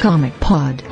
Comic 0.00 0.32
Pod. 0.38 0.84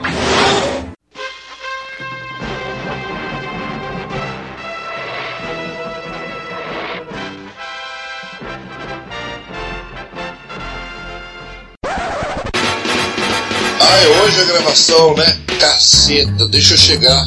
Ah, 13.80 13.98
é 14.02 14.08
hoje 14.08 14.40
a 14.40 14.44
gravação, 14.44 15.14
né? 15.14 15.36
Caceta, 15.60 16.48
deixa 16.48 16.74
eu 16.74 16.78
chegar. 16.78 17.26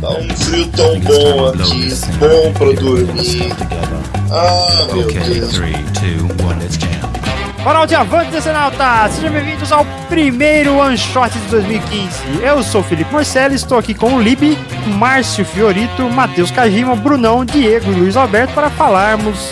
Tá 0.00 0.10
um 0.10 0.34
frio 0.34 0.66
tão 0.68 0.98
bom 1.00 1.48
aqui, 1.48 1.90
bom 2.18 2.52
pra 2.54 2.72
dormir. 2.72 3.52
Ah, 4.30 4.86
meu 4.94 5.06
Deus. 5.06 5.56
Canal 7.66 7.84
de 7.84 7.96
Avante 7.96 8.30
Decenalta! 8.30 9.08
Sejam 9.10 9.32
bem-vindos 9.32 9.72
ao 9.72 9.84
primeiro 10.08 10.76
One 10.76 10.96
Shot 10.96 11.30
de 11.30 11.48
2015. 11.48 12.40
Eu 12.40 12.62
sou 12.62 12.80
o 12.80 12.84
Felipe 12.84 13.10
Morcelli, 13.10 13.56
estou 13.56 13.76
aqui 13.76 13.92
com 13.92 14.14
o 14.14 14.22
Libe, 14.22 14.56
Márcio 14.96 15.44
Fiorito, 15.44 16.08
Matheus 16.08 16.52
Kajima, 16.52 16.94
Brunão, 16.94 17.44
Diego 17.44 17.90
e 17.90 17.94
Luiz 17.96 18.16
Alberto 18.16 18.54
para 18.54 18.70
falarmos 18.70 19.50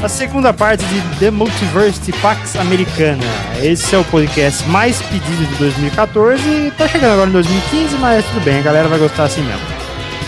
da 0.00 0.08
segunda 0.08 0.54
parte 0.54 0.84
de 0.84 1.00
The 1.18 1.32
Multiverse 1.32 2.12
Pax 2.22 2.54
Americana. 2.54 3.24
Esse 3.60 3.92
é 3.92 3.98
o 3.98 4.04
podcast 4.04 4.64
mais 4.68 5.02
pedido 5.02 5.44
de 5.44 5.54
2014 5.56 6.48
e 6.48 6.70
tá 6.78 6.86
chegando 6.86 7.14
agora 7.14 7.28
em 7.28 7.32
2015, 7.32 7.96
mas 7.96 8.24
tudo 8.24 8.44
bem, 8.44 8.60
a 8.60 8.62
galera 8.62 8.86
vai 8.86 9.00
gostar 9.00 9.24
assim 9.24 9.42
mesmo. 9.42 9.66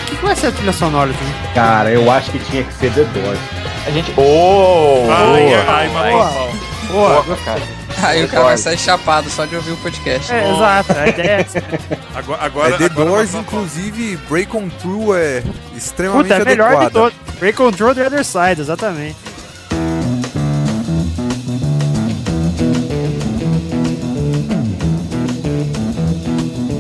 O 0.03 0.17
que 0.17 0.25
vai 0.25 0.34
ser 0.34 0.48
a 0.48 0.53
trilha 0.53 0.72
sonora, 0.72 1.12
gente? 1.12 1.55
Cara, 1.55 1.92
eu 1.92 2.11
acho 2.11 2.33
que 2.33 2.41
tinha 2.41 2.65
que 2.65 2.75
ser 2.75 2.92
The 2.92 3.05
Doors. 3.05 3.39
A 3.87 3.91
gente. 3.92 4.12
Oh! 4.17 5.06
Ai, 5.09 5.55
ai, 5.55 5.89
boa. 6.11 6.70
Boa, 6.91 7.23
Boa, 7.23 7.37
cara. 7.39 7.63
Aí 8.03 8.25
o 8.25 8.29
cara 8.29 8.45
vai 8.45 8.57
sair 8.59 8.79
chapado 8.79 9.29
só 9.31 9.45
de 9.45 9.55
ouvir 9.57 9.73
o 9.73 9.77
podcast. 9.79 10.33
É, 10.33 10.51
exato, 10.55 10.93
a 10.99 11.09
ideia 11.09 11.31
é 11.31 11.41
essa. 11.41 11.63
Agora, 12.15 12.43
agora, 12.45 12.75
É 12.75 12.79
The 12.79 12.85
agora 12.87 13.09
Doors, 13.11 13.31
vamos- 13.31 13.47
inclusive, 13.47 14.17
Break 14.29 14.57
on 14.57 14.69
Through 14.81 15.15
é 15.17 15.43
extremamente 15.77 16.29
Puta, 16.29 16.43
é 16.43 16.45
melhor 16.45 16.71
de 16.71 16.77
adequada. 16.77 16.91
todos. 17.13 17.19
Break 17.39 17.57
Control 17.57 17.95
the 17.95 18.07
Other 18.07 18.25
Side, 18.25 18.61
exatamente. 18.61 19.17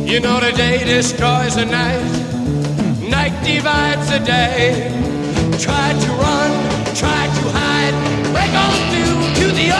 You 0.04 0.18
know 0.18 0.40
the 0.40 0.52
day 0.52 0.82
destroys 0.84 1.54
the 1.54 1.64
night, 1.64 2.02
night 3.08 3.32
divides 3.44 4.10
the 4.10 4.18
day. 4.18 4.90
Try 5.58 5.92
to 5.92 6.10
run, 6.24 6.50
try 6.96 7.26
to 7.38 7.49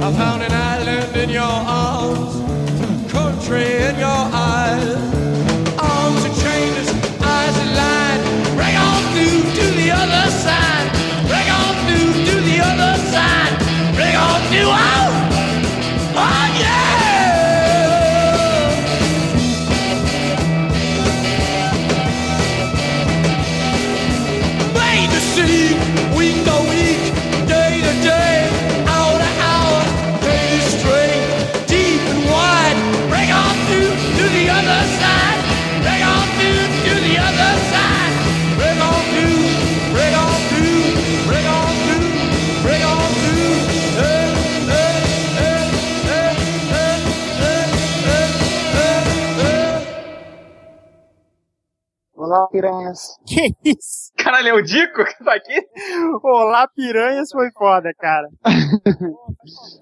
I 0.00 0.12
found 0.12 0.42
an 0.42 0.52
island 0.52 1.16
in 1.16 1.28
your 1.28 1.42
arms 1.42 1.97
piranhas. 52.50 53.16
Que 53.26 53.54
isso? 53.64 54.12
Caralho, 54.16 54.48
é 54.48 54.52
o 54.54 54.62
Dico 54.62 55.04
que 55.04 55.24
tá 55.24 55.34
aqui? 55.34 55.66
Olá, 56.22 56.68
piranhas 56.68 57.30
foi 57.30 57.50
foda, 57.52 57.90
cara. 57.98 58.28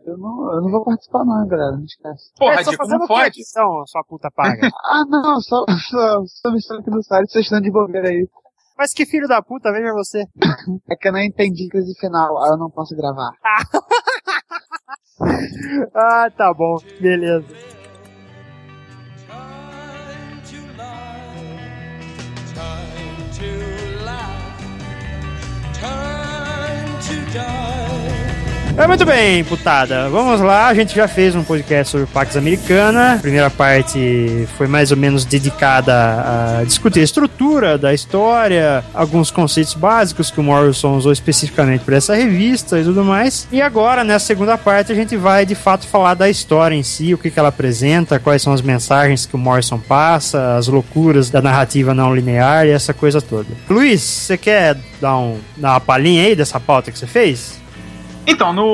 Eu 0.06 0.16
não, 0.16 0.52
eu 0.52 0.62
não 0.62 0.70
vou 0.70 0.84
participar, 0.84 1.24
não, 1.24 1.46
galera. 1.48 1.72
Não 1.72 1.84
esquece. 1.84 2.30
Porra, 2.38 2.60
é, 2.60 2.64
só 2.64 2.70
Dico, 2.70 2.84
fazendo 2.84 3.00
não 3.00 3.06
pode. 3.08 3.44
São, 3.44 3.84
sua 3.86 4.04
puta 4.04 4.30
paga. 4.30 4.68
Ah, 4.84 5.04
não, 5.08 5.40
só, 5.40 5.64
só, 5.90 6.22
só 6.24 6.50
me 6.52 6.58
aqui 6.80 6.90
do 6.90 7.02
site, 7.02 7.32
vocês 7.32 7.46
estão 7.46 7.60
de 7.60 7.70
bobeira 7.70 8.08
aí. 8.08 8.28
Mas 8.78 8.92
que 8.92 9.04
filho 9.04 9.26
da 9.26 9.42
puta, 9.42 9.72
veja 9.72 9.92
você. 9.92 10.24
É 10.88 10.94
que 10.94 11.08
eu 11.08 11.12
não 11.12 11.20
entendi 11.20 11.68
crise 11.68 11.98
final, 11.98 12.40
aí 12.42 12.50
eu 12.50 12.58
não 12.58 12.70
posso 12.70 12.94
gravar. 12.94 13.32
Ah, 15.94 16.30
tá 16.30 16.52
bom, 16.54 16.76
beleza. 17.00 17.46
É, 28.78 28.86
muito 28.86 29.06
bem, 29.06 29.42
putada. 29.42 30.06
Vamos 30.10 30.38
lá, 30.38 30.66
a 30.66 30.74
gente 30.74 30.94
já 30.94 31.08
fez 31.08 31.34
um 31.34 31.42
podcast 31.42 31.92
sobre 31.92 32.06
Pax 32.06 32.36
Americana. 32.36 33.14
A 33.14 33.18
primeira 33.18 33.48
parte 33.48 34.46
foi 34.58 34.66
mais 34.66 34.90
ou 34.90 34.98
menos 34.98 35.24
dedicada 35.24 35.94
a 36.60 36.62
discutir 36.62 37.00
a 37.00 37.02
estrutura 37.02 37.78
da 37.78 37.94
história, 37.94 38.84
alguns 38.92 39.30
conceitos 39.30 39.72
básicos 39.72 40.30
que 40.30 40.38
o 40.40 40.42
Morrison 40.42 40.94
usou 40.94 41.10
especificamente 41.10 41.84
para 41.84 41.96
essa 41.96 42.14
revista 42.14 42.78
e 42.78 42.84
tudo 42.84 43.02
mais. 43.02 43.48
E 43.50 43.62
agora, 43.62 44.04
nessa 44.04 44.26
segunda 44.26 44.58
parte, 44.58 44.92
a 44.92 44.94
gente 44.94 45.16
vai 45.16 45.46
de 45.46 45.54
fato 45.54 45.86
falar 45.86 46.12
da 46.12 46.28
história 46.28 46.74
em 46.74 46.82
si, 46.82 47.14
o 47.14 47.18
que, 47.18 47.30
que 47.30 47.38
ela 47.38 47.48
apresenta, 47.48 48.18
quais 48.18 48.42
são 48.42 48.52
as 48.52 48.60
mensagens 48.60 49.24
que 49.24 49.34
o 49.34 49.38
Morrison 49.38 49.78
passa, 49.78 50.54
as 50.54 50.68
loucuras 50.68 51.30
da 51.30 51.40
narrativa 51.40 51.94
não 51.94 52.14
linear 52.14 52.66
e 52.66 52.72
essa 52.72 52.92
coisa 52.92 53.22
toda. 53.22 53.48
Luiz, 53.70 54.02
você 54.02 54.36
quer 54.36 54.76
dar, 55.00 55.16
um, 55.16 55.38
dar 55.56 55.70
uma 55.70 55.80
palhinha 55.80 56.24
aí 56.24 56.36
dessa 56.36 56.60
pauta 56.60 56.92
que 56.92 56.98
você 56.98 57.06
fez? 57.06 57.64
Então, 58.26 58.52
no 58.52 58.64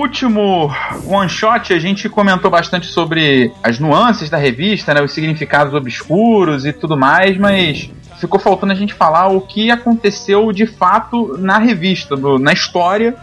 último 0.00 0.70
one 1.06 1.28
shot 1.28 1.72
a 1.72 1.78
gente 1.78 2.08
comentou 2.08 2.50
bastante 2.50 2.86
sobre 2.86 3.52
as 3.62 3.78
nuances 3.78 4.28
da 4.28 4.36
revista, 4.36 4.92
né, 4.92 5.00
os 5.00 5.12
significados 5.12 5.72
obscuros 5.72 6.66
e 6.66 6.72
tudo 6.72 6.96
mais, 6.96 7.38
mas 7.38 7.88
ficou 8.20 8.40
faltando 8.40 8.72
a 8.72 8.76
gente 8.76 8.92
falar 8.92 9.28
o 9.28 9.40
que 9.40 9.70
aconteceu 9.70 10.50
de 10.52 10.66
fato 10.66 11.36
na 11.38 11.58
revista, 11.58 12.16
do- 12.16 12.38
na 12.38 12.52
história 12.52 13.14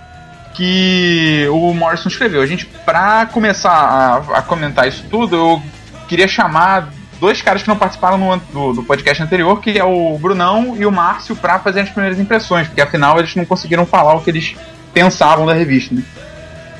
que 0.54 1.46
o 1.52 1.74
Morrison 1.74 2.08
escreveu. 2.10 2.42
A 2.42 2.46
gente, 2.46 2.66
pra 2.86 3.26
começar 3.26 3.70
a, 3.72 4.38
a 4.38 4.42
comentar 4.42 4.88
isso 4.88 5.04
tudo, 5.10 5.36
eu 5.36 5.62
queria 6.08 6.28
chamar 6.28 6.90
dois 7.20 7.42
caras 7.42 7.62
que 7.62 7.68
não 7.68 7.78
participaram 7.78 8.18
no 8.18 8.38
do, 8.52 8.74
do 8.74 8.84
podcast 8.84 9.22
anterior, 9.22 9.60
que 9.62 9.78
é 9.78 9.84
o 9.84 10.18
Brunão 10.18 10.76
e 10.78 10.86
o 10.86 10.92
Márcio, 10.92 11.36
pra 11.36 11.60
fazer 11.60 11.82
as 11.82 11.90
primeiras 11.90 12.18
impressões, 12.20 12.68
porque 12.68 12.82
afinal 12.82 13.20
eles 13.20 13.36
não 13.36 13.46
conseguiram 13.46 13.86
falar 13.86 14.16
o 14.16 14.22
que 14.22 14.30
eles 14.30 14.56
pensavam 14.94 15.46
da 15.46 15.54
revista, 15.54 15.96
né? 15.96 16.04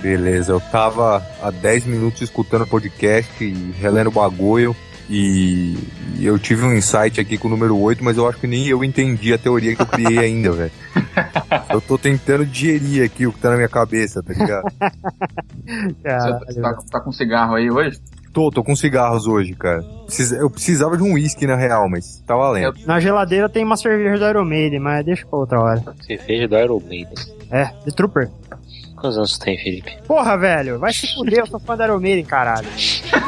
Beleza, 0.02 0.54
eu 0.54 0.62
tava 0.62 1.26
há 1.42 1.52
10 1.52 1.86
minutos 1.86 2.22
escutando 2.22 2.62
o 2.62 2.68
podcast 2.68 3.44
e 3.44 3.72
relendo 3.80 4.08
o 4.08 4.12
bagulho. 4.12 4.76
E, 5.10 5.76
eu 6.20 6.38
tive 6.38 6.64
um 6.64 6.74
insight 6.74 7.20
aqui 7.20 7.36
com 7.38 7.48
o 7.48 7.52
número 7.52 7.76
8, 7.78 8.04
mas 8.04 8.16
eu 8.16 8.30
acho 8.30 8.38
que 8.38 8.46
nem 8.46 8.68
eu 8.68 8.84
entendi 8.84 9.34
a 9.34 9.40
teoria 9.40 9.76
que 9.76 9.82
eu 9.82 9.86
criei 9.88 10.20
ainda, 10.20 10.52
velho. 10.52 10.72
Eu 11.70 11.82
tô 11.82 11.98
tentando 11.98 12.46
digerir 12.46 13.04
aqui 13.04 13.26
o 13.26 13.34
que 13.34 13.40
tá 13.40 13.50
na 13.50 13.56
minha 13.56 13.68
cabeça, 13.68 14.22
tá 14.22 14.34
ligado? 14.34 14.72
Você 16.48 16.62
tá, 16.62 16.78
tá 16.92 17.00
com 17.00 17.12
cigarro 17.12 17.56
aí 17.56 17.72
hoje? 17.72 18.00
Tô, 18.32 18.52
tô 18.52 18.64
com 18.64 18.76
cigarros 18.76 19.26
hoje, 19.28 19.54
cara. 19.54 19.82
Precisa- 20.06 20.38
eu 20.38 20.50
precisava 20.50 20.96
de 20.96 21.02
um 21.04 21.14
uísque 21.14 21.48
na 21.48 21.56
real, 21.56 21.90
mas 21.90 22.22
tá 22.28 22.36
valendo. 22.36 22.76
Na 22.86 23.00
geladeira 23.00 23.50
tem 23.50 23.64
uma 23.64 23.76
cerveja 23.76 24.18
do 24.20 24.30
Iron 24.30 24.46
Maiden, 24.46 24.80
mas 24.80 25.04
deixa 25.06 25.26
pra 25.26 25.40
outra 25.40 25.60
hora. 25.60 25.84
Cerveja 26.06 26.48
do 26.48 26.56
Iron 26.58 26.80
Maiden. 26.88 27.14
É, 27.52 27.66
The 27.86 27.92
Trooper. 27.92 28.30
Quantos 28.96 29.18
anos 29.18 29.38
tu 29.38 29.46
tem, 29.46 29.58
Felipe? 29.58 29.98
Porra, 30.06 30.38
velho, 30.38 30.78
vai 30.78 30.94
se 30.94 31.12
fuder, 31.16 31.40
eu 31.40 31.48
sou 31.48 31.60
fã 31.60 31.76
da 31.76 31.86
Iron 31.86 32.00
Maiden, 32.00 32.24
caralho. 32.26 32.68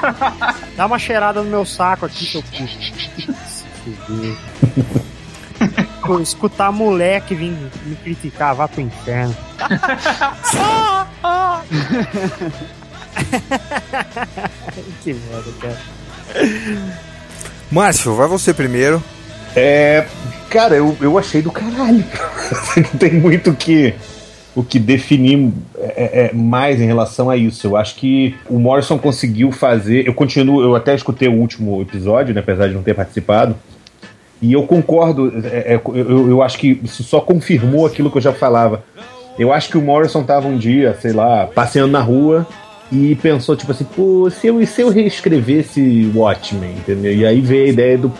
Dá 0.77 0.85
uma 0.85 0.99
cheirada 0.99 1.41
no 1.41 1.49
meu 1.49 1.65
saco 1.65 2.05
aqui, 2.05 2.25
seu 2.25 2.43
cu. 2.43 2.67
Se 2.67 3.89
fuder. 4.05 4.37
Pô, 6.05 6.19
Escutar 6.19 6.71
moleque 6.71 7.33
vir 7.35 7.51
me 7.85 7.95
criticar, 7.95 8.53
vá 8.53 8.67
pro 8.67 8.81
inferno. 8.81 9.35
que 15.03 15.13
merda, 15.13 15.51
cara. 15.59 15.77
Márcio, 17.71 18.13
vai 18.15 18.27
você 18.27 18.53
primeiro. 18.53 19.01
É. 19.55 20.05
Cara, 20.49 20.75
eu, 20.75 20.95
eu 20.99 21.17
achei 21.17 21.41
do 21.41 21.51
caralho. 21.51 22.03
Não 22.75 22.99
tem 22.99 23.13
muito 23.13 23.51
o 23.51 23.55
que, 23.55 23.93
o 24.53 24.63
que 24.63 24.77
definir 24.77 25.53
é, 25.77 26.25
é, 26.25 26.33
mais 26.33 26.81
em 26.81 26.85
relação 26.85 27.29
a 27.29 27.37
isso. 27.37 27.67
Eu 27.67 27.77
acho 27.77 27.95
que 27.95 28.35
o 28.49 28.59
Morrison 28.59 28.97
conseguiu 28.97 29.51
fazer. 29.51 30.05
Eu 30.05 30.13
continuo, 30.13 30.61
eu 30.61 30.75
até 30.75 30.93
escutei 30.93 31.29
o 31.29 31.33
último 31.33 31.81
episódio, 31.81 32.33
né, 32.33 32.41
apesar 32.41 32.67
de 32.67 32.73
não 32.73 32.83
ter 32.83 32.93
participado. 32.93 33.55
E 34.41 34.51
eu 34.51 34.63
concordo, 34.63 35.31
é, 35.45 35.75
é, 35.75 35.81
eu, 35.93 36.29
eu 36.29 36.41
acho 36.41 36.57
que 36.57 36.81
isso 36.83 37.03
só 37.03 37.21
confirmou 37.21 37.85
aquilo 37.85 38.11
que 38.11 38.17
eu 38.17 38.21
já 38.21 38.33
falava. 38.33 38.83
Eu 39.39 39.53
acho 39.53 39.69
que 39.69 39.77
o 39.77 39.81
Morrison 39.81 40.23
tava 40.23 40.47
um 40.47 40.57
dia, 40.57 40.97
sei 40.99 41.13
lá, 41.13 41.47
passeando 41.47 41.91
na 41.91 42.01
rua 42.01 42.45
e 42.91 43.15
pensou, 43.15 43.55
tipo 43.55 43.71
assim, 43.71 43.85
pô, 43.85 44.29
se 44.29 44.47
eu, 44.47 44.65
se 44.67 44.81
eu 44.81 44.89
reescrevesse 44.89 46.11
Watchmen, 46.13 46.71
entendeu? 46.71 47.13
E 47.13 47.25
aí 47.25 47.39
veio 47.39 47.65
a 47.65 47.69
ideia 47.69 47.97
do, 47.97 48.11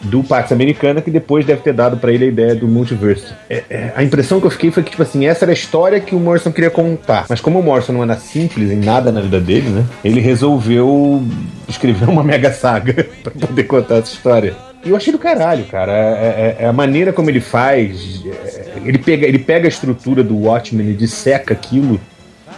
do 0.00 0.22
Pax 0.22 0.50
Americana, 0.52 1.02
que 1.02 1.10
depois 1.10 1.44
deve 1.44 1.60
ter 1.60 1.72
dado 1.74 1.96
pra 1.98 2.12
ele 2.12 2.24
a 2.24 2.28
ideia 2.28 2.54
do 2.54 2.66
multiverso. 2.66 3.34
É, 3.50 3.62
é, 3.68 3.92
a 3.94 4.02
impressão 4.02 4.40
que 4.40 4.46
eu 4.46 4.50
fiquei 4.50 4.70
foi 4.70 4.82
que, 4.82 4.90
tipo 4.92 5.02
assim, 5.02 5.26
essa 5.26 5.44
era 5.44 5.52
a 5.52 5.54
história 5.54 6.00
que 6.00 6.14
o 6.14 6.20
Morrison 6.20 6.50
queria 6.52 6.70
contar. 6.70 7.26
Mas 7.28 7.40
como 7.40 7.58
o 7.58 7.62
Morrison 7.62 7.92
não 7.92 8.02
era 8.02 8.16
simples 8.16 8.70
em 8.70 8.76
nada 8.76 9.12
na 9.12 9.20
vida 9.20 9.40
dele, 9.40 9.68
né? 9.68 9.84
Ele 10.04 10.20
resolveu 10.20 11.22
escrever 11.68 12.08
uma 12.08 12.22
mega 12.24 12.52
saga 12.52 13.06
pra 13.22 13.32
poder 13.32 13.64
contar 13.64 13.96
essa 13.96 14.12
história. 14.14 14.54
Eu 14.86 14.96
achei 14.96 15.12
do 15.12 15.18
caralho, 15.18 15.64
cara. 15.64 15.92
É, 15.92 16.56
é- 16.60 16.64
é 16.64 16.66
a 16.66 16.72
maneira 16.72 17.12
como 17.12 17.28
ele 17.28 17.40
faz. 17.40 18.22
é, 18.24 18.72
ele, 18.84 18.96
pega, 18.96 19.26
ele 19.26 19.38
pega 19.38 19.66
a 19.66 19.68
estrutura 19.68 20.22
do 20.22 20.36
Watchmen 20.44 20.88
e 20.90 20.94
disseca 20.94 21.52
aquilo. 21.52 22.00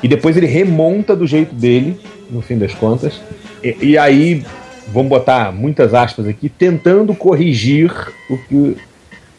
E 0.03 0.09
depois 0.09 0.37
ele 0.37 0.47
remonta 0.47 1.15
do 1.15 1.27
jeito 1.27 1.55
dele, 1.55 1.99
no 2.31 2.41
fim 2.41 2.59
das 2.59 2.75
contas. 2.75 3.21
E, 3.63 3.77
e 3.81 3.99
aí, 3.99 4.45
vamos 4.89 5.09
botar 5.09 5.53
muitas 5.53 5.95
aspas 5.95 6.27
aqui, 6.27 6.49
tentando 6.49 7.15
corrigir 7.15 7.93
o 8.29 8.39
que, 8.39 8.77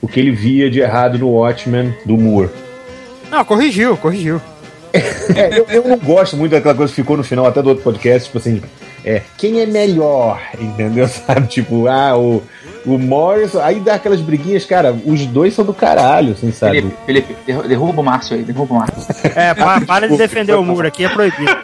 o 0.02 0.08
que 0.08 0.20
ele 0.20 0.32
via 0.32 0.70
de 0.70 0.80
errado 0.80 1.18
no 1.18 1.30
Watchmen 1.30 1.94
do 2.06 2.18
Moore. 2.18 2.50
Não, 3.30 3.44
corrigiu, 3.46 3.98
corrigiu. 3.98 4.42
É, 5.34 5.58
eu, 5.58 5.66
eu 5.70 5.88
não 5.88 5.98
gosto 5.98 6.36
muito 6.36 6.52
daquela 6.52 6.76
coisa 6.76 6.92
que 6.92 7.02
ficou 7.02 7.16
no 7.16 7.24
final 7.24 7.46
até 7.46 7.62
do 7.62 7.70
outro 7.70 7.82
podcast, 7.82 8.26
tipo 8.26 8.38
assim, 8.38 8.62
é, 9.06 9.22
quem 9.38 9.62
é 9.62 9.66
melhor, 9.66 10.42
entendeu? 10.60 11.08
Sabe? 11.10 11.48
Tipo, 11.48 11.88
ah, 11.88 12.18
o, 12.18 12.44
o 12.86 12.98
Morrison, 12.98 13.60
aí 13.62 13.80
dá 13.80 13.96
aquelas 13.96 14.20
briguinhas, 14.22 14.66
cara, 14.66 14.96
os 15.06 15.26
dois 15.28 15.54
são 15.54 15.64
do 15.66 15.74
caralho, 15.74 16.34
assim, 16.34 16.52
sabe? 16.52 16.78
Felipe, 16.82 16.96
Felipe, 17.06 17.36
derru- 17.46 17.68
derruba 17.68 18.02
o 18.02 18.04
Márcio 18.04 18.36
aí, 18.36 18.44
derruba 18.44 18.74
o 18.74 18.78
Márcio. 18.78 19.04
É, 19.36 19.54
pa- 19.54 19.82
para 19.82 20.08
de 20.10 20.18
defender 20.18 20.54
o 20.54 20.64
muro 20.64 20.88
aqui, 20.88 21.06
é 21.06 21.10
proibido. 21.10 21.52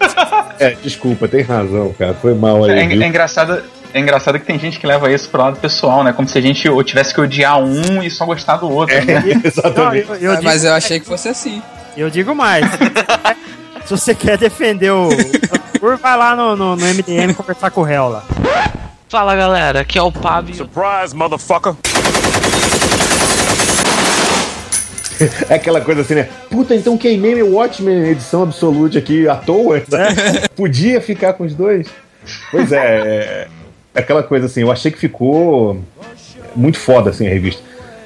É, 0.60 0.72
desculpa, 0.82 1.28
tem 1.28 1.44
razão, 1.44 1.94
cara, 2.00 2.16
foi 2.16 2.34
mal 2.34 2.64
aí, 2.64 2.72
É, 2.80 2.88
viu? 2.88 3.00
é 3.04 3.08
engraçado. 3.08 3.62
É 3.94 4.00
engraçado 4.00 4.40
que 4.40 4.46
tem 4.48 4.58
gente 4.58 4.80
que 4.80 4.88
leva 4.88 5.12
isso 5.12 5.30
pro 5.30 5.40
lado 5.40 5.58
pessoal, 5.60 6.04
né? 6.04 6.12
Como 6.12 6.28
se 6.28 6.36
a 6.36 6.42
gente 6.42 6.68
ou 6.68 6.84
tivesse 6.84 7.14
que 7.14 7.22
odiar 7.22 7.60
um 7.60 8.02
e 8.02 8.10
só 8.10 8.26
gostar 8.26 8.58
do 8.58 8.68
outro, 8.68 8.96
né? 9.06 9.24
Exatamente. 9.46 10.08
Não, 10.08 10.16
eu- 10.16 10.22
eu 10.22 10.32
digo- 10.32 10.44
Mas 10.44 10.64
eu 10.64 10.74
achei 10.74 11.00
que 11.00 11.06
fosse 11.06 11.30
assim. 11.30 11.62
Eu 11.96 12.10
digo 12.10 12.34
mais. 12.34 12.66
Se 13.86 13.92
você 13.92 14.16
quer 14.16 14.36
defender 14.40 14.90
o. 14.92 15.10
Por 15.80 15.96
vai 15.98 16.18
lá 16.18 16.36
no, 16.36 16.56
no, 16.56 16.76
no 16.76 16.86
MDM 16.88 17.36
conversar 17.36 17.70
com 17.70 17.82
o 17.82 17.84
réu 17.84 18.10
lá. 18.10 18.24
Fala 19.10 19.36
galera, 19.38 19.82
aqui 19.82 19.98
é 19.98 20.02
o 20.02 20.12
Pablo. 20.12 20.54
Surprise, 20.54 21.16
motherfucker! 21.16 21.74
É 25.50 25.56
aquela 25.56 25.82
coisa 25.82 26.02
assim, 26.02 26.14
né? 26.14 26.30
Puta, 26.48 26.76
então 26.76 26.96
queimei 26.96 27.34
meu 27.34 27.54
Watchmen 27.54 28.08
edição 28.08 28.44
Absolute 28.44 29.00
aqui 29.00 29.28
à 29.28 29.36
toa. 29.36 29.82
sabe? 29.90 30.48
Podia 30.56 31.02
ficar 31.02 31.34
com 31.34 31.44
os 31.44 31.56
dois? 31.56 31.88
Pois 32.52 32.72
é, 32.72 32.78
é, 32.78 33.48
é 33.96 34.00
aquela 34.00 34.22
coisa 34.22 34.46
assim, 34.46 34.62
eu 34.62 34.72
achei 34.72 34.92
que 34.92 35.00
ficou 35.00 35.82
muito 36.56 36.78
foda 36.78 37.10
assim 37.10 37.26
a 37.26 37.32
revista. 37.32 37.64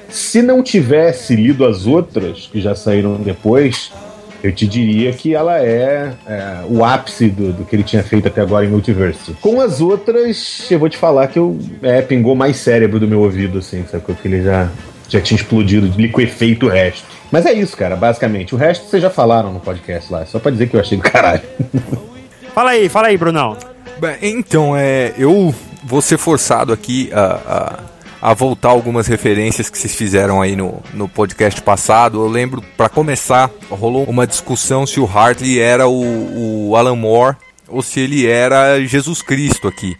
Se 0.08 0.40
não 0.40 0.62
tivesse 0.62 1.36
lido 1.36 1.66
as 1.66 1.86
outras 1.86 2.48
que 2.50 2.62
já 2.62 2.74
saíram 2.74 3.16
depois, 3.16 3.92
eu 4.42 4.52
te 4.52 4.66
diria 4.66 5.12
que 5.12 5.34
ela 5.34 5.58
é, 5.58 6.12
é, 6.26 6.58
o 6.68 6.84
ápice 6.84 7.28
do, 7.28 7.52
do 7.52 7.64
que 7.64 7.76
ele 7.76 7.82
tinha 7.82 8.02
feito 8.02 8.28
até 8.28 8.40
agora 8.40 8.64
em 8.64 8.68
Multiverse. 8.68 9.34
Com 9.40 9.60
as 9.60 9.80
outras, 9.80 10.66
eu 10.70 10.78
vou 10.78 10.88
te 10.88 10.96
falar 10.96 11.28
que 11.28 11.38
eu 11.38 11.58
é, 11.82 12.02
pingou 12.02 12.34
mais 12.34 12.56
cérebro 12.56 12.98
do 12.98 13.06
meu 13.06 13.20
ouvido, 13.20 13.58
assim, 13.58 13.84
sabe? 13.90 14.04
Porque 14.04 14.26
ele 14.26 14.42
já, 14.42 14.68
já 15.08 15.20
tinha 15.20 15.36
explodido, 15.36 15.86
liquefeito 15.96 16.66
o 16.66 16.68
resto. 16.68 17.04
Mas 17.30 17.46
é 17.46 17.52
isso, 17.52 17.76
cara, 17.76 17.96
basicamente. 17.96 18.54
O 18.54 18.58
resto 18.58 18.88
vocês 18.88 19.02
já 19.02 19.10
falaram 19.10 19.52
no 19.52 19.60
podcast 19.60 20.12
lá, 20.12 20.26
só 20.26 20.38
pra 20.38 20.50
dizer 20.50 20.68
que 20.68 20.76
eu 20.76 20.80
achei 20.80 20.98
do 20.98 21.04
caralho. 21.04 21.42
Fala 22.54 22.72
aí, 22.72 22.86
fala 22.90 23.08
aí, 23.08 23.16
Brunão. 23.16 23.56
Bem, 23.98 24.18
então, 24.20 24.76
é, 24.76 25.14
eu 25.16 25.54
vou 25.82 26.02
ser 26.02 26.18
forçado 26.18 26.70
aqui 26.70 27.10
a, 27.14 27.24
a, 27.24 27.78
a 28.22 28.32
voltar 28.32 28.68
algumas 28.68 29.08
referências 29.08 29.68
que 29.68 29.76
vocês 29.76 29.96
fizeram 29.96 30.40
aí 30.40 30.54
no, 30.54 30.80
no 30.94 31.08
podcast 31.08 31.60
passado. 31.60 32.22
Eu 32.22 32.28
lembro, 32.28 32.62
pra 32.76 32.88
começar, 32.88 33.50
rolou 33.68 34.04
uma 34.04 34.28
discussão 34.28 34.86
se 34.86 35.00
o 35.00 35.04
Hartley 35.04 35.58
era 35.58 35.88
o, 35.88 36.68
o 36.68 36.76
Alan 36.76 36.94
Moore 36.94 37.36
ou 37.66 37.82
se 37.82 37.98
ele 37.98 38.24
era 38.24 38.80
Jesus 38.86 39.22
Cristo 39.22 39.66
aqui. 39.66 39.96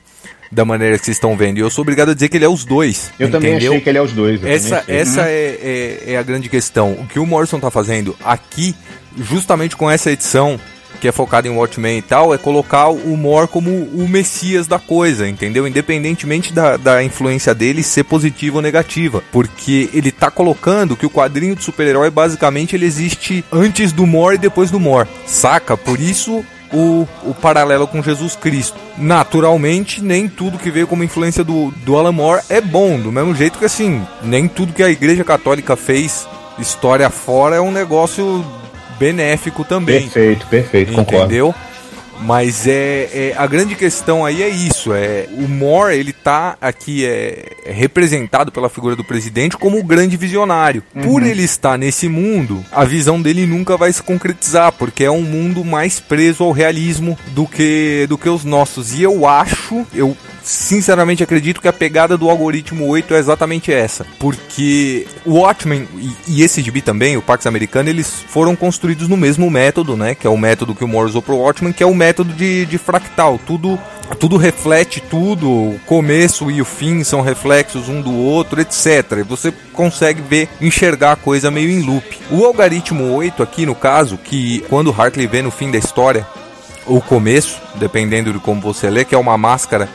Da 0.53 0.67
maneira 0.67 0.99
que 0.99 1.05
vocês 1.07 1.17
estão 1.17 1.35
vendo. 1.35 1.57
E 1.57 1.61
eu 1.61 1.71
sou 1.71 1.81
obrigado 1.81 2.11
a 2.11 2.15
dizer 2.15 2.29
que 2.29 2.37
ele 2.37 2.45
é 2.45 2.49
os 2.49 2.63
dois. 2.63 3.11
Eu 3.19 3.31
também 3.31 3.53
entendeu? 3.53 3.73
achei 3.73 3.81
que 3.81 3.89
ele 3.89 3.99
é 3.99 4.03
os 4.03 4.13
dois. 4.13 4.43
eu 4.43 4.49
Essa, 4.49 4.81
também 4.83 4.97
essa 5.01 5.23
é, 5.23 5.59
é, 6.07 6.13
é 6.13 6.19
a 6.19 6.23
grande 6.23 6.51
questão. 6.51 6.93
O 6.93 7.07
que 7.07 7.19
o 7.19 7.25
Morrison 7.25 7.59
tá 7.59 7.71
fazendo 7.71 8.15
aqui, 8.23 8.77
justamente 9.17 9.75
com 9.75 9.91
essa 9.91 10.13
edição, 10.13 10.61
que 11.03 11.09
é 11.09 11.13
focada 11.13 11.49
em 11.49 11.51
Watchmen 11.51 11.99
e 11.99 12.03
tal, 12.03 12.33
é 12.33 12.39
colocar 12.39 12.87
o 12.89 13.17
Moore 13.17 13.49
como 13.49 13.69
o 13.69 14.09
messias 14.09 14.69
da 14.69 14.79
coisa, 14.79 15.29
entendeu? 15.29 15.67
Independentemente 15.67 16.53
da, 16.53 16.77
da 16.77 17.03
influência 17.03 17.53
dele 17.53 17.83
ser 17.83 18.05
positiva 18.05 18.59
ou 18.59 18.63
negativa. 18.63 19.21
Porque 19.33 19.91
ele 19.93 20.13
tá 20.13 20.31
colocando 20.31 20.97
que 20.97 21.05
o 21.05 21.11
quadrinho 21.11 21.57
de 21.57 21.65
super-herói, 21.65 22.09
basicamente, 22.09 22.77
ele 22.77 22.87
existe 22.87 23.45
antes 23.51 23.91
do 23.91 24.07
Moore 24.07 24.37
e 24.37 24.39
depois 24.39 24.71
do 24.71 24.79
Moore. 24.79 25.09
Saca? 25.27 25.77
Por 25.77 25.99
isso 25.99 26.45
o, 26.73 27.09
o 27.25 27.35
paralelo 27.35 27.89
com 27.89 28.01
Jesus 28.01 28.37
Cristo. 28.37 28.79
Naturalmente, 28.97 30.01
nem 30.01 30.29
tudo 30.29 30.57
que 30.57 30.71
veio 30.71 30.87
como 30.87 31.03
influência 31.03 31.43
do, 31.43 31.73
do 31.85 31.99
Alan 31.99 32.13
Moore 32.13 32.45
é 32.49 32.61
bom, 32.61 33.01
do 33.01 33.11
mesmo 33.11 33.35
jeito 33.35 33.59
que 33.59 33.65
assim, 33.65 34.07
nem 34.23 34.47
tudo 34.47 34.73
que 34.73 34.85
a 34.85 34.89
Igreja 34.89 35.25
Católica 35.25 35.75
fez 35.75 36.29
história 36.61 37.11
fora 37.11 37.57
é 37.57 37.61
um 37.61 37.73
negócio 37.73 38.45
benéfico 39.03 39.65
também. 39.65 40.03
Perfeito, 40.03 40.47
perfeito, 40.47 40.93
concordo. 40.93 41.25
Entendeu? 41.25 41.55
Mas 42.21 42.69
é, 42.69 43.09
é- 43.13 43.35
a 43.37 43.49
grande 43.49 43.75
questão 43.75 44.25
aí 44.25 44.45
é 44.45 44.49
isso, 44.49 44.93
é 44.95 45.27
o 45.33 45.49
Moore 45.49 45.97
ele 45.97 46.13
tá 46.13 46.57
aqui 46.61 47.05
é, 47.05 47.47
é 47.67 47.73
representado 47.73 48.53
pela 48.53 48.69
figura 48.69 48.95
do 48.95 49.03
presidente 49.03 49.57
como 49.57 49.77
o 49.77 49.83
grande 49.83 50.17
visionário. 50.17 50.85
Por 51.03 51.25
ele 51.25 51.43
estar 51.43 51.77
nesse 51.77 52.09
mundo, 52.09 52.65
a 52.71 52.85
visão 52.85 53.21
dele 53.21 53.45
nunca 53.45 53.77
vai 53.77 53.93
se 53.93 54.01
concretizar, 54.01 54.71
porque 54.71 55.03
é 55.03 55.11
um 55.11 55.23
mundo 55.23 55.65
mais 55.65 55.99
preso 55.99 56.45
ao 56.45 56.53
realismo 56.53 57.19
do 57.35 57.45
que 57.45 58.07
do 58.09 58.17
que 58.17 58.29
os 58.29 58.45
nossos. 58.45 58.95
E 58.95 59.03
eu 59.03 59.27
acho, 59.27 59.85
eu 59.93 60.17
sinceramente 60.43 61.23
acredito 61.23 61.61
que 61.61 61.69
a 61.69 61.73
pegada 61.73 62.17
do 62.17 62.29
algoritmo 62.29 62.87
8 62.87 63.15
é 63.15 63.19
exatamente 63.19 63.73
essa. 63.73 64.07
Porque 64.19 65.07
o 65.25 65.41
Watchmen 65.41 65.89
e, 65.97 66.13
e 66.29 66.43
esse 66.43 66.63
gibi 66.63 66.81
também, 66.81 67.17
o 67.17 67.23
Pax 67.23 67.47
Americano, 67.47 67.89
eles 67.89 68.25
foram 68.29 68.55
construídos 68.57 69.09
no 69.09 69.17
mesmo 69.17 69.51
método, 69.51 69.97
né? 69.97 70.15
Que 70.15 70.27
é 70.27 70.31
o 70.31 70.39
método 70.39 70.75
que 70.75 70.85
o 70.85 70.89
Moore 70.89 71.11
usou 71.11 71.23
pro 71.23 71.37
Watchmen, 71.37 71.73
que 71.73 71.83
é 71.83 71.87
o 71.87 71.95
método 71.95 72.33
de, 72.33 72.67
de 72.67 72.79
fractal. 72.79 73.39
Tudo 73.47 73.79
tudo 74.19 74.37
reflete 74.37 75.01
tudo, 75.01 75.49
o 75.49 75.81
começo 75.87 76.51
e 76.51 76.61
o 76.61 76.65
fim 76.65 77.03
são 77.03 77.23
reflexos 77.23 77.89
um 77.89 78.01
do 78.01 78.15
outro, 78.15 78.61
etc. 78.61 79.25
Você 79.27 79.53
consegue 79.73 80.21
ver, 80.21 80.49
enxergar 80.61 81.13
a 81.13 81.17
coisa 81.17 81.51
meio 81.51 81.71
em 81.71 81.81
loop. 81.81 82.19
O 82.31 82.45
algoritmo 82.45 83.15
8 83.15 83.43
aqui 83.43 83.65
no 83.65 83.75
caso, 83.75 84.19
que 84.19 84.61
quando 84.69 84.95
Hartley 84.97 85.27
vê 85.27 85.41
no 85.41 85.51
fim 85.51 85.71
da 85.71 85.79
história, 85.79 86.27
o 86.87 87.01
começo, 87.01 87.61
dependendo 87.77 88.33
de 88.33 88.39
como 88.39 88.61
você 88.61 88.91
lê, 88.91 89.05
que 89.05 89.15
é 89.15 89.19
uma 89.19 89.39
máscara 89.39 89.89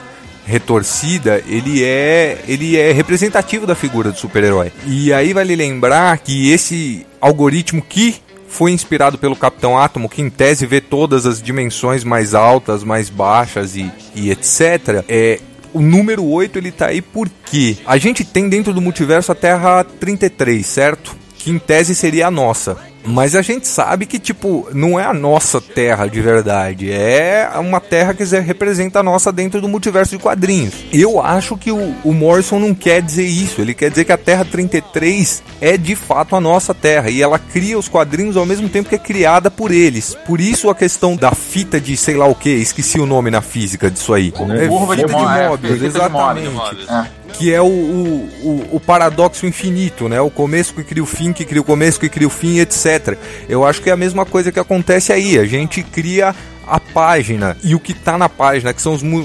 retorcida, 0.48 1.44
ele 1.46 1.84
é 1.84 2.42
ele 2.48 2.77
é 2.77 2.94
representativo 2.94 3.68
da 3.68 3.75
figura 3.75 4.12
do 4.12 4.18
super-herói. 4.18 4.72
E 4.86 5.12
aí 5.12 5.34
vale 5.34 5.56
lembrar 5.56 6.18
que 6.20 6.51
esse 6.51 7.06
algoritmo 7.20 7.82
que 7.82 8.16
foi 8.48 8.72
inspirado 8.72 9.18
pelo 9.18 9.36
Capitão 9.36 9.77
Átomo, 9.77 10.08
que 10.08 10.22
em 10.22 10.30
tese 10.30 10.66
vê 10.66 10.80
todas 10.80 11.25
as 11.25 11.42
dimensões 11.42 12.06
mais 12.06 12.34
altas, 12.34 12.82
mais 12.82 13.10
baixas 13.10 13.75
e, 13.75 13.92
e 14.16 14.32
etc. 14.32 15.04
É, 15.10 15.39
o 15.74 15.82
número 15.82 16.24
8 16.24 16.58
ele 16.58 16.72
tá 16.72 16.88
aí 16.88 17.01
porque 17.01 17.77
a 17.86 17.98
gente 17.98 18.24
tem 18.24 18.48
dentro 18.48 18.74
do 18.74 18.82
multiverso 18.82 19.34
a 19.34 19.36
Terra 19.36 19.84
33, 19.84 20.66
certo? 20.66 21.16
Que 21.38 21.51
em 21.51 21.60
tese 21.60 21.94
seria 21.94 22.27
a 22.27 22.32
nossa. 22.32 22.77
Mas 23.07 23.35
a 23.35 23.41
gente 23.41 23.67
sabe 23.67 24.05
que, 24.05 24.19
tipo, 24.19 24.67
não 24.73 24.99
é 24.99 25.05
a 25.05 25.13
nossa 25.13 25.61
terra 25.61 26.07
de 26.07 26.21
verdade. 26.21 26.91
É 26.91 27.49
uma 27.55 27.79
terra 27.79 28.13
que 28.13 28.23
representa 28.23 28.99
a 28.99 29.03
nossa 29.03 29.31
dentro 29.31 29.61
do 29.61 29.67
multiverso 29.67 30.17
de 30.17 30.21
quadrinhos. 30.21 30.73
Eu 30.91 31.21
acho 31.21 31.57
que 31.57 31.71
o, 31.71 31.95
o 32.03 32.13
Morrison 32.13 32.59
não 32.59 32.75
quer 32.75 33.01
dizer 33.01 33.25
isso. 33.25 33.61
Ele 33.61 33.73
quer 33.73 33.89
dizer 33.89 34.05
que 34.05 34.11
a 34.11 34.17
Terra 34.17 34.43
33 34.43 35.41
é 35.61 35.77
de 35.77 35.95
fato 35.95 36.35
a 36.35 36.41
nossa 36.41 36.73
terra. 36.73 37.09
E 37.09 37.21
ela 37.21 37.39
cria 37.39 37.79
os 37.79 37.87
quadrinhos 37.87 38.35
ao 38.35 38.45
mesmo 38.45 38.67
tempo 38.67 38.89
que 38.89 38.95
é 38.95 38.99
criada 38.99 39.49
por 39.49 39.71
eles. 39.71 40.15
Por 40.25 40.41
isso 40.41 40.69
a 40.69 40.75
questão 40.75 41.15
da 41.15 41.31
fita 41.31 41.79
de 41.79 41.95
sei 41.95 42.15
lá 42.15 42.27
o 42.27 42.35
que, 42.35 42.49
esqueci 42.49 42.99
o 42.99 43.05
nome 43.05 43.31
na 43.31 43.41
física 43.41 43.89
disso 43.89 44.13
aí. 44.13 44.33
É, 44.59 44.67
Curva 44.67 44.95
de 44.95 45.03
fita 45.03 45.17
de 45.17 45.39
é, 45.39 45.49
Mobius, 45.49 45.79
de 45.79 45.85
exatamente 45.85 46.49
Mobius, 46.49 46.89
é. 46.89 47.07
Que 47.34 47.53
é 47.53 47.62
o, 47.62 47.65
o, 47.65 48.29
o, 48.43 48.67
o 48.77 48.79
paradoxo 48.79 49.46
infinito, 49.46 50.07
né? 50.10 50.19
O 50.22 50.29
começo 50.29 50.74
que 50.74 50.84
cria 50.84 51.03
o 51.03 51.05
fim, 51.05 51.31
que 51.34 51.46
cria 51.46 51.62
o 51.62 51.65
começo, 51.65 52.00
que 52.00 52.10
cria 52.10 52.27
o 52.27 52.31
fim, 52.31 52.60
etc. 52.60 53.17
Eu 53.48 53.65
acho 53.65 53.81
que 53.81 53.89
é 53.89 53.93
a 53.93 53.98
mesma 53.98 54.25
coisa 54.25 54.51
que 54.51 54.60
acontece 54.60 55.12
aí. 55.13 55.38
A 55.38 55.46
gente 55.46 55.84
cria 55.84 56.34
a 56.69 56.79
página 56.81 57.55
e 57.63 57.74
o 57.75 57.79
que 57.79 57.93
tá 57.93 58.17
na 58.17 58.27
página, 58.27 58.74
que 58.74 58.81
são 58.81 58.93
os, 58.93 59.01
mu- 59.01 59.19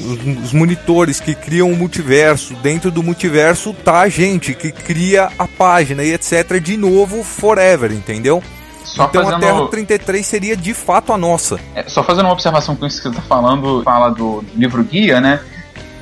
os 0.45 0.53
monitores 0.53 1.19
que 1.19 1.35
criam 1.35 1.71
o 1.73 1.77
multiverso. 1.77 2.55
Dentro 2.63 2.91
do 2.91 3.03
multiverso 3.03 3.73
tá 3.85 4.01
a 4.01 4.09
gente 4.09 4.55
que 4.55 4.71
cria 4.71 5.29
a 5.39 5.49
página 5.49 6.05
e 6.05 6.13
etc. 6.13 6.61
De 6.63 6.77
novo, 6.77 7.25
forever, 7.25 7.91
entendeu? 7.93 8.43
Só 8.85 9.07
então 9.07 9.23
a 9.23 9.25
fazendo- 9.25 9.41
Terra 9.41 9.69
33 9.69 10.27
seria 10.27 10.57
de 10.57 10.75
fato 10.75 11.13
a 11.13 11.17
nossa. 11.19 11.59
É, 11.75 11.85
só 11.89 12.03
fazendo 12.05 12.27
uma 12.27 12.33
observação 12.33 12.77
com 12.77 12.87
isso 12.87 12.99
que 12.99 13.03
você 13.05 13.09
está 13.09 13.23
falando, 13.23 13.83
fala 13.85 14.11
do 14.11 14.45
livro 14.55 14.83
guia, 14.85 15.21
né? 15.21 15.41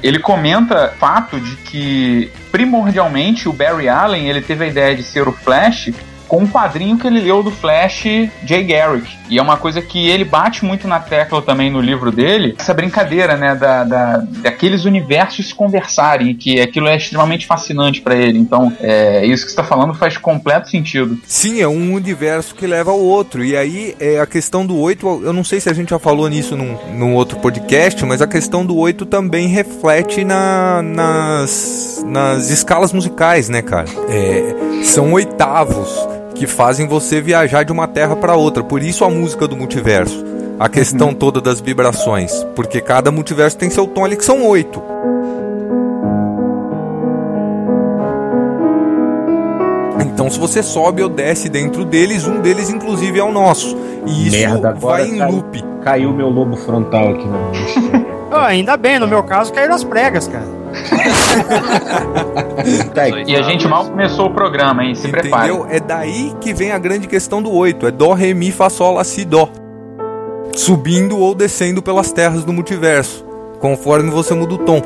Ele 0.02 0.18
comenta 0.18 0.92
o 0.94 0.98
fato 0.98 1.38
de 1.40 1.56
que 1.56 2.30
primordialmente 2.50 3.48
o 3.48 3.52
Barry 3.52 3.88
Allen 3.88 4.28
ele 4.28 4.40
teve 4.40 4.64
a 4.64 4.68
ideia 4.68 4.96
de 4.96 5.02
ser 5.02 5.28
o 5.28 5.32
Flash 5.32 5.92
com 6.30 6.44
um 6.44 6.46
quadrinho 6.46 6.96
que 6.96 7.08
ele 7.08 7.20
leu 7.20 7.42
do 7.42 7.50
Flash 7.50 8.04
Jay 8.46 8.62
Garrick. 8.62 9.18
E 9.28 9.36
é 9.36 9.42
uma 9.42 9.56
coisa 9.56 9.82
que 9.82 10.08
ele 10.08 10.24
bate 10.24 10.64
muito 10.64 10.86
na 10.86 11.00
tecla 11.00 11.42
também 11.42 11.70
no 11.70 11.80
livro 11.80 12.12
dele, 12.12 12.54
essa 12.56 12.72
brincadeira, 12.72 13.36
né, 13.36 13.54
da, 13.56 13.82
da- 13.82 14.22
daqueles 14.42 14.84
universos 14.84 15.48
se 15.48 15.54
conversarem, 15.54 16.32
que 16.34 16.60
aquilo 16.60 16.86
é 16.86 16.96
extremamente 16.96 17.46
fascinante 17.46 18.00
para 18.00 18.14
ele. 18.14 18.38
Então, 18.38 18.72
é, 18.80 19.26
isso 19.26 19.44
que 19.44 19.50
está 19.50 19.64
falando 19.64 19.92
faz 19.94 20.16
completo 20.16 20.68
sentido. 20.70 21.18
Sim, 21.26 21.60
é 21.60 21.66
um 21.66 21.92
universo 21.94 22.54
que 22.54 22.64
leva 22.66 22.92
ao 22.92 23.00
outro. 23.00 23.44
E 23.44 23.56
aí, 23.56 23.96
é, 23.98 24.20
a 24.20 24.26
questão 24.26 24.64
do 24.64 24.76
8, 24.78 25.22
eu 25.24 25.32
não 25.32 25.42
sei 25.42 25.58
se 25.60 25.68
a 25.68 25.72
gente 25.72 25.90
já 25.90 25.98
falou 25.98 26.28
nisso 26.28 26.56
num, 26.56 26.76
num 26.96 27.14
outro 27.14 27.38
podcast, 27.40 28.04
mas 28.06 28.22
a 28.22 28.26
questão 28.28 28.64
do 28.64 28.76
8 28.76 29.04
também 29.04 29.48
reflete 29.48 30.24
na- 30.24 30.80
nas, 30.80 32.04
nas 32.06 32.50
escalas 32.50 32.92
musicais, 32.92 33.48
né, 33.48 33.62
cara? 33.62 33.88
É, 34.08 34.82
são 34.84 35.12
oitavos 35.12 35.88
que 36.40 36.46
fazem 36.46 36.88
você 36.88 37.20
viajar 37.20 37.64
de 37.66 37.70
uma 37.70 37.86
terra 37.86 38.16
para 38.16 38.34
outra. 38.34 38.64
Por 38.64 38.82
isso 38.82 39.04
a 39.04 39.10
música 39.10 39.46
do 39.46 39.54
multiverso. 39.54 40.24
A 40.58 40.70
questão 40.70 41.12
toda 41.12 41.38
das 41.38 41.60
vibrações. 41.60 42.32
Porque 42.56 42.80
cada 42.80 43.10
multiverso 43.10 43.58
tem 43.58 43.68
seu 43.68 43.86
tom 43.86 44.06
ali, 44.06 44.16
que 44.16 44.24
são 44.24 44.46
oito. 44.46 44.82
Então, 50.00 50.30
se 50.30 50.38
você 50.38 50.62
sobe 50.62 51.02
ou 51.02 51.08
desce 51.08 51.48
dentro 51.48 51.84
deles, 51.84 52.26
um 52.26 52.40
deles, 52.40 52.70
inclusive, 52.70 53.18
é 53.18 53.22
o 53.22 53.32
nosso. 53.32 53.76
E 54.06 54.28
isso 54.28 54.36
Merda, 54.36 54.70
agora 54.70 55.02
vai 55.02 55.08
em 55.10 55.18
caiu- 55.18 55.32
loop. 55.34 55.64
Caiu 55.82 56.12
meu 56.12 56.28
lobo 56.28 56.56
frontal 56.56 57.10
aqui 57.10 57.26
na 57.26 57.38
Ah, 58.30 58.46
ainda 58.48 58.76
bem, 58.76 58.98
no 58.98 59.06
meu 59.08 59.22
caso 59.22 59.52
caíram 59.52 59.74
as 59.74 59.84
pregas, 59.84 60.26
cara. 60.28 60.59
Tá 62.94 63.08
E 63.08 63.36
a 63.36 63.42
gente 63.42 63.66
mal 63.66 63.86
começou 63.86 64.26
o 64.26 64.34
programa, 64.34 64.84
hein? 64.84 64.94
Se 64.94 65.08
prepare. 65.08 65.52
É 65.68 65.80
daí 65.80 66.32
que 66.40 66.52
vem 66.52 66.72
a 66.72 66.78
grande 66.78 67.08
questão 67.08 67.42
do 67.42 67.52
8. 67.52 67.86
É 67.86 67.90
Dó, 67.90 68.12
Ré, 68.12 68.34
Mi, 68.34 68.52
Fá, 68.52 68.70
Sol, 68.70 68.94
Lá, 68.94 69.04
Si, 69.04 69.24
Dó. 69.24 69.48
Subindo 70.54 71.18
ou 71.18 71.34
descendo 71.34 71.82
pelas 71.82 72.12
terras 72.12 72.44
do 72.44 72.52
multiverso. 72.52 73.24
Conforme 73.58 74.10
você 74.10 74.34
muda 74.34 74.54
o 74.54 74.58
tom. 74.58 74.82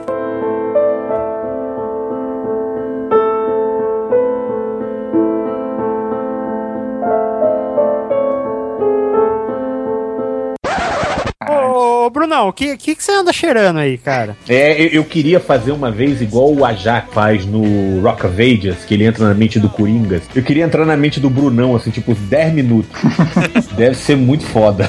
Brunão, 12.45 12.49
o 12.49 12.53
que, 12.53 12.77
que, 12.77 12.95
que 12.95 13.03
você 13.03 13.13
anda 13.13 13.33
cheirando 13.33 13.79
aí, 13.79 13.97
cara? 13.97 14.37
É, 14.49 14.81
eu, 14.83 14.89
eu 14.89 15.05
queria 15.05 15.41
fazer 15.41 15.73
uma 15.73 15.91
vez 15.91 16.21
igual 16.21 16.53
o 16.53 16.65
Ajax 16.65 17.13
faz 17.13 17.47
no 17.47 18.01
Rock 18.01 18.27
of 18.27 18.43
Ages, 18.43 18.85
que 18.85 18.95
ele 18.95 19.05
entra 19.05 19.27
na 19.27 19.35
mente 19.35 19.59
do 19.59 19.69
Coringas. 19.69 20.23
Eu 20.35 20.43
queria 20.43 20.65
entrar 20.65 20.85
na 20.85 20.97
mente 20.97 21.21
do 21.21 21.31
Brunão, 21.31 21.75
assim, 21.75 21.91
tipo, 21.91 22.15
10 22.15 22.53
minutos. 22.53 22.91
Deve 23.77 23.97
ser 23.97 24.17
muito 24.17 24.45
foda. 24.47 24.89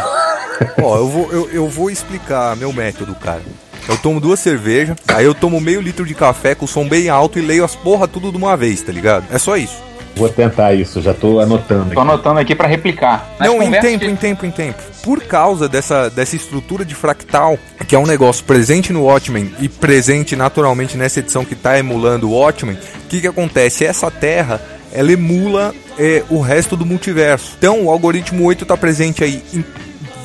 Ó, 0.81 0.97
eu 0.97 1.07
vou, 1.07 1.31
eu, 1.31 1.49
eu 1.51 1.67
vou 1.67 1.89
explicar 1.89 2.55
meu 2.55 2.71
método, 2.73 3.15
cara. 3.15 3.41
Eu 3.87 3.97
tomo 3.97 4.19
duas 4.19 4.39
cervejas, 4.39 4.97
aí 5.07 5.25
eu 5.25 5.35
tomo 5.35 5.61
meio 5.61 5.79
litro 5.79 6.05
de 6.05 6.15
café 6.15 6.55
com 6.55 6.65
som 6.65 6.87
bem 6.87 7.07
alto 7.07 7.37
e 7.37 7.41
leio 7.41 7.63
as 7.63 7.75
porra 7.75 8.07
tudo 8.07 8.31
de 8.31 8.37
uma 8.37 8.57
vez, 8.57 8.81
tá 8.81 8.91
ligado? 8.91 9.25
É 9.31 9.37
só 9.37 9.55
isso. 9.55 9.75
Vou 10.15 10.29
tentar 10.29 10.73
isso, 10.73 11.01
já 11.01 11.13
tô 11.13 11.39
anotando 11.39 11.85
Tô 11.85 11.99
aqui. 11.99 11.99
anotando 11.99 12.39
aqui 12.39 12.55
pra 12.55 12.67
replicar. 12.67 13.29
Nas 13.39 13.49
Não, 13.49 13.61
em 13.61 13.71
tempo, 13.71 14.05
em 14.05 14.15
tempo, 14.15 14.45
em 14.45 14.51
tempo. 14.51 14.81
Por 15.03 15.21
causa 15.23 15.67
dessa, 15.67 16.09
dessa 16.09 16.35
estrutura 16.35 16.85
de 16.85 16.95
fractal, 16.95 17.57
que 17.87 17.95
é 17.95 17.99
um 17.99 18.05
negócio 18.05 18.43
presente 18.45 18.93
no 18.93 19.03
Watchmen 19.03 19.53
e 19.59 19.67
presente 19.67 20.35
naturalmente 20.35 20.97
nessa 20.97 21.19
edição 21.19 21.43
que 21.43 21.55
tá 21.55 21.77
emulando 21.77 22.29
o 22.29 22.31
Watchmen, 22.31 22.75
o 22.75 23.07
que, 23.07 23.21
que 23.21 23.27
acontece? 23.27 23.85
Essa 23.85 24.09
terra, 24.09 24.61
ela 24.91 25.11
emula 25.11 25.73
é, 25.99 26.23
o 26.29 26.39
resto 26.39 26.75
do 26.77 26.85
multiverso. 26.85 27.55
Então, 27.57 27.85
o 27.85 27.91
algoritmo 27.91 28.43
8 28.45 28.65
tá 28.65 28.77
presente 28.77 29.23
aí 29.23 29.43
em 29.53 29.63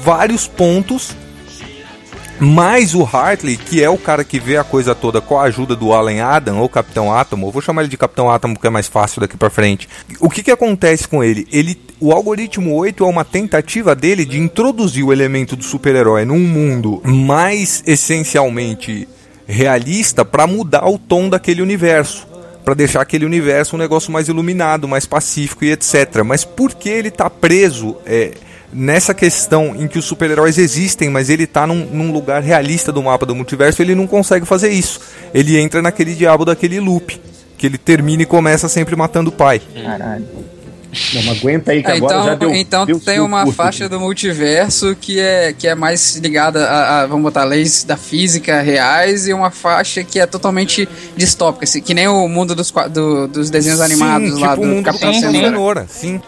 vários 0.03 0.47
pontos, 0.47 1.15
mais 2.41 2.95
o 2.95 3.03
Hartley, 3.05 3.57
que 3.57 3.83
é 3.83 3.91
o 3.91 3.99
cara 3.99 4.25
que 4.25 4.41
vê 4.41 4.57
a 4.57 4.65
coisa 4.65 4.95
toda 4.95 5.21
com 5.21 5.39
a 5.39 5.43
ajuda 5.43 5.77
do 5.77 5.93
Alan 5.93 6.23
Adam, 6.23 6.59
ou 6.59 6.69
Capitão 6.69 7.13
Átomo, 7.13 7.51
vou 7.51 7.61
chamar 7.61 7.83
ele 7.83 7.91
de 7.91 7.97
Capitão 7.97 8.31
Átomo 8.31 8.55
porque 8.55 8.67
é 8.67 8.71
mais 8.71 8.89
fácil 8.89 9.21
daqui 9.21 9.37
pra 9.37 9.51
frente. 9.51 9.89
O 10.19 10.31
que 10.31 10.43
que 10.43 10.51
acontece 10.51 11.07
com 11.07 11.23
ele? 11.23 11.47
ele 11.53 11.79
o 12.01 12.13
algoritmo 12.13 12.75
8 12.75 13.05
é 13.05 13.07
uma 13.07 13.25
tentativa 13.27 13.95
dele 13.95 14.25
de 14.25 14.39
introduzir 14.39 15.05
o 15.05 15.13
elemento 15.13 15.55
do 15.55 15.63
super-herói 15.63 16.25
num 16.25 16.39
mundo 16.39 17.03
mais 17.05 17.83
essencialmente 17.87 19.07
realista 19.47 20.25
para 20.25 20.47
mudar 20.47 20.89
o 20.89 20.99
tom 20.99 21.29
daquele 21.29 21.61
universo. 21.61 22.27
Pra 22.65 22.75
deixar 22.75 23.03
aquele 23.03 23.27
universo 23.27 23.77
um 23.77 23.79
negócio 23.79 24.13
mais 24.13 24.29
iluminado, 24.29 24.89
mais 24.89 25.05
pacífico 25.05 25.65
e 25.65 25.73
etc. 25.73 26.23
Mas 26.25 26.45
por 26.45 26.73
que 26.75 26.89
ele 26.89 27.11
tá 27.11 27.29
preso 27.29 27.97
é, 28.07 28.33
nessa 28.73 29.13
questão 29.15 29.75
em 29.77 29.87
que 29.89 29.99
os 29.99 30.05
super-heróis 30.05 30.59
existem, 30.59 31.09
mas 31.11 31.29
ele 31.31 31.47
tá 31.47 31.67
num, 31.67 31.87
num 31.87 32.13
lugar 32.13 32.43
realista 32.43 32.93
do 32.93 33.03
mapa 33.03 33.27
do 33.27 33.35
multiverso, 33.35 33.83
ele 33.83 33.95
não 33.95 34.07
consegue 34.07 34.47
fazer 34.47 34.71
isso. 34.71 35.01
Ele 35.35 35.59
entra 35.59 35.83
naquele 35.83 36.15
diabo 36.15 36.45
daquele 36.45 36.79
loop, 36.81 37.21
que 37.59 37.67
ele 37.67 37.79
termina 37.79 38.23
e 38.23 38.27
começa 38.27 38.69
sempre 38.69 38.95
matando 38.97 39.31
o 39.31 39.33
pai. 39.33 39.61
Caralho. 39.83 40.27
Não, 41.15 41.31
aguenta 41.33 41.71
aí 41.71 41.85
que 41.85 41.89
É, 41.91 41.95
agora 41.99 42.15
então 42.15 42.27
já 42.27 42.35
deu. 42.35 42.53
então 42.53 42.85
deu 42.85 42.99
tem 42.99 43.21
uma 43.21 43.45
curto 43.45 43.57
faixa 43.57 43.89
do 43.89 44.01
multiverso 44.01 44.97
que 45.01 45.21
é, 45.21 45.53
que 45.57 45.69
é 45.69 45.75
mais 45.77 46.17
ligada 46.17 46.65
a, 46.67 47.03
a, 47.03 47.07
vamos 47.07 47.23
botar, 47.23 47.45
leis 47.45 47.85
da 47.85 47.97
física 47.97 48.61
reais 48.61 49.29
e 49.29 49.33
uma 49.33 49.53
faixa 49.53 50.03
que 50.03 50.19
é 50.19 50.27
totalmente 50.27 50.89
distópica, 51.17 51.63
assim, 51.65 51.81
que 51.81 51.95
nem 51.95 52.09
o 52.09 52.27
mundo 52.27 52.57
dos, 52.57 52.73
do- 52.91 53.29
dos 53.29 53.51
desenhos 53.51 53.81
animados 53.81 54.35
sim, 54.35 54.41
lá 54.41 54.49
tipo 54.51 54.63
o 54.63 54.67
do 54.67 54.75
mundo 54.75 54.85
Capitão. 54.85 55.13
Cenoura, 55.15 55.87
sim. 55.89 56.21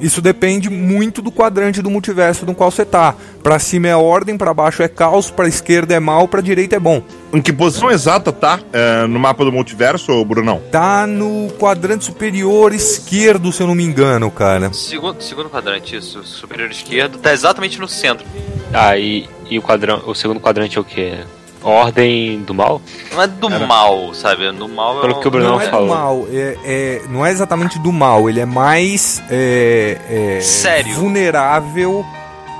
Isso 0.00 0.22
depende 0.22 0.70
muito 0.70 1.20
do 1.20 1.30
quadrante 1.30 1.82
do 1.82 1.90
multiverso 1.90 2.46
no 2.46 2.54
qual 2.54 2.70
você 2.70 2.84
tá. 2.84 3.14
Pra 3.42 3.58
cima 3.58 3.88
é 3.88 3.96
ordem, 3.96 4.36
pra 4.36 4.54
baixo 4.54 4.82
é 4.82 4.88
caos, 4.88 5.30
pra 5.30 5.48
esquerda 5.48 5.94
é 5.94 6.00
mal, 6.00 6.28
pra 6.28 6.40
direita 6.40 6.76
é 6.76 6.80
bom. 6.80 7.02
Em 7.32 7.42
que 7.42 7.52
posição 7.52 7.90
exata 7.90 8.32
tá 8.32 8.60
é, 8.72 9.06
no 9.06 9.18
mapa 9.18 9.44
do 9.44 9.52
multiverso, 9.52 10.24
Brunão? 10.24 10.62
Tá 10.70 11.06
no 11.06 11.48
quadrante 11.58 12.04
superior 12.04 12.72
esquerdo, 12.72 13.52
se 13.52 13.62
eu 13.62 13.66
não 13.66 13.74
me 13.74 13.84
engano, 13.84 14.30
cara. 14.30 14.72
Segundo, 14.72 15.20
segundo 15.22 15.50
quadrante, 15.50 15.96
isso, 15.96 16.22
superior 16.24 16.70
esquerdo, 16.70 17.18
tá 17.18 17.32
exatamente 17.32 17.78
no 17.78 17.88
centro. 17.88 18.26
Ah, 18.72 18.96
e, 18.96 19.28
e 19.50 19.58
o, 19.58 19.62
quadrão, 19.62 20.02
o 20.06 20.14
segundo 20.14 20.40
quadrante 20.40 20.78
é 20.78 20.80
o 20.80 20.84
quê? 20.84 21.18
Ordem 21.62 22.40
do 22.42 22.54
mal? 22.54 22.80
Não 23.12 23.22
é 23.22 23.26
do 23.26 23.50
mal, 23.50 24.14
sabe? 24.14 24.50
Do 24.52 24.68
mal 24.68 25.00
Pelo 25.00 25.12
é 25.12 25.16
um- 25.16 25.20
que 25.20 25.28
o 25.28 25.30
Bruno 25.30 25.48
não 25.50 25.60
é 25.60 25.68
do 25.68 25.86
mal, 25.86 26.26
é, 26.30 26.56
é- 26.64 27.02
não 27.08 27.26
é 27.26 27.30
exatamente 27.30 27.78
do 27.78 27.92
mal, 27.92 28.28
ele 28.30 28.40
é 28.40 28.46
mais 28.46 29.22
é, 29.30 30.36
é, 30.38 30.40
Sério. 30.40 30.94
vulnerável 30.94 32.04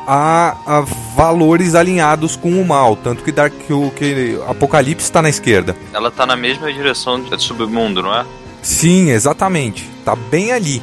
a, 0.06 0.56
a 0.66 0.80
valores 1.14 1.74
alinhados 1.74 2.34
com 2.34 2.50
o 2.60 2.66
mal. 2.66 2.96
Tanto 2.96 3.22
que, 3.22 3.30
Dark, 3.30 3.52
que, 3.66 3.72
o, 3.72 3.90
que 3.90 4.40
Apocalipse 4.48 5.04
está 5.04 5.20
na 5.20 5.28
esquerda. 5.28 5.76
Ela 5.92 6.10
tá 6.10 6.24
na 6.26 6.34
mesma 6.34 6.72
direção 6.72 7.20
do 7.20 7.40
submundo, 7.40 8.02
não 8.02 8.14
é? 8.14 8.24
Sim, 8.62 9.10
exatamente. 9.10 9.88
Tá 10.04 10.16
bem 10.16 10.50
ali. 10.52 10.82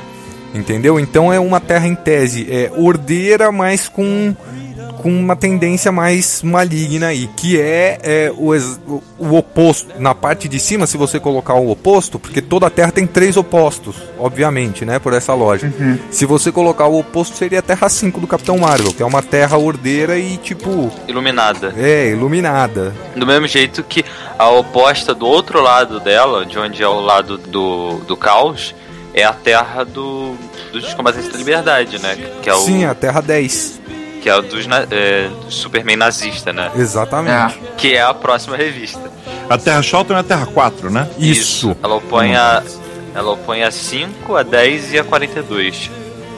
Entendeu? 0.53 0.97
Então 0.99 1.33
é 1.33 1.39
uma 1.39 1.59
terra 1.59 1.85
em 1.85 1.95
tese 1.95 2.47
é 2.49 2.71
ordeira, 2.77 3.51
mas 3.51 3.89
com, 3.89 4.33
com 5.05 5.11
uma 5.11 5.35
tendência 5.35 5.91
mais 5.91 6.41
maligna 6.41 7.09
aí. 7.09 7.29
Que 7.37 7.61
é, 7.61 7.99
é, 8.01 8.33
o, 8.35 8.55
o, 9.19 9.37
oposto. 9.37 9.93
Na 9.99 10.15
parte 10.15 10.47
de 10.47 10.59
cima, 10.59 10.87
se 10.87 10.97
você 10.97 11.19
colocar 11.19 11.53
o 11.53 11.69
oposto, 11.69 12.17
porque 12.17 12.41
toda 12.41 12.65
a 12.65 12.71
terra 12.71 12.91
tem 12.91 13.05
três 13.05 13.37
opostos, 13.37 13.97
obviamente, 14.17 14.83
né? 14.83 14.97
Por 14.97 15.13
essa 15.13 15.35
lógica. 15.35 15.71
Se 16.09 16.25
você 16.25 16.51
colocar 16.51 16.87
o 16.87 16.97
oposto, 16.99 17.37
seria 17.37 17.59
a 17.59 17.61
Terra 17.61 17.87
5 17.87 18.19
do 18.19 18.25
Capitão 18.25 18.57
Marvel, 18.57 18.91
que 18.93 19.03
é 19.03 19.05
uma 19.05 19.21
terra 19.21 19.59
ordeira 19.59 20.17
e 20.17 20.37
tipo. 20.37 20.91
Iluminada. 21.07 21.71
É, 21.77 22.09
iluminada. 22.09 22.91
Do 23.15 23.27
mesmo 23.27 23.47
jeito 23.47 23.83
que 23.83 24.03
a 24.39 24.49
oposta 24.49 25.13
do 25.13 25.27
outro 25.27 25.61
lado 25.61 25.99
dela, 25.99 26.47
de 26.47 26.57
onde 26.57 26.81
é 26.81 26.87
o 26.87 26.99
lado 26.99 27.37
do, 27.37 27.99
do 28.07 28.17
caos, 28.17 28.73
é 29.13 29.23
a 29.23 29.33
terra 29.33 29.83
do, 29.83 30.35
dos 30.73 30.95
combatentes 30.95 31.31
da 31.31 31.37
liberdade, 31.37 32.01
né? 32.01 32.17
Que 32.41 32.49
é 32.49 32.55
o, 32.55 32.59
Sim, 32.59 32.85
a 32.85 32.95
Terra 32.95 33.21
10. 33.21 33.84
Que 34.25 34.29
é 34.31 34.35
o 34.35 34.41
dos, 34.41 34.65
na- 34.65 34.87
é, 34.89 35.27
do 35.45 35.51
Superman 35.51 35.97
nazista, 35.97 36.51
né? 36.51 36.71
Exatamente. 36.75 37.59
Que 37.77 37.93
é 37.93 38.01
a 38.01 38.11
próxima 38.11 38.57
revista. 38.57 38.99
A 39.47 39.55
Terra 39.55 39.83
Shelton 39.83 40.15
é 40.15 40.19
a 40.21 40.23
Terra 40.23 40.47
4, 40.47 40.89
né? 40.89 41.07
Isso. 41.19 41.77
Ela 41.83 41.93
opõe 41.93 42.35
a. 42.35 42.63
Ela 43.13 43.31
opõe 43.33 43.61
a 43.61 43.69
5, 43.69 44.35
a 44.35 44.41
10 44.41 44.93
e 44.93 44.97
a 44.99 45.03
42. 45.03 45.91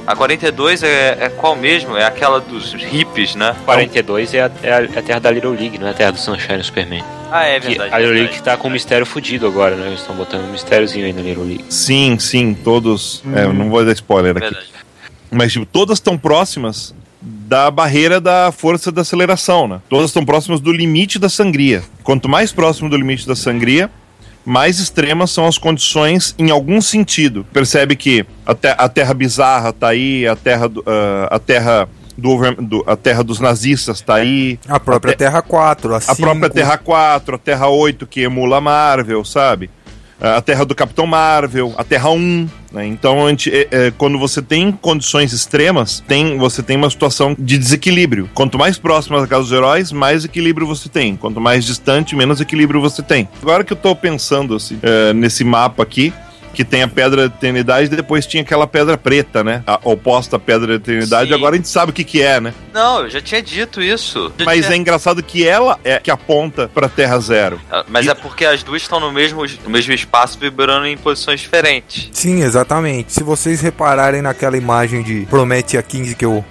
A 0.05 0.17
42 0.17 0.83
é, 0.83 1.17
é 1.17 1.29
qual 1.29 1.55
mesmo? 1.55 1.95
É 1.95 2.03
aquela 2.03 2.41
dos 2.41 2.73
hippies, 2.73 3.35
né? 3.35 3.55
42 3.63 4.33
é 4.33 4.41
a, 4.41 4.51
é 4.61 4.73
a- 4.73 4.81
é 4.83 4.99
a 4.99 5.01
terra 5.01 5.19
da 5.21 5.31
Little 5.31 5.51
League, 5.53 5.77
não 5.77 5.87
é 5.87 5.91
a 5.91 5.93
terra 5.93 6.11
do 6.11 6.19
Sunshine 6.19 6.61
Superman. 6.61 7.05
Ah, 7.31 7.45
é 7.45 7.57
Que 7.61 7.67
verdade. 7.69 7.93
a 7.93 7.97
Little 7.99 8.13
verdade. 8.15 8.31
League 8.33 8.43
tá 8.43 8.57
com 8.57 8.67
um 8.67 8.71
mistério 8.71 9.05
fudido 9.05 9.47
agora, 9.47 9.77
né? 9.77 9.87
Eles 9.87 10.01
estão 10.01 10.13
botando 10.13 10.43
um 10.43 10.51
mistériozinho 10.51 11.05
aí 11.05 11.13
na 11.13 11.21
Little 11.21 11.45
League. 11.45 11.63
Sim, 11.69 12.19
sim, 12.19 12.53
todos. 12.53 13.23
É, 13.33 13.45
eu 13.45 13.53
não 13.53 13.69
vou 13.69 13.85
dar 13.85 13.93
spoiler 13.93 14.31
aqui. 14.31 14.41
Verdade. 14.41 14.67
Mas, 15.31 15.53
tipo, 15.53 15.65
todas 15.65 15.97
estão 15.99 16.17
próximas 16.17 16.93
da 17.27 17.69
barreira 17.69 18.19
da 18.21 18.51
força 18.51 18.91
da 18.91 19.01
aceleração, 19.01 19.67
né? 19.67 19.81
Todas 19.89 20.07
estão 20.09 20.25
próximas 20.25 20.59
do 20.59 20.71
limite 20.71 21.19
da 21.19 21.29
sangria. 21.29 21.83
Quanto 22.03 22.27
mais 22.29 22.51
próximo 22.51 22.89
do 22.89 22.95
limite 22.97 23.27
da 23.27 23.35
sangria, 23.35 23.89
mais 24.45 24.79
extremas 24.79 25.31
são 25.31 25.45
as 25.45 25.57
condições 25.57 26.33
em 26.39 26.49
algum 26.51 26.79
sentido. 26.81 27.45
Percebe 27.51 27.95
que 27.95 28.25
a, 28.45 28.55
te- 28.55 28.75
a 28.77 28.87
Terra 28.89 29.13
bizarra 29.13 29.73
tá 29.73 29.89
aí, 29.89 30.25
a 30.27 30.35
Terra 30.35 30.67
do, 30.69 30.83
ah, 30.87 31.27
a 31.35 31.39
terra 31.39 31.89
do, 32.17 32.29
over- 32.31 32.55
do- 32.61 32.83
a 32.87 32.95
Terra 32.95 33.23
dos 33.23 33.39
nazistas 33.39 33.99
tá 34.01 34.15
aí, 34.15 34.57
A 34.67 34.79
própria 34.79 35.13
te- 35.13 35.17
Terra 35.17 35.41
4, 35.41 35.93
a, 35.93 35.97
a 36.07 36.15
própria. 36.15 36.49
Terra 36.49 36.77
4, 36.77 37.35
a 37.35 37.37
Terra 37.37 37.67
8 37.67 38.07
que 38.07 38.21
emula 38.21 38.57
a 38.57 38.61
Marvel, 38.61 39.23
sabe? 39.25 39.69
A 40.19 40.41
Terra 40.41 40.65
do 40.65 40.73
Capitão 40.73 41.05
Marvel, 41.05 41.73
a 41.77 41.83
Terra 41.83 42.09
1, 42.09 42.49
né? 42.71 42.85
Então, 42.87 43.29
é, 43.29 43.35
é, 43.71 43.91
quando 43.97 44.17
você 44.17 44.41
tem 44.41 44.71
condições 44.71 45.31
extremas, 45.31 46.03
tem, 46.07 46.37
você 46.37 46.63
tem 46.63 46.75
uma 46.75 46.89
situação 46.89 47.35
de 47.37 47.57
desequilíbrio. 47.57 48.29
Quanto 48.33 48.57
mais 48.57 48.77
próximo 48.77 49.19
da 49.19 49.27
casa 49.27 49.43
dos 49.43 49.51
heróis, 49.51 49.91
mais 49.91 50.25
equilíbrio 50.25 50.65
você 50.65 50.89
tem. 50.89 51.15
Quanto 51.15 51.39
mais 51.39 51.65
distante, 51.65 52.15
menos 52.15 52.41
equilíbrio 52.41 52.81
você 52.81 53.01
tem. 53.01 53.27
Agora 53.41 53.63
que 53.63 53.73
eu 53.73 53.77
tô 53.77 53.95
pensando 53.95 54.55
assim, 54.55 54.79
é, 54.81 55.13
nesse 55.13 55.43
mapa 55.43 55.83
aqui, 55.83 56.13
que 56.53 56.63
tem 56.65 56.81
a 56.83 56.87
Pedra 56.87 57.29
da 57.29 57.35
Eternidade 57.35 57.85
e 57.91 57.95
depois 57.95 58.25
tinha 58.25 58.43
aquela 58.43 58.65
pedra 58.67 58.97
preta, 58.97 59.43
né? 59.43 59.63
A 59.67 59.79
oposta 59.83 60.35
à 60.37 60.39
Pedra 60.39 60.67
da 60.67 60.73
Eternidade, 60.75 61.29
Sim. 61.29 61.35
agora 61.35 61.55
a 61.55 61.57
gente 61.57 61.67
sabe 61.69 61.91
o 61.91 61.93
que 61.93 62.03
que 62.03 62.21
é, 62.21 62.39
né? 62.41 62.53
Não, 62.73 63.01
eu 63.03 63.09
já 63.09 63.21
tinha 63.21 63.41
dito 63.41 63.81
isso. 63.81 64.31
Já 64.37 64.45
Mas 64.45 64.61
tinha- 64.65 64.73
é 64.75 64.77
engraçado 64.77 65.21
que 65.21 65.47
ela 65.47 65.79
é 65.83 65.99
que 65.99 66.09
aponta 66.11 66.67
pra 66.73 66.89
Terra 66.89 67.19
Zero. 67.19 67.59
Ah, 67.71 67.85
Mas 67.87 68.07
é 68.07 68.13
porque 68.15 68.45
as 68.45 68.63
duas 68.63 68.81
estão 68.81 68.99
no 68.99 69.11
mesmo, 69.11 69.43
no 69.63 69.69
mesmo 69.69 69.93
espaço 69.93 70.37
vibrando 70.39 70.85
em 70.87 70.97
posições 70.97 71.39
diferentes. 71.39 72.09
Sim, 72.11 72.41
exatamente. 72.41 73.13
Se 73.13 73.23
vocês 73.23 73.61
repararem 73.61 74.21
naquela 74.21 74.57
imagem 74.57 75.03
de 75.03 75.25
Prometia 75.29 75.81
15 75.83 76.15
que 76.15 76.25
eu, 76.25 76.43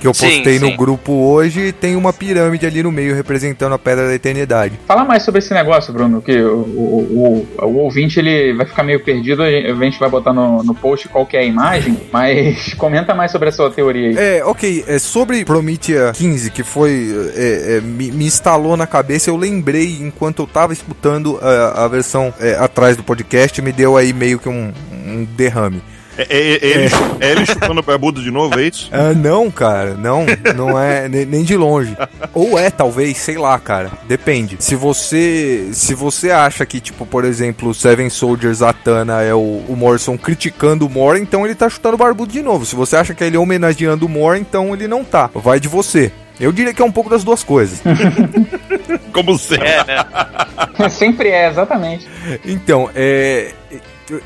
que 0.00 0.06
eu 0.06 0.14
Sim, 0.14 0.26
postei 0.26 0.58
no 0.58 0.68
sim. 0.68 0.76
grupo 0.76 1.12
hoje, 1.12 1.72
tem 1.72 1.96
uma 1.96 2.12
pirâmide 2.12 2.66
ali 2.66 2.82
no 2.82 2.92
meio 2.92 3.14
representando 3.14 3.72
a 3.72 3.78
Pedra 3.78 4.06
da 4.06 4.14
Eternidade. 4.14 4.78
Fala 4.86 5.04
mais 5.04 5.22
sobre 5.22 5.40
esse 5.40 5.52
negócio, 5.52 5.92
Bruno, 5.92 6.22
que 6.22 6.40
o, 6.40 6.56
o, 6.56 7.46
o, 7.58 7.64
o 7.66 7.76
ouvinte 7.78 8.18
ele 8.18 8.54
vai 8.54 8.66
ficar 8.66 8.82
meio 8.82 9.02
perdido, 9.02 9.42
a 9.42 9.50
gente 9.50 9.68
a 9.70 9.84
gente 9.84 9.98
vai 9.98 10.08
botar 10.08 10.32
no, 10.32 10.62
no 10.62 10.74
post 10.74 11.08
qual 11.08 11.26
que 11.26 11.36
é 11.36 11.40
a 11.40 11.44
imagem, 11.44 11.98
mas 12.12 12.74
comenta 12.74 13.14
mais 13.14 13.30
sobre 13.30 13.48
a 13.48 13.52
sua 13.52 13.70
teoria 13.70 14.08
aí. 14.08 14.16
É, 14.16 14.44
ok, 14.44 14.84
é, 14.86 14.98
sobre 14.98 15.44
Prometia 15.44 16.12
15, 16.14 16.50
que 16.50 16.62
foi. 16.62 17.32
é, 17.34 17.76
é, 17.76 17.80
me, 17.80 18.10
me 18.10 18.26
instalou 18.26 18.76
na 18.76 18.86
cabeça, 18.86 19.30
eu 19.30 19.36
lembrei 19.36 19.98
enquanto 20.00 20.42
eu 20.42 20.46
tava 20.46 20.72
escutando 20.72 21.38
a, 21.42 21.84
a 21.84 21.88
versão 21.88 22.32
é, 22.40 22.54
atrás 22.54 22.96
do 22.96 23.02
podcast, 23.02 23.60
me 23.62 23.72
deu 23.72 23.96
aí 23.96 24.12
meio 24.12 24.38
que 24.38 24.48
um, 24.48 24.72
um 25.06 25.24
derrame. 25.24 25.82
É, 26.18 26.22
é- 26.28 26.52
é 26.52 26.66
ele, 26.66 26.90
é 27.20 27.30
ele 27.32 27.46
chupando 27.46 27.80
o 27.80 27.82
barbudo 27.82 28.20
de 28.22 28.30
novo, 28.30 28.58
é 28.58 28.64
isso? 28.64 28.88
Ah, 28.92 29.12
não, 29.14 29.50
cara, 29.50 29.94
não, 29.94 30.26
não 30.56 30.78
é 30.78 31.06
ne- 31.08 31.24
nem 31.24 31.44
de 31.44 31.56
longe. 31.56 31.96
Ou 32.34 32.58
é, 32.58 32.70
talvez, 32.70 33.16
sei 33.18 33.38
lá, 33.38 33.58
cara. 33.58 33.90
Depende. 34.08 34.56
Se 34.58 34.74
você, 34.74 35.68
se 35.72 35.94
você 35.94 36.30
acha 36.30 36.66
que, 36.66 36.80
tipo, 36.80 37.06
por 37.06 37.24
exemplo, 37.24 37.72
Seven 37.72 38.10
Soldiers 38.10 38.60
Atana 38.62 39.22
é 39.22 39.32
o, 39.32 39.62
o 39.68 39.74
Morrison 39.76 40.18
criticando 40.18 40.86
o 40.86 40.90
Moore, 40.90 41.20
então 41.20 41.44
ele 41.44 41.54
tá 41.54 41.68
chutando 41.68 41.96
barbudo 41.96 42.32
de 42.32 42.42
novo. 42.42 42.66
Se 42.66 42.74
você 42.74 42.96
acha 42.96 43.14
que 43.14 43.22
ele 43.24 43.36
é 43.36 43.40
homenageando 43.40 44.06
o 44.06 44.08
Moore, 44.08 44.40
então 44.40 44.74
ele 44.74 44.88
não 44.88 45.04
tá. 45.04 45.30
Vai 45.34 45.60
de 45.60 45.68
você. 45.68 46.10
Eu 46.40 46.52
diria 46.52 46.72
que 46.72 46.80
é 46.80 46.84
um 46.84 46.92
pouco 46.92 47.10
das 47.10 47.24
duas 47.24 47.42
coisas. 47.42 47.80
Como 49.12 49.36
sempre. 49.38 49.66
É, 49.68 49.84
né? 49.84 50.88
Sempre 50.88 51.28
é, 51.30 51.48
exatamente. 51.48 52.06
Então, 52.44 52.88
é, 52.94 53.52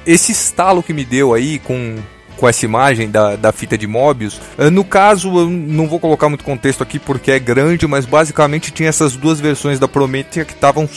esse 0.07 0.33
estalo 0.33 0.83
que 0.83 0.93
me 0.93 1.05
deu 1.05 1.35
aí 1.35 1.59
com, 1.59 1.97
com 2.37 2.49
essa 2.49 2.65
imagem 2.65 3.11
da, 3.11 3.37
da 3.37 3.53
fita 3.53 3.77
de 3.77 3.87
Mobius, 3.87 4.41
eh, 4.59 4.71
no 4.71 4.85
caso, 4.85 5.29
eu 5.39 5.51
não 5.51 5.87
vou 5.87 6.01
colocar 6.01 6.29
muito 6.29 6.45
contexto 6.45 6.83
aqui 6.83 6.99
porque 6.99 7.31
é 7.31 7.39
grande, 7.39 7.87
mas 7.87 8.07
basicamente 8.07 8.71
tinha 8.71 8.89
essas 8.89 9.17
duas 9.17 9.41
versões 9.41 9.79
da 9.79 9.89
Prometheus 9.89 10.47
que 10.47 10.53
estavam 10.53 10.89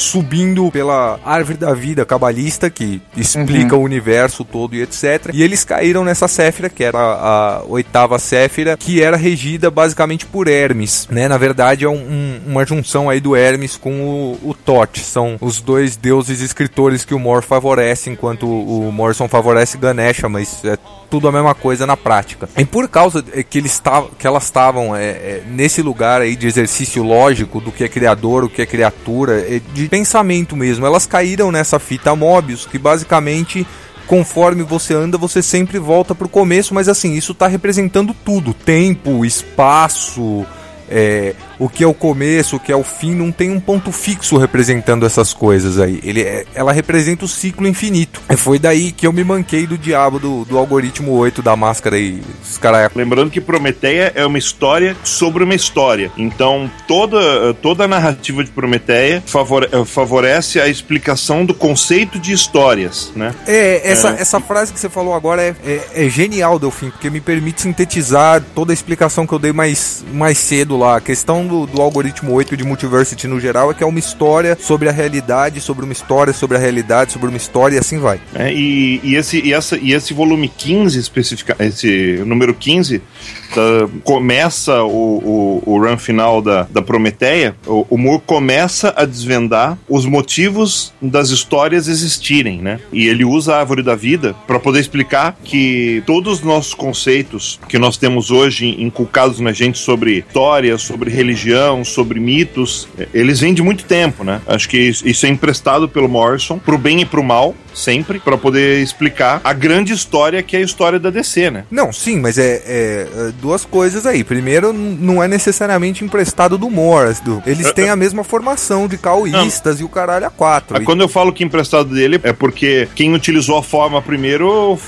subindo 0.00 0.70
pela 0.70 1.18
árvore 1.24 1.58
da 1.58 1.72
vida 1.74 2.04
cabalista 2.04 2.68
que 2.70 3.00
explica 3.16 3.74
o 3.74 3.80
universo 3.82 4.44
todo 4.44 4.74
e 4.76 4.82
etc. 4.82 5.30
E 5.32 5.42
eles 5.42 5.64
caíram 5.64 6.04
nessa 6.04 6.28
Séfira, 6.28 6.68
que 6.68 6.84
era 6.84 6.98
a 6.98 7.62
oitava 7.66 8.18
Séfira, 8.18 8.76
que 8.76 9.02
era 9.02 9.16
regida 9.16 9.70
basicamente 9.70 10.26
por 10.26 10.48
Hermes, 10.48 11.08
né? 11.10 11.26
Na 11.28 11.38
verdade 11.38 11.84
é 11.84 11.88
um- 11.88 11.94
um- 11.94 12.40
uma 12.46 12.64
junção 12.66 13.08
aí 13.08 13.20
do 13.20 13.34
Hermes 13.34 13.76
com 13.76 14.36
o, 14.42 14.50
o 14.50 14.54
Thoth. 14.54 14.98
São 14.98 15.36
os 15.40 15.60
dois 15.62 15.96
deuses 15.96 16.40
escritores 16.40 17.04
que 17.04 17.14
o 17.14 17.18
Mor 17.18 17.42
favorece, 17.42 18.10
enquanto 18.10 18.46
o 18.46 18.92
Morrison 18.92 19.28
favorece 19.28 19.78
Ganesha, 19.78 20.28
mas 20.28 20.62
é 20.64 20.76
tudo 21.08 21.28
a 21.28 21.32
mesma 21.32 21.54
coisa 21.54 21.86
na 21.86 21.96
prática. 21.96 22.48
E 22.58 22.64
por 22.64 22.88
causa 22.88 23.22
que, 23.22 23.58
eles 23.58 23.78
tavam, 23.78 24.10
que 24.18 24.26
elas 24.26 24.44
estavam 24.44 24.94
é, 24.94 25.04
é, 25.04 25.42
nesse 25.48 25.80
lugar 25.80 26.20
aí 26.20 26.36
de 26.36 26.46
exercício 26.46 27.02
lógico 27.02 27.60
do 27.60 27.72
que 27.72 27.84
é 27.84 27.88
criador, 27.88 28.44
o 28.44 28.48
que 28.48 28.60
é 28.60 28.66
criatura, 28.66 29.40
é, 29.40 29.60
pensamento 29.88 30.56
mesmo, 30.56 30.86
elas 30.86 31.06
caíram 31.06 31.50
nessa 31.52 31.78
fita 31.78 32.14
Mobius, 32.14 32.66
que 32.66 32.78
basicamente 32.78 33.66
conforme 34.06 34.62
você 34.62 34.94
anda, 34.94 35.18
você 35.18 35.42
sempre 35.42 35.78
volta 35.78 36.14
pro 36.14 36.28
começo, 36.28 36.72
mas 36.72 36.88
assim, 36.88 37.14
isso 37.14 37.34
tá 37.34 37.46
representando 37.46 38.14
tudo: 38.24 38.54
tempo, 38.54 39.24
espaço, 39.24 40.46
é, 40.88 41.34
o 41.58 41.68
que 41.68 41.82
é 41.82 41.86
o 41.86 41.94
começo, 41.94 42.56
o 42.56 42.60
que 42.60 42.70
é 42.72 42.76
o 42.76 42.82
fim, 42.84 43.14
não 43.14 43.32
tem 43.32 43.50
um 43.50 43.60
ponto 43.60 43.90
fixo 43.92 44.36
representando 44.36 45.06
essas 45.06 45.32
coisas 45.32 45.78
aí. 45.78 46.00
Ele 46.02 46.22
é- 46.22 46.44
ela 46.54 46.72
representa 46.72 47.24
o 47.24 47.28
ciclo 47.28 47.66
infinito. 47.66 48.20
E 48.30 48.36
foi 48.36 48.58
daí 48.58 48.92
que 48.92 49.06
eu 49.06 49.12
me 49.12 49.24
manquei 49.24 49.66
do 49.66 49.78
diabo 49.78 50.18
do, 50.18 50.44
do 50.44 50.58
algoritmo 50.58 51.12
8 51.12 51.42
da 51.42 51.56
máscara 51.56 51.96
aí. 51.96 52.22
Os 52.42 52.58
caras. 52.58 52.90
Lembrando 52.94 53.30
que 53.30 53.40
Prometeia 53.40 54.12
é 54.14 54.24
uma 54.26 54.38
história 54.38 54.96
sobre 55.04 55.44
uma 55.44 55.54
história. 55.54 56.10
Então, 56.16 56.70
toda, 56.86 57.54
toda 57.54 57.84
a 57.84 57.88
narrativa 57.88 58.42
de 58.44 58.50
Prometeia 58.50 59.22
favore- 59.26 59.68
eh, 59.70 59.84
favorece 59.84 60.60
a 60.60 60.68
explicação 60.68 61.44
do 61.44 61.54
conceito 61.54 62.18
de 62.18 62.32
histórias, 62.32 63.12
né? 63.14 63.34
É, 63.46 63.90
essa, 63.90 64.10
É. 64.10 64.20
essa 64.20 64.40
frase 64.40 64.72
que 64.72 64.80
você 64.80 64.88
falou 64.88 65.14
agora 65.14 65.42
é, 65.42 65.54
é, 65.64 66.06
é 66.06 66.08
genial, 66.08 66.58
Delfim, 66.58 66.90
porque 66.90 67.08
me 67.10 67.20
permite 67.20 67.62
sintetizar 67.62 68.42
toda 68.54 68.72
a 68.72 68.74
explicação 68.74 69.26
que 69.26 69.32
eu 69.32 69.38
dei 69.38 69.52
mais, 69.52 70.04
mais 70.12 70.38
cedo 70.38 70.76
lá. 70.76 70.96
A 70.96 71.00
questão 71.00 71.45
do, 71.46 71.66
do 71.66 71.80
algoritmo 71.80 72.32
8 72.32 72.54
e 72.54 72.56
de 72.56 72.64
Multiversity 72.64 73.26
no 73.26 73.40
geral 73.40 73.70
é 73.70 73.74
que 73.74 73.82
é 73.82 73.86
uma 73.86 73.98
história 73.98 74.56
sobre 74.60 74.88
a 74.88 74.92
realidade, 74.92 75.60
sobre 75.60 75.84
uma 75.84 75.92
história 75.92 76.32
sobre 76.32 76.56
a 76.56 76.60
realidade, 76.60 77.12
sobre 77.12 77.28
uma 77.28 77.36
história 77.36 77.76
e 77.76 77.78
assim 77.78 77.98
vai. 77.98 78.20
É, 78.34 78.52
e, 78.52 79.00
e 79.02 79.14
esse, 79.14 79.40
e, 79.40 79.52
essa, 79.52 79.76
e 79.76 79.92
esse 79.92 80.12
volume 80.14 80.48
15 80.48 80.98
especifica, 80.98 81.56
esse 81.58 82.22
número 82.26 82.54
15 82.54 83.02
tá, 83.46 83.88
começa 84.04 84.82
o, 84.82 85.62
o, 85.66 85.74
o 85.74 85.78
run 85.78 85.98
final 85.98 86.40
da, 86.40 86.66
da 86.70 86.82
Prometeia, 86.82 87.54
o, 87.66 87.86
o 87.90 87.98
Moore 87.98 88.22
começa 88.24 88.92
a 88.96 89.04
desvendar 89.04 89.78
os 89.88 90.04
motivos 90.06 90.92
das 91.00 91.30
histórias 91.30 91.88
existirem, 91.88 92.58
né? 92.58 92.80
E 92.92 93.06
ele 93.06 93.24
usa 93.24 93.54
a 93.54 93.60
árvore 93.60 93.82
da 93.82 93.94
vida 93.94 94.34
para 94.46 94.58
poder 94.58 94.80
explicar 94.80 95.36
que 95.44 96.02
todos 96.06 96.38
os 96.38 96.44
nossos 96.44 96.74
conceitos 96.74 97.58
que 97.68 97.78
nós 97.78 97.96
temos 97.96 98.30
hoje 98.30 98.76
inculcados 98.78 99.40
na 99.40 99.52
gente 99.52 99.78
sobre 99.78 100.18
história, 100.18 100.78
sobre 100.78 101.10
religião, 101.10 101.84
sobre 101.84 102.20
mitos, 102.20 102.88
eles 103.12 103.40
vêm 103.40 103.54
de 103.54 103.62
muito 103.62 103.84
tempo, 103.84 104.24
né? 104.24 104.40
Acho 104.46 104.68
que 104.68 104.78
isso 104.78 105.26
é 105.26 105.28
emprestado 105.28 105.88
pelo 105.88 106.08
Morrison 106.08 106.58
pro 106.58 106.78
bem 106.78 107.00
e 107.00 107.04
pro 107.04 107.22
mal, 107.22 107.54
sempre, 107.76 108.18
para 108.18 108.38
poder 108.38 108.82
explicar 108.82 109.40
a 109.44 109.52
grande 109.52 109.92
história 109.92 110.42
que 110.42 110.56
é 110.56 110.60
a 110.60 110.62
história 110.62 110.98
da 110.98 111.10
DC, 111.10 111.50
né? 111.50 111.64
Não, 111.70 111.92
sim, 111.92 112.18
mas 112.18 112.38
é, 112.38 112.62
é, 112.66 113.06
é 113.28 113.32
duas 113.40 113.64
coisas 113.64 114.06
aí. 114.06 114.24
Primeiro, 114.24 114.72
não 114.72 115.22
é 115.22 115.28
necessariamente 115.28 116.02
emprestado 116.02 116.56
do 116.56 116.70
Morris. 116.70 117.20
Do, 117.20 117.42
eles 117.46 117.70
têm 117.72 117.90
a 117.90 117.96
mesma 117.96 118.24
formação 118.24 118.88
de 118.88 118.96
caoístas 118.96 119.78
e 119.80 119.84
o 119.84 119.88
caralho 119.88 120.26
a 120.26 120.30
quatro. 120.30 120.76
Ah, 120.76 120.80
Quando 120.80 121.02
eu 121.02 121.08
falo 121.08 121.32
que 121.32 121.44
emprestado 121.44 121.94
dele 121.94 122.18
é 122.22 122.32
porque 122.32 122.88
quem 122.94 123.14
utilizou 123.14 123.58
a 123.58 123.62
forma 123.62 124.00
primeiro 124.00 124.78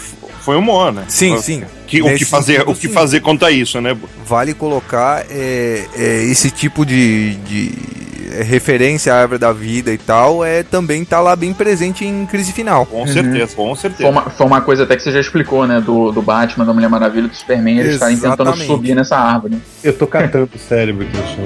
foi 0.40 0.56
o 0.56 0.62
Moore, 0.62 0.94
né? 0.96 1.04
Sim, 1.08 1.34
O- 1.34 1.42
sim. 1.42 1.62
Que, 1.86 2.02
o 2.02 2.14
que 2.16 2.24
fazer, 2.24 2.54
sentido, 2.58 2.70
o 2.70 2.74
que 2.74 2.88
sim. 2.88 2.92
fazer 2.92 3.20
quanto 3.20 3.44
a 3.46 3.50
isso, 3.50 3.80
né? 3.80 3.96
Vale 4.26 4.52
colocar 4.54 5.24
é, 5.30 5.86
é, 5.96 6.22
esse 6.24 6.50
tipo 6.50 6.84
de, 6.84 7.34
de 7.36 7.72
referência 8.42 9.14
à 9.14 9.20
árvore 9.20 9.38
da 9.38 9.52
vida 9.52 9.92
e 9.92 9.98
tal, 9.98 10.44
é 10.44 10.62
também 10.62 11.04
tá 11.04 11.20
lá 11.20 11.34
bem 11.34 11.52
presente 11.52 12.04
em 12.04 12.26
crise 12.26 12.52
final. 12.52 12.86
Com 12.86 13.06
certeza, 13.06 13.54
com 13.54 13.74
certeza. 13.74 14.02
Foi 14.02 14.10
uma, 14.10 14.30
foi 14.30 14.46
uma 14.46 14.60
coisa 14.60 14.84
até 14.84 14.96
que 14.96 15.02
você 15.02 15.12
já 15.12 15.20
explicou, 15.20 15.66
né? 15.66 15.80
Do, 15.80 16.12
do 16.12 16.22
Batman, 16.22 16.64
da 16.64 16.72
Mulher 16.72 16.88
Maravilha 16.88 17.28
do 17.28 17.34
Superman, 17.34 17.78
eles 17.78 17.94
estarem 17.94 18.18
tentando 18.18 18.56
subir 18.56 18.94
nessa 18.94 19.16
árvore. 19.16 19.58
Eu 19.82 19.92
tô 19.92 20.06
catando 20.06 20.48
o 20.54 20.58
cérebro 20.58 21.06
aqui 21.06 21.16
no 21.16 21.26
chão. 21.26 21.44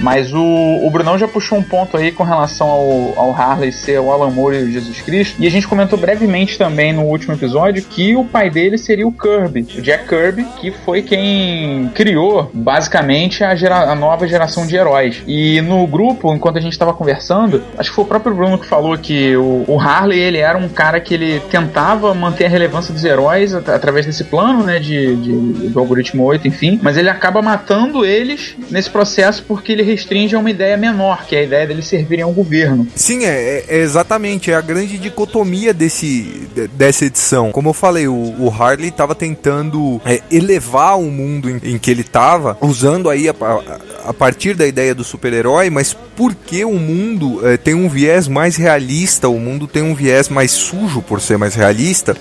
Mas 0.00 0.32
o, 0.32 0.40
o 0.42 0.90
Brunão 0.90 1.18
já 1.18 1.28
puxou 1.28 1.58
um 1.58 1.62
ponto 1.62 1.96
aí 1.96 2.10
com 2.12 2.24
relação 2.24 2.66
ao, 2.68 3.12
ao 3.16 3.34
Harley 3.34 3.70
ser 3.72 3.98
o 4.00 4.10
Alan 4.10 4.30
Moore 4.30 4.56
e 4.56 4.62
o 4.64 4.70
Jesus 4.72 5.00
Cristo. 5.02 5.36
E 5.38 5.46
a 5.46 5.50
gente 5.50 5.68
comentou 5.68 5.98
brevemente 5.98 6.56
também 6.58 6.92
no 6.92 7.02
último 7.02 7.34
episódio 7.34 7.82
que 7.82 8.16
o 8.16 8.24
pai 8.24 8.48
dele 8.50 8.78
seria 8.78 9.06
o 9.06 9.12
Kirby, 9.12 9.66
o 9.78 9.82
Jack 9.82 10.08
Kirby, 10.08 10.44
que 10.60 10.70
foi 10.70 11.02
quem 11.02 11.90
criou 11.94 12.50
basicamente 12.52 13.44
a, 13.44 13.54
gera- 13.54 13.90
a 13.90 13.94
nova 13.94 14.26
geração 14.26 14.66
de 14.66 14.76
heróis. 14.76 15.22
E 15.26 15.60
no 15.60 15.86
grupo, 15.86 16.32
enquanto 16.34 16.56
a 16.56 16.60
gente 16.60 16.72
estava 16.72 16.92
conversando, 16.94 17.62
acho 17.76 17.90
que 17.90 17.94
foi 17.96 18.04
o 18.04 18.08
próprio 18.08 18.34
Bruno 18.34 18.58
que 18.58 18.66
falou 18.66 18.96
que 18.96 19.36
o, 19.36 19.64
o 19.66 19.78
Harley 19.80 20.18
ele 20.18 20.38
era 20.38 20.56
um 20.56 20.68
cara 20.68 21.00
que 21.00 21.12
ele 21.14 21.40
tentava 21.50 22.14
manter 22.14 22.46
a 22.46 22.48
relevância 22.48 22.92
dos 22.92 23.04
heróis 23.04 23.54
at- 23.54 23.68
através 23.68 24.06
desse 24.06 24.24
plano, 24.24 24.62
né, 24.64 24.78
de, 24.78 25.16
de- 25.16 25.68
do 25.68 25.78
algoritmo 25.78 26.24
8, 26.24 26.48
enfim, 26.48 26.78
mas 26.82 26.96
ele 26.96 27.08
acaba 27.10 27.42
matando 27.42 28.04
eles 28.04 28.56
nesse 28.70 28.88
processo 28.90 29.44
porque 29.46 29.72
ele 29.72 29.82
restringe 29.90 30.34
a 30.34 30.38
uma 30.38 30.50
ideia 30.50 30.76
menor, 30.76 31.26
que 31.26 31.34
é 31.36 31.40
a 31.40 31.42
ideia 31.42 31.66
deles 31.66 31.86
servirem 31.86 32.24
ao 32.24 32.32
governo. 32.32 32.86
Sim, 32.94 33.24
é, 33.24 33.64
é 33.68 33.78
exatamente, 33.78 34.50
é 34.50 34.54
a 34.54 34.60
grande 34.60 34.98
dicotomia 34.98 35.72
desse, 35.74 36.48
de- 36.54 36.68
dessa 36.68 37.04
edição. 37.04 37.50
Como 37.52 37.68
eu 37.68 37.72
falei, 37.74 38.06
o, 38.08 38.14
o 38.14 38.48
Harley 38.56 38.88
estava 38.88 39.14
tentando 39.14 40.00
é, 40.04 40.20
elevar 40.30 40.98
o 40.98 41.10
mundo 41.10 41.50
em, 41.50 41.60
em 41.74 41.78
que 41.78 41.90
ele 41.90 42.02
estava, 42.02 42.56
usando 42.60 43.08
aí 43.10 43.28
a, 43.28 43.32
a- 43.32 43.78
a 44.10 44.12
partir 44.14 44.54
da 44.54 44.66
ideia 44.66 44.94
do 44.94 45.04
super-herói, 45.04 45.68
mas 45.70 45.94
porque 46.16 46.64
o 46.64 46.74
mundo 46.78 47.46
é, 47.46 47.56
tem 47.56 47.74
um 47.74 47.88
viés 47.88 48.28
mais 48.28 48.56
realista, 48.56 49.28
o 49.28 49.38
mundo 49.38 49.66
tem 49.66 49.82
um 49.82 49.94
viés 49.94 50.28
mais 50.28 50.50
sujo 50.52 51.02
por 51.02 51.20
ser 51.20 51.36
mais 51.38 51.54
realista, 51.54 52.16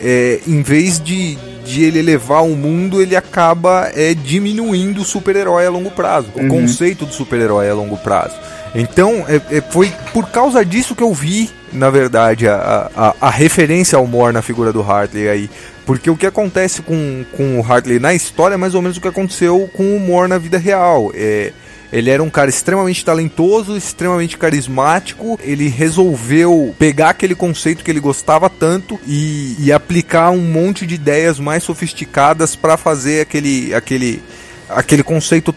é, 0.00 0.40
em 0.46 0.62
vez 0.62 1.00
de, 1.00 1.36
de 1.64 1.82
ele 1.84 1.98
elevar 1.98 2.44
o 2.44 2.54
mundo, 2.56 3.00
ele 3.00 3.16
acaba 3.16 3.90
é, 3.94 4.14
diminuindo 4.14 5.00
o 5.00 5.04
super-herói 5.04 5.66
a 5.66 5.70
longo 5.70 5.90
prazo, 5.90 6.28
o 6.34 6.40
Uhum. 6.40 6.48
conceito 6.48 7.06
do 7.06 7.12
super-herói 7.12 7.68
a 7.70 7.74
longo 7.74 7.96
prazo. 7.96 8.34
Então, 8.74 9.24
é- 9.28 9.56
é- 9.58 9.60
foi 9.60 9.92
por 10.12 10.28
causa 10.30 10.64
disso 10.64 10.94
que 10.96 11.02
eu 11.02 11.12
vi, 11.14 11.48
na 11.72 11.90
verdade, 11.90 12.48
a, 12.48 12.90
a, 12.96 13.14
a 13.20 13.30
referência 13.30 13.96
ao 13.96 14.06
Moore 14.06 14.32
na 14.34 14.42
figura 14.42 14.72
do 14.72 14.82
Hartley 14.82 15.28
aí. 15.28 15.50
Porque 15.86 16.10
o 16.10 16.16
que 16.16 16.26
acontece 16.26 16.82
com, 16.82 17.24
com 17.36 17.60
o 17.60 17.62
Hartley 17.72 17.98
na 17.98 18.14
história 18.14 18.54
é 18.54 18.56
mais 18.56 18.74
ou 18.74 18.82
menos 18.82 18.96
o 18.96 19.00
que 19.00 19.06
aconteceu 19.08 19.70
com 19.76 19.96
o 19.96 20.00
Moore 20.00 20.28
na 20.30 20.38
vida 20.38 20.58
real. 20.58 21.12
É, 21.14 21.52
ele 21.92 22.10
era 22.10 22.22
um 22.22 22.30
cara 22.30 22.50
extremamente 22.50 23.04
talentoso, 23.04 23.76
extremamente 23.76 24.36
carismático. 24.36 25.38
Ele 25.42 25.68
resolveu 25.68 26.74
pegar 26.78 27.10
aquele 27.10 27.34
conceito 27.34 27.84
que 27.84 27.90
ele 27.90 28.00
gostava 28.00 28.50
tanto 28.50 28.98
e, 29.06 29.54
e 29.58 29.72
aplicar 29.72 30.30
um 30.30 30.40
monte 30.40 30.86
de 30.86 30.94
ideias 30.96 31.38
mais 31.38 31.62
sofisticadas 31.62 32.56
para 32.56 32.76
fazer 32.76 33.20
aquele, 33.20 33.72
aquele, 33.74 34.22
aquele 34.68 35.02
conceito 35.02 35.54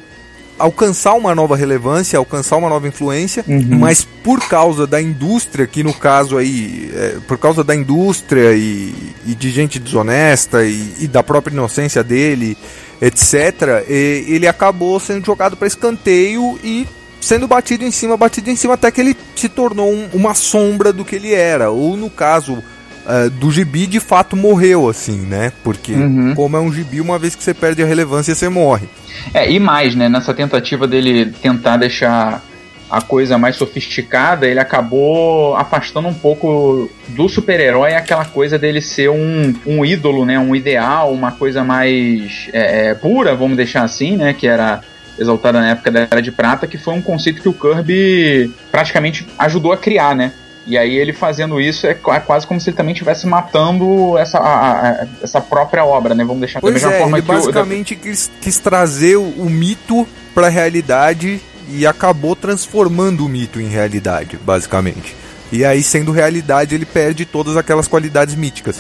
alcançar 0.59 1.13
uma 1.13 1.35
nova 1.35 1.55
relevância, 1.55 2.17
alcançar 2.17 2.57
uma 2.57 2.69
nova 2.69 2.87
influência, 2.87 3.43
Uhum. 3.47 3.77
mas 3.79 4.03
por 4.03 4.39
causa 4.47 4.87
da 4.87 5.01
indústria, 5.01 5.67
que 5.67 5.83
no 5.83 5.93
caso 5.93 6.37
aí, 6.37 6.91
é, 6.95 7.17
por 7.27 7.37
causa 7.37 7.63
da 7.63 7.75
indústria 7.75 8.53
e, 8.53 8.93
e 9.25 9.35
de 9.35 9.51
gente 9.51 9.79
desonesta 9.79 10.65
e, 10.65 10.93
e 10.99 11.07
da 11.07 11.21
própria 11.21 11.53
inocência 11.53 12.03
dele, 12.03 12.57
etc., 13.01 13.83
e- 13.89 14.25
ele 14.27 14.47
acabou 14.47 14.99
sendo 14.99 15.25
jogado 15.25 15.55
para 15.57 15.67
escanteio 15.67 16.59
e 16.63 16.87
sendo 17.19 17.47
batido 17.47 17.83
em 17.83 17.91
cima, 17.91 18.15
batido 18.15 18.49
em 18.49 18.55
cima, 18.55 18.75
até 18.75 18.89
que 18.91 19.01
ele 19.01 19.15
se 19.35 19.49
tornou 19.49 19.91
um- 19.91 20.07
uma 20.13 20.33
sombra 20.33 20.93
do 20.93 21.03
que 21.03 21.15
ele 21.15 21.33
era, 21.33 21.69
ou 21.71 21.97
no 21.97 22.09
caso 22.09 22.63
eh, 23.09 23.29
do 23.29 23.49
gibi, 23.49 23.87
de 23.87 24.01
fato 24.01 24.35
morreu, 24.35 24.89
assim, 24.89 25.17
né? 25.19 25.53
Porque, 25.63 25.93
Uhum. 25.93 26.35
como 26.35 26.57
é 26.57 26.59
um 26.59 26.69
gibi, 26.73 26.99
uma 26.99 27.17
vez 27.17 27.35
que 27.35 27.41
você 27.41 27.53
perde 27.53 27.81
a 27.81 27.85
relevância, 27.85 28.35
você 28.35 28.49
morre. 28.49 28.89
É, 29.33 29.49
e 29.49 29.57
mais, 29.61 29.95
né? 29.95 30.09
Nessa 30.09 30.33
tentativa 30.33 30.85
dele 30.85 31.31
tentar 31.41 31.77
deixar 31.77 32.43
a 32.89 33.01
coisa 33.01 33.37
mais 33.37 33.55
sofisticada, 33.57 34.47
ele 34.47 34.59
acabou 34.59 35.55
afastando 35.55 36.07
um 36.07 36.13
pouco 36.13 36.89
do 37.09 37.27
super-herói 37.27 37.93
aquela 37.93 38.23
coisa 38.25 38.57
dele 38.57 38.79
ser 38.81 39.09
um, 39.09 39.53
um 39.65 39.83
ídolo, 39.85 40.25
né? 40.25 40.39
Um 40.39 40.55
ideal, 40.55 41.11
uma 41.11 41.31
coisa 41.31 41.63
mais 41.63 42.47
é, 42.53 42.87
é, 42.89 42.93
pura, 42.93 43.35
vamos 43.35 43.57
deixar 43.57 43.83
assim, 43.83 44.15
né? 44.15 44.33
Que 44.33 44.47
era 44.47 44.81
exaltada 45.19 45.59
na 45.59 45.71
época 45.71 45.91
da 45.91 46.01
Era 46.01 46.21
de 46.21 46.31
Prata, 46.31 46.67
que 46.67 46.77
foi 46.77 46.93
um 46.93 47.01
conceito 47.01 47.41
que 47.41 47.49
o 47.49 47.53
Kirby 47.53 48.51
praticamente 48.71 49.27
ajudou 49.37 49.71
a 49.73 49.77
criar, 49.77 50.15
né? 50.15 50.31
E 50.65 50.77
aí 50.77 50.95
ele 50.95 51.13
fazendo 51.13 51.59
isso 51.61 51.87
é 51.87 51.93
qu- 51.93 52.11
quase 52.25 52.45
como 52.45 52.59
se 52.59 52.69
ele 52.69 52.77
também 52.77 52.91
estivesse 52.91 53.25
matando 53.25 54.17
essa, 54.17 54.37
a- 54.37 54.89
a- 54.89 55.07
essa 55.23 55.39
própria 55.41 55.83
obra, 55.85 56.13
né? 56.13 56.23
Vamos 56.23 56.41
deixar 56.41 56.59
da 56.59 56.61
Pois 56.61 56.73
mesma 56.73 56.93
é, 56.93 56.97
forma 56.99 57.17
ele 57.17 57.25
que 57.25 57.31
o, 57.31 57.33
da- 57.33 57.39
basicamente 57.39 57.95
quis, 57.95 58.29
quis 58.41 58.59
trazer 58.59 59.15
o, 59.15 59.23
o 59.23 59.49
mito 59.49 60.07
pra 60.35 60.49
realidade 60.49 61.41
e 61.69 61.85
acabou 61.85 62.35
transformando 62.35 63.25
o 63.25 63.29
mito 63.29 63.59
em 63.59 63.67
realidade, 63.67 64.37
basicamente. 64.43 65.15
E 65.51 65.63
aí, 65.63 65.81
sendo 65.83 66.11
realidade, 66.11 66.75
ele 66.75 66.85
perde 66.85 67.25
todas 67.25 67.55
aquelas 67.55 67.87
qualidades 67.87 68.35
míticas. 68.35 68.77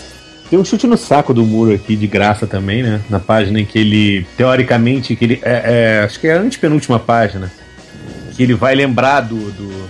Tem 0.49 0.57
um 0.57 0.63
chute 0.65 0.87
no 0.87 0.97
saco 0.97 1.33
do 1.33 1.45
muro 1.45 1.73
aqui, 1.73 1.95
de 1.95 2.07
graça 2.07 2.47
também, 2.47 2.81
né? 2.83 3.01
Na 3.09 3.19
página 3.19 3.59
em 3.59 3.65
que 3.65 3.77
ele, 3.79 4.25
teoricamente, 4.37 5.15
que 5.15 5.25
ele. 5.25 5.39
É, 5.43 5.99
é, 5.99 6.03
acho 6.05 6.19
que 6.19 6.27
é 6.27 6.37
a 6.37 6.41
antepenúltima 6.41 6.99
página. 6.99 7.51
Que 8.35 8.43
ele 8.43 8.53
vai 8.53 8.73
lembrar 8.75 9.21
do. 9.21 9.51
do- 9.51 9.89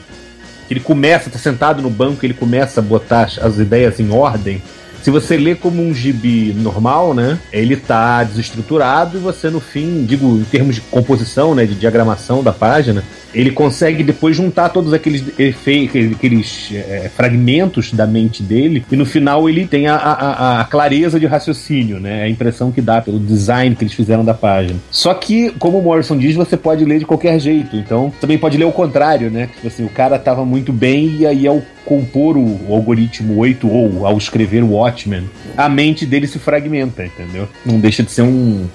que 0.68 0.74
ele 0.74 0.82
começa, 0.82 1.30
tá 1.30 1.40
sentado 1.40 1.82
no 1.82 1.90
banco, 1.90 2.26
ele 2.26 2.34
começa 2.34 2.82
a 2.82 2.84
botar 2.84 3.22
as, 3.24 3.38
as 3.38 3.58
ideias 3.58 4.00
em 4.02 4.10
ordem. 4.12 4.62
Se 5.08 5.12
você 5.12 5.38
lê 5.38 5.56
como 5.56 5.82
um 5.82 5.93
gibi 5.93 6.54
normal, 6.54 7.13
né? 7.13 7.39
Ele 7.54 7.78
tá 7.78 8.26
desestruturado 8.26 9.17
e 9.17 9.22
você 9.22 9.50
no 9.50 9.62
fim, 9.62 10.04
digo, 10.04 10.38
em 10.38 10.43
termos 10.43 10.76
de 10.76 10.82
composição, 10.82 11.56
né? 11.56 11.65
De 11.65 11.76
diagramação 11.76 12.43
da 12.43 12.52
página, 12.52 13.02
ele 13.34 13.52
consegue 13.52 14.04
depois 14.04 14.36
juntar 14.36 14.67
todos 14.67 14.91
aqueles 14.91 15.24
efeitos, 15.39 16.12
aqueles 16.12 16.72
é, 16.74 17.10
fragmentos 17.15 17.93
da 17.93 18.06
mente 18.06 18.43
dele 18.43 18.84
e 18.91 18.98
no 18.98 19.06
final 19.06 19.48
ele 19.48 19.65
tem 19.65 19.88
a, 19.88 19.96
a- 19.96 20.60
a 20.60 20.63
clareza 20.65 21.17
de 21.17 21.26
raciocínio, 21.26 22.02
né? 22.02 22.24
A 22.24 22.30
impressão 22.30 22.70
que 22.70 22.82
dá 22.82 23.00
pelo 23.02 23.17
design 23.17 23.78
que 23.78 23.86
eles 23.86 23.93
fizeram 23.93 24.26
da 24.26 24.34
página. 24.34 24.78
Só 24.91 25.13
que, 25.13 25.52
como 25.52 25.78
o 25.80 25.82
Morrison 25.82 26.17
diz, 26.17 26.36
você 26.36 26.58
pode 26.58 26.84
ler 26.84 27.00
de 27.00 27.06
qualquer 27.06 27.39
jeito. 27.39 27.78
Então, 27.78 28.12
também 28.20 28.38
pode 28.38 28.58
ler 28.58 28.65
o 28.65 28.74
contrário, 28.74 29.32
né? 29.32 29.48
Tipo 29.56 29.67
assim, 29.67 29.86
o 29.86 29.89
cara 29.89 30.20
tava 30.20 30.43
muito 30.43 30.74
bem 30.74 31.15
e 31.20 31.26
aí 31.26 31.48
ao 31.48 31.62
compor 31.88 32.38
o, 32.38 32.73
algoritmo 32.73 33.38
8 33.38 33.65
ou 33.65 34.06
ao 34.06 34.17
escrever 34.17 34.62
o 34.62 34.71
Watchmen, 34.71 35.30
a 35.56 35.69
mente 35.69 36.06
dele 36.06 36.28
se 36.28 36.38
fragmenta, 36.38 37.06
entendeu? 37.06 37.47
Não 37.65 37.80
deixa 37.80 38.04
de 38.04 38.12
ser 38.12 38.23
um. 38.23 38.67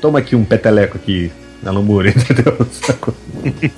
Toma 0.00 0.20
aqui 0.20 0.36
um 0.36 0.44
peteleco 0.44 0.96
aqui 0.96 1.32
na 1.62 1.70
lamura, 1.72 2.10
entendeu? 2.16 2.56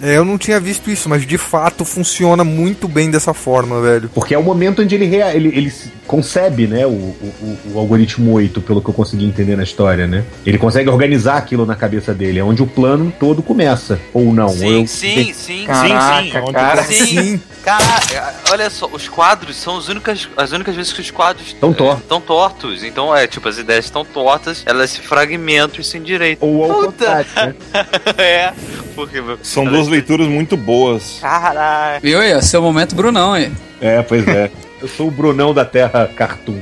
É, 0.03 0.17
eu 0.17 0.25
não 0.25 0.37
tinha 0.39 0.59
visto 0.61 0.91
isso, 0.91 1.09
mas 1.09 1.27
de 1.27 1.39
fato 1.39 1.85
funciona 1.85 2.43
muito 2.45 2.89
bem 2.89 3.11
dessa 3.11 3.33
forma, 3.35 3.81
velho. 3.81 4.11
Porque 4.15 4.35
é 4.35 4.39
o 4.39 4.43
momento 4.43 4.83
onde 4.83 4.95
ele, 4.95 5.07
rea- 5.07 5.35
ele, 5.35 5.49
ele 5.49 5.73
concebe, 6.07 6.67
né, 6.67 6.87
o, 6.87 6.91
o, 6.91 7.59
o- 7.75 7.79
algoritmo 7.79 8.33
8, 8.33 8.61
pelo 8.63 8.83
que 8.83 8.89
eu 8.91 8.95
consegui 8.95 9.25
entender 9.25 9.57
na 9.57 9.63
história, 9.63 10.07
né? 10.07 10.25
Ele 10.45 10.59
consegue 10.59 10.89
organizar 10.91 11.37
aquilo 11.37 11.65
na 11.65 11.77
cabeça 11.77 12.13
dele, 12.13 12.39
é 12.39 12.45
onde 12.45 12.63
o 12.63 12.67
plano 12.67 13.13
todo 13.19 13.43
começa. 13.43 14.01
Ou 14.13 14.33
não. 14.33 14.49
Sim, 14.49 14.65
ou 14.67 14.73
eu- 14.81 14.87
sim, 14.87 15.33
sim, 15.33 15.65
Caraca, 15.67 16.23
sim, 16.23 16.31
sim. 16.47 16.53
cara. 16.53 16.83
Sim. 16.85 17.41
Caraca, 17.63 18.35
olha 18.51 18.71
só, 18.71 18.89
os 18.91 19.07
quadros 19.09 19.55
são 19.57 19.77
as 19.77 19.89
únicas, 19.89 20.29
as 20.37 20.51
únicas 20.53 20.75
vezes 20.75 20.93
que 20.95 21.01
os 21.03 21.11
quadros 21.11 21.53
Tão 21.53 21.73
tortos. 21.75 22.03
estão 22.03 22.21
tortos. 22.21 22.83
Então, 22.83 23.15
é, 23.15 23.27
tipo, 23.27 23.47
as 23.49 23.59
ideias 23.59 23.85
estão 23.85 24.03
tortas, 24.05 24.63
elas 24.65 24.91
se 24.91 25.01
fragmentam 25.01 25.79
e 25.81 25.85
se 25.85 25.99
endireitam. 25.99 26.49
Ou 26.49 26.65
ao 26.65 26.79
Puta! 26.87 26.87
contrário, 27.25 27.27
né? 27.37 27.55
é, 28.19 28.53
porque... 28.95 29.23
São 29.43 29.65
duas 29.65 29.89
leituras 29.89 30.29
muito 30.29 30.57
boas. 30.57 31.19
Caralho. 31.21 32.01
Viu 32.03 32.21
aí, 32.21 32.35
ó, 32.35 32.41
seu 32.41 32.63
momento 32.63 32.95
Brunão 32.95 33.33
aí. 33.33 33.51
É, 33.81 34.03
pois 34.03 34.27
é. 34.29 34.51
Eu 34.81 34.89
sou 34.89 35.09
o 35.09 35.11
Brunão 35.11 35.53
da 35.55 35.65
Terra 35.65 36.09
Cartoon. 36.15 36.61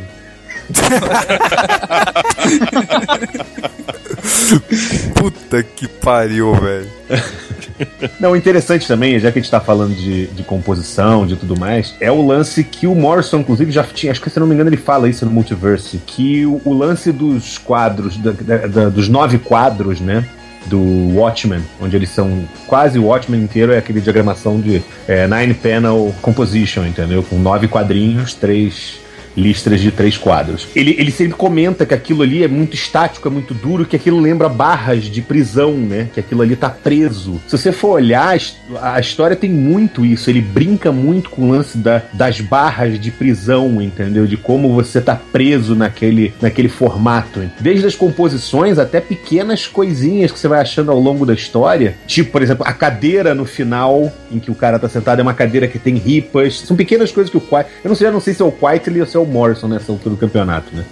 Puta 5.15 5.63
que 5.63 5.87
pariu, 5.89 6.55
velho. 6.55 6.89
Não, 8.19 8.37
interessante 8.37 8.87
também, 8.87 9.19
já 9.19 9.31
que 9.31 9.39
a 9.39 9.43
gente 9.43 9.51
tá 9.51 9.61
falando 9.61 9.95
de, 9.95 10.27
de 10.29 10.43
composição, 10.43 11.27
de 11.27 11.37
tudo 11.37 11.59
mais, 11.59 11.95
é 12.01 12.11
o 12.11 12.27
lance 12.27 12.65
que 12.65 12.87
o 12.87 12.95
Morrison, 12.95 13.39
inclusive, 13.39 13.71
já 13.71 13.85
tinha, 13.85 14.13
acho 14.13 14.21
que 14.21 14.31
se 14.31 14.39
eu 14.39 14.41
não 14.41 14.47
me 14.49 14.55
engano, 14.55 14.69
ele 14.71 14.77
fala 14.77 15.09
isso 15.09 15.25
no 15.25 15.31
Multiverse, 15.31 16.01
que 16.07 16.45
o, 16.45 16.61
o 16.65 16.73
lance 16.75 17.13
dos 17.13 17.57
quadros, 17.59 18.17
da- 18.17 18.33
da- 18.33 18.67
da- 18.67 18.89
dos 18.89 19.09
nove 19.09 19.39
quadros, 19.39 20.01
né? 20.01 20.25
Do 20.67 21.15
Watchmen, 21.15 21.63
onde 21.81 21.97
eles 21.97 22.11
são 22.11 22.47
quase 22.67 22.99
o 22.99 23.07
Watchmen 23.07 23.41
inteiro 23.41 23.73
é 23.73 23.79
aquele 23.79 24.01
diagramação 24.01 24.61
de 24.61 24.83
é, 25.07 25.27
nine 25.27 25.55
panel 25.55 26.15
composition, 26.21 26.85
entendeu? 26.85 27.23
Com 27.23 27.39
nove 27.39 27.69
quadrinhos, 27.69 28.35
três 28.35 29.01
listras 29.39 29.81
de 29.81 29.91
três 29.91 30.17
quadros. 30.17 30.67
Ele, 30.75 30.95
ele 30.99 31.11
sempre 31.11 31.35
comenta 31.35 31.87
que 31.87 31.95
aquilo 31.95 32.23
ali 32.23 32.43
é 32.43 32.49
muito 32.49 32.75
estático, 32.75 33.29
é 33.29 33.31
muito 33.31 33.55
duro, 33.55 33.87
que 33.87 33.97
aquilo 33.97 34.19
lembra 34.21 34.49
barras 34.49 35.05
de 35.05 35.23
prisão, 35.23 35.73
né? 35.73 36.09
Que 36.13 36.21
aquilo 36.21 36.43
ali 36.43 36.57
tá 36.57 36.69
preso. 36.69 37.41
Se 37.47 37.57
você 37.57 37.71
for 37.73 37.91
olhar, 37.93 38.29
a 38.31 38.37
his- 38.37 38.57
a 38.83 38.99
história 39.01 39.37
tem 39.37 39.51
muito 39.51 40.05
isso. 40.05 40.29
Ele 40.29 40.41
brinca 40.41 40.91
muito 40.93 41.31
com 41.31 41.43
o 41.43 41.51
lance 41.51 41.79
da- 41.79 42.03
das 42.13 42.41
barras 42.41 42.99
de 43.01 43.11
prisão, 43.11 43.81
entendeu? 43.81 44.27
De 44.27 44.37
como 44.37 44.73
você 44.75 45.01
tá 45.01 45.15
preso 45.15 45.75
naquele, 45.75 46.33
naquele 46.41 46.69
formato. 46.69 47.41
Desde 47.61 47.87
as 47.87 47.95
composições 47.95 48.79
até 48.79 49.01
pequenas 49.01 49.67
coisinhas 49.67 50.33
que 50.33 50.39
você 50.39 50.49
vai 50.49 50.61
achando 50.61 50.91
ao 50.91 50.99
longo 50.99 51.25
da 51.25 51.33
história. 51.35 51.95
Tipo, 52.07 52.33
por 52.33 52.43
exemplo, 52.43 52.65
a 52.67 52.73
cadeira 52.73 53.35
no 53.35 53.45
final, 53.45 54.13
em 54.31 54.39
que 54.39 54.51
o 54.51 54.55
cara 54.55 54.79
tá 54.79 54.89
sentado, 54.89 55.21
é 55.21 55.23
uma 55.23 55.35
cadeira 55.35 55.69
que 55.69 55.79
tem 55.79 55.95
ripas. 55.97 56.61
São 56.61 56.77
pequenas 56.77 57.13
coisas 57.13 57.31
que 57.31 57.37
o 57.37 57.41
Quiet. 57.41 57.67
Eu 57.85 57.89
não 57.89 57.95
sei, 57.95 58.09
eu 58.09 58.13
não 58.13 58.21
sei 58.21 58.35
se 58.35 58.43
é 58.43 58.45
o 58.45 58.53
Quietly 58.53 59.01
ou 59.01 59.07
se 59.07 59.17
é 59.17 59.21
o 59.21 59.25
Morrison 59.29 59.69
nessa 59.69 59.93
altura 59.93 60.15
do 60.15 60.21
campeonato, 60.21 60.75
né? 60.75 60.85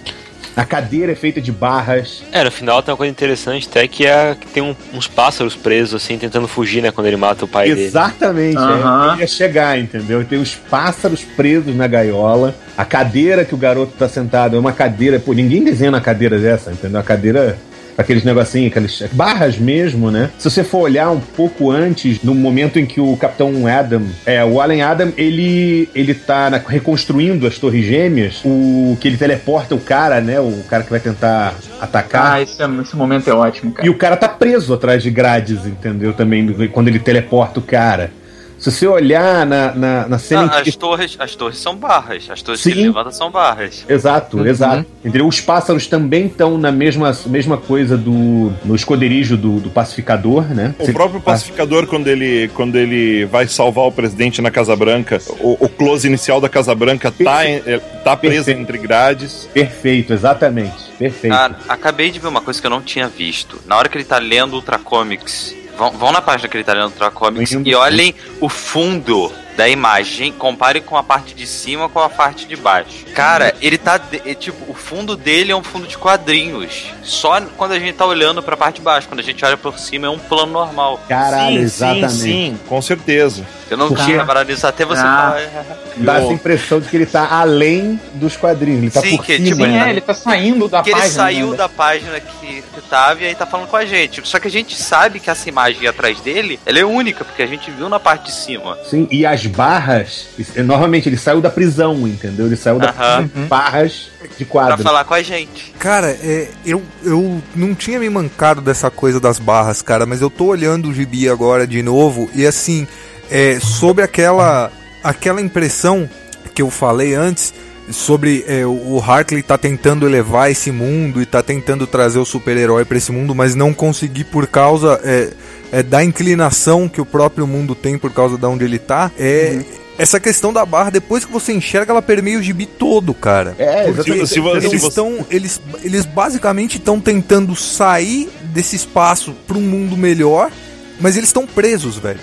A 0.55 0.65
cadeira 0.65 1.11
é 1.11 1.15
feita 1.15 1.39
de 1.39 1.51
barras. 1.51 2.23
É, 2.31 2.43
no 2.43 2.49
final 2.49 2.81
tem 2.81 2.91
uma 2.91 2.97
coisa 2.97 3.11
interessante 3.11 3.67
até 3.69 3.87
que 3.87 4.07
é 4.07 4.35
que 4.39 4.47
tem 4.47 4.63
um- 4.63 4.75
uns 4.91 5.07
pássaros 5.07 5.55
presos 5.55 6.01
assim, 6.01 6.17
tentando 6.17 6.47
fugir, 6.47 6.81
né, 6.81 6.89
quando 6.89 7.05
ele 7.05 7.15
mata 7.15 7.45
o 7.45 7.47
pai 7.47 7.67
dele. 7.69 7.83
Exatamente, 7.83 8.57
Aham. 8.57 9.17
é, 9.17 9.19
ia 9.21 9.27
chegar, 9.27 9.77
entendeu? 9.77 10.25
Tem 10.25 10.39
os 10.39 10.55
pássaros 10.55 11.21
presos 11.23 11.75
na 11.75 11.85
gaiola. 11.85 12.55
A 12.75 12.83
cadeira 12.83 13.45
que 13.45 13.53
o 13.53 13.57
garoto 13.57 13.93
tá 13.99 14.09
sentado 14.09 14.55
é 14.55 14.59
uma 14.59 14.71
cadeira. 14.73 15.19
Pô, 15.19 15.31
ninguém 15.33 15.63
desenha 15.63 15.91
uma 15.91 16.01
cadeira 16.01 16.39
dessa, 16.39 16.71
entendeu? 16.71 16.99
A 16.99 17.03
cadeira. 17.03 17.55
Aqueles 17.97 18.23
negocinhos, 18.23 18.71
aquelas 18.71 19.03
barras 19.11 19.57
mesmo, 19.57 20.11
né? 20.11 20.29
Se 20.37 20.49
você 20.49 20.63
for 20.63 20.79
olhar 20.81 21.09
um 21.09 21.19
pouco 21.19 21.71
antes, 21.71 22.21
no 22.21 22.35
momento 22.35 22.77
em 22.77 22.85
que 22.85 23.01
o 23.01 23.17
Capitão 23.17 23.65
Adam, 23.65 24.03
é, 24.25 24.43
o 24.45 24.61
Allen 24.61 24.83
Adam, 24.83 25.11
ele, 25.17 25.89
ele 25.95 26.13
tá 26.13 26.49
na- 26.49 26.57
reconstruindo 26.65 27.47
as 27.47 27.57
Torres 27.57 27.85
Gêmeas, 27.85 28.41
o 28.45 28.95
que 29.01 29.07
ele 29.07 29.17
teleporta 29.17 29.73
o 29.73 29.79
cara, 29.79 30.21
né? 30.21 30.39
O 30.39 30.63
cara 30.69 30.83
que 30.83 30.89
vai 30.91 30.99
tentar 30.99 31.55
atacar. 31.81 32.33
Ah, 32.33 32.41
esse, 32.41 32.61
esse 32.81 32.95
momento 32.95 33.29
é 33.29 33.33
ótimo, 33.33 33.71
cara. 33.71 33.87
E 33.87 33.89
o 33.89 33.97
cara 33.97 34.15
tá 34.15 34.29
preso 34.29 34.73
atrás 34.73 35.01
de 35.01 35.09
grades, 35.09 35.65
entendeu? 35.65 36.13
Também, 36.13 36.53
quando 36.71 36.87
ele 36.89 36.99
teleporta 36.99 37.59
o 37.59 37.63
cara. 37.63 38.11
Se 38.57 38.71
você 38.71 38.87
olhar 38.87 39.45
na, 39.45 39.73
na, 39.73 40.07
na 40.07 40.17
cena. 40.19 40.45
Ah, 40.51 40.61
que- 40.61 40.69
as, 40.69 40.75
torres, 40.75 41.15
as 41.19 41.35
torres 41.35 41.57
são 41.59 41.75
barras. 41.75 42.27
As 42.29 42.41
torres 42.41 42.61
Sim. 42.61 42.71
que 42.71 42.77
ele 42.79 42.87
levanta 42.87 43.11
são 43.11 43.29
barras. 43.29 43.85
Exato, 43.87 44.45
exato. 44.47 44.85
Entendeu? 45.05 45.27
Os 45.27 45.39
pássaros 45.39 45.85
também 45.87 46.25
estão 46.25 46.57
na 46.57 46.71
mesma, 46.71 47.15
mesma 47.27 47.57
coisa 47.57 47.95
do. 47.97 48.51
no 48.65 48.75
esconderijo 48.75 49.37
do, 49.37 49.59
do 49.59 49.69
pacificador, 49.69 50.43
né? 50.45 50.73
O 50.79 50.91
próprio 50.91 51.21
pacificador, 51.21 51.85
quando 51.87 52.07
ele, 52.07 52.47
quando 52.55 52.75
ele 52.77 53.25
vai 53.25 53.47
salvar 53.47 53.85
o 53.85 53.91
presidente 53.91 54.41
na 54.41 54.49
Casa 54.49 54.75
Branca, 54.75 55.19
o, 55.39 55.65
o 55.65 55.69
close 55.69 56.07
inicial 56.07 56.41
da 56.41 56.49
Casa 56.49 56.73
Branca 56.73 57.11
tá, 57.11 57.45
é, 57.45 57.79
tá 58.03 58.17
preso 58.17 58.45
Perfeito. 58.45 58.59
entre 58.61 58.77
grades. 58.79 59.49
Perfeito, 59.53 60.13
exatamente. 60.13 60.87
Perfeito. 60.97 61.33
Ah, 61.33 61.51
acabei 61.69 62.09
de 62.09 62.19
ver 62.19 62.27
uma 62.27 62.41
coisa 62.41 62.59
que 62.59 62.65
eu 62.65 62.71
não 62.71 62.81
tinha 62.81 63.07
visto. 63.07 63.59
Na 63.67 63.77
hora 63.77 63.87
que 63.87 63.97
ele 63.97 64.03
tá 64.03 64.17
lendo 64.17 64.53
Ultra 64.55 64.79
Comics, 64.79 65.55
vão, 65.77 65.91
vão 65.91 66.11
na 66.11 66.21
página 66.21 66.49
que 66.49 66.57
ele 66.57 66.63
tá 66.63 66.73
lendo 66.73 66.85
Ultra 66.85 67.11
Comics 67.11 67.51
Indo. 67.53 67.69
e 67.69 67.75
olhem 67.75 68.13
o 68.41 68.49
fundo 68.49 69.31
da 69.57 69.67
imagem, 69.67 70.31
comparem 70.31 70.81
com 70.83 70.95
a 70.95 71.03
parte 71.03 71.33
de 71.33 71.47
cima 71.47 71.89
com 71.89 71.99
a 71.99 72.07
parte 72.09 72.45
de 72.45 72.55
baixo. 72.55 73.05
Cara, 73.15 73.53
ele 73.59 73.77
tá. 73.77 73.99
é, 74.23 74.33
tipo, 74.35 74.71
o 74.71 74.75
fundo 74.75 75.17
dele 75.17 75.51
é 75.51 75.55
um 75.55 75.63
fundo 75.63 75.87
de 75.87 75.97
quadrinhos. 75.97 76.85
Só 77.03 77.41
quando 77.57 77.71
a 77.71 77.79
gente 77.79 77.95
tá 77.95 78.05
olhando 78.05 78.43
pra 78.43 78.55
parte 78.55 78.75
de 78.75 78.81
baixo. 78.81 79.07
Quando 79.07 79.19
a 79.19 79.23
gente 79.23 79.43
olha 79.43 79.57
por 79.57 79.79
cima 79.79 80.05
é 80.05 80.09
um 80.09 80.19
plano 80.19 80.51
normal. 80.51 80.99
Caralho, 81.09 81.57
sim, 81.57 81.63
exatamente. 81.63 82.11
sim, 82.13 82.19
sim, 82.21 82.59
com 82.67 82.81
certeza. 82.81 83.43
Eu 83.69 83.75
não 83.77 83.87
Porque- 83.89 84.03
tinha 84.05 84.19
reparado 84.19 84.49
nisso 84.49 84.65
até 84.65 84.85
você 84.85 85.01
Ah. 85.01 85.03
falar. 85.49 85.77
Dá 85.97 86.17
essa 86.19 86.31
impressão 86.31 86.79
de 86.79 86.87
que 86.87 86.95
ele 86.95 87.05
tá 87.07 87.27
além 87.31 87.99
dos 88.13 88.37
quadrinhos, 88.37 88.81
ele 88.83 88.91
tá 88.91 89.01
Sim, 89.01 89.17
por 89.17 89.25
que, 89.25 89.35
cima. 89.37 89.47
tipo, 89.47 89.63
Sim, 89.65 89.77
é, 89.77 89.89
ele 89.89 90.01
tá 90.01 90.13
saindo 90.13 90.67
da 90.69 90.83
que 90.83 90.89
ele 90.91 90.99
página. 90.99 91.13
saiu 91.15 91.51
né? 91.51 91.57
da 91.57 91.67
página 91.67 92.19
que, 92.19 92.61
que 92.61 92.81
tava 92.89 93.21
e 93.23 93.25
aí 93.25 93.35
tá 93.35 93.45
falando 93.47 93.67
com 93.67 93.75
a 93.75 93.85
gente. 93.85 94.21
Só 94.23 94.39
que 94.39 94.47
a 94.47 94.51
gente 94.51 94.75
sabe 94.75 95.19
que 95.19 95.29
essa 95.29 95.49
imagem 95.49 95.87
atrás 95.87 96.21
dele, 96.21 96.59
ela 96.65 96.77
é 96.79 96.85
única, 96.85 97.25
porque 97.25 97.41
a 97.41 97.47
gente 97.47 97.71
viu 97.71 97.89
na 97.89 97.99
parte 97.99 98.25
de 98.27 98.31
cima. 98.33 98.77
Sim, 98.89 99.07
e 99.11 99.25
as 99.25 99.46
barras, 99.47 100.27
isso- 100.37 100.61
novamente, 100.63 101.09
ele 101.09 101.17
saiu 101.17 101.41
da 101.41 101.49
prisão, 101.49 102.07
entendeu? 102.07 102.45
Ele 102.45 102.55
saiu 102.55 102.77
da 102.79 102.89
Aham. 102.89 103.29
barras 103.47 104.09
de 104.37 104.45
Pra 104.45 104.51
quadro. 104.51 104.83
falar 104.83 105.03
com 105.05 105.13
a 105.13 105.21
gente. 105.23 105.73
Cara, 105.79 106.09
é, 106.21 106.47
eu, 106.65 106.81
eu 107.03 107.41
não 107.55 107.73
tinha 107.73 107.99
me 107.99 108.09
mancado 108.09 108.61
dessa 108.61 108.89
coisa 108.91 109.19
das 109.19 109.39
barras, 109.39 109.81
cara, 109.81 110.05
mas 110.05 110.21
eu 110.21 110.29
tô 110.29 110.45
olhando 110.45 110.89
o 110.89 110.93
gibi 110.93 111.27
agora 111.29 111.65
de 111.67 111.81
novo 111.81 112.29
e 112.35 112.45
assim, 112.45 112.87
é, 113.31 113.59
sobre 113.59 114.03
aquela, 114.03 114.71
aquela 115.03 115.41
impressão 115.41 116.09
que 116.53 116.61
eu 116.61 116.69
falei 116.69 117.13
antes 117.13 117.53
sobre 117.89 118.43
é, 118.49 118.65
o 118.65 118.99
Hartley 118.99 119.41
tá 119.41 119.57
tentando 119.57 120.05
elevar 120.05 120.51
esse 120.51 120.71
mundo 120.71 121.21
e 121.21 121.25
tá 121.25 121.41
tentando 121.41 121.87
trazer 121.87 122.19
o 122.19 122.25
super-herói 122.25 122.83
pra 122.83 122.97
esse 122.97 123.13
mundo, 123.13 123.33
mas 123.33 123.55
não 123.55 123.73
conseguir 123.73 124.25
por 124.25 124.45
causa 124.45 124.99
é, 125.05 125.29
é, 125.71 125.83
da 125.83 126.03
inclinação 126.03 126.87
que 126.87 127.01
o 127.01 127.05
próprio 127.05 127.45
mundo 127.47 127.75
tem 127.75 127.97
por 127.97 128.11
causa 128.13 128.37
de 128.37 128.45
onde 128.45 128.63
ele 128.63 128.79
tá. 128.79 129.11
É, 129.17 129.59
Essa 129.97 130.19
questão 130.19 130.53
da 130.53 130.63
barra, 130.63 130.91
depois 130.91 131.25
que 131.25 131.31
você 131.31 131.51
enxerga, 131.53 131.91
ela 131.91 132.01
permeia 132.03 132.37
o 132.37 132.43
gibi 132.43 132.67
todo, 132.67 133.13
cara. 133.15 133.55
É, 133.57 133.91
Porque. 133.91 134.25
Se 134.27 134.39
vo- 134.39 134.51
se 134.51 134.67
eles 134.67 134.81
você- 134.81 134.87
estão 134.89 135.25
eles, 135.31 135.59
eles 135.83 136.05
basicamente 136.05 136.77
estão 136.77 136.99
tentando 136.99 137.55
sair 137.55 138.29
desse 138.53 138.75
espaço 138.75 139.33
para 139.47 139.57
um 139.57 139.61
mundo 139.61 139.97
melhor, 139.97 140.51
mas 140.99 141.17
eles 141.17 141.29
estão 141.29 141.47
presos, 141.47 141.97
velho. 141.97 142.19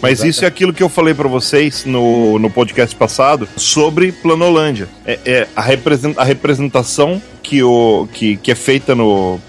Mas 0.00 0.22
isso 0.22 0.44
é 0.44 0.46
aquilo 0.46 0.72
que 0.74 0.82
eu 0.82 0.88
falei 0.90 1.14
pra 1.14 1.26
vocês 1.26 1.84
no, 1.86 2.38
no 2.38 2.50
podcast 2.50 2.94
passado 2.94 3.48
sobre 3.56 4.12
Planolândia. 4.12 4.88
É, 5.06 5.18
é 5.24 5.48
a, 5.56 5.62
represent, 5.62 6.14
a 6.18 6.22
representação 6.22 7.20
que, 7.42 7.62
o, 7.62 8.06
que, 8.12 8.36
que 8.36 8.52
é 8.52 8.54
feita 8.54 8.94
no 8.94 9.40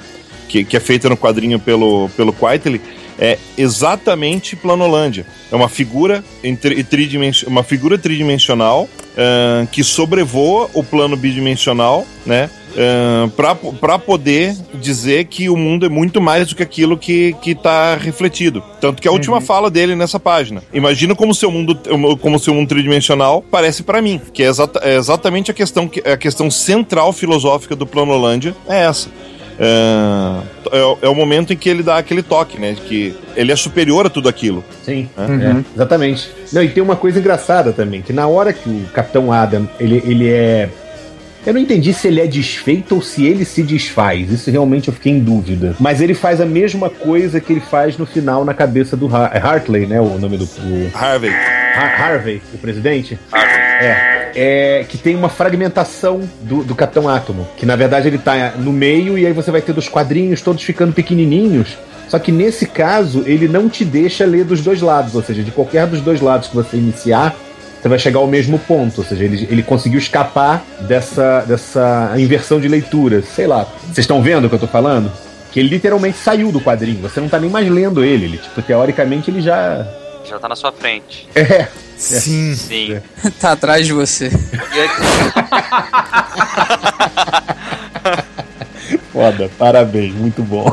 que, 0.48 0.64
que 0.64 0.78
é 0.78 0.80
feita 0.80 1.10
no 1.10 1.18
quadrinho 1.18 1.60
pelo 1.60 2.10
pelo 2.16 2.32
Quitely 2.34 2.82
é 3.20 3.38
exatamente 3.58 4.56
Planolândia. 4.56 5.26
É 5.52 5.56
uma 5.56 5.70
figura 5.70 6.24
em 6.44 6.56
tri- 6.56 6.84
tridimension, 6.84 7.50
uma 7.50 7.64
figura 7.64 7.98
tridimensional 7.98 8.88
ahn, 9.18 9.66
que 9.72 9.84
sobrevoa 9.84 10.70
o 10.74 10.84
plano 10.84 11.16
bidimensional, 11.18 12.06
né? 12.26 12.50
para 13.82 13.98
poder 13.98 14.56
dizer 14.76 15.26
que 15.26 15.50
o 15.50 15.58
mundo 15.58 15.86
é 15.86 15.90
muito 15.90 16.22
mais 16.22 16.48
do 16.48 16.56
que 16.56 16.62
aquilo 16.62 16.96
que 16.96 17.36
está 17.44 17.96
refletido. 17.96 18.64
Tanto 18.80 19.02
que 19.02 19.08
a 19.08 19.12
última 19.12 19.42
fala 19.42 19.72
dele 19.72 19.96
nessa 19.96 20.20
página. 20.20 20.62
Imagina 20.72 21.16
como 21.16 21.34
seu 21.34 21.50
mundo, 21.50 21.76
como 22.22 22.38
seu 22.38 22.54
mundo 22.54 22.68
tridimensional 22.70 23.44
parece 23.50 23.82
para 23.82 24.00
mim, 24.02 24.22
que 24.32 24.44
é, 24.44 24.48
exata- 24.48 24.80
é 24.84 24.96
exatamente 24.96 25.50
a 25.50 25.54
questão, 25.56 25.88
que- 25.88 26.08
a 26.08 26.16
questão 26.18 26.52
central 26.52 27.12
filosófica 27.14 27.76
do 27.76 27.88
Planolândia 27.88 28.56
é 28.70 28.84
essa. 28.84 29.10
É, 29.60 30.84
o- 30.84 30.98
é 31.02 31.08
o 31.10 31.16
momento 31.16 31.54
em 31.54 31.58
que 31.58 31.70
ele 31.70 31.84
dá 31.84 31.98
aquele 31.98 32.22
toque, 32.22 32.60
né? 32.60 32.74
de 32.74 32.82
Que 32.82 33.16
ele 33.36 33.52
é 33.52 33.56
superior 33.56 34.06
a 34.06 34.10
tudo 34.10 34.30
aquilo. 34.30 34.64
Sim, 34.84 35.10
né? 35.18 35.64
é, 35.66 35.74
exatamente. 35.76 36.30
Não, 36.54 36.62
e 36.64 36.70
tem 36.70 36.82
uma 36.84 36.96
coisa 36.96 37.20
engraçada 37.20 37.72
também, 37.74 38.02
que 38.02 38.14
na 38.14 38.28
hora 38.28 38.54
que 38.54 38.70
o 38.70 38.86
Capitão 38.94 39.32
Adam, 39.32 39.68
ele, 39.80 40.02
ele 40.06 40.30
é... 40.30 40.70
Eu 41.46 41.54
não 41.54 41.62
entendi 41.62 41.94
se 41.94 42.10
ele 42.10 42.20
é 42.20 42.28
desfeito 42.28 42.96
ou 42.96 43.02
se 43.02 43.26
ele 43.26 43.46
se 43.46 43.64
desfaz. 43.64 44.30
Isso 44.30 44.52
realmente 44.52 44.90
eu 44.90 44.94
fiquei 44.94 45.14
em 45.14 45.20
dúvida. 45.20 45.76
Mas 45.80 46.02
ele 46.02 46.14
faz 46.14 46.42
a 46.42 46.46
mesma 46.46 46.90
coisa 46.90 47.40
que 47.40 47.54
ele 47.54 47.62
faz 47.62 47.98
no 47.98 48.06
final 48.06 48.44
na 48.44 48.54
cabeça 48.54 48.98
do 48.98 49.08
Har- 49.16 49.32
é 49.34 49.40
Hartley, 49.40 49.86
né? 49.88 50.02
O 50.02 50.18
nome 50.20 50.36
do... 50.36 50.44
o- 50.44 50.92
Harvey. 50.94 51.30
Har- 51.32 52.02
Harvey, 52.02 52.42
o 52.54 52.58
presidente? 52.58 53.18
É, 53.34 54.17
é, 54.38 54.86
que 54.88 55.00
tem 55.00 55.16
uma 55.16 55.30
fragmentação 55.30 56.22
do, 56.44 56.64
do 56.64 56.76
Capitão 56.76 57.10
Átomo. 57.10 57.48
Que 57.58 57.66
na 57.66 57.76
verdade 57.76 58.08
ele 58.08 58.20
tá 58.20 58.54
no 58.56 58.72
meio 58.72 59.18
e 59.18 59.26
aí 59.26 59.34
você 59.34 59.50
vai 59.50 59.62
ter 59.62 59.74
dos 59.74 59.90
quadrinhos 59.90 60.42
todos 60.42 60.62
ficando 60.62 60.94
pequenininhos. 60.94 61.76
Só 62.08 62.20
que 62.20 62.32
nesse 62.32 62.68
caso 62.68 63.24
ele 63.26 63.48
não 63.48 63.68
te 63.68 63.84
deixa 63.84 64.26
ler 64.26 64.46
dos 64.46 64.62
dois 64.62 64.80
lados, 64.80 65.16
ou 65.16 65.24
seja, 65.24 65.42
de 65.44 65.52
qualquer 65.52 65.88
dos 65.88 66.02
dois 66.02 66.22
lados 66.22 66.48
que 66.48 66.56
você 66.56 66.78
iniciar, 66.78 67.36
você 67.82 67.90
vai 67.90 67.98
chegar 67.98 68.20
ao 68.20 68.28
mesmo 68.28 68.60
ponto. 68.60 69.00
Ou 69.00 69.04
seja, 69.04 69.24
ele, 69.24 69.48
ele 69.50 69.64
conseguiu 69.64 69.98
escapar 69.98 70.64
dessa, 70.82 71.42
dessa 71.42 72.14
inversão 72.16 72.60
de 72.60 72.68
leitura. 72.68 73.24
Sei 73.24 73.48
lá. 73.48 73.68
Vocês 73.86 74.00
estão 74.00 74.22
vendo 74.22 74.46
o 74.46 74.50
que 74.50 74.56
eu 74.56 74.60
tô 74.60 74.68
falando? 74.68 75.12
Que 75.52 75.60
ele 75.60 75.70
literalmente 75.70 76.18
saiu 76.20 76.52
do 76.52 76.62
quadrinho. 76.62 77.02
Você 77.02 77.20
não 77.20 77.28
tá 77.28 77.40
nem 77.40 77.50
mais 77.50 77.68
lendo 77.68 78.04
ele. 78.04 78.26
ele 78.26 78.38
tipo, 78.38 78.62
teoricamente 78.62 79.32
ele 79.32 79.42
já. 79.42 79.86
Já 80.28 80.38
tá 80.40 80.50
na 80.50 80.56
sua 80.56 80.72
frente. 80.74 81.28
É. 81.34 81.68
Sim. 81.98 82.54
Sim. 82.54 83.02
tá 83.40 83.54
atrás 83.54 83.86
de 83.86 83.94
você. 83.94 84.30
Foda, 89.12 89.50
parabéns, 89.58 90.14
muito 90.14 90.44
bom. 90.44 90.66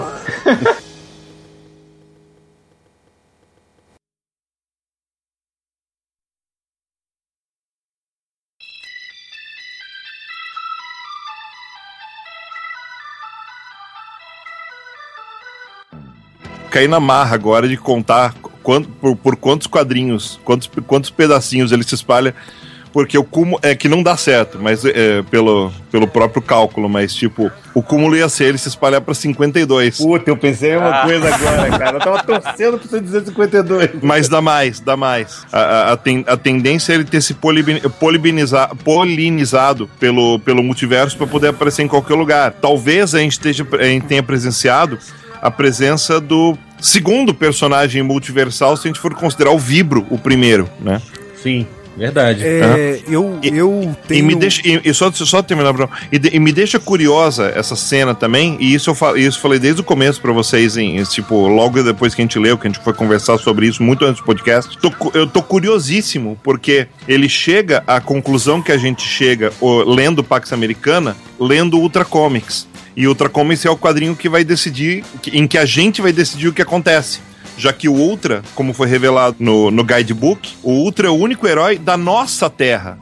Caí 16.70 16.88
na 16.88 16.98
marra 16.98 17.36
agora 17.36 17.68
de 17.68 17.76
contar 17.76 18.34
quant- 18.64 18.88
por, 19.00 19.14
por 19.14 19.36
quantos 19.36 19.68
quadrinhos, 19.68 20.40
quantos, 20.44 20.68
quantos 20.86 21.10
pedacinhos 21.10 21.70
ele 21.70 21.84
se 21.84 21.94
espalha. 21.94 22.34
Porque 22.92 23.18
o 23.18 23.24
cúmulo 23.24 23.58
é 23.60 23.74
que 23.74 23.88
não 23.88 24.04
dá 24.04 24.16
certo, 24.16 24.56
mas 24.60 24.84
é, 24.84 25.20
pelo, 25.28 25.72
pelo 25.90 26.06
próprio 26.06 26.40
cálculo, 26.40 26.88
mas 26.88 27.12
tipo, 27.12 27.50
o 27.74 27.82
cúmulo 27.82 28.16
ia 28.16 28.28
ser 28.28 28.44
ele 28.44 28.56
se 28.58 28.68
espalhar 28.68 29.00
pra 29.00 29.12
52. 29.12 29.96
Puta, 29.98 30.30
eu 30.30 30.36
pensei 30.36 30.76
uma 30.76 31.02
coisa 31.02 31.34
agora, 31.34 31.76
cara. 31.76 31.96
Eu 31.96 32.00
tava 32.00 32.22
torcendo 32.22 32.78
pra 32.78 32.88
você 32.88 33.00
dizer 33.00 33.24
52. 33.24 33.90
Mas 34.00 34.28
dá 34.28 34.40
mais, 34.40 34.78
dá 34.78 34.96
mais. 34.96 35.44
A, 35.52 35.58
a, 35.58 35.92
a 35.94 35.96
ten- 35.96 36.24
a 36.28 36.36
tendência 36.36 36.92
é 36.92 36.94
ele 36.94 37.02
ter 37.04 37.20
se 37.20 37.34
polibi- 37.34 37.80
polibiniza- 37.98 38.68
polinizado 38.84 39.90
pelo, 39.98 40.38
pelo 40.38 40.62
multiverso 40.62 41.16
para 41.18 41.26
poder 41.26 41.48
aparecer 41.48 41.82
em 41.82 41.88
qualquer 41.88 42.14
lugar. 42.14 42.52
Talvez 42.52 43.12
a 43.12 43.18
gente, 43.18 43.32
esteja, 43.32 43.66
a 43.72 43.84
gente 43.86 44.06
tenha 44.06 44.22
presenciado 44.22 45.00
a 45.42 45.50
presença 45.50 46.20
do 46.20 46.56
segundo 46.84 47.32
personagem 47.34 48.02
multiversal, 48.02 48.76
se 48.76 48.86
a 48.86 48.88
gente 48.88 49.00
for 49.00 49.14
considerar 49.14 49.50
o 49.52 49.58
Vibro 49.58 50.06
o 50.10 50.18
primeiro, 50.18 50.68
né? 50.80 51.00
Sim, 51.42 51.66
verdade. 51.96 52.44
É, 52.44 53.00
eu, 53.08 53.38
eu 53.42 53.94
E 54.02 54.06
tenho. 54.08 54.26
me 54.26 54.34
deixa, 54.34 54.60
e, 54.66 54.80
e 54.84 54.92
só, 54.92 55.10
só 55.12 55.40
terminar, 55.42 55.72
Bruno, 55.72 55.90
e, 56.12 56.18
de- 56.18 56.30
e 56.34 56.38
me 56.38 56.52
deixa 56.52 56.78
curiosa 56.78 57.52
essa 57.56 57.74
cena 57.74 58.14
também, 58.14 58.56
e 58.60 58.74
isso 58.74 58.90
eu, 58.90 58.94
fa- 58.94 59.16
isso 59.18 59.38
eu 59.38 59.42
falei 59.42 59.58
desde 59.58 59.80
o 59.80 59.84
começo 59.84 60.20
pra 60.20 60.32
vocês, 60.32 60.76
em, 60.76 60.98
em, 60.98 61.02
tipo, 61.04 61.46
logo 61.48 61.82
depois 61.82 62.14
que 62.14 62.20
a 62.20 62.24
gente 62.24 62.38
leu, 62.38 62.58
que 62.58 62.66
a 62.66 62.70
gente 62.70 62.82
foi 62.82 62.92
conversar 62.92 63.38
sobre 63.38 63.66
isso 63.66 63.82
muito 63.82 64.04
antes 64.04 64.20
do 64.20 64.26
podcast. 64.26 64.76
Tô 64.78 64.92
eu 65.14 65.26
tô 65.26 65.42
curiosíssimo, 65.42 66.38
porque 66.42 66.86
ele 67.08 67.28
chega 67.28 67.82
à 67.86 68.00
conclusão 68.00 68.60
que 68.60 68.72
a 68.72 68.76
gente 68.78 69.02
chega 69.02 69.52
ô, 69.60 69.82
lendo 69.84 70.22
Pax 70.22 70.52
Americana, 70.52 71.16
lendo 71.40 71.78
Ultra 71.78 72.04
Comics. 72.04 72.66
E 72.96 73.06
Ultra 73.08 73.28
Comics 73.28 73.64
é 73.66 73.70
o 73.70 73.76
quadrinho 73.76 74.14
que 74.16 74.28
vai 74.28 74.44
decidir, 74.44 75.04
em 75.32 75.46
que 75.46 75.58
a 75.58 75.64
gente 75.64 76.00
vai 76.02 76.12
decidir 76.12 76.48
o 76.48 76.52
que 76.52 76.62
acontece 76.62 77.20
já 77.56 77.72
que 77.72 77.88
o 77.88 77.92
Ultra, 77.92 78.42
como 78.56 78.72
foi 78.72 78.88
revelado 78.88 79.36
no, 79.38 79.70
no 79.70 79.84
guidebook, 79.84 80.54
o 80.60 80.72
Ultra 80.72 81.06
é 81.06 81.10
o 81.10 81.14
único 81.14 81.46
herói 81.46 81.78
da 81.78 81.96
nossa 81.96 82.50
Terra. 82.50 82.98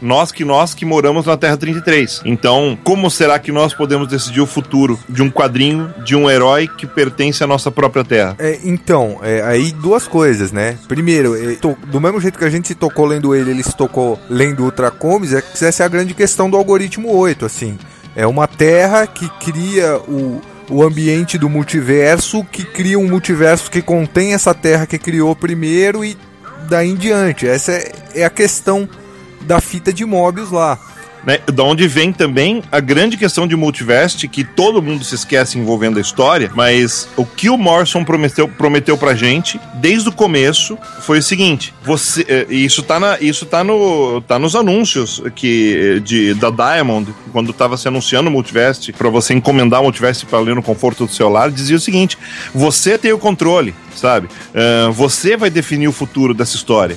Nós 0.00 0.30
que 0.30 0.44
nós 0.44 0.74
que 0.74 0.84
moramos 0.84 1.26
na 1.26 1.36
Terra 1.36 1.56
33. 1.56 2.20
Então, 2.24 2.78
como 2.84 3.10
será 3.10 3.36
que 3.40 3.50
nós 3.50 3.74
podemos 3.74 4.06
decidir 4.06 4.40
o 4.40 4.46
futuro 4.46 4.96
de 5.08 5.22
um 5.22 5.30
quadrinho 5.30 5.92
de 6.04 6.14
um 6.14 6.30
herói 6.30 6.68
que 6.68 6.86
pertence 6.86 7.42
à 7.42 7.48
nossa 7.48 7.68
própria 7.72 8.04
Terra? 8.04 8.36
É, 8.38 8.60
então, 8.62 9.18
é, 9.22 9.42
aí 9.42 9.72
duas 9.72 10.06
coisas, 10.06 10.52
né? 10.52 10.78
Primeiro, 10.86 11.34
é, 11.34 11.56
to- 11.56 11.76
do 11.86 12.00
mesmo 12.00 12.20
jeito 12.20 12.38
que 12.38 12.44
a 12.44 12.50
gente 12.50 12.68
se 12.68 12.74
tocou 12.76 13.06
lendo 13.06 13.34
ele, 13.34 13.50
ele 13.50 13.62
se 13.64 13.74
tocou 13.76 14.20
lendo 14.30 14.62
Ultra 14.62 14.90
Comics, 14.92 15.32
é 15.34 15.40
que 15.42 15.64
essa 15.64 15.82
é 15.82 15.86
a 15.86 15.88
grande 15.88 16.14
questão 16.14 16.48
do 16.48 16.56
algoritmo 16.56 17.10
8, 17.10 17.44
assim. 17.44 17.76
É 18.16 18.26
uma 18.26 18.48
terra 18.48 19.06
que 19.06 19.28
cria 19.38 19.98
o, 19.98 20.40
o 20.70 20.82
ambiente 20.82 21.36
do 21.36 21.50
multiverso, 21.50 22.42
que 22.44 22.64
cria 22.64 22.98
um 22.98 23.06
multiverso 23.06 23.70
que 23.70 23.82
contém 23.82 24.32
essa 24.32 24.54
terra 24.54 24.86
que 24.86 24.98
criou 24.98 25.36
primeiro 25.36 26.02
e 26.02 26.16
daí 26.68 26.88
em 26.88 26.96
diante. 26.96 27.46
Essa 27.46 27.72
é, 27.72 27.92
é 28.14 28.24
a 28.24 28.30
questão 28.30 28.88
da 29.42 29.60
fita 29.60 29.92
de 29.92 30.04
Mobius 30.06 30.50
lá. 30.50 30.78
Né? 31.26 31.40
Da 31.52 31.64
onde 31.64 31.88
vem 31.88 32.12
também 32.12 32.62
a 32.70 32.78
grande 32.78 33.16
questão 33.16 33.48
de 33.48 33.56
multiverso, 33.56 34.28
que 34.28 34.44
todo 34.44 34.80
mundo 34.80 35.04
se 35.04 35.16
esquece 35.16 35.58
envolvendo 35.58 35.98
a 35.98 36.00
história, 36.00 36.52
mas 36.54 37.08
o 37.16 37.26
que 37.26 37.50
o 37.50 37.58
Morrison 37.58 38.04
prometeu, 38.04 38.46
prometeu 38.46 38.96
pra 38.96 39.14
gente 39.14 39.60
desde 39.74 40.08
o 40.08 40.12
começo 40.12 40.78
foi 41.00 41.18
o 41.18 41.22
seguinte: 41.22 41.74
você, 41.82 42.24
eh, 42.28 42.46
isso 42.48 42.82
tá, 42.82 43.00
na, 43.00 43.18
isso 43.20 43.44
tá, 43.44 43.64
no, 43.64 44.20
tá 44.22 44.38
nos 44.38 44.54
anúncios 44.54 45.20
que, 45.34 45.96
eh, 45.96 46.00
de, 46.00 46.34
da 46.34 46.50
Diamond, 46.50 47.12
quando 47.32 47.52
tava 47.52 47.76
se 47.76 47.88
anunciando 47.88 48.28
o 48.28 48.32
multiverso, 48.32 48.92
pra 48.92 49.08
você 49.10 49.34
encomendar 49.34 49.80
o 49.80 49.84
multiverso 49.84 50.26
pra 50.26 50.38
ler 50.38 50.54
no 50.54 50.62
conforto 50.62 51.06
do 51.06 51.12
celular, 51.12 51.50
dizia 51.50 51.76
o 51.76 51.80
seguinte: 51.80 52.16
você 52.54 52.96
tem 52.96 53.12
o 53.12 53.18
controle, 53.18 53.74
sabe? 53.94 54.28
Ah, 54.54 54.90
você 54.90 55.36
vai 55.36 55.50
definir 55.50 55.88
o 55.88 55.92
futuro 55.92 56.32
dessa 56.32 56.54
história. 56.56 56.96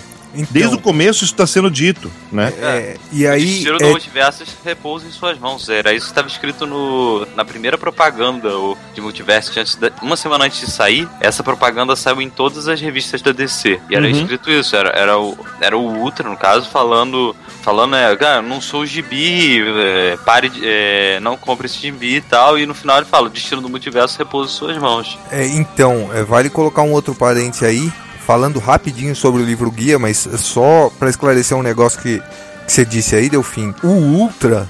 Desde 0.52 0.76
o 0.76 0.80
começo 0.80 1.24
isso 1.24 1.34
está 1.34 1.48
sendo 1.48 1.72
dito, 1.72 2.12
né? 2.32 2.54
É, 2.62 2.98
e 3.12 3.26
O 3.26 3.32
aí. 3.32 3.46
destino 3.46 3.76
é- 3.76 3.80
do 3.80 3.90
multiverso 3.90 4.44
repousa 4.64 5.08
em 5.08 5.12
suas 5.12 5.38
mãos. 5.40 5.68
Era 5.70 5.92
isso 5.94 6.06
que 6.06 6.12
estava 6.12 6.28
escrito 6.28 6.68
no, 6.68 7.26
na 7.36 7.44
primeira 7.44 7.78
propaganda 7.78 8.56
o- 8.58 8.78
de 8.94 9.02
multiverso. 9.02 9.60
Antes 9.60 9.76
da- 9.76 9.92
uma 10.02 10.16
semana 10.16 10.46
antes 10.46 10.60
de 10.60 10.70
sair, 10.72 11.08
essa 11.20 11.44
propaganda 11.44 11.96
saiu 11.96 12.22
em 12.22 12.30
todas 12.30 12.68
as 12.68 12.80
revistas 12.80 13.22
da 13.22 13.32
DC. 13.32 13.80
E 13.90 13.96
era 13.96 14.06
Uhum. 14.06 14.12
escrito 14.12 14.52
isso. 14.52 14.76
Era, 14.76 14.90
era, 14.90 15.18
o, 15.20 15.38
era 15.60 15.78
o 15.78 15.82
Ultra, 16.00 16.30
no 16.30 16.38
caso, 16.38 16.70
falando. 16.70 17.36
Falando, 17.62 17.96
é, 17.96 18.16
cara, 18.16 18.38
eu 18.38 18.42
não 18.44 18.62
sou 18.62 18.82
o 18.82 18.86
gibi, 18.86 19.62
é, 19.62 20.18
pare 20.26 20.50
de, 20.50 20.62
é, 20.64 21.20
não 21.20 21.36
compre 21.36 21.66
esse 21.66 21.78
gibi 21.78 22.16
e 22.16 22.22
tal. 22.22 22.58
E 22.58 22.66
no 22.66 22.74
final 22.74 22.98
ele 22.98 23.06
fala: 23.06 23.28
o 23.28 23.30
destino 23.30 23.62
do 23.62 23.70
multiverso 23.70 24.18
repousa 24.18 24.52
em 24.52 24.56
suas 24.56 24.78
mãos. 24.78 25.18
É, 25.32 25.46
então, 25.48 26.10
é, 26.14 26.24
vale 26.24 26.50
colocar 26.50 26.84
um 26.84 26.92
outro 26.94 27.14
parente 27.14 27.66
aí, 27.66 27.92
falando 28.30 28.60
rapidinho 28.60 29.16
sobre 29.16 29.42
o 29.42 29.46
livro 29.46 29.72
guia, 29.72 29.98
mas 29.98 30.30
só 30.38 30.92
para 31.00 31.10
esclarecer 31.10 31.58
um 31.58 31.64
negócio 31.64 32.00
que, 32.00 32.20
que 32.68 32.72
você 32.72 32.86
disse 32.86 33.16
aí, 33.16 33.28
Delfim. 33.28 33.74
O 33.84 33.88
Ultra 33.88 34.68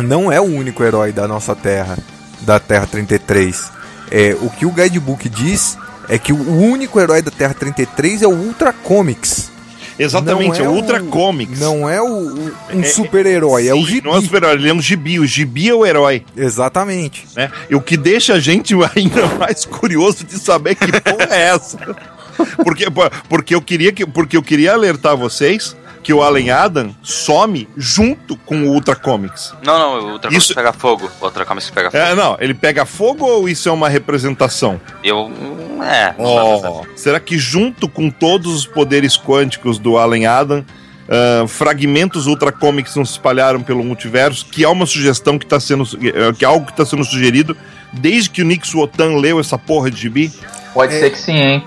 não 0.00 0.30
é 0.30 0.38
o 0.38 0.44
único 0.44 0.84
herói 0.84 1.10
da 1.10 1.26
nossa 1.26 1.56
Terra, 1.56 1.96
da 2.42 2.60
Terra 2.60 2.86
33. 2.86 3.72
É, 4.10 4.36
o 4.38 4.50
que 4.50 4.66
o 4.66 4.70
guidebook 4.70 5.30
diz 5.30 5.78
é 6.10 6.18
que 6.18 6.30
o 6.30 6.36
único 6.60 7.00
herói 7.00 7.22
da 7.22 7.30
Terra 7.30 7.54
33 7.54 8.20
é 8.20 8.26
o 8.26 8.32
Ultra 8.34 8.70
Comics. 8.74 9.50
Exatamente, 9.98 10.58
Não 10.58 10.66
é 10.66 10.68
o 10.68 10.72
Ultra 10.72 11.00
Comics. 11.00 11.58
Não 11.60 11.88
é 11.88 12.02
o, 12.02 12.06
o- 12.06 12.52
um 12.74 12.84
super-herói, 12.84 13.66
é 13.66 13.74
o 13.74 13.82
gibi. 13.86 14.06
Não 14.06 14.14
é 14.14 14.18
o 14.18 14.22
super-herói, 14.22 14.56
ele 14.56 14.68
é 14.68 14.74
um 14.74 14.82
gibi. 14.82 15.18
O 15.20 15.26
gibi 15.26 15.70
é 15.70 15.74
o 15.74 15.86
herói. 15.86 16.22
Exatamente. 16.36 17.26
Né? 17.34 17.50
E 17.70 17.74
o 17.74 17.80
que 17.80 17.96
deixa 17.96 18.34
a 18.34 18.40
gente 18.40 18.74
ainda 18.94 19.26
mais 19.38 19.64
curioso 19.64 20.22
de 20.24 20.38
saber 20.38 20.74
que 20.74 20.86
porra 21.00 21.28
é 21.30 21.48
essa. 21.54 21.78
Porque, 22.62 22.86
porque, 23.28 23.54
eu 23.54 23.60
queria 23.62 23.92
que, 23.92 24.04
porque 24.06 24.36
eu 24.36 24.42
queria 24.42 24.72
alertar 24.72 25.16
vocês 25.16 25.76
que 26.02 26.12
o 26.12 26.22
Allen 26.22 26.50
Adam 26.50 26.94
some 27.02 27.66
junto 27.76 28.36
com 28.36 28.64
o 28.64 28.72
Ultra 28.74 28.94
Comics. 28.94 29.54
Não, 29.64 29.78
não, 29.78 29.92
o 29.92 30.12
Ultra 30.12 30.28
Comics 30.30 30.44
Isso- 30.44 30.54
pega 30.54 30.72
fogo. 30.72 31.10
O 31.20 31.24
Ultra 31.24 31.46
Comics 31.46 31.70
pega 31.70 31.90
fogo. 31.90 32.02
É, 32.02 32.14
não, 32.14 32.36
ele 32.38 32.52
pega 32.52 32.84
fogo 32.84 33.24
ou 33.26 33.48
isso 33.48 33.68
é 33.68 33.72
uma 33.72 33.88
representação? 33.88 34.78
Eu. 35.02 35.30
É. 35.82 36.14
Oh, 36.18 36.82
será 36.94 37.18
que 37.18 37.38
junto 37.38 37.88
com 37.88 38.10
todos 38.10 38.54
os 38.54 38.66
poderes 38.66 39.16
quânticos 39.16 39.78
do 39.78 39.96
Allen 39.96 40.26
Adam, 40.26 40.64
ah, 41.08 41.46
fragmentos 41.48 42.26
Ultra 42.26 42.52
Comics 42.52 42.94
não 42.96 43.04
se 43.04 43.12
espalharam 43.12 43.62
pelo 43.62 43.82
multiverso? 43.82 44.44
Que 44.46 44.62
há 44.64 44.70
uma 44.70 44.84
sugestão 44.86 45.38
que 45.38 45.46
está 45.46 45.58
sendo. 45.58 45.84
eh, 46.02 46.32
que 46.38 46.44
é 46.44 46.48
algo 46.48 46.66
que 46.66 46.72
está 46.72 46.84
sendo 46.84 47.02
sugerido 47.04 47.56
desde 47.92 48.28
que 48.28 48.42
o 48.42 48.44
Nick 48.44 48.76
Wotan 48.76 49.16
leu 49.16 49.40
essa 49.40 49.56
porra 49.56 49.90
de 49.90 49.96
gibi? 50.00 50.30
Pode 50.74 50.92
ser 50.92 51.10
que 51.10 51.18
sim, 51.18 51.32
hein? 51.36 51.64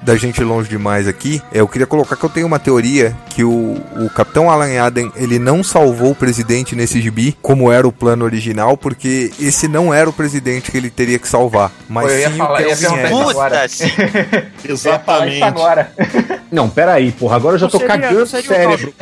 Da 0.00 0.16
gente 0.16 0.40
ir 0.40 0.44
longe 0.44 0.68
demais 0.68 1.08
aqui, 1.08 1.42
é, 1.52 1.60
eu 1.60 1.66
queria 1.68 1.86
colocar 1.86 2.14
que 2.16 2.24
eu 2.24 2.30
tenho 2.30 2.46
uma 2.46 2.58
teoria 2.58 3.16
que 3.30 3.42
o, 3.42 3.76
o 3.96 4.08
Capitão 4.14 4.48
Alan 4.48 4.80
Aden, 4.80 5.10
ele 5.16 5.38
não 5.40 5.62
salvou 5.64 6.12
o 6.12 6.14
presidente 6.14 6.76
nesse 6.76 7.00
gibi, 7.00 7.36
como 7.42 7.70
era 7.70 7.86
o 7.86 7.90
plano 7.92 8.24
original, 8.24 8.76
porque 8.76 9.32
esse 9.40 9.66
não 9.66 9.92
era 9.92 10.08
o 10.08 10.12
presidente 10.12 10.70
que 10.70 10.76
ele 10.76 10.88
teria 10.88 11.18
que 11.18 11.26
salvar, 11.28 11.72
mas 11.88 12.06
Pô, 12.06 12.10
eu 12.12 12.18
ia 12.20 12.30
sim 12.30 12.36
falar- 12.38 12.54
o 12.60 12.64
Kelvin 12.64 12.72
isso 12.84 12.86
agora. 13.30 13.66
Exatamente. 14.68 15.42
agora. 15.44 15.92
Não, 16.50 16.68
peraí, 16.68 17.12
porra, 17.12 17.36
agora 17.36 17.54
eu 17.56 17.58
já 17.58 17.66
Não 17.66 17.70
tô 17.70 17.78
seria- 17.78 17.98
cagando 17.98 18.22
o 18.22 18.26
cérebro? 18.26 18.94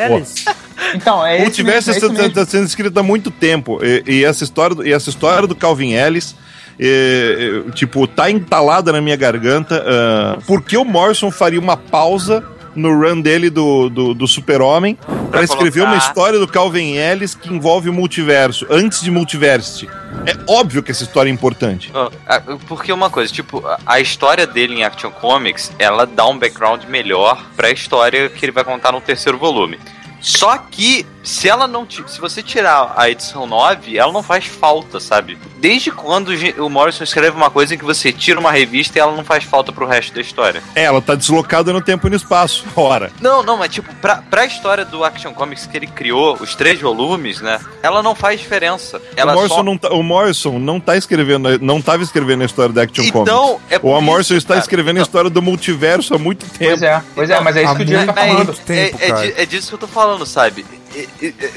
Então, 0.95 1.27
é 1.27 1.37
Ou 1.39 1.43
esse 1.45 1.51
tivesse 1.53 1.91
mesmo, 1.91 2.05
é 2.09 2.27
está 2.27 2.41
mesmo. 2.41 2.47
sendo 2.51 2.67
escrito 2.67 2.99
há 2.99 3.03
muito 3.03 3.31
tempo. 3.31 3.79
E, 3.83 4.03
e 4.07 4.25
essa 4.25 4.45
história, 4.45 4.77
e 4.89 4.93
essa 4.93 5.11
história 5.11 5.47
do 5.47 5.55
Calvin 5.55 5.93
Ellis. 5.93 6.35
É, 6.79 7.63
é, 7.69 7.71
tipo, 7.73 8.07
tá 8.07 8.31
entalada 8.31 8.93
na 8.93 9.01
minha 9.01 9.17
garganta. 9.17 9.83
ah, 9.87 10.39
por 10.47 10.63
que 10.63 10.77
o 10.77 10.85
Morrison 10.85 11.31
faria 11.31 11.61
uma 11.61 11.77
pausa 11.77 12.45
no 12.75 12.91
run 13.01 13.23
dele 13.23 13.49
do, 13.49 13.89
do, 13.89 14.13
do 14.13 14.27
Super-Homem 14.29 14.99
para 15.31 15.43
escrever 15.43 15.81
colocar- 15.81 15.93
uma 15.93 15.97
história 15.99 16.39
do 16.39 16.47
Calvin 16.47 16.95
Ellis 16.97 17.35
que 17.35 17.49
envolve 17.53 17.89
o 17.89 17.93
multiverso, 17.93 18.67
antes 18.69 19.01
de 19.01 19.11
Multiversity? 19.11 19.89
É 20.27 20.37
óbvio 20.47 20.83
que 20.83 20.91
essa 20.91 21.03
história 21.03 21.31
é 21.31 21.33
importante. 21.33 21.91
Ó, 21.95 22.11
a- 22.27 22.41
Porque 22.69 22.93
uma 22.93 23.09
coisa, 23.09 23.33
tipo, 23.33 23.67
a- 23.67 23.79
a 23.87 23.99
história 23.99 24.47
dele 24.47 24.75
em 24.75 24.85
Action 24.85 25.11
Comics, 25.11 25.73
ela 25.79 26.05
dá 26.07 26.27
um 26.27 26.39
background 26.39 26.85
melhor 26.85 27.43
pra 27.57 27.71
história 27.71 28.29
que 28.29 28.45
ele 28.45 28.53
vai 28.53 28.63
contar 28.65 28.93
no 28.93 29.01
terceiro 29.01 29.39
volume. 29.39 29.79
Só 30.21 30.59
que, 30.59 31.07
se 31.27 31.49
ela 31.49 31.67
não. 31.67 31.87
Se 31.91 32.21
você 32.21 32.41
tirar 32.41 32.95
a 32.97 33.11
edição 33.11 33.47
9, 33.47 33.99
ela 33.99 34.13
não 34.13 34.23
faz 34.23 34.47
falta, 34.47 35.01
sabe? 35.01 35.37
Desde 35.59 35.91
quando 35.91 36.31
o 36.59 36.71
Morrison 36.71 37.03
escreve 37.03 37.37
uma 37.37 37.51
coisa 37.51 37.75
em 37.75 37.79
que 37.79 37.85
você 37.85 38.13
tira 38.13 38.39
uma 38.39 38.53
revista 38.53 38.97
e 38.97 39.01
ela 39.01 39.15
não 39.15 39.25
faz 39.25 39.43
falta 39.43 39.73
pro 39.73 39.87
resto 39.87 40.15
da 40.15 40.21
história? 40.21 40.63
É, 40.75 40.85
ela 40.85 41.03
tá 41.03 41.17
deslocada 41.17 41.73
no 41.73 41.81
tempo 41.81 42.07
e 42.07 42.11
no 42.11 42.17
espaço. 42.17 42.65
Ora. 42.77 43.11
Não, 43.21 43.43
não, 43.43 43.57
mas 43.57 43.73
tipo, 43.73 43.93
pra, 43.97 44.23
pra 44.31 44.47
história 44.47 44.85
do 44.85 45.03
Action 45.03 45.33
Comics 45.35 45.67
que 45.67 45.77
ele 45.77 45.89
criou, 45.89 46.37
os 46.41 46.55
três 46.55 46.81
volumes, 46.81 47.41
né? 47.41 47.59
Ela 47.83 48.05
não 48.05 48.15
faz 48.15 48.39
diferença. 48.39 49.03
Ela 49.17 49.33
o, 49.33 49.35
Morrison 49.35 49.55
só... 49.57 49.63
não 49.65 49.77
tá, 49.77 49.89
o 49.93 50.03
Morrison 50.05 50.59
não 50.61 50.79
tá 50.79 50.97
escrevendo, 50.97 51.59
não 51.59 51.83
tava 51.83 52.05
escrevendo 52.05 52.43
a 52.43 52.47
história 52.47 52.73
da 52.73 52.83
Action 52.83 53.05
Então, 53.05 53.47
Comics. 53.47 53.73
é 53.73 53.79
por 53.81 53.89
o 53.89 54.01
Morrison 54.01 54.35
isso, 54.35 54.45
está 54.45 54.55
cara. 54.55 54.61
escrevendo 54.61 54.99
a 55.01 55.03
história 55.03 55.29
do 55.29 55.43
multiverso 55.43 56.15
há 56.15 56.19
muito 56.19 56.47
tempo. 56.47 56.71
Pois 56.71 56.83
é, 56.83 57.03
pois 57.17 57.31
é, 57.31 57.41
mas 57.41 57.57
é 57.57 57.65
isso 57.65 57.75
que 57.75 57.83
o 57.83 57.85
Diego 57.85 58.07
tá 58.07 58.15
falando. 58.15 58.55
É, 58.69 59.43
é 59.43 59.43
é 59.43 59.47
disso 59.47 59.69
que 59.69 59.75
eu 59.75 59.79
tô 59.79 59.89
falando, 59.89 60.25
sabe? 60.25 60.65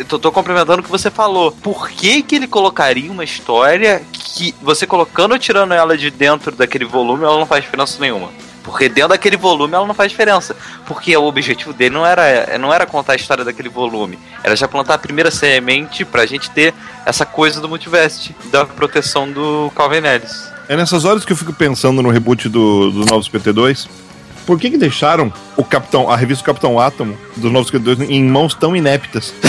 Tô, 0.07 0.19
tô 0.19 0.31
complementando 0.31 0.81
o 0.81 0.83
que 0.83 0.89
você 0.89 1.09
falou. 1.09 1.51
Por 1.51 1.89
que 1.89 2.21
que 2.21 2.35
ele 2.35 2.47
colocaria 2.47 3.11
uma 3.11 3.23
história 3.23 4.01
que 4.11 4.53
você 4.61 4.85
colocando 4.85 5.33
ou 5.33 5.39
tirando 5.39 5.73
ela 5.73 5.97
de 5.97 6.09
dentro 6.09 6.55
daquele 6.55 6.85
volume, 6.85 7.23
ela 7.23 7.37
não 7.37 7.45
faz 7.45 7.63
diferença 7.63 7.97
nenhuma? 7.99 8.29
Porque 8.63 8.89
dentro 8.89 9.09
daquele 9.09 9.37
volume 9.37 9.73
ela 9.73 9.87
não 9.87 9.93
faz 9.93 10.11
diferença. 10.11 10.55
Porque 10.85 11.15
o 11.15 11.23
objetivo 11.23 11.73
dele 11.73 11.95
não 11.95 12.05
era, 12.05 12.57
não 12.57 12.73
era 12.73 12.85
contar 12.85 13.13
a 13.13 13.15
história 13.15 13.43
daquele 13.43 13.69
volume. 13.69 14.19
Era 14.43 14.55
já 14.55 14.67
plantar 14.67 14.95
a 14.95 14.97
primeira 14.97 15.31
semente 15.31 16.03
pra 16.05 16.25
gente 16.25 16.51
ter 16.51 16.73
essa 17.05 17.25
coisa 17.25 17.61
do 17.61 17.69
multiverso, 17.69 18.33
da 18.51 18.65
proteção 18.65 19.31
do 19.31 19.71
Calvin 19.75 20.05
Ellis. 20.05 20.51
É 20.67 20.75
nessas 20.75 21.03
horas 21.03 21.25
que 21.25 21.33
eu 21.33 21.37
fico 21.37 21.51
pensando 21.51 22.01
no 22.03 22.09
reboot 22.09 22.47
do, 22.47 22.91
do 22.91 23.05
Novos 23.05 23.27
PT2. 23.27 23.87
Por 24.49 24.59
que 24.59 24.71
que 24.71 24.79
deixaram 24.79 25.31
o 25.55 25.63
Capitão, 25.63 26.09
a 26.09 26.15
revista 26.15 26.43
Capitão 26.43 26.79
Átomo 26.79 27.15
dos 27.37 27.51
Novos 27.51 27.69
PT2 27.69 28.09
em 28.09 28.23
mãos 28.23 28.55
tão 28.55 28.75
ineptas? 28.75 29.31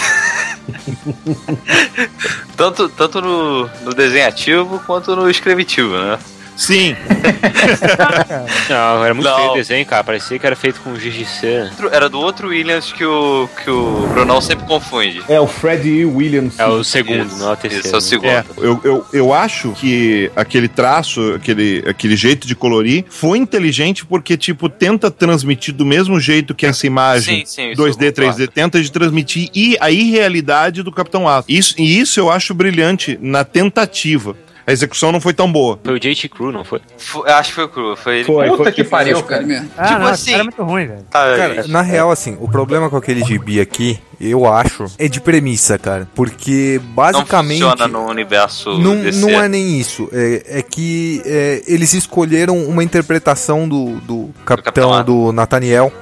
Tanto, 2.55 2.91
tanto 2.91 3.23
no, 3.23 3.67
no 3.83 3.95
desenho 3.95 4.29
ativo 4.29 4.79
quanto 4.87 5.17
no 5.17 5.31
escrevitivo, 5.31 5.97
né? 5.97 6.19
Sim. 6.61 6.95
Não, 8.69 9.03
era 9.03 9.15
muito 9.15 9.27
Não. 9.27 9.37
feio 9.37 9.51
o 9.51 9.55
desenho, 9.55 9.87
cara. 9.87 10.05
Parecia 10.05 10.39
que 10.39 10.47
era 10.47 10.55
feito 10.55 10.79
com 10.83 10.95
cera. 11.25 11.71
Era 11.91 12.07
do 12.07 12.21
outro 12.21 12.49
Williams 12.49 12.93
que 12.93 13.03
o, 13.03 13.49
que 13.65 13.71
o 13.71 14.07
Brunão 14.09 14.43
sempre 14.43 14.67
confunde. 14.67 15.23
É 15.27 15.41
o 15.41 15.47
Fred 15.47 16.05
Williams. 16.05 16.59
É 16.59 16.67
o 16.67 16.85
segundo, 16.85 17.25
Isso, 17.25 17.39
não 17.39 17.49
é 17.49 17.53
o 17.55 17.57
terceiro. 17.57 17.87
Isso 17.87 17.95
é 17.95 17.99
o 17.99 18.01
segundo. 18.03 18.29
É, 18.29 18.45
eu, 18.59 18.81
eu, 18.85 19.07
eu 19.11 19.33
acho 19.33 19.73
que 19.73 20.31
aquele 20.37 20.69
traço, 20.69 21.33
aquele, 21.33 21.83
aquele 21.89 22.15
jeito 22.15 22.47
de 22.47 22.55
colorir, 22.55 23.07
foi 23.09 23.39
inteligente 23.39 24.05
porque, 24.05 24.37
tipo, 24.37 24.69
tenta 24.69 25.11
transmitir 25.11 25.73
do 25.73 25.87
mesmo 25.87 26.21
jeito 26.21 26.55
que 26.55 26.67
essa 26.67 26.87
imagem 26.87 27.41
Sim, 27.41 27.47
sim, 27.47 27.71
isso 27.71 27.83
eu 27.83 27.91
2D, 27.91 28.13
3D, 28.13 28.49
tenta 28.49 28.83
de 28.83 28.93
transmitir 28.93 29.49
e 29.55 29.79
a 29.81 29.91
irrealidade 29.91 30.83
do 30.83 30.93
Capitão 30.93 31.27
Atom. 31.27 31.47
Isso, 31.49 31.75
e 31.79 31.99
isso 31.99 32.21
eu 32.21 32.31
acho 32.31 32.53
brilhante 32.53 33.19
na 33.23 33.45
tentativa. 33.45 34.37
A 34.71 34.73
execução 34.73 35.11
não 35.11 35.21
foi 35.21 35.33
tão 35.35 35.51
boa. 35.51 35.79
Foi 35.83 35.95
o 35.95 35.99
JT 35.99 36.29
Crew, 36.29 36.53
não 36.53 36.65
foi? 36.65 36.81
Foi- 36.97 37.29
eu 37.29 37.35
acho 37.35 37.49
que 37.51 37.55
foi 37.57 37.65
o 37.65 37.69
Cru. 37.69 37.97
Foi 37.97 38.15
ele. 38.17 38.25
Foi, 38.25 38.49
Puta 38.51 38.63
foi- 38.65 38.73
que 38.73 38.85
pariu, 38.85 39.23
cara. 39.25 39.43
Ah, 39.77 39.87
Tipo 39.89 39.99
não, 40.01 40.07
assim- 40.07 40.31
cara 40.31 40.43
é 40.43 40.45
muito 40.45 40.63
ruim, 40.63 40.87
velho. 40.87 41.05
Ah, 41.13 41.35
Cara, 41.37 41.67
na 41.67 41.83
real, 41.83 42.11
assim, 42.11 42.37
o 42.41 42.49
problema 42.49 42.89
com 42.89 42.97
aquele 42.97 43.25
gibi 43.25 43.61
aqui, 43.61 43.99
eu 44.21 44.47
acho, 44.47 44.87
é 44.99 45.09
de 45.09 45.21
premissa, 45.21 45.77
cara. 45.79 46.07
Porque 46.15 46.81
não 46.85 46.93
basicamente. 46.95 47.63
funciona 47.63 47.89
no 47.89 48.07
universo 48.09 48.79
Não, 48.79 48.97
DC. 48.97 49.21
não 49.21 49.31
é 49.43 49.49
nem 49.49 49.79
isso. 49.79 50.09
É, 50.13 50.59
é 50.59 50.63
que 50.63 51.21
é, 51.27 51.63
eles 51.67 51.93
escolheram 51.93 52.57
uma 52.65 52.85
interpretação 52.85 53.69
do, 53.69 53.97
do 54.03 54.31
capitão 54.45 54.91
Capitão 54.93 55.05
do 55.05 55.33
Nathaniel. 55.33 55.93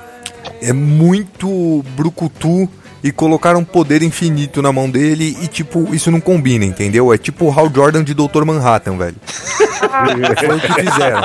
É 0.61 0.73
muito 0.73 1.83
brucutu 1.97 2.69
e 3.03 3.13
colocaram 3.13 3.63
poder 3.65 4.03
infinito 4.03 4.61
na 4.63 4.73
mão 4.73 4.91
dele 4.91 5.37
e, 5.43 5.47
tipo, 5.47 5.95
isso 5.95 6.11
não 6.11 6.21
combina, 6.21 6.65
entendeu? 6.65 7.13
É 7.13 7.19
tipo 7.19 7.47
o 7.47 7.51
Hal 7.53 7.71
Jordan 7.75 8.03
de 8.03 8.15
Dr. 8.15 8.45
Manhattan, 8.45 8.97
velho. 8.97 9.17
Foi 10.39 10.57
o 10.57 10.61
que 10.61 10.73
fizeram. 10.75 11.23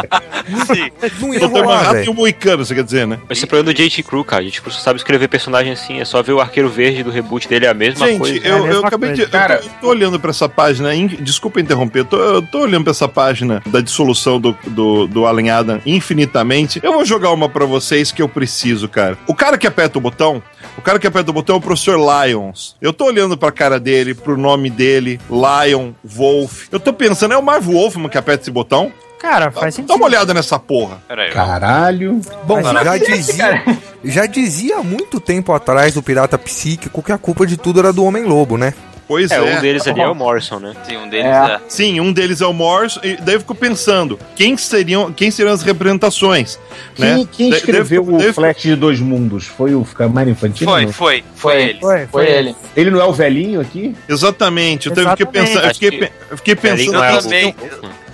Sim. 0.68 0.92
Não 1.20 1.34
ia 1.34 1.40
Doutor 1.40 1.62
rolar, 1.64 1.76
Manhattan 1.78 1.92
e 1.92 2.00
velho. 2.00 2.12
o 2.12 2.14
Moicano, 2.16 2.66
você 2.66 2.76
quer 2.76 2.84
dizer, 2.84 3.08
né? 3.08 3.20
Esse 3.30 3.44
é 3.44 3.46
o 3.46 3.48
problema 3.48 3.74
do 3.74 3.78
JT 3.78 4.04
Crew, 4.04 4.24
cara. 4.24 4.42
A 4.42 4.46
gente 4.46 4.62
só 4.64 4.70
sabe 4.80 4.98
escrever 4.98 5.28
personagem 5.28 5.72
assim. 5.74 6.00
É 6.00 6.06
só 6.06 6.22
ver 6.22 6.34
o 6.34 6.40
Arqueiro 6.40 6.70
Verde 6.70 7.04
do 7.04 7.10
reboot 7.12 7.48
dele, 7.48 7.66
é 7.66 7.70
a 7.70 7.74
mesma 7.74 8.06
Gente, 8.08 8.20
coisa. 8.20 8.38
eu, 8.38 8.44
É 8.44 8.56
a 8.56 8.58
eu 8.60 8.66
mesma 8.68 8.88
acabei 8.88 9.10
coisa. 9.10 9.26
de. 9.26 9.32
Cara- 9.32 9.56
eu 9.56 9.60
tô, 9.62 9.68
eu 9.68 9.72
tô 9.82 9.88
olhando 9.90 10.20
pra 10.20 10.30
essa 10.30 10.48
página. 10.48 10.94
in- 10.94 11.08
desculpa 11.08 11.60
interromper, 11.60 12.00
eu 12.00 12.06
tô, 12.06 12.18
eu 12.18 12.42
tô 12.42 12.60
olhando 12.60 12.84
pra 12.84 12.92
essa 12.92 13.08
página 13.08 13.62
da 13.66 13.82
dissolução 13.82 14.40
do, 14.40 14.56
do, 14.68 15.08
do 15.08 15.26
Allen 15.26 15.50
Adam 15.50 15.82
infinitamente. 15.86 16.80
Eu 16.84 16.94
vou 16.94 17.06
jogar 17.06 17.32
uma 17.32 17.50
pra 17.50 17.66
vocês 17.66 18.12
que 18.12 18.22
eu 18.22 18.30
preciso, 18.30 18.88
cara. 18.88 19.18
O 19.28 19.34
cara 19.34 19.58
que 19.58 19.66
aperta 19.68 19.98
o 19.98 20.02
botão, 20.02 20.42
o 20.78 20.82
cara 20.82 21.00
que 21.00 21.08
aperta 21.08 21.32
o 21.32 21.34
botão 21.34 21.56
é 21.56 21.60
o 21.60 21.62
professor 21.62 21.98
Lyons. 21.98 22.76
Eu 22.82 22.94
tô 22.94 23.06
olhando 23.06 23.38
pra 23.38 23.52
cara 23.52 23.80
dele, 23.80 24.14
pro 24.14 24.38
nome 24.38 24.70
dele, 24.70 25.20
Lion, 25.30 25.92
Wolf. 26.04 26.68
Eu 26.72 26.80
tô 26.80 26.92
pensando, 26.94 27.34
é 27.34 27.38
o 27.38 27.44
Marv 27.44 27.66
Wolfman 27.68 28.10
que 28.10 28.18
aperta 28.18 28.44
esse 28.44 28.52
botão? 28.52 28.92
Cara, 29.20 29.52
faz 29.52 29.66
Dá 29.68 29.72
sentido. 29.72 29.96
uma 29.96 30.06
olhada 30.06 30.34
nessa 30.34 30.60
porra. 30.60 31.02
Peraí. 31.08 31.32
Caralho. 31.32 32.20
Bom, 32.46 32.62
já 32.62 32.98
dizia, 32.98 33.64
já 34.04 34.26
dizia 34.26 34.80
há 34.80 34.84
muito 34.84 35.18
tempo 35.20 35.54
atrás 35.54 35.96
o 35.96 36.04
Pirata 36.04 36.38
Psíquico 36.38 37.02
que 37.02 37.12
a 37.12 37.18
culpa 37.18 37.48
de 37.48 37.56
tudo 37.56 37.80
era 37.80 37.94
do 37.94 38.04
Homem-Lobo, 38.04 38.58
né? 38.58 38.74
Pois 39.14 39.30
É, 39.30 39.36
é. 39.36 39.42
um 39.42 39.62
deles 39.62 39.88
ali 39.88 40.02
é 40.02 40.08
o 40.08 40.16
Morrison, 40.16 40.58
né? 40.60 40.74
Sim, 40.88 40.98
um 40.98 41.08
deles 41.08 41.26
É. 41.28 41.30
é. 41.30 41.60
Sim, 41.68 42.00
um 42.00 42.12
deles 42.12 42.42
é 42.42 42.48
o 42.48 42.54
Morrison, 42.54 43.00
e 43.04 43.16
daí 43.18 43.36
eu 43.36 43.40
fico 43.42 43.54
pensando, 43.54 44.20
quem 44.36 44.58
seriam, 44.58 45.14
quem 45.14 45.30
seriam 45.30 45.54
as 45.54 45.62
representações? 45.62 46.58
Quem, 46.96 47.06
né? 47.06 47.28
quem 47.32 47.50
escreveu 47.50 48.04
o 48.04 48.34
Flash 48.34 48.64
de 48.64 48.76
Dois 48.76 49.00
Mundos? 49.00 49.46
Foi 49.46 49.76
o 49.76 49.86
Camaro 49.86 50.32
Infantino? 50.32 50.72
Foi, 50.72 50.88
foi, 50.88 51.24
foi 51.36 51.62
ele. 51.62 51.80
Foi, 51.80 52.08
Foi 52.08 52.26
ele. 52.26 52.56
Ele 52.76 52.90
não 52.90 53.00
é 53.00 53.06
o 53.06 53.14
velhinho 53.14 53.62
aqui? 53.62 53.96
Exatamente, 54.10 54.88
eu, 54.88 54.96
fiquei 54.96 55.04
Exatamente. 55.06 55.32
pensando, 55.32 55.66
eu 55.66 55.74
fiquei, 55.74 56.12
eu 56.32 56.38
fiquei 56.38 56.56
pensando 56.56 57.04
é 57.04 57.54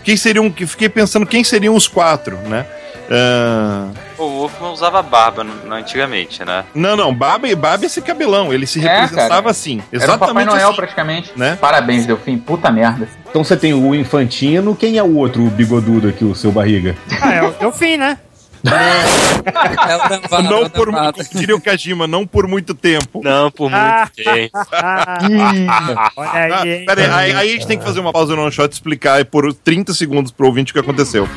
quem 0.03 0.17
seriam, 0.17 0.51
que 0.51 0.65
fiquei 0.65 0.89
pensando 0.89 1.25
quem 1.25 1.43
seriam 1.45 1.75
os 1.75 1.87
quatro, 1.87 2.35
né? 2.39 2.65
Ah, 3.11 3.87
O 4.17 4.23
Wolfman 4.23 4.69
usava 4.71 5.01
barba 5.01 5.43
no- 5.43 5.53
no- 5.65 5.75
antigamente, 5.75 6.43
né? 6.45 6.63
não, 6.75 6.95
não, 6.95 7.13
Baba, 7.13 7.47
Baba 7.55 7.83
é 7.83 7.87
esse 7.87 8.01
cabelão, 8.01 8.53
ele 8.53 8.67
se 8.67 8.79
É, 8.85 9.01
representava 9.01 9.29
cara. 9.41 9.49
assim, 9.49 9.81
Era 9.91 10.01
o 10.01 10.03
exatamente 10.05 10.27
Papai 10.27 10.45
Noel, 10.45 10.67
assim, 10.67 10.75
praticamente. 10.75 11.31
né? 11.35 11.57
Parabéns, 11.59 12.05
Delfim. 12.05 12.37
Puta 12.37 12.69
merda. 12.71 13.07
Então 13.29 13.43
você 13.43 13.55
tem 13.57 13.73
o 13.73 13.95
Infantino, 13.95 14.75
quem 14.75 14.97
é 14.97 15.03
o 15.03 15.15
outro 15.15 15.43
o 15.45 15.49
bigodudo 15.49 16.07
aqui, 16.09 16.23
o 16.23 16.35
seu 16.35 16.51
barriga? 16.51 16.95
Ah, 17.21 17.33
é, 17.33 17.43
o- 17.43 17.55
é 17.61 17.67
o 17.67 17.71
fim, 17.71 17.97
né? 17.97 18.17
É 18.61 20.41
Não 20.43 20.57
é 20.57 20.65
o 20.65 20.69
por 20.69 20.89
diria 21.33 21.55
o 21.55 21.61
Kajima, 21.61 22.05
não 22.07 22.27
por 22.27 22.45
muito 22.45 22.73
tempo. 22.73 23.21
Não, 23.23 23.49
por 23.49 23.69
muito 23.71 23.81
Ah. 23.81 24.09
tempo. 24.13 24.51
Ah, 24.71 26.11
olha 26.17 26.31
aí, 26.61 26.85
aí, 26.87 27.33
aí, 27.33 27.49
a 27.49 27.53
gente 27.53 27.65
tem 27.67 27.77
que 27.79 27.85
fazer 27.85 27.99
uma 28.01 28.11
pausa 28.11 28.35
no 28.35 28.51
shot 28.51 28.69
e 28.69 28.73
explicar 28.73 29.23
por 29.25 29.53
30 29.53 29.93
segundos 29.93 30.31
pro 30.31 30.45
ouvinte 30.47 30.71
o 30.71 30.73
que 30.73 30.79
aconteceu. 30.79 31.27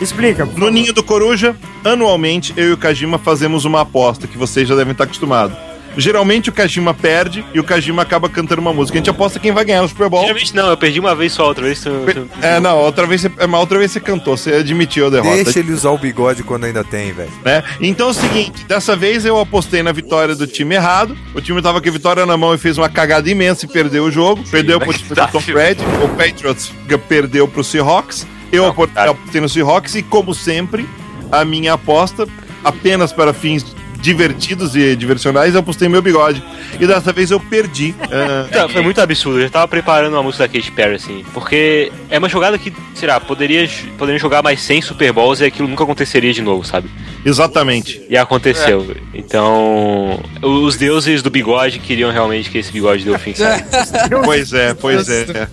Explica. 0.00 0.44
No. 0.44 0.70
Ninho 0.70 0.92
do 0.92 1.02
Coruja, 1.02 1.56
anualmente, 1.84 2.52
eu 2.56 2.68
e 2.70 2.72
o 2.72 2.76
Kajima 2.76 3.18
fazemos 3.18 3.64
uma 3.64 3.80
aposta 3.80 4.26
que 4.26 4.38
vocês 4.38 4.68
já 4.68 4.74
devem 4.76 4.92
estar 4.92 5.04
acostumados. 5.04 5.56
Geralmente 5.96 6.48
o 6.48 6.52
Kajima 6.52 6.94
perde 6.94 7.44
e 7.52 7.58
o 7.58 7.64
Kajima 7.64 8.02
acaba 8.02 8.28
cantando 8.28 8.60
uma 8.60 8.72
música. 8.72 8.96
A 8.96 9.00
gente 9.00 9.10
aposta 9.10 9.40
quem 9.40 9.50
vai 9.50 9.64
ganhar 9.64 9.82
no 9.82 9.88
Super 9.88 10.08
Bowl. 10.08 10.20
Geralmente 10.20 10.54
não, 10.54 10.68
eu 10.68 10.76
perdi 10.76 11.00
uma 11.00 11.12
vez 11.12 11.32
só, 11.32 11.46
outra 11.48 11.64
vez. 11.64 11.80
tu- 11.82 11.90
tu- 12.14 12.28
É, 12.40 12.60
não, 12.60 12.78
outra 12.78 13.04
vez 13.04 13.22
você, 13.22 13.32
é, 13.36 13.46
outra 13.56 13.78
vez 13.78 13.90
você 13.90 13.98
cantou, 13.98 14.36
você 14.36 14.52
admitiu 14.54 15.08
a 15.08 15.10
derrota. 15.10 15.42
Deixa 15.42 15.58
ele 15.58 15.72
usar 15.72 15.90
o 15.90 15.98
bigode 15.98 16.44
quando 16.44 16.64
ainda 16.64 16.84
tem, 16.84 17.10
velho. 17.12 17.30
né? 17.44 17.64
Então 17.80 18.08
é 18.08 18.10
o 18.10 18.14
seguinte, 18.14 18.64
dessa 18.64 18.94
vez 18.94 19.24
eu 19.24 19.40
apostei 19.40 19.82
na 19.82 19.90
vitória 19.90 20.36
do 20.36 20.46
time 20.46 20.76
errado. 20.76 21.16
O 21.34 21.40
time 21.40 21.60
tava 21.60 21.80
com 21.80 21.88
a 21.88 21.92
vitória 21.92 22.24
na 22.24 22.36
mão 22.36 22.54
e 22.54 22.58
fez 22.58 22.78
uma 22.78 22.88
cagada 22.88 23.28
imensa 23.28 23.64
e 23.66 23.68
perdeu 23.68 24.04
o 24.04 24.10
jogo. 24.10 24.44
Perdeu 24.48 24.78
pro 24.78 24.92
time 24.92 25.08
do 25.08 25.26
Tom 25.32 25.42
Brady. 25.52 25.80
O 26.04 26.08
Patriots 26.10 26.70
perdeu 27.08 27.48
pro 27.48 27.64
Seahawks. 27.64 28.24
Eu 28.52 28.66
apo- 28.66 28.88
apostei 28.94 29.40
no 29.40 29.48
Seahawks 29.48 29.94
e, 29.94 30.02
como 30.02 30.34
sempre, 30.34 30.88
a 31.30 31.44
minha 31.44 31.74
aposta, 31.74 32.26
apenas 32.64 33.12
para 33.12 33.32
fins 33.32 33.64
divertidos 34.00 34.76
e 34.76 34.94
diversionais, 34.94 35.56
eu 35.56 35.62
postei 35.62 35.88
meu 35.88 36.00
bigode. 36.00 36.40
E 36.78 36.86
dessa 36.86 37.12
vez 37.12 37.30
eu 37.32 37.40
perdi. 37.40 37.94
Então, 38.48 38.68
foi 38.68 38.80
muito 38.80 39.00
absurdo. 39.00 39.38
Eu 39.40 39.42
já 39.44 39.50
tava 39.50 39.66
preparando 39.68 40.12
uma 40.14 40.22
música 40.22 40.46
da 40.46 40.52
Katy 40.54 40.70
Perry, 40.70 40.94
assim. 40.94 41.24
Porque 41.34 41.90
é 42.08 42.16
uma 42.18 42.28
jogada 42.28 42.56
que, 42.58 42.72
sei 42.94 43.08
lá, 43.08 43.18
poderia, 43.20 43.68
poderiam 43.98 44.18
jogar 44.20 44.42
mais 44.42 44.60
100 44.62 44.82
Super 44.82 45.12
Bowls 45.12 45.40
e 45.40 45.46
aquilo 45.46 45.66
nunca 45.68 45.82
aconteceria 45.82 46.32
de 46.32 46.40
novo, 46.40 46.64
sabe? 46.64 46.88
Exatamente. 47.24 48.00
E 48.08 48.16
aconteceu. 48.16 48.96
Então, 49.12 50.20
os 50.42 50.76
deuses 50.76 51.20
do 51.20 51.30
bigode 51.30 51.78
queriam 51.80 52.10
realmente 52.12 52.48
que 52.50 52.58
esse 52.58 52.70
bigode 52.72 53.04
deu 53.04 53.18
fim, 53.18 53.34
sabe? 53.34 53.64
Pois 54.24 54.52
é, 54.52 54.74
pois 54.74 55.08
é. 55.08 55.48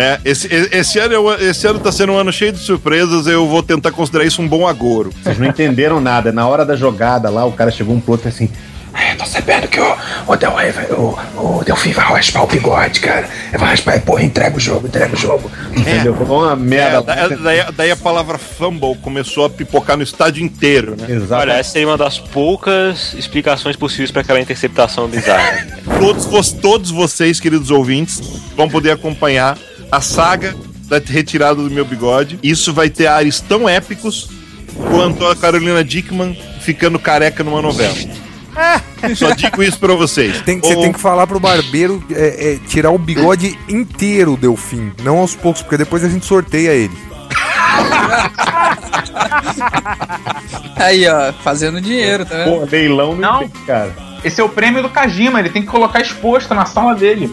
É, 0.00 0.20
esse, 0.24 0.46
esse, 0.72 0.98
ano, 1.00 1.34
esse 1.40 1.66
ano 1.66 1.80
tá 1.80 1.90
sendo 1.90 2.12
um 2.12 2.16
ano 2.18 2.32
cheio 2.32 2.52
de 2.52 2.60
surpresas, 2.60 3.26
eu 3.26 3.46
vou 3.48 3.62
tentar 3.64 3.90
considerar 3.90 4.24
isso 4.24 4.40
um 4.40 4.46
bom 4.46 4.66
agouro. 4.66 5.10
Vocês 5.24 5.36
não 5.38 5.46
entenderam 5.46 6.00
nada. 6.00 6.30
Na 6.30 6.46
hora 6.46 6.64
da 6.64 6.76
jogada 6.76 7.28
lá, 7.28 7.44
o 7.44 7.50
cara 7.52 7.70
chegou 7.72 7.96
um 7.96 8.00
pro 8.00 8.12
outro 8.12 8.28
e 8.28 8.30
assim. 8.30 8.48
"Ah, 8.94 9.10
eu 9.12 9.18
tô 9.18 9.26
sabendo 9.26 9.66
que 9.68 9.80
o, 9.80 9.96
o, 10.28 10.36
Del, 10.36 10.52
o, 10.96 11.58
o 11.58 11.64
Delfim 11.64 11.90
vai 11.92 12.04
raspar 12.06 12.42
o 12.42 12.46
bigode, 12.46 13.00
cara. 13.00 13.28
Vai 13.58 13.70
raspar 13.70 13.96
e, 13.96 14.00
porra, 14.00 14.22
entrega 14.22 14.56
o 14.56 14.60
jogo, 14.60 14.86
entrega 14.86 15.14
o 15.14 15.16
jogo. 15.18 15.50
Entendeu? 15.76 16.16
Ficou 16.16 16.42
uma 16.44 16.52
É, 16.52 16.56
merda. 16.56 17.02
da- 17.02 17.28
daí, 17.28 17.64
daí 17.76 17.90
a 17.90 17.96
palavra 17.96 18.38
fumble 18.38 18.94
começou 19.02 19.44
a 19.46 19.50
pipocar 19.50 19.96
no 19.96 20.02
estádio 20.04 20.44
inteiro, 20.44 20.96
né? 20.96 21.06
Olha, 21.30 21.52
essa 21.54 21.70
seria 21.72 21.88
uma 21.88 21.98
das 21.98 22.18
poucas 22.18 23.14
explicações 23.14 23.74
possíveis 23.76 24.10
para 24.12 24.22
aquela 24.22 24.40
interceptação 24.40 25.08
bizarra. 25.08 25.66
Todos, 25.98 26.52
todos 26.52 26.90
vocês, 26.92 27.40
queridos 27.40 27.70
ouvintes, 27.72 28.20
vão 28.56 28.68
poder 28.68 28.92
acompanhar 28.92 29.58
a 29.90 30.00
saga 30.00 30.54
da 30.88 30.98
retirada 30.98 31.62
do 31.62 31.70
meu 31.70 31.84
bigode. 31.84 32.38
Isso 32.42 32.72
vai 32.72 32.90
ter 32.90 33.06
ares 33.06 33.40
tão 33.40 33.68
épicos 33.68 34.30
quanto 34.90 35.26
a 35.26 35.36
Carolina 35.36 35.84
Dickman 35.84 36.36
ficando 36.60 36.98
careca 36.98 37.44
numa 37.44 37.62
novela. 37.62 37.94
Só 39.14 39.30
digo 39.32 39.62
isso 39.62 39.78
pra 39.78 39.94
vocês. 39.94 40.40
Tem, 40.42 40.60
você 40.60 40.74
Ou- 40.74 40.82
tem 40.82 40.92
que 40.92 41.00
falar 41.00 41.26
pro 41.26 41.38
barbeiro 41.38 42.02
é, 42.10 42.54
é, 42.54 42.58
tirar 42.66 42.90
o 42.90 42.98
bigode 42.98 43.56
inteiro, 43.68 44.36
Delfim. 44.36 44.92
Não 45.02 45.18
aos 45.18 45.34
poucos, 45.34 45.62
porque 45.62 45.76
depois 45.76 46.04
a 46.04 46.08
gente 46.08 46.26
sorteia 46.26 46.72
ele. 46.72 46.96
Aí, 50.76 51.06
ó, 51.08 51.32
fazendo 51.44 51.80
dinheiro, 51.80 52.24
tá 52.24 52.36
vendo? 52.36 52.50
Pô, 52.50 52.64
leilão 52.70 53.14
não, 53.14 53.40
tem, 53.40 53.48
cara. 53.66 53.92
Esse 54.24 54.40
é 54.40 54.44
o 54.44 54.48
prêmio 54.48 54.82
do 54.82 54.88
Kajima, 54.88 55.38
ele 55.38 55.50
tem 55.50 55.62
que 55.62 55.68
colocar 55.68 56.00
exposto 56.00 56.54
na 56.54 56.66
sala 56.66 56.94
dele. 56.94 57.30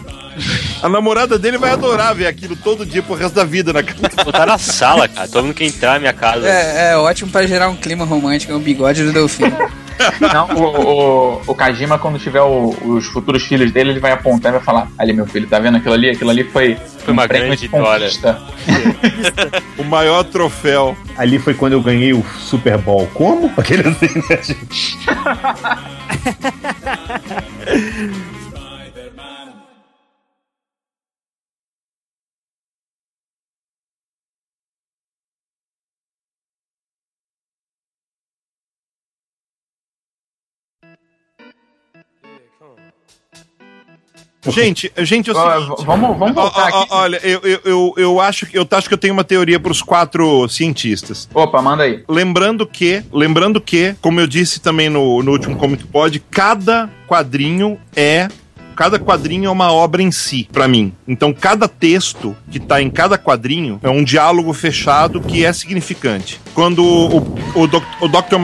A 0.82 0.88
namorada 0.88 1.38
dele 1.38 1.58
vai 1.58 1.70
adorar 1.70 2.14
ver 2.14 2.26
aquilo 2.26 2.56
todo 2.56 2.84
dia 2.86 3.02
pro 3.02 3.14
resto 3.14 3.34
da 3.34 3.44
vida 3.44 3.72
na 3.72 3.82
casa. 3.82 4.00
Botar 4.24 4.46
na 4.46 4.58
sala, 4.58 5.06
cara. 5.08 5.28
Todo 5.28 5.44
mundo 5.44 5.54
que 5.54 5.64
entrar 5.64 5.94
na 5.94 5.98
minha 6.00 6.12
casa. 6.12 6.48
É, 6.48 6.92
é 6.92 6.96
ótimo 6.96 7.30
pra 7.30 7.46
gerar 7.46 7.68
um 7.68 7.76
clima 7.76 8.04
romântico, 8.04 8.52
é 8.52 8.56
o 8.56 8.60
bigode 8.60 9.02
do 9.04 9.12
Delfim. 9.12 9.44
Não, 10.20 10.48
o, 10.54 11.38
o, 11.38 11.42
o 11.46 11.54
Kajima, 11.54 11.98
quando 11.98 12.18
tiver 12.18 12.42
o- 12.42 12.76
os 12.84 13.06
futuros 13.06 13.44
filhos 13.44 13.72
dele, 13.72 13.92
ele 13.92 13.98
vai 14.00 14.12
apontar 14.12 14.52
e 14.52 14.56
vai 14.56 14.62
falar: 14.62 14.88
Ali, 14.98 15.14
meu 15.14 15.24
filho, 15.26 15.48
tá 15.48 15.58
vendo 15.58 15.78
aquilo 15.78 15.94
ali? 15.94 16.10
Aquilo 16.10 16.28
ali 16.28 16.44
foi, 16.44 16.76
Foi 16.98 17.14
uma 17.14 17.24
um 17.24 17.28
grande 17.28 17.56
de 17.56 17.68
vitória." 17.68 18.06
conquista." 18.06 18.38
O 19.78 19.84
maior 19.84 20.22
troféu. 20.24 20.94
Ali 21.16 21.38
foi 21.38 21.54
quando 21.54 21.72
eu 21.72 21.80
ganhei 21.80 22.12
o 22.12 22.22
Super 22.38 22.76
Bowl. 22.76 23.08
Como? 23.14 23.50
Aquele 23.56 23.88
assim, 23.88 24.22
né, 24.28 24.38
gente? 24.42 24.98
Gente, 44.52 44.92
gente, 44.98 45.30
é 45.30 45.32
o 45.32 45.36
Ó, 45.36 45.60
seguinte, 45.60 45.84
vamos- 45.84 46.18
vamos 46.18 46.34
voltar 46.34 46.70
ó, 46.72 46.76
ó, 46.78 46.82
aqui. 46.82 46.88
Olha, 46.90 47.20
eu, 47.22 47.40
eu, 47.42 47.60
eu, 47.64 47.94
eu 47.96 48.20
acho 48.20 48.46
que 48.46 48.56
eu 48.58 48.66
acho 48.70 48.88
que 48.88 48.94
eu 48.94 48.98
tenho 48.98 49.14
uma 49.14 49.24
teoria 49.24 49.58
pros 49.60 49.82
quatro 49.82 50.48
cientistas. 50.48 51.28
Opa, 51.34 51.60
manda 51.62 51.82
aí. 51.84 52.02
Lembrando 52.08 52.66
que, 52.66 53.02
lembrando 53.12 53.60
que, 53.60 53.94
como 54.00 54.20
eu 54.20 54.26
disse 54.26 54.60
também 54.60 54.88
no, 54.88 55.22
no 55.22 55.32
último 55.32 55.56
Comic 55.56 55.84
Pod, 55.86 56.22
cada 56.30 56.90
quadrinho 57.08 57.78
é 57.94 58.28
cada 58.74 58.98
quadrinho 58.98 59.46
é 59.46 59.50
uma 59.50 59.72
obra 59.72 60.02
em 60.02 60.10
si, 60.12 60.46
pra 60.52 60.68
mim. 60.68 60.92
Então, 61.08 61.32
cada 61.32 61.66
texto 61.66 62.36
que 62.50 62.60
tá 62.60 62.82
em 62.82 62.90
cada 62.90 63.16
quadrinho 63.16 63.80
é 63.82 63.88
um 63.88 64.04
diálogo 64.04 64.52
fechado 64.52 65.18
que 65.18 65.46
é 65.46 65.50
significante. 65.50 66.38
Quando 66.52 66.84
o, 66.84 67.38
o, 67.54 67.66
Doc- 67.66 67.82
o 68.02 68.06
Dr. 68.06 68.34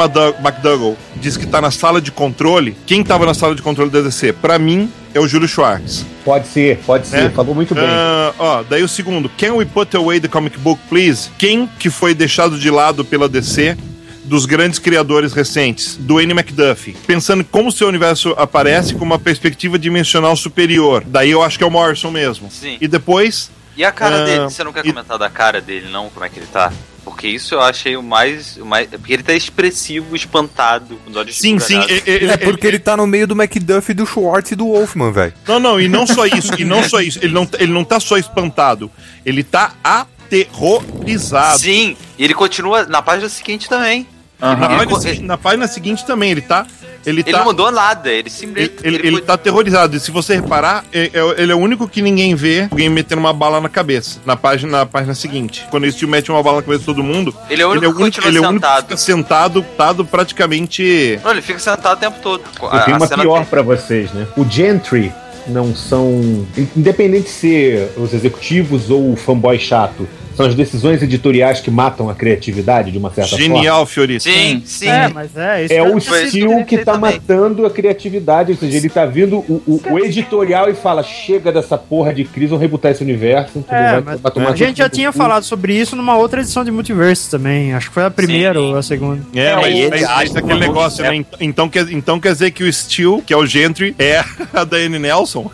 McDougall 0.42 0.96
diz 1.16 1.36
que 1.36 1.46
tá 1.46 1.60
na 1.60 1.70
sala 1.70 2.00
de 2.00 2.10
controle, 2.10 2.74
quem 2.86 3.04
tava 3.04 3.26
na 3.26 3.34
sala 3.34 3.54
de 3.54 3.60
controle 3.60 3.90
da 3.90 4.00
DC? 4.00 4.32
Pra 4.32 4.58
mim, 4.58 4.90
é 5.14 5.20
o 5.20 5.28
Júlio 5.28 5.48
Schwartz. 5.48 6.04
Pode 6.24 6.46
ser, 6.48 6.78
pode 6.78 7.06
ser. 7.06 7.24
né? 7.24 7.30
Falou 7.30 7.54
muito 7.54 7.74
bem. 7.74 7.84
Ah, 7.86 8.32
ó, 8.38 8.62
daí 8.62 8.82
o 8.82 8.88
segundo, 8.88 9.28
Can 9.28 9.54
we 9.54 9.64
put 9.64 9.96
away 9.96 10.20
the 10.20 10.28
comic 10.28 10.58
book, 10.58 10.80
please? 10.88 11.30
Quem 11.38 11.66
que 11.66 11.90
foi 11.90 12.14
deixado 12.14 12.58
de 12.58 12.70
lado 12.70 13.04
pela 13.04 13.28
DC 13.28 13.76
dos 14.24 14.46
grandes 14.46 14.78
criadores 14.78 15.32
recentes? 15.32 15.96
Dwayne 16.00 16.32
McDuffie. 16.32 16.96
Pensando 17.06 17.40
em 17.40 17.44
como 17.44 17.68
o 17.68 17.72
seu 17.72 17.88
universo 17.88 18.34
aparece 18.38 18.94
com 18.94 19.04
uma 19.04 19.18
perspectiva 19.18 19.78
dimensional 19.78 20.36
superior. 20.36 21.02
Daí 21.06 21.30
eu 21.30 21.42
acho 21.42 21.58
que 21.58 21.64
é 21.64 21.66
o 21.66 21.70
Morrison 21.70 22.10
mesmo. 22.10 22.50
Sim. 22.50 22.78
E 22.80 22.88
depois... 22.88 23.50
E 23.74 23.84
a 23.84 23.90
cara 23.90 24.22
ah, 24.22 24.24
dele? 24.24 24.44
Você 24.44 24.62
não 24.62 24.72
quer 24.72 24.84
comentar 24.84 25.18
da 25.18 25.30
cara 25.30 25.60
dele, 25.60 25.88
não? 25.90 26.10
Como 26.10 26.24
é 26.24 26.28
que 26.28 26.38
ele 26.38 26.46
tá? 26.46 26.70
Porque 27.04 27.26
isso 27.26 27.54
eu 27.54 27.60
achei 27.60 27.96
o 27.96 28.02
mais. 28.02 28.56
O 28.56 28.64
mais 28.64 28.88
porque 28.88 29.12
ele 29.12 29.22
tá 29.22 29.34
expressivo, 29.34 30.14
espantado, 30.14 30.96
com 31.04 31.10
os 31.10 31.16
olhos 31.16 31.36
Sim, 31.38 31.58
sim. 31.58 31.80
e- 31.88 32.02
e- 32.10 32.26
É 32.30 32.36
porque 32.36 32.66
ele 32.66 32.78
tá 32.78 32.96
no 32.96 33.06
meio 33.06 33.26
do 33.26 33.34
Macduff, 33.34 33.92
do 33.92 34.06
Schwartz 34.06 34.52
e 34.52 34.54
do 34.56 34.66
Wolfman, 34.66 35.10
velho. 35.12 35.34
Não, 35.46 35.58
não, 35.58 35.80
e 35.80 35.88
não 35.88 36.06
só 36.06 36.26
isso, 36.26 36.52
e 36.58 36.64
não 36.64 36.82
só 36.88 37.00
isso. 37.00 37.18
Ele 37.22 37.32
não, 37.34 37.48
ele 37.58 37.72
não 37.72 37.84
tá 37.84 37.98
só 37.98 38.16
espantado, 38.16 38.90
ele 39.26 39.42
tá 39.42 39.72
aterrorizado. 39.82 41.58
Sim, 41.58 41.96
e 42.18 42.24
ele 42.24 42.34
continua 42.34 42.84
na 42.86 43.02
página 43.02 43.28
seguinte 43.28 43.68
também. 43.68 44.06
Na, 44.40 44.52
Ele, 44.52 44.86
página, 44.90 45.26
na 45.26 45.38
página 45.38 45.68
seguinte 45.68 46.04
também, 46.04 46.32
ele 46.32 46.40
tá. 46.40 46.66
Ele, 47.04 47.20
ele 47.20 47.32
tá, 47.32 47.38
não 47.38 47.44
mudou 47.46 47.70
nada, 47.70 48.08
ele 48.08 48.20
Ele, 48.20 48.30
simplesmente. 48.30 48.74
ele, 48.84 48.96
ele 49.06 49.20
tá 49.20 49.34
aterrorizado. 49.34 49.96
E 49.96 50.00
se 50.00 50.10
você 50.10 50.36
reparar, 50.36 50.84
é- 50.92 51.10
é- 51.12 51.42
ele 51.42 51.50
é 51.52 51.54
o 51.54 51.58
único 51.58 51.88
que 51.88 52.00
ninguém 52.00 52.34
vê 52.34 52.68
alguém 52.70 52.88
metendo 52.88 53.20
uma 53.20 53.32
bala 53.32 53.60
na 53.60 53.68
cabeça. 53.68 54.20
Na 54.24 54.36
página, 54.36 54.78
na 54.78 54.86
página 54.86 55.14
seguinte. 55.14 55.66
Quando 55.70 55.84
eles 55.84 55.96
te 55.96 56.06
metem 56.06 56.34
uma 56.34 56.42
bala 56.42 56.56
na 56.58 56.62
cabeça 56.62 56.80
de 56.80 56.86
todo 56.86 57.02
mundo. 57.02 57.34
Ele 57.50 57.62
é 57.62 57.66
o 57.66 57.70
único 57.70 57.80
que 58.10 58.26
ele 58.28 58.38
é 58.38 58.40
o 58.40 58.44
único 58.48 58.60
que 58.60 58.66
sentado. 58.66 58.82
fica 58.82 58.96
sentado, 58.96 59.62
tado 59.76 60.04
praticamente. 60.04 61.18
Não, 61.24 61.30
ele 61.30 61.42
fica 61.42 61.58
sentado 61.58 61.96
o 61.96 62.00
tempo 62.00 62.18
todo. 62.22 62.42
Eu 62.62 62.80
tenho 62.84 62.96
uma 62.96 63.08
pior 63.08 63.44
pra 63.46 63.62
vocês, 63.62 64.12
né? 64.12 64.26
O 64.36 64.44
Gentry 64.48 65.12
não 65.46 65.74
são. 65.74 66.46
Independente 66.76 67.24
de 67.24 67.30
ser 67.30 67.92
os 67.96 68.12
executivos 68.14 68.90
ou 68.90 69.12
o 69.12 69.16
fanboy 69.16 69.58
chato, 69.58 70.08
são 70.36 70.46
as 70.46 70.54
decisões 70.54 71.02
editoriais 71.02 71.60
que 71.60 71.70
matam 71.70 72.08
a 72.08 72.14
criatividade 72.14 72.90
de 72.90 72.98
uma 72.98 73.10
certa 73.12 73.30
forma. 73.30 73.44
Genial, 73.44 73.86
Fiorito. 73.86 74.22
Sim, 74.24 74.62
sim. 74.64 74.88
É, 74.88 75.08
mas 75.08 75.36
é 75.36 75.64
isso. 75.64 75.74
É 75.74 75.82
o 75.82 75.98
estilo 75.98 76.64
que 76.64 76.78
tá 76.78 76.96
matando 76.98 77.64
a 77.66 77.70
criatividade. 77.70 78.52
Ou 78.52 78.58
seja, 78.58 78.76
ele 78.76 78.88
tá 78.88 79.04
vindo 79.06 79.38
o, 79.38 79.62
o- 79.66 79.92
o 79.92 79.98
editorial 79.98 80.68
e 80.70 80.74
fala: 80.74 81.02
chega 81.02 81.52
dessa 81.52 81.76
porra 81.78 82.12
de 82.14 82.24
crise, 82.24 82.48
vamos 82.48 82.62
rebutar 82.62 82.92
esse 82.92 83.02
universo. 83.02 83.64
É, 83.68 84.00
Vai- 84.00 84.18
a 84.46 84.56
gente 84.56 84.78
já 84.78 84.88
tinha 84.88 85.12
falado 85.12 85.42
sobre 85.44 85.74
isso 85.74 85.94
numa 85.96 86.16
outra 86.16 86.40
edição 86.40 86.64
de 86.64 86.70
Multiverse 86.70 87.30
também. 87.30 87.72
Acho 87.74 87.88
que 87.88 87.94
foi 87.94 88.04
a 88.04 88.10
primeira 88.10 88.60
ou 88.60 88.76
a 88.76 88.82
segunda. 88.82 89.22
É, 89.34 89.54
mas, 89.56 89.74
ele 89.74 89.90
mas- 89.90 90.02
acha 90.04 90.14
mas 90.16 90.30
que 90.32 90.38
aquele 90.38 90.60
negócio, 90.60 91.02
né? 91.04 91.24
Então 91.40 91.68
quer, 91.68 91.90
então 91.90 92.20
quer 92.20 92.32
dizer 92.32 92.50
que 92.50 92.64
o 92.64 92.72
Steel, 92.72 93.22
que 93.26 93.32
é 93.32 93.36
o 93.36 93.46
Gentry, 93.46 93.94
é 93.98 94.22
a 94.52 94.64
Daiane 94.64 94.98
Nelson? 94.98 95.50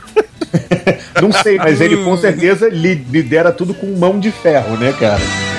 Não 1.21 1.33
sei, 1.33 1.57
mas 1.57 1.81
ele 1.81 1.97
com 1.99 2.17
certeza 2.17 2.69
li- 2.69 3.05
lidera 3.11 3.51
tudo 3.53 3.75
com 3.75 3.87
mão 3.97 4.19
de 4.21 4.31
ferro, 4.31 4.77
né, 4.77 4.95
cara? 4.99 5.21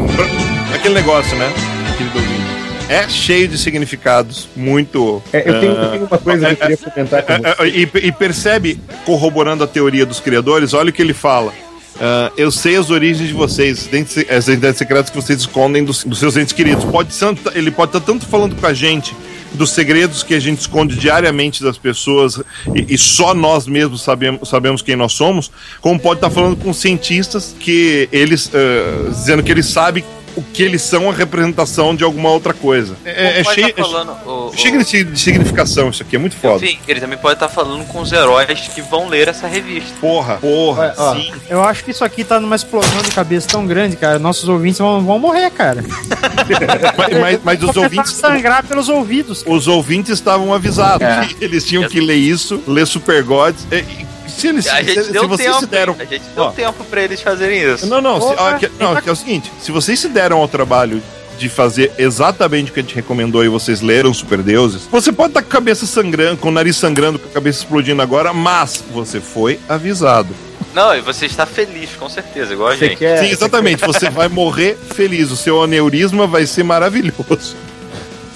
muito 0.00 0.16
bem. 0.16 0.74
Aquele 0.74 0.94
negócio, 0.94 1.36
né? 1.36 1.52
Querido 1.96 2.18
ouvinte. 2.18 2.46
É 2.88 3.08
cheio 3.08 3.48
de 3.48 3.58
significados, 3.58 4.48
muito. 4.54 5.20
É, 5.32 5.40
eu, 5.40 5.60
tenho, 5.60 5.72
eu 5.72 5.82
ah, 5.82 5.88
tenho 5.88 6.04
uma 6.06 6.18
coisa 6.18 6.46
que 6.46 6.52
eu 6.52 6.56
queria 6.56 6.76
comentar 6.76 7.22
com 7.22 7.32
É, 7.32 7.38
você. 7.38 7.62
é, 7.62 7.68
e, 7.68 7.90
e 8.08 8.12
percebe, 8.12 8.80
corroborando 9.04 9.64
a 9.64 9.66
teoria 9.66 10.06
dos 10.06 10.20
criadores, 10.20 10.72
olha 10.72 10.90
o 10.90 10.92
que 10.92 11.02
ele 11.02 11.12
fala. 11.14 11.52
Ah, 12.00 12.30
eu 12.36 12.50
sei 12.52 12.76
as 12.76 12.88
origens 12.90 13.28
de 13.28 13.34
vocês, 13.34 13.88
as 14.30 14.46
identidades 14.46 14.78
secretas 14.78 15.10
que 15.10 15.16
vocês 15.16 15.40
escondem 15.40 15.84
dos, 15.84 16.04
dos 16.04 16.18
seus 16.18 16.36
entes 16.36 16.52
queridos. 16.52 16.84
Pode 16.84 17.12
ser, 17.12 17.34
ele 17.54 17.70
pode 17.72 17.88
estar 17.96 18.00
tanto 18.06 18.24
falando 18.26 18.54
com 18.54 18.66
a 18.66 18.72
gente 18.72 19.16
dos 19.56 19.70
segredos 19.70 20.22
que 20.22 20.34
a 20.34 20.40
gente 20.40 20.60
esconde 20.60 20.96
diariamente 20.96 21.62
das 21.62 21.78
pessoas 21.78 22.40
e, 22.74 22.94
e 22.94 22.98
só 22.98 23.34
nós 23.34 23.66
mesmos 23.66 24.02
sabemos, 24.02 24.48
sabemos 24.48 24.82
quem 24.82 24.96
nós 24.96 25.12
somos, 25.12 25.50
como 25.80 25.98
pode 25.98 26.18
estar 26.18 26.30
falando 26.30 26.56
com 26.56 26.72
cientistas 26.72 27.54
que 27.58 28.08
eles 28.12 28.50
ah, 28.54 29.08
dizendo 29.10 29.42
que 29.42 29.50
eles 29.50 29.66
sabem 29.66 30.04
o 30.36 30.42
que 30.42 30.62
eles 30.62 30.82
são 30.82 31.08
a 31.10 31.12
representação 31.12 31.94
de 31.96 32.04
alguma 32.04 32.30
outra 32.30 32.52
coisa. 32.54 32.94
É, 33.04 33.40
é 33.40 33.44
cheio, 33.44 33.72
tá 33.72 33.82
falando, 33.82 34.12
o- 34.26 34.50
é 34.52 34.56
cheio 34.56 34.84
de, 34.84 35.04
de 35.04 35.18
significação 35.18 35.88
isso 35.88 36.02
aqui, 36.02 36.16
é 36.16 36.18
muito 36.18 36.36
foda. 36.36 36.64
Enfim, 36.64 36.78
ele 36.86 37.00
também 37.00 37.18
pode 37.18 37.34
estar 37.34 37.48
falando 37.48 37.84
com 37.86 38.00
os 38.00 38.12
heróis 38.12 38.60
que 38.74 38.82
vão 38.82 39.08
ler 39.08 39.28
essa 39.28 39.46
revista. 39.46 39.94
Porra, 40.00 40.36
porra, 40.36 40.94
Ó, 40.96 41.14
sim. 41.14 41.32
Eu 41.48 41.62
acho 41.62 41.82
que 41.84 41.90
isso 41.90 42.04
aqui 42.04 42.22
tá 42.22 42.38
numa 42.38 42.54
explosão 42.56 43.02
de 43.02 43.10
cabeça 43.10 43.48
tão 43.48 43.66
grande, 43.66 43.96
cara. 43.96 44.18
Nossos 44.18 44.48
ouvintes 44.48 44.78
vão, 44.78 45.04
vão 45.04 45.18
morrer, 45.18 45.50
cara. 45.50 45.82
Mas, 46.96 47.20
mas- 47.20 47.40
mas 47.44 47.62
os 47.62 47.76
ouvintes. 47.76 48.12
sangrar 48.12 48.64
pelos 48.64 48.88
ouvidos. 48.88 49.42
Os 49.46 49.66
ouvintes 49.68 50.12
estavam 50.12 50.52
avisados 50.54 51.06
É. 51.06 51.28
eles 51.40 51.64
tinham 51.64 51.88
que 51.88 52.00
ler 52.00 52.14
isso, 52.16 52.62
ler 52.66 52.86
Super 52.86 53.22
Gods. 53.22 53.66
E 53.72 54.06
Se, 54.36 54.48
eles, 54.48 54.66
A 54.66 54.76
se, 54.78 54.84
gente 54.84 55.04
se 55.04 55.12
deu 55.12 55.26
vocês 55.28 55.48
tempo. 55.48 55.60
se 55.60 55.66
deram. 55.66 55.96
A 55.98 56.04
gente 56.04 56.24
deu 56.34 56.44
Ó. 56.44 56.50
tempo 56.50 56.84
pra 56.84 57.02
eles 57.02 57.20
fazerem 57.22 57.62
isso. 57.74 57.86
Não, 57.86 58.00
não, 58.00 58.20
se, 58.20 58.34
ó, 58.36 58.52
que, 58.58 58.70
não, 58.78 58.94
que 58.96 59.08
é 59.08 59.12
o 59.12 59.16
seguinte: 59.16 59.50
se 59.60 59.72
vocês 59.72 59.98
se 59.98 60.08
deram 60.08 60.38
ao 60.38 60.46
trabalho 60.48 61.02
de 61.38 61.48
fazer 61.48 61.92
exatamente 61.98 62.70
o 62.70 62.74
que 62.74 62.80
a 62.80 62.82
gente 62.82 62.94
recomendou 62.94 63.44
e 63.44 63.48
vocês 63.48 63.80
leram 63.82 64.12
Super 64.14 64.42
Deuses, 64.42 64.82
você 64.90 65.12
pode 65.12 65.30
estar 65.30 65.42
com 65.42 65.48
a 65.48 65.50
cabeça 65.50 65.84
sangrando, 65.86 66.38
com 66.38 66.48
o 66.48 66.52
nariz 66.52 66.76
sangrando, 66.76 67.18
com 67.18 67.28
a 67.28 67.32
cabeça 67.32 67.58
explodindo 67.60 68.00
agora, 68.00 68.32
mas 68.32 68.82
você 68.92 69.20
foi 69.20 69.58
avisado. 69.68 70.34
Não, 70.74 70.94
e 70.94 71.00
você 71.00 71.24
está 71.26 71.44
feliz, 71.46 71.90
com 71.98 72.08
certeza, 72.08 72.52
igual 72.52 72.68
a 72.70 72.76
Você 72.76 72.88
gente. 72.88 72.98
quer, 72.98 73.18
Sim, 73.24 73.30
exatamente. 73.30 73.84
Você 73.86 74.10
vai 74.10 74.28
morrer 74.28 74.76
feliz. 74.94 75.30
O 75.30 75.36
seu 75.36 75.62
aneurisma 75.62 76.26
vai 76.26 76.46
ser 76.46 76.62
maravilhoso. 76.64 77.56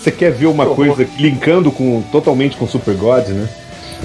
Você 0.02 0.10
quer 0.10 0.32
ver 0.32 0.46
uma 0.46 0.64
coisa 0.66 1.04
que- 1.04 1.22
linkando 1.22 1.70
com, 1.70 2.00
totalmente 2.10 2.56
com 2.56 2.66
Super 2.66 2.94
God, 2.94 3.28
né? 3.28 3.46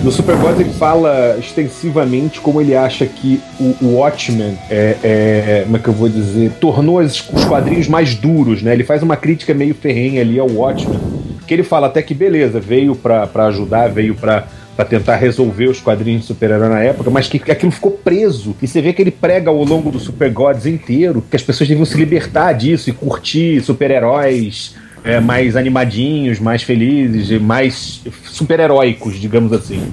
No 0.03 0.11
Super 0.11 0.35
God 0.37 0.59
ele 0.59 0.69
fala 0.71 1.35
extensivamente 1.39 2.39
como 2.39 2.61
ele 2.61 2.75
acha 2.75 3.05
que 3.07 3.41
o, 3.59 3.75
o 3.81 3.95
Watchmen 3.95 4.55
é, 4.69 4.95
é- 5.03 5.61
como 5.63 5.77
é 5.77 5.79
que 5.79 5.87
eu 5.87 5.93
vou 5.93 6.07
dizer, 6.09 6.51
tornou 6.61 6.99
as- 6.99 7.27
os 7.33 7.43
quadrinhos 7.45 7.87
mais 7.87 8.13
duros, 8.13 8.61
né? 8.61 8.73
Ele 8.73 8.83
faz 8.83 9.01
uma 9.01 9.17
crítica 9.17 9.53
meio 9.53 9.73
ferrenha 9.73 10.21
ali 10.21 10.37
ao 10.37 10.47
Watchmen, 10.47 10.99
que 11.47 11.53
ele 11.53 11.63
fala 11.63 11.87
até 11.87 12.01
que 12.03 12.13
beleza, 12.13 12.59
veio 12.59 12.95
pra 12.95 13.27
ajudar, 13.47 13.87
veio 13.89 14.13
pra 14.15 14.45
pra 14.75 14.83
tentar 14.83 15.15
resolver 15.15 15.69
os 15.69 15.79
quadrinhos 15.79 16.23
de 16.23 16.27
super-herói 16.27 16.67
na 16.67 16.81
época, 16.81 17.09
mas 17.09 17.29
que 17.29 17.37
aquilo 17.49 17.71
ficou 17.71 17.91
preso. 17.91 18.53
E 18.61 18.67
você 18.67 18.81
vê 18.81 18.91
que 18.91 19.01
ele 19.01 19.09
prega 19.09 19.49
ao 19.49 19.63
longo 19.63 19.89
do 19.89 19.97
Super 19.97 20.29
Gods 20.29 20.65
inteiro 20.65 21.23
que 21.29 21.35
as 21.37 21.41
pessoas 21.41 21.69
deviam 21.69 21.85
se 21.85 21.95
libertar 21.97 22.51
disso 22.51 22.89
e 22.89 22.91
curtir 22.93 23.61
super-heróis 23.61 24.75
é, 25.05 25.19
mais 25.19 25.55
animadinhos, 25.55 26.39
mais 26.39 26.63
felizes, 26.63 27.39
mais 27.41 28.01
super-heróicos, 28.25 29.19
digamos 29.19 29.53
assim. 29.53 29.91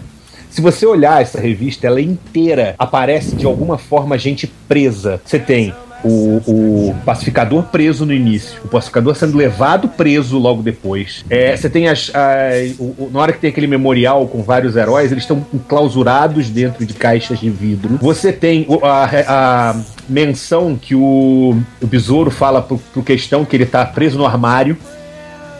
Se 0.51 0.61
você 0.61 0.85
olhar 0.85 1.23
essa 1.23 1.41
revista, 1.41 1.87
ela 1.87 2.01
inteira 2.01 2.75
aparece 2.79 3.35
de 3.37 3.47
alguma 3.47 3.79
forma 3.79 4.19
gente 4.19 4.47
presa. 4.69 5.21
Você 5.25 5.39
tem 5.39 5.73
o, 6.05 6.43
o 6.47 6.95
pacificador 7.07 7.63
preso 7.65 8.05
no 8.05 8.13
início, 8.13 8.59
o 8.65 8.69
pacificador 8.69 9.15
sendo 9.15 9.37
levado 9.37 9.89
preso 9.89 10.37
logo 10.37 10.61
depois. 10.63 11.25
É, 11.31 11.57
você 11.57 11.71
tem 11.71 11.89
as. 11.89 12.11
a- 12.15 12.51
o- 12.79 13.05
o- 13.05 13.11
na 13.13 13.21
hora 13.21 13.33
que 13.33 13.39
tem 13.39 13.49
aquele 13.49 13.67
memorial 13.67 14.27
com 14.27 14.43
vários 14.43 14.77
heróis, 14.77 15.11
eles 15.11 15.25
estão 15.25 15.47
enclausurados 15.55 16.51
dentro 16.51 16.85
de 16.85 16.93
caixas 16.93 17.39
de 17.41 17.49
vidro. 17.49 17.99
Você 18.03 18.31
tem 18.33 18.67
a, 18.83 19.71
a 19.71 19.81
menção 20.09 20.77
que 20.77 20.95
o, 20.95 21.57
o 21.81 21.87
besouro 21.87 22.31
fala 22.31 22.61
pro, 22.61 22.77
pro 22.93 23.03
questão 23.03 23.45
que 23.45 23.57
ele 23.57 23.65
tá 23.67 23.87
preso 23.87 24.19
no 24.19 24.27
armário. 24.27 24.77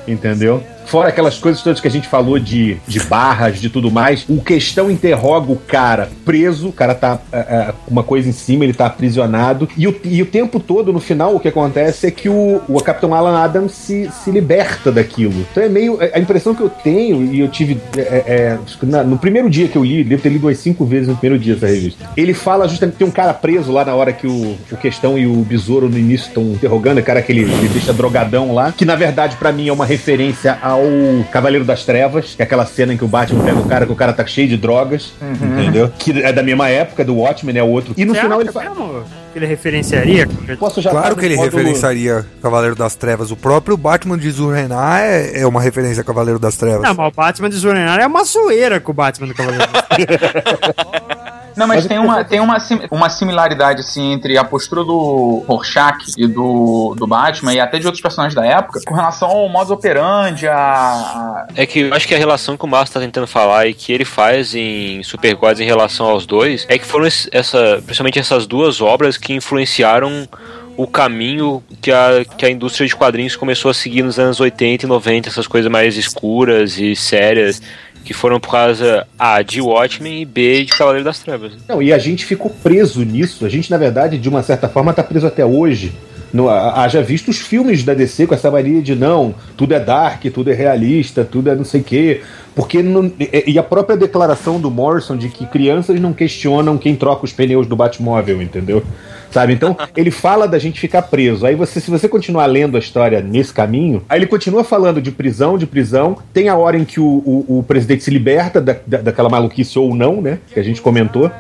Entendeu? 0.07 0.63
Fora 0.87 1.09
aquelas 1.09 1.39
coisas 1.39 1.63
todas 1.63 1.81
que 1.81 1.89
a 1.89 1.91
gente 1.91 2.09
falou 2.09 2.39
de, 2.39 2.77
de 2.87 3.01
barras, 3.01 3.61
de 3.61 3.69
tudo 3.71 3.91
mais, 3.91 4.25
o 4.29 4.41
questão 4.43 4.91
interroga 4.91 5.51
o 5.53 5.57
cara 5.57 6.09
preso, 6.25 6.69
o 6.69 6.73
cara 6.73 6.95
tá 6.95 7.19
é, 7.33 7.39
é, 7.39 7.73
com 7.85 7.91
uma 7.91 8.03
coisa 8.03 8.29
em 8.29 8.33
cima, 8.33 8.65
ele 8.65 8.73
tá 8.75 8.87
aprisionado, 8.87 9.69
e 9.77 9.87
o, 9.87 9.95
e 10.05 10.23
o 10.23 10.27
tempo 10.27 10.61
todo, 10.61 10.93
no 10.93 11.01
final, 11.01 11.35
o 11.35 11.41
que 11.41 11.49
acontece 11.49 12.07
é 12.07 12.11
que 12.11 12.29
o, 12.29 12.61
o 12.69 12.81
Capitão 12.83 13.15
Alan 13.15 13.39
Adams 13.39 13.73
se, 13.73 14.11
se 14.23 14.31
liberta 14.31 14.91
daquilo. 14.93 15.33
Então 15.51 15.63
é 15.63 15.69
meio. 15.69 15.99
A 16.13 16.19
impressão 16.19 16.55
que 16.55 16.61
eu 16.63 16.69
tenho, 16.69 17.25
e 17.33 17.41
eu 17.41 17.49
tive. 17.49 17.79
é, 17.97 18.01
é, 18.27 18.59
na- 18.83 19.03
no 19.03 19.19
primeiro 19.19 19.49
dia 19.49 19.69
que 19.69 19.77
eu 19.77 19.85
li, 19.85 20.05
devo 20.05 20.23
ter 20.23 20.29
lido 20.29 20.47
umas 20.47 20.59
cinco 20.59 20.85
vezes 20.85 21.09
no 21.09 21.17
primeiro 21.17 21.43
dia 21.43 21.55
essa 21.55 21.67
revista. 21.67 22.09
Ele 22.17 22.35
fala 22.35 22.69
justamente 22.69 22.97
tem 22.97 23.07
um 23.07 23.11
cara 23.11 23.33
preso 23.35 23.73
lá 23.73 23.85
na 23.85 23.95
hora 23.95 24.13
que 24.13 24.27
o, 24.27 24.57
o 24.71 24.77
Questão 24.77 25.19
e 25.19 25.27
o 25.27 25.37
Besouro 25.43 25.89
no 25.89 25.99
início 25.99 26.29
estão 26.29 26.43
interrogando, 26.45 26.99
o 26.99 27.03
cara 27.03 27.23
que 27.23 27.33
ele, 27.33 27.45
deixa 27.69 27.93
drogadão 27.93 28.53
lá, 28.55 28.73
que 28.73 28.85
na 28.85 28.97
verdade 28.97 29.37
pra 29.37 29.53
mim 29.53 29.69
é 29.69 29.73
uma 29.73 29.87
referência 29.87 30.59
ao 30.73 30.83
Cavaleiro 31.31 31.65
das 31.65 31.85
Trevas, 31.85 32.35
que 32.35 32.43
é 32.43 32.45
aquela 32.45 32.67
cena 32.67 32.93
em 32.93 32.97
que 32.97 33.05
o 33.05 33.09
Batman 33.09 33.45
pega 33.45 33.59
o 33.59 33.65
cara 33.67 33.87
que 33.87 33.93
o 33.93 33.97
cara 33.97 34.13
tá 34.13 34.27
cheio 34.27 34.49
de 34.49 34.57
drogas, 34.57 35.13
entendeu? 35.23 35.91
Que 35.99 36.23
é 36.23 36.33
da 36.33 36.43
mesma 36.43 36.69
época 36.69 37.05
do 37.05 37.17
Watchmen, 37.17 37.57
é 37.57 37.63
outro. 37.63 37.95
E 37.97 38.05
no 38.05 38.15
Você 38.15 38.21
final 38.21 38.41
ele 38.41 38.53
fala. 38.53 39.05
que 39.33 39.39
ele 39.39 39.47
referenciaria? 39.47 40.29
Posso 40.59 40.81
já 40.81 40.91
Claro 40.91 41.17
que 41.17 41.25
ele 41.25 41.37
módulo- 41.37 41.57
referenciaria 41.59 42.27
Cavaleiro 42.43 42.75
das 42.77 42.95
Trevas. 42.95 43.31
O 43.31 43.37
próprio 43.37 43.77
Batman 43.77 44.19
de 44.19 44.31
Zurrenar 44.31 45.01
é, 45.03 45.41
é 45.43 45.47
uma 45.47 45.61
referência 45.61 46.01
a 46.03 46.05
Cavaleiro 46.05 46.39
das 46.39 46.57
Trevas. 46.57 46.83
Não, 46.83 46.95
mas 46.95 47.09
o 47.13 47.17
Batman 47.17 47.49
de 47.51 47.57
Zurinar 47.57 48.01
é 48.01 48.07
uma 48.07 48.25
zoeira 48.25 48.81
com 48.81 48.91
o 48.93 48.95
Batman 48.95 49.29
do 49.29 49.35
Cavaleiro. 49.35 49.65
Não, 51.57 51.67
mas 51.67 51.79
Mas 51.79 51.87
tem 51.87 51.99
uma, 51.99 52.25
tem 52.25 52.41
uma, 52.41 52.61
sim- 52.61 52.81
uma 52.91 53.09
similaridade, 53.11 53.81
assim, 53.81 54.13
entre 54.13 54.37
a 54.39 54.45
postura 54.45 54.85
do 54.85 55.43
Rorschach 55.47 55.99
e 56.17 56.27
do, 56.27 56.95
do 56.97 57.07
Batman, 57.07 57.55
e 57.55 57.61
até 57.61 57.79
de 57.79 57.87
outros 57.87 58.01
personagens 58.03 58.35
da 58.35 58.45
época, 58.45 58.81
com 58.87 58.95
relação 58.95 59.29
ao 59.29 59.49
modus 59.49 59.71
operandi, 59.71 60.47
a... 60.49 61.47
É 61.55 61.67
que 61.67 61.81
eu 61.81 61.95
acho 61.95 62.07
que 62.09 62.15
a 62.15 62.19
relação 62.19 62.57
que 62.57 62.65
o 62.65 62.69
Márcio 62.69 62.95
tá 62.95 63.01
tentando 63.01 63.27
falar 63.27 63.67
e 63.67 63.75
que 63.75 63.93
ele 63.93 64.05
faz 64.05 64.55
em 64.55 65.03
Super 65.03 65.35
Gods 65.35 65.61
em 65.61 65.65
relação 65.65 66.07
aos 66.07 66.27
dois 66.27 66.67
é 66.69 66.79
que 66.79 66.87
foram 66.87 67.07
essa, 67.07 67.83
principalmente 67.85 68.19
essas 68.19 68.47
duas 68.47 68.81
obras 68.81 69.17
que 69.17 69.33
influenciaram 69.33 70.29
o 70.77 70.87
caminho 70.87 71.63
que 71.83 71.93
a, 71.93 72.25
que 72.37 72.47
a 72.47 72.51
indústria 72.51 72.87
de 72.87 72.97
quadrinhos 72.97 73.37
começou 73.37 73.71
a 73.71 73.75
seguir 73.75 74.03
nos 74.03 74.19
anos 74.19 74.41
80 74.41 74.87
e 74.87 74.89
90, 74.89 75.29
essas 75.29 75.47
coisas 75.47 75.71
mais 75.71 75.97
escuras 75.97 76.79
e 76.79 76.97
sérias, 76.97 77.61
que 78.03 78.13
foram 78.13 78.41
por 78.41 78.51
causa 78.51 79.07
A 79.19 79.43
de 79.43 79.61
Watchmen 79.61 80.23
e 80.23 80.25
B 80.25 80.65
de 80.65 80.73
Cavaleiro 80.73 81.05
das 81.05 81.21
Trevas. 81.21 81.53
Não, 81.69 81.83
e 81.83 81.93
a 81.93 81.99
gente 81.99 82.25
ficou 82.25 82.51
preso 82.51 83.05
nisso. 83.05 83.47
A 83.47 83.49
gente, 83.49 83.71
na 83.71 83.79
verdade, 83.79 84.19
de 84.19 84.29
uma 84.29 84.43
certa 84.43 84.69
forma, 84.69 84.93
tá 84.93 85.03
preso 85.03 85.27
até 85.27 85.45
hoje. 85.45 85.93
No, 86.33 86.49
haja 86.49 87.03
visto 87.03 87.29
os 87.29 87.39
filmes 87.39 87.85
da 87.85 87.93
DC 87.93 88.27
com 88.27 88.35
essa 88.35 88.51
mania 88.51 88.81
de 88.81 88.95
não, 88.95 89.35
tudo 89.57 89.75
é 89.75 89.81
dark, 89.81 90.25
tudo 90.33 90.51
é 90.51 90.55
realista, 90.55 91.25
tudo 91.25 91.51
é 91.51 91.55
não 91.55 91.65
sei 91.65 91.83
o 91.83 91.85
quê. 91.85 92.21
Porque 92.55 92.83
não- 92.83 93.11
e 93.21 93.45
e 93.53 93.59
a 93.59 93.63
própria 93.63 93.97
declaração 93.97 94.59
do 94.61 94.71
Morrison 94.71 95.17
de 95.17 95.29
que 95.29 95.45
crianças 95.47 96.01
não 96.01 96.13
questionam 96.13 96.79
quem 96.79 96.95
troca 96.97 97.25
os 97.25 97.33
pneus 97.33 97.67
do 97.67 97.77
Batmóvel, 97.77 98.41
entendeu? 98.41 98.83
Sabe? 99.31 99.53
Então, 99.55 99.77
ele 99.97 100.11
fala 100.11 100.47
da 100.49 100.59
gente 100.59 100.79
ficar 100.81 101.03
preso. 101.03 101.45
Aí 101.47 101.55
você, 101.55 101.81
se 101.81 101.91
você 101.91 102.09
continuar 102.09 102.47
lendo 102.47 102.77
a 102.77 102.81
história 102.81 103.21
nesse 103.21 103.53
caminho, 103.53 104.03
aí 104.09 104.19
ele 104.19 104.27
continua 104.27 104.65
falando 104.65 105.01
de 105.03 105.11
prisão, 105.11 105.57
de 105.59 105.67
prisão. 105.67 106.17
Tem 106.33 106.49
a 106.49 106.57
hora 106.57 106.77
em 106.79 106.85
que 106.85 106.99
o, 107.01 107.05
o- 107.05 107.59
o 107.59 107.63
presidente 107.63 108.05
se 108.05 108.11
liberta 108.11 108.61
da, 108.61 108.77
da- 108.87 108.99
daquela 109.03 109.29
maluquice 109.31 109.79
ou 109.79 109.95
não, 109.95 110.21
né? 110.21 110.39
Que 110.53 110.61
a 110.61 110.63
gente 110.63 110.81
comentou. 110.83 111.31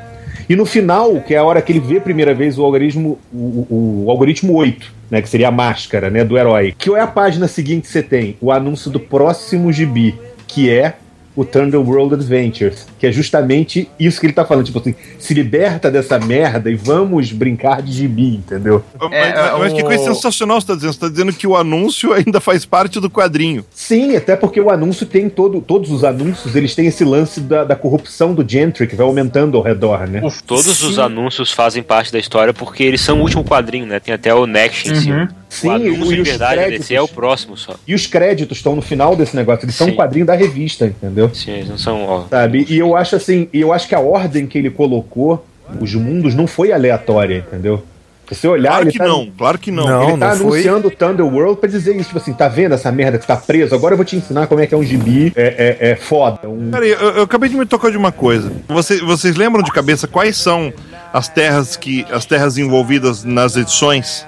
E 0.48 0.56
no 0.56 0.64
final, 0.66 1.20
que 1.20 1.34
é 1.34 1.38
a 1.38 1.44
hora 1.44 1.60
que 1.62 1.72
ele 1.72 1.80
vê 1.80 1.98
a 1.98 2.00
primeira 2.00 2.34
vez 2.34 2.58
o 2.58 2.64
algoritmo, 2.64 3.18
o, 3.32 3.36
o- 3.70 4.02
o 4.06 4.10
algoritmo 4.10 4.54
8, 4.54 4.92
né? 5.10 5.20
Que 5.22 5.28
seria 5.28 5.48
a 5.48 5.52
máscara, 5.52 6.10
né? 6.10 6.24
Do 6.24 6.36
herói. 6.38 6.74
Que 6.76 6.94
é 6.94 7.00
a 7.00 7.06
página 7.06 7.46
seguinte 7.48 7.82
que 7.82 7.88
você 7.88 8.02
tem? 8.02 8.36
O 8.40 8.50
anúncio 8.52 8.90
do 8.90 8.98
próximo 9.00 9.72
gibi, 9.72 10.14
que 10.46 10.70
é 10.70 10.94
o 11.34 11.44
Thunder 11.44 11.80
World 11.80 12.14
Adventures, 12.14 12.86
que 12.98 13.06
é 13.06 13.12
justamente 13.12 13.88
isso 13.98 14.20
que 14.20 14.26
ele 14.26 14.32
tá 14.32 14.44
falando, 14.44 14.66
tipo 14.66 14.78
assim, 14.78 14.94
se 15.18 15.32
liberta 15.32 15.90
dessa 15.90 16.18
merda 16.18 16.70
e 16.70 16.74
vamos 16.74 17.32
brincar 17.32 17.80
de 17.82 17.90
gibi, 17.92 18.34
entendeu? 18.36 18.84
Mas, 19.00 19.12
É, 19.12 19.52
mas 19.58 19.72
que 19.72 19.82
o- 19.82 19.84
coisa 19.86 20.04
sensacional 20.04 20.60
você 20.60 20.66
tá 20.66 20.74
dizendo. 20.74 20.92
Você 20.92 21.00
tá 21.00 21.08
dizendo 21.08 21.32
que 21.32 21.46
o 21.46 21.56
anúncio 21.56 22.12
ainda 22.12 22.40
faz 22.40 22.64
parte 22.66 23.00
do 23.00 23.08
quadrinho. 23.10 23.64
Sim, 23.70 24.14
até 24.16 24.36
porque 24.36 24.60
o 24.60 24.70
anúncio 24.70 25.06
tem 25.06 25.28
todo, 25.30 25.60
todos 25.60 25.90
os 25.90 26.04
anúncios, 26.04 26.54
eles 26.54 26.74
têm 26.74 26.86
esse 26.86 27.04
lance 27.04 27.40
da, 27.40 27.64
da 27.64 27.74
corrupção 27.76 28.34
do 28.34 28.46
Gentry 28.46 28.86
que 28.86 28.94
vai 28.96 29.06
aumentando 29.06 29.56
ao 29.56 29.62
redor, 29.62 30.06
né? 30.06 30.20
Todos 30.46 30.82
os 30.82 30.98
anúncios 30.98 31.50
fazem 31.52 31.82
parte 31.82 32.12
da 32.12 32.18
história 32.18 32.52
porque 32.52 32.82
eles 32.82 33.00
são 33.00 33.18
o 33.18 33.22
último 33.22 33.42
quadrinho, 33.44 33.86
né? 33.86 33.98
Tem 34.00 34.12
até 34.14 34.34
o 34.34 34.46
Next 34.46 34.90
em 34.90 34.94
cima. 34.96 35.28
Sim, 35.52 35.68
o 35.68 36.12
e 36.12 36.22
verdade 36.22 36.38
da 36.38 36.62
créditos. 36.62 36.88
DC 36.88 36.94
é 36.94 37.02
o 37.02 37.06
próximo 37.08 37.56
só. 37.58 37.74
E 37.86 37.94
os 37.94 38.06
créditos 38.06 38.56
estão 38.56 38.74
no 38.74 38.80
final 38.80 39.14
desse 39.14 39.36
negócio, 39.36 39.66
eles 39.66 39.74
são 39.74 39.86
Sim. 39.86 39.92
um 39.92 39.96
quadrinho 39.96 40.24
da 40.24 40.34
revista, 40.34 40.86
entendeu? 40.86 41.30
Sim, 41.34 41.50
eles 41.52 41.68
não 41.68 41.76
são. 41.76 42.04
Ó, 42.04 42.24
Sabe? 42.30 42.64
E 42.70 42.78
eu 42.78 42.96
acho 42.96 43.16
assim, 43.16 43.48
e 43.52 43.60
eu 43.60 43.70
acho 43.72 43.86
que 43.86 43.94
a 43.94 44.00
ordem 44.00 44.46
que 44.46 44.56
ele 44.56 44.70
colocou 44.70 45.44
os 45.78 45.94
mundos 45.94 46.34
não 46.34 46.46
foi 46.46 46.72
aleatória, 46.72 47.44
entendeu? 47.46 47.82
Se 48.28 48.36
você 48.36 48.48
olhar, 48.48 48.70
Claro 48.70 48.84
ele 48.84 48.92
que 48.92 48.98
tá, 48.98 49.06
não, 49.06 49.30
claro 49.36 49.58
que 49.58 49.70
não. 49.70 49.84
Não. 49.84 50.08
ele 50.08 50.18
tá 50.18 50.34
foi. 50.34 50.46
anunciando 50.46 50.88
o 50.88 50.90
Thunder 50.90 51.26
World 51.26 51.60
pra 51.60 51.68
dizer 51.68 51.94
isso, 51.96 52.06
tipo 52.06 52.18
assim, 52.18 52.32
tá 52.32 52.48
vendo 52.48 52.72
essa 52.74 52.90
merda 52.90 53.18
que 53.18 53.26
tá 53.26 53.36
preso? 53.36 53.74
Agora 53.74 53.92
eu 53.92 53.96
vou 53.98 54.06
te 54.06 54.16
ensinar 54.16 54.46
como 54.46 54.58
é 54.62 54.66
que 54.66 54.74
é 54.74 54.78
um 54.78 54.82
gibi 54.82 55.34
é, 55.36 55.76
é, 55.80 55.90
é 55.90 55.96
foda. 55.96 56.48
Um... 56.48 56.70
Peraí, 56.70 56.88
eu, 56.92 56.98
eu 56.98 57.22
acabei 57.24 57.50
de 57.50 57.56
me 57.56 57.66
tocar 57.66 57.90
de 57.90 57.96
uma 57.98 58.10
coisa. 58.10 58.50
Você- 58.68 59.00
vocês 59.00 59.36
lembram 59.36 59.62
de 59.62 59.70
cabeça 59.70 60.06
quais 60.08 60.38
são 60.38 60.72
as 61.12 61.28
terras 61.28 61.76
que 61.76 62.06
as 62.10 62.24
terras 62.24 62.56
envolvidas 62.56 63.22
nas 63.22 63.54
edições? 63.54 64.26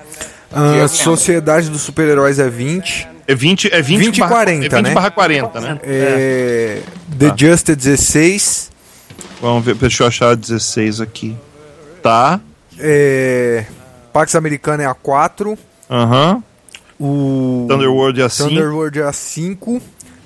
A 0.55 0.89
Sociedade 0.89 1.69
dos 1.69 1.83
Super-Heróis 1.83 2.39
é 2.39 2.49
20. 2.49 3.09
É 3.27 3.35
20, 3.35 3.73
é 3.73 3.81
20, 3.83 3.99
20 3.99 4.17
e 4.17 4.21
barra, 4.21 4.31
40, 4.33 4.67
é 4.67 4.69
20 4.69 4.83
né? 4.83 4.95
barra 4.95 5.11
40, 5.11 5.61
né? 5.61 5.81
É, 5.83 6.81
The 7.19 7.29
Tá. 7.31 7.35
Just 7.37 7.69
é 7.71 7.75
16. 7.75 8.71
Vamos 9.41 9.65
ver, 9.65 9.75
deixa 9.75 10.03
eu 10.03 10.07
achar 10.07 10.37
16 10.37 11.01
aqui. 11.01 11.35
Tá. 12.03 12.39
É, 12.79 13.65
Pax 14.13 14.35
Americana 14.35 14.83
é 14.83 14.87
a 14.87 14.95
4. 14.95 15.59
Aham. 15.91 16.43
O 17.01 17.67
Thunderworld 17.69 18.21
é 18.21 18.25
a 18.25 18.29
5. 18.29 18.49
Thunderworld 18.49 19.01
é 19.01 19.05
a 19.05 19.13
5. 19.13 19.83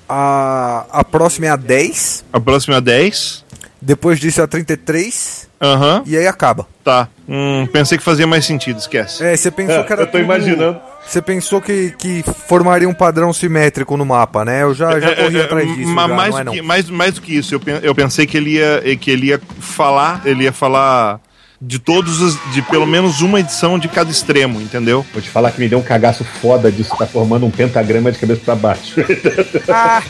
A, 0.07 0.85
a 0.91 1.03
próxima 1.03 1.47
é 1.47 1.49
a 1.49 1.55
10. 1.55 2.25
A 2.33 2.39
próxima 2.39 2.75
é 2.75 2.77
a 2.77 2.81
10. 2.81 3.45
Depois 3.81 4.19
disso 4.19 4.41
é 4.41 4.43
a 4.43 4.47
33. 4.47 5.47
Aham. 5.61 6.03
E 6.05 6.17
aí 6.17 6.27
acaba. 6.27 6.67
Tá. 6.83 7.07
Hum, 7.27 7.67
pensei 7.71 7.97
que 7.97 8.03
fazia 8.03 8.25
mais 8.27 8.45
sentido, 8.45 8.77
esquece. 8.79 9.23
É, 9.23 9.35
você 9.35 9.49
pensou 9.51 9.83
que 9.83 9.93
era 9.93 10.01
Eu 10.03 10.05
tô 10.07 10.11
tudo- 10.13 10.23
imaginando. 10.23 10.79
Você 11.05 11.21
pensou 11.21 11.59
que, 11.61 11.91
que 11.97 12.23
formaria 12.47 12.87
um 12.87 12.93
padrão 12.93 13.31
simétrico 13.33 13.95
no 13.97 14.05
mapa, 14.05 14.43
né? 14.45 14.63
Eu 14.63 14.73
já, 14.73 14.99
já 14.99 15.15
corri 15.15 15.37
É, 15.37 15.41
é, 15.41 15.43
atrás 15.45 15.75
disso. 15.75 15.89
ma- 15.89 16.07
já, 16.07 16.13
mais, 16.13 16.35
não 16.45 16.53
é 16.53 16.55
que, 16.55 16.61
mais, 16.61 16.89
mais 16.89 17.13
do 17.15 17.21
que 17.21 17.35
isso, 17.35 17.55
eu, 17.55 17.61
eu 17.81 17.95
pensei 17.95 18.25
que 18.27 18.37
ele, 18.37 18.51
ia, 18.57 18.81
que 18.97 19.09
ele 19.09 19.27
ia 19.27 19.41
falar, 19.59 20.21
ele 20.25 20.43
ia 20.43 20.51
falar 20.53 21.19
de 21.61 21.77
todos 21.77 22.21
os, 22.21 22.37
de 22.53 22.61
pelo 22.61 22.85
menos 22.85 23.21
uma 23.21 23.39
edição 23.39 23.77
de 23.77 23.87
cada 23.87 24.09
extremo, 24.09 24.61
entendeu? 24.61 25.05
Vou 25.11 25.21
te 25.21 25.29
falar 25.29 25.51
que 25.51 25.59
me 25.59 25.67
deu 25.67 25.79
um 25.79 25.83
cagaço 25.83 26.23
foda 26.23 26.71
disso, 26.71 26.95
tá 26.97 27.05
formando 27.05 27.45
um 27.45 27.51
pentagrama 27.51 28.11
de 28.11 28.17
cabeça 28.17 28.41
pra 28.45 28.55
baixo. 28.55 28.95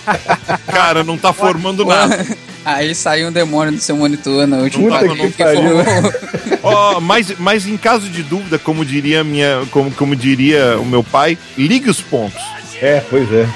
Cara, 0.67 1.03
não 1.03 1.17
tá 1.17 1.33
formando 1.33 1.83
nada. 1.85 2.25
Aí 2.63 2.93
saiu 2.93 3.29
um 3.29 3.31
demônio 3.31 3.73
do 3.73 3.79
seu 3.79 3.95
monitor 3.95 4.45
na 4.45 4.57
última 4.57 4.99
Puta 4.99 5.15
que 5.17 5.31
pariu. 5.31 5.77
Ó, 6.61 6.99
mas, 6.99 7.33
mas 7.39 7.65
em 7.65 7.77
caso 7.77 8.09
de 8.09 8.21
dúvida, 8.21 8.59
como 8.59 8.85
diria 8.85 9.23
minha, 9.23 9.63
como, 9.71 9.89
como 9.91 10.15
diria 10.15 10.77
o 10.79 10.85
meu 10.85 11.03
pai, 11.03 11.37
ligue 11.57 11.89
os 11.89 12.01
pontos. 12.01 12.41
É, 12.81 13.01
pois 13.09 13.31
é. 13.31 13.49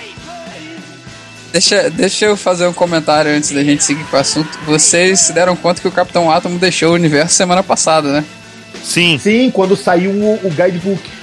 Deixa, 1.54 1.88
deixa 1.88 2.26
eu 2.26 2.36
fazer 2.36 2.66
um 2.66 2.74
comentário 2.74 3.30
antes 3.30 3.52
da 3.52 3.64
gente 3.64 3.84
seguir 3.84 4.04
com 4.06 4.18
o 4.18 4.20
assunto. 4.20 4.50
Vocês 4.66 5.20
se 5.20 5.34
deram 5.34 5.56
conta 5.56 5.80
que 5.80 5.88
o 5.88 5.92
Capitão 5.92 6.32
Átomo 6.32 6.58
deixou 6.58 6.90
o 6.90 6.96
universo 6.96 7.36
semana 7.36 7.62
passada, 7.62 8.12
né? 8.12 8.26
Sim. 8.84 9.20
Sim, 9.20 9.52
quando 9.52 9.76
saiu 9.76 10.10
o, 10.10 10.48
o 10.48 10.50
guidebook. 10.50 11.23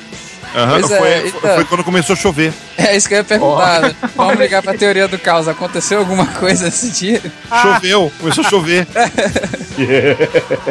Aham, 0.55 0.81
Pois 0.81 0.91
é, 0.91 0.99
foi, 0.99 1.29
então. 1.29 1.55
foi 1.55 1.65
quando 1.65 1.85
começou 1.85 2.15
a 2.15 2.17
chover. 2.17 2.53
É 2.77 2.97
isso 2.97 3.07
que 3.09 3.15
eu 3.15 3.19
ia 3.19 3.25
perguntar. 3.25 3.83
né? 3.83 3.95
Vamos 4.17 4.39
ligar 4.39 4.63
pra 4.63 4.75
teoria 4.75 5.07
do 5.07 5.19
caos. 5.19 5.47
Aconteceu 5.47 5.99
alguma 5.99 6.27
coisa 6.27 6.69
esse 6.69 6.91
dia? 6.91 7.21
Choveu, 7.63 8.13
começou 8.19 8.45
a 8.45 8.49
chover. 8.49 8.87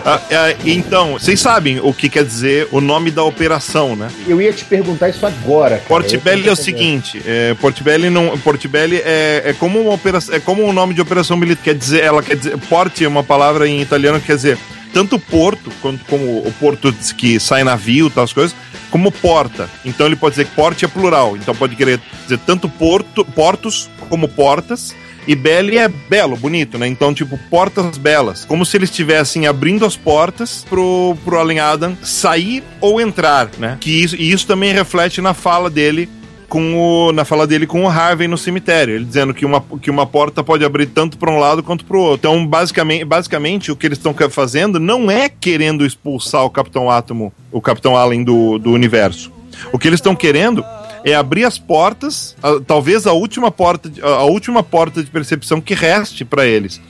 Ah, 0.05 0.21
ah, 0.31 0.55
então, 0.65 1.13
vocês 1.13 1.39
sabem 1.39 1.79
o 1.81 1.91
que 1.91 2.09
quer 2.09 2.23
dizer 2.23 2.67
o 2.71 2.79
nome 2.79 3.09
da 3.09 3.23
operação, 3.23 3.95
né? 3.95 4.07
Eu 4.27 4.39
ia 4.39 4.53
te 4.53 4.63
perguntar 4.63 5.09
isso 5.09 5.25
agora. 5.25 5.77
Cara. 5.77 5.87
Portibelli 5.87 6.47
é 6.47 6.51
o 6.51 6.55
seguinte, 6.55 7.19
é, 7.25 7.55
Portibelli 7.55 8.09
não, 8.09 8.37
Portibelli 8.37 8.97
é, 8.97 9.41
é 9.45 9.53
como 9.53 9.79
uma 9.81 9.93
operação, 9.93 10.35
é 10.35 10.39
como 10.39 10.63
o 10.63 10.71
nome 10.71 10.93
de 10.93 11.01
operação 11.01 11.35
militar, 11.37 11.63
quer 11.63 11.75
dizer, 11.75 12.03
ela 12.03 12.21
quer 12.21 12.35
dizer, 12.35 12.57
porte 12.69 13.03
é 13.03 13.07
uma 13.07 13.23
palavra 13.23 13.67
em 13.67 13.81
italiano 13.81 14.19
que 14.19 14.27
quer 14.27 14.35
dizer 14.35 14.57
tanto 14.93 15.17
porto, 15.19 15.71
quanto 15.81 16.03
como 16.05 16.39
o 16.39 16.53
porto 16.59 16.93
que 17.17 17.39
sai 17.39 17.63
navio 17.63 18.07
e 18.07 18.09
tal 18.11 18.23
as 18.23 18.33
coisas, 18.33 18.55
como 18.89 19.11
porta. 19.11 19.69
Então 19.85 20.05
ele 20.05 20.15
pode 20.15 20.33
dizer 20.33 20.45
que 20.45 20.55
porte 20.55 20.85
é 20.85 20.87
plural, 20.87 21.35
então 21.37 21.55
pode 21.55 21.75
querer 21.75 21.99
dizer 22.23 22.39
tanto 22.45 22.67
porto, 22.69 23.23
portos 23.25 23.89
como 24.09 24.27
portas. 24.27 24.95
E 25.27 25.35
belli 25.35 25.77
é 25.77 25.87
belo, 25.87 26.35
bonito, 26.35 26.79
né? 26.79 26.87
Então, 26.87 27.13
tipo, 27.13 27.37
portas 27.51 27.99
belas. 27.99 28.45
Como 28.45 28.65
se 28.65 28.77
eles 28.77 28.89
estivessem 28.89 29.45
abrindo 29.45 29.85
as 29.85 29.95
portas 29.95 30.65
pro, 30.67 31.15
pro 31.23 31.37
Allen 31.37 31.59
Adam 31.59 31.95
sair 32.01 32.63
ou 32.81 32.99
entrar, 32.99 33.47
né? 33.59 33.77
Que 33.79 33.91
isso, 33.91 34.15
e 34.15 34.31
isso 34.31 34.47
também 34.47 34.73
reflete 34.73 35.21
na 35.21 35.35
fala 35.35 35.69
dele 35.69 36.09
com 36.49 36.75
o, 37.07 37.11
na 37.13 37.23
fala 37.23 37.45
dele 37.47 37.65
com 37.67 37.83
o 37.83 37.87
Harvey 37.87 38.27
no 38.27 38.37
cemitério, 38.37 38.95
ele 38.95 39.05
dizendo 39.05 39.33
que 39.33 39.45
uma, 39.45 39.63
que 39.81 39.89
uma 39.89 40.05
porta 40.05 40.43
pode 40.43 40.65
abrir 40.65 40.87
tanto 40.87 41.17
para 41.17 41.31
um 41.31 41.39
lado 41.39 41.61
quanto 41.63 41.85
para 41.85 41.95
o 41.95 42.01
outro. 42.01 42.29
Então, 42.29 42.45
basicamente, 42.45 43.05
basicamente 43.05 43.71
o 43.71 43.75
que 43.75 43.85
eles 43.87 43.97
estão 43.99 44.13
fazendo 44.29 44.79
não 44.79 45.09
é 45.09 45.29
querendo 45.29 45.85
expulsar 45.85 46.43
o 46.43 46.49
Capitão 46.49 46.89
Átomo, 46.89 47.31
o 47.51 47.61
Capitão 47.61 47.95
Allen 47.95 48.23
do, 48.23 48.57
do 48.57 48.71
universo. 48.71 49.31
O 49.71 49.77
que 49.79 49.87
eles 49.87 49.99
estão 49.99 50.15
querendo 50.15 50.63
é 51.05 51.13
abrir 51.15 51.45
as 51.45 51.57
portas, 51.57 52.35
a- 52.43 52.59
talvez 52.65 53.05
a 53.07 53.13
última 53.13 53.51
porta, 53.51 53.91
a, 54.01 54.07
a 54.07 54.23
última 54.23 54.61
porta 54.63 55.03
de 55.03 55.09
percepção 55.09 55.61
que 55.61 55.73
reste 55.73 56.25
para 56.25 56.45
eles. 56.45 56.81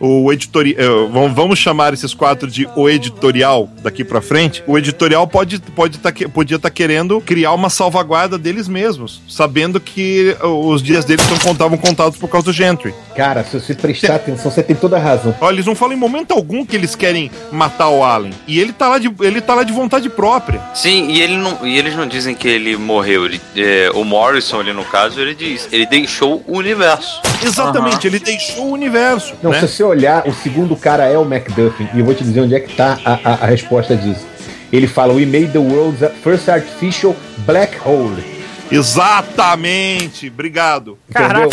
O 0.00 0.32
editorial, 0.32 1.08
vamos 1.34 1.58
chamar 1.58 1.92
esses 1.92 2.14
quatro 2.14 2.48
de 2.48 2.68
o 2.76 2.88
editorial 2.88 3.68
daqui 3.82 4.04
pra 4.04 4.20
frente. 4.20 4.62
O 4.66 4.78
editorial 4.78 5.26
pode, 5.26 5.58
pode 5.60 5.98
tá, 5.98 6.12
podia 6.32 6.56
estar 6.56 6.70
querendo 6.70 7.20
criar 7.20 7.52
uma 7.52 7.68
salvaguarda 7.68 8.38
deles 8.38 8.68
mesmos, 8.68 9.20
sabendo 9.28 9.80
que 9.80 10.36
uh, 10.42 10.68
os 10.68 10.82
dias 10.82 11.04
deles 11.04 11.28
não 11.28 11.38
contavam 11.38 11.76
contados 11.76 12.18
por 12.18 12.28
causa 12.28 12.46
do 12.46 12.52
Gentry. 12.52 12.94
Cara, 13.16 13.42
se 13.42 13.58
você 13.58 13.74
prestar 13.74 14.14
atenção, 14.16 14.50
você 14.50 14.62
tem 14.62 14.76
toda 14.76 14.96
a 14.96 15.00
razão. 15.00 15.34
Olha, 15.40 15.56
eles 15.56 15.66
não 15.66 15.74
falam 15.74 15.96
em 15.96 15.98
momento 15.98 16.32
algum 16.32 16.64
que 16.64 16.76
eles 16.76 16.94
querem 16.94 17.30
matar 17.50 17.88
o 17.88 18.04
Allen. 18.04 18.32
E 18.46 18.60
ele 18.60 18.72
tá 18.72 18.88
lá 18.88 18.98
de, 18.98 19.10
ele 19.20 19.40
tá 19.40 19.54
lá 19.54 19.64
de 19.64 19.72
vontade 19.72 20.08
própria. 20.08 20.60
Sim, 20.74 21.08
e, 21.08 21.20
ele 21.20 21.36
não, 21.36 21.66
e 21.66 21.76
eles 21.76 21.96
não 21.96 22.06
dizem 22.06 22.34
que 22.34 22.46
ele 22.46 22.76
morreu. 22.76 23.26
Ele- 23.26 23.40
é, 23.56 23.90
o 23.92 24.04
Morrison, 24.04 24.60
ali 24.60 24.72
no 24.72 24.84
caso, 24.84 25.20
ele 25.20 25.34
diz: 25.34 25.68
ele 25.72 25.86
deixou 25.86 26.44
o 26.46 26.56
universo. 26.56 27.20
Exatamente, 27.42 28.06
ele 28.06 28.20
deixou 28.20 28.66
o 28.66 28.72
universo. 28.72 29.34
Não, 29.42 29.50
né? 29.50 29.60
se 29.60 29.68
você 29.68 29.82
olhar, 29.88 30.26
o 30.28 30.32
segundo 30.32 30.76
cara 30.76 31.06
é 31.06 31.18
o 31.18 31.24
MacDuffin, 31.24 31.88
e 31.94 31.98
eu 32.00 32.04
vou 32.04 32.14
te 32.14 32.22
dizer 32.24 32.40
onde 32.42 32.54
é 32.54 32.60
que 32.60 32.74
tá 32.76 32.98
a, 33.04 33.12
a, 33.24 33.32
a 33.44 33.46
resposta 33.46 33.96
disso. 33.96 34.26
Ele 34.72 34.86
fala: 34.86 35.12
We 35.14 35.24
made 35.26 35.48
the 35.48 35.58
world's 35.58 36.08
first 36.22 36.48
artificial 36.48 37.16
black 37.38 37.76
hole. 37.84 38.22
Exatamente, 38.70 40.28
obrigado. 40.28 40.98
Entendeu? 41.08 41.48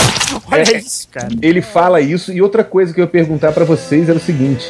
olha 0.52 0.62
É, 0.76 0.78
isso, 0.78 1.08
cara. 1.12 1.30
Ele 1.42 1.62
fala 1.62 2.02
isso, 2.02 2.32
e 2.34 2.42
outra 2.42 2.64
coisa 2.64 2.94
que 2.94 3.00
eu 3.00 3.06
ia 3.06 3.10
perguntar 3.10 3.52
pra 3.52 3.64
vocês 3.64 4.10
era 4.10 4.18
o 4.18 4.22
seguinte: 4.22 4.66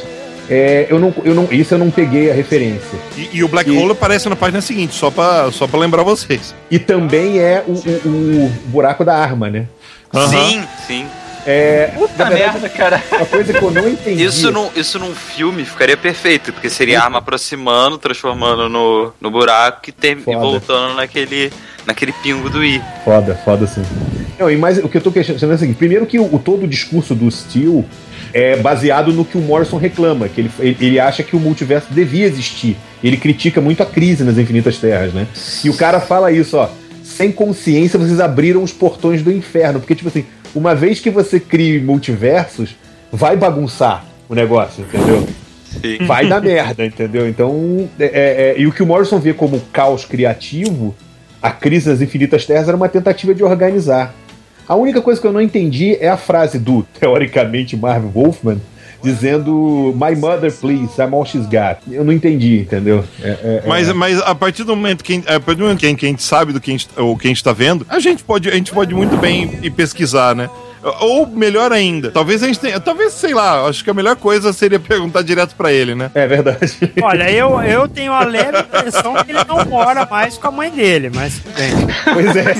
é, 0.48 0.86
eu 0.88 0.98
não, 1.00 1.12
eu 1.24 1.34
não, 1.34 1.48
isso 1.50 1.74
eu 1.74 1.78
não 1.78 1.90
peguei 1.90 2.30
a 2.30 2.34
referência. 2.34 2.98
E, 3.16 3.38
e 3.38 3.44
o 3.44 3.48
Black 3.48 3.68
Hole 3.70 3.92
aparece 3.92 4.28
na 4.28 4.36
página 4.36 4.60
seguinte, 4.60 4.94
só 4.94 5.10
pra, 5.10 5.50
só 5.50 5.66
pra 5.66 5.78
lembrar 5.80 6.02
vocês. 6.04 6.54
E 6.70 6.78
também 6.78 7.38
é 7.40 7.64
o, 7.66 7.72
o- 7.72 8.46
o 8.46 8.48
buraco 8.66 9.04
da 9.04 9.16
arma, 9.16 9.50
né? 9.50 9.66
Sim, 10.30 10.62
sim. 10.86 11.06
É, 11.46 11.92
Puta 11.96 12.24
na 12.24 12.30
verdade, 12.30 12.52
merda, 12.60 12.68
cara. 12.68 13.02
Uma 13.12 13.26
coisa 13.26 13.52
que 13.52 13.62
eu 13.64 13.70
não 13.70 13.88
entendi. 13.88 14.24
Isso 14.24 14.50
num, 14.50 14.68
isso 14.74 14.98
num 14.98 15.14
filme 15.14 15.64
ficaria 15.64 15.96
perfeito, 15.96 16.52
porque 16.52 16.68
seria 16.68 17.00
a 17.00 17.04
arma 17.04 17.18
aproximando, 17.18 17.96
transformando 17.98 18.68
no, 18.68 19.12
no 19.20 19.30
buraco 19.30 19.88
e, 19.88 19.92
ter, 19.92 20.18
e 20.18 20.34
voltando 20.34 20.94
naquele, 20.94 21.52
naquele 21.86 22.12
pingo 22.12 22.50
do 22.50 22.64
I. 22.64 22.82
Foda, 23.04 23.34
foda 23.44 23.66
sim. 23.66 23.82
Não, 24.38 24.50
e 24.50 24.56
mais 24.56 24.78
o 24.78 24.88
que 24.88 24.96
eu 24.96 25.00
tô 25.00 25.12
questionando 25.12 25.52
é 25.52 25.54
o 25.54 25.58
seguinte: 25.58 25.76
primeiro 25.76 26.04
que 26.04 26.18
o, 26.18 26.34
o- 26.34 26.38
todo 26.38 26.64
o 26.64 26.68
discurso 26.68 27.14
do 27.14 27.30
Steel 27.30 27.84
é 28.34 28.56
baseado 28.56 29.12
no 29.12 29.24
que 29.24 29.38
o 29.38 29.40
Morrison 29.40 29.78
reclama, 29.78 30.28
que 30.28 30.40
ele, 30.40 30.50
ele, 30.58 30.76
ele 30.80 31.00
acha 31.00 31.22
que 31.22 31.36
o 31.36 31.40
multiverso 31.40 31.86
devia 31.90 32.26
existir. 32.26 32.76
Ele 33.04 33.16
critica 33.16 33.60
muito 33.60 33.82
a 33.82 33.86
crise 33.86 34.24
nas 34.24 34.36
Infinitas 34.36 34.78
Terras, 34.78 35.12
né? 35.14 35.26
E 35.64 35.70
o 35.70 35.74
cara 35.74 36.00
fala 36.00 36.32
isso, 36.32 36.56
ó. 36.56 36.68
Sem 37.04 37.30
consciência, 37.30 37.98
vocês 37.98 38.18
abriram 38.20 38.62
os 38.62 38.72
portões 38.72 39.22
do 39.22 39.30
inferno. 39.32 39.78
Porque, 39.78 39.94
tipo 39.94 40.08
assim, 40.08 40.26
uma 40.56 40.74
vez 40.74 41.00
que 41.00 41.10
você 41.10 41.38
cria 41.38 41.80
multiversos, 41.80 42.74
vai 43.12 43.36
bagunçar 43.36 44.04
o 44.28 44.34
negócio, 44.34 44.84
entendeu? 44.84 45.26
Sim. 45.80 46.06
vai 46.06 46.26
dar 46.26 46.40
merda, 46.40 46.86
entendeu? 46.86 47.28
Então, 47.28 47.88
é, 48.00 48.04
é, 48.04 48.10
é, 48.10 48.54
e 48.58 48.66
o 48.66 48.72
que 48.72 48.82
o 48.82 48.86
Morrison 48.86 49.18
vê 49.18 49.34
como 49.34 49.60
caos 49.72 50.06
criativo, 50.06 50.96
a 51.42 51.50
crise 51.50 51.90
das 51.90 52.00
infinitas 52.00 52.46
terras 52.46 52.66
era 52.66 52.76
uma 52.76 52.88
tentativa 52.88 53.34
de 53.34 53.44
organizar. 53.44 54.14
A 54.66 54.74
única 54.74 55.02
coisa 55.02 55.20
que 55.20 55.26
eu 55.26 55.32
não 55.32 55.40
entendi 55.40 55.96
é 56.00 56.08
a 56.08 56.16
frase 56.16 56.58
do, 56.58 56.82
teoricamente, 56.98 57.76
Marv 57.76 58.06
Wolfman, 58.06 58.58
dizendo 59.06 59.94
My 59.96 60.14
mother, 60.16 60.52
please, 60.52 61.00
I'm 61.00 61.14
all 61.14 61.24
she's 61.24 61.46
got. 61.46 61.78
Eu 61.90 62.04
não 62.04 62.12
entendi, 62.12 62.58
entendeu? 62.60 63.04
É, 63.22 63.28
é, 63.28 63.62
é. 63.64 63.68
Mas, 63.68 63.92
mas 63.92 64.18
a 64.20 64.34
partir 64.34 64.64
do 64.64 64.74
momento 64.74 65.02
que, 65.04 65.22
a 65.26 65.38
partir 65.40 65.58
do 65.58 65.62
momento 65.64 65.78
que, 65.78 65.86
a 65.86 66.08
gente- 66.08 66.22
sabe 66.22 66.52
do 66.52 66.60
que 66.60 66.70
a 66.70 66.74
gente, 66.74 66.88
o 66.96 67.16
que 67.16 67.26
a 67.26 67.30
gente 67.30 67.42
tá 67.44 67.52
vendo, 67.52 67.86
a 67.88 68.00
gente 68.00 68.24
pode, 68.24 68.48
a 68.48 68.54
gente 68.54 68.72
pode 68.72 68.94
muito 68.94 69.16
bem 69.16 69.58
ir 69.62 69.70
pesquisar, 69.70 70.34
né? 70.34 70.50
Ou 71.00 71.26
melhor 71.26 71.72
ainda, 71.72 72.12
talvez 72.12 72.44
a 72.44 72.46
gente 72.46 72.60
tenha, 72.60 72.78
talvez, 72.78 73.12
sei 73.12 73.34
lá, 73.34 73.66
acho 73.66 73.82
que 73.82 73.90
a 73.90 73.94
melhor 73.94 74.14
coisa 74.14 74.52
seria 74.52 74.78
perguntar 74.78 75.22
direto 75.22 75.56
pra 75.56 75.72
ele, 75.72 75.96
né? 75.96 76.12
É 76.14 76.28
verdade. 76.28 76.78
Olha, 77.02 77.28
eu, 77.28 77.60
eu 77.62 77.88
tenho 77.88 78.12
a 78.12 78.24
leve 78.24 78.60
impressão 78.60 79.14
que 79.24 79.32
ele 79.32 79.40
não 79.48 79.64
mora 79.64 80.06
mais 80.08 80.38
com 80.38 80.46
a 80.46 80.50
mãe 80.52 80.70
dele, 80.70 81.10
mas 81.12 81.40
tudo 81.40 81.54
bem. 81.56 81.72
Pois 82.14 82.36
é. 82.36 82.54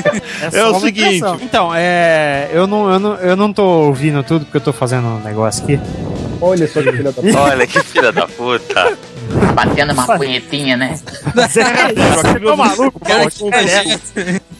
É 0.46 0.50
só 0.50 0.68
o 0.68 0.70
uma 0.72 0.80
seguinte. 0.80 1.06
impressão. 1.18 1.38
Então, 1.40 1.70
é. 1.72 2.48
Eu 2.52 2.66
não, 2.66 2.90
eu, 2.90 2.98
não, 2.98 3.14
eu 3.16 3.36
não 3.36 3.52
tô 3.52 3.62
ouvindo 3.64 4.20
tudo 4.24 4.44
porque 4.44 4.56
eu 4.56 4.60
tô 4.62 4.72
fazendo 4.72 5.06
um 5.06 5.20
negócio 5.20 5.62
aqui. 5.62 5.78
Olha 6.40 6.68
só 6.68 6.82
que 6.82 6.92
filha 6.92 7.12
da 7.12 7.40
Olha 7.40 7.66
que 7.66 7.80
filha 7.80 8.12
da 8.12 8.26
puta. 8.26 8.96
Batendo 9.54 9.92
uma 9.92 10.06
punhetinha, 10.18 10.76
né? 10.76 10.98
Vocês 11.34 11.66
estão 11.66 12.56
malucos? 12.56 13.02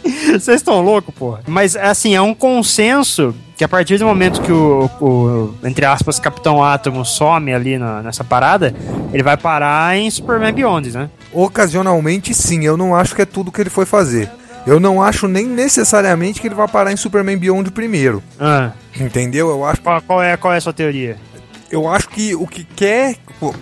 Vocês 0.05 0.49
estão 0.49 0.81
loucos, 0.81 1.14
pô. 1.14 1.39
Mas, 1.47 1.77
assim, 1.77 2.14
é 2.14 2.20
um 2.20 2.35
consenso 2.35 3.35
que 3.57 3.64
a 3.64 3.68
partir 3.68 3.99
do 3.99 4.05
momento 4.07 4.41
que 4.43 4.53
o, 4.53 4.91
o, 5.01 5.55
entre 5.64 5.85
aspas, 5.87 6.18
Capitão 6.18 6.62
Átomo 6.62 7.05
some 7.05 7.53
ali 7.55 7.79
na- 7.79 8.03
nessa 8.03 8.22
parada, 8.24 8.74
ele 9.12 9.22
vai 9.22 9.37
parar 9.37 9.97
em 9.97 10.11
Superman 10.11 10.53
Beyond, 10.53 10.91
né? 10.93 11.11
Ocasionalmente, 11.33 12.35
sim. 12.35 12.64
Eu 12.64 12.77
não 12.77 12.95
acho 12.95 13.14
que 13.14 13.22
é 13.22 13.27
tudo 13.27 13.53
que 13.53 13.61
ele 13.61 13.70
foi 13.70 13.87
fazer. 13.87 14.29
Eu 14.66 14.81
não 14.81 15.01
acho 15.03 15.29
nem 15.29 15.47
necessariamente 15.47 16.41
que 16.41 16.49
ele 16.49 16.55
vai 16.55 16.66
parar 16.66 16.93
em 16.93 16.97
Superman 16.97 17.39
Beyond 17.39 17.70
primeiro. 17.70 18.22
Ah. 18.39 18.72
Entendeu? 18.99 19.49
Eu 19.51 19.64
acho. 19.64 19.81
Qual, 19.81 20.03
qual 20.03 20.22
é, 20.22 20.37
qual 20.37 20.53
é 20.53 20.57
a 20.57 20.61
sua 20.61 20.72
teoria? 20.72 21.16
Eu 21.71 21.89
acho 21.89 22.09
que 22.09 22.35
o 22.35 22.47
que 22.47 22.64
quer. 22.64 23.17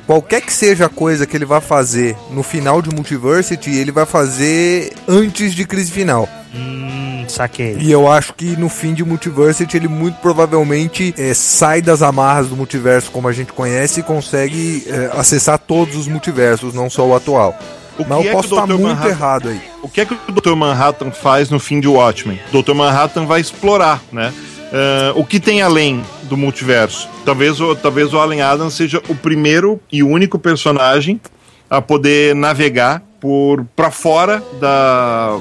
Qualquer 0.06 0.40
que 0.40 0.52
seja 0.52 0.86
a 0.86 0.88
coisa 0.88 1.26
que 1.26 1.36
ele 1.36 1.44
vai 1.44 1.60
fazer 1.60 2.16
no 2.30 2.42
final 2.42 2.80
de 2.80 2.94
Multiversity, 2.94 3.70
ele 3.70 3.90
vai 3.90 4.06
fazer 4.06 4.92
antes 5.08 5.52
de 5.54 5.64
crise 5.66 5.90
final. 5.90 6.28
Hum, 6.54 7.24
saquei. 7.28 7.76
E 7.80 7.90
eu 7.90 8.10
acho 8.10 8.34
que 8.34 8.56
no 8.56 8.68
fim 8.68 8.94
de 8.94 9.04
Multiversity 9.04 9.76
ele 9.76 9.88
muito 9.88 10.16
provavelmente 10.20 11.12
é, 11.18 11.34
sai 11.34 11.82
das 11.82 12.02
amarras 12.02 12.48
do 12.48 12.56
multiverso 12.56 13.10
como 13.10 13.26
a 13.26 13.32
gente 13.32 13.52
conhece 13.52 14.00
e 14.00 14.02
consegue 14.02 14.84
é, 14.86 15.10
acessar 15.18 15.58
todos 15.58 15.96
os 15.96 16.06
multiversos, 16.06 16.72
não 16.74 16.88
só 16.88 17.04
o 17.06 17.14
atual. 17.16 17.58
O 17.98 18.04
Mas 18.08 18.20
que 18.22 18.26
eu 18.26 18.30
é 18.30 18.32
posso 18.32 18.54
o 18.54 18.58
estar 18.58 18.66
muito 18.66 18.82
Manhattan- 18.82 19.08
errado 19.08 19.48
aí. 19.48 19.60
O 19.82 19.88
que 19.88 20.00
é 20.00 20.04
que 20.04 20.14
o 20.14 20.32
Dr. 20.32 20.54
Manhattan 20.54 21.10
faz 21.10 21.48
no 21.50 21.58
fim 21.60 21.80
de 21.80 21.88
Watchmen? 21.88 22.40
Dr. 22.52 22.74
Manhattan 22.74 23.24
vai 23.26 23.40
explorar, 23.40 24.00
né? 24.12 24.32
Ah, 24.74 25.12
o 25.14 25.24
que 25.24 25.38
tem 25.38 25.62
além 25.62 26.04
do 26.24 26.36
multiverso? 26.36 27.08
Talvez 27.24 27.60
o, 27.60 27.76
talvez 27.76 28.12
o 28.12 28.18
Alan 28.18 28.42
Adams 28.44 28.74
seja 28.74 29.00
o 29.08 29.14
primeiro 29.14 29.80
e 29.90 30.02
único 30.02 30.36
personagem 30.36 31.20
a 31.70 31.80
poder 31.80 32.34
navegar 32.34 33.00
por 33.20 33.64
para 33.76 33.90
fora 33.92 34.42
da 34.60 35.38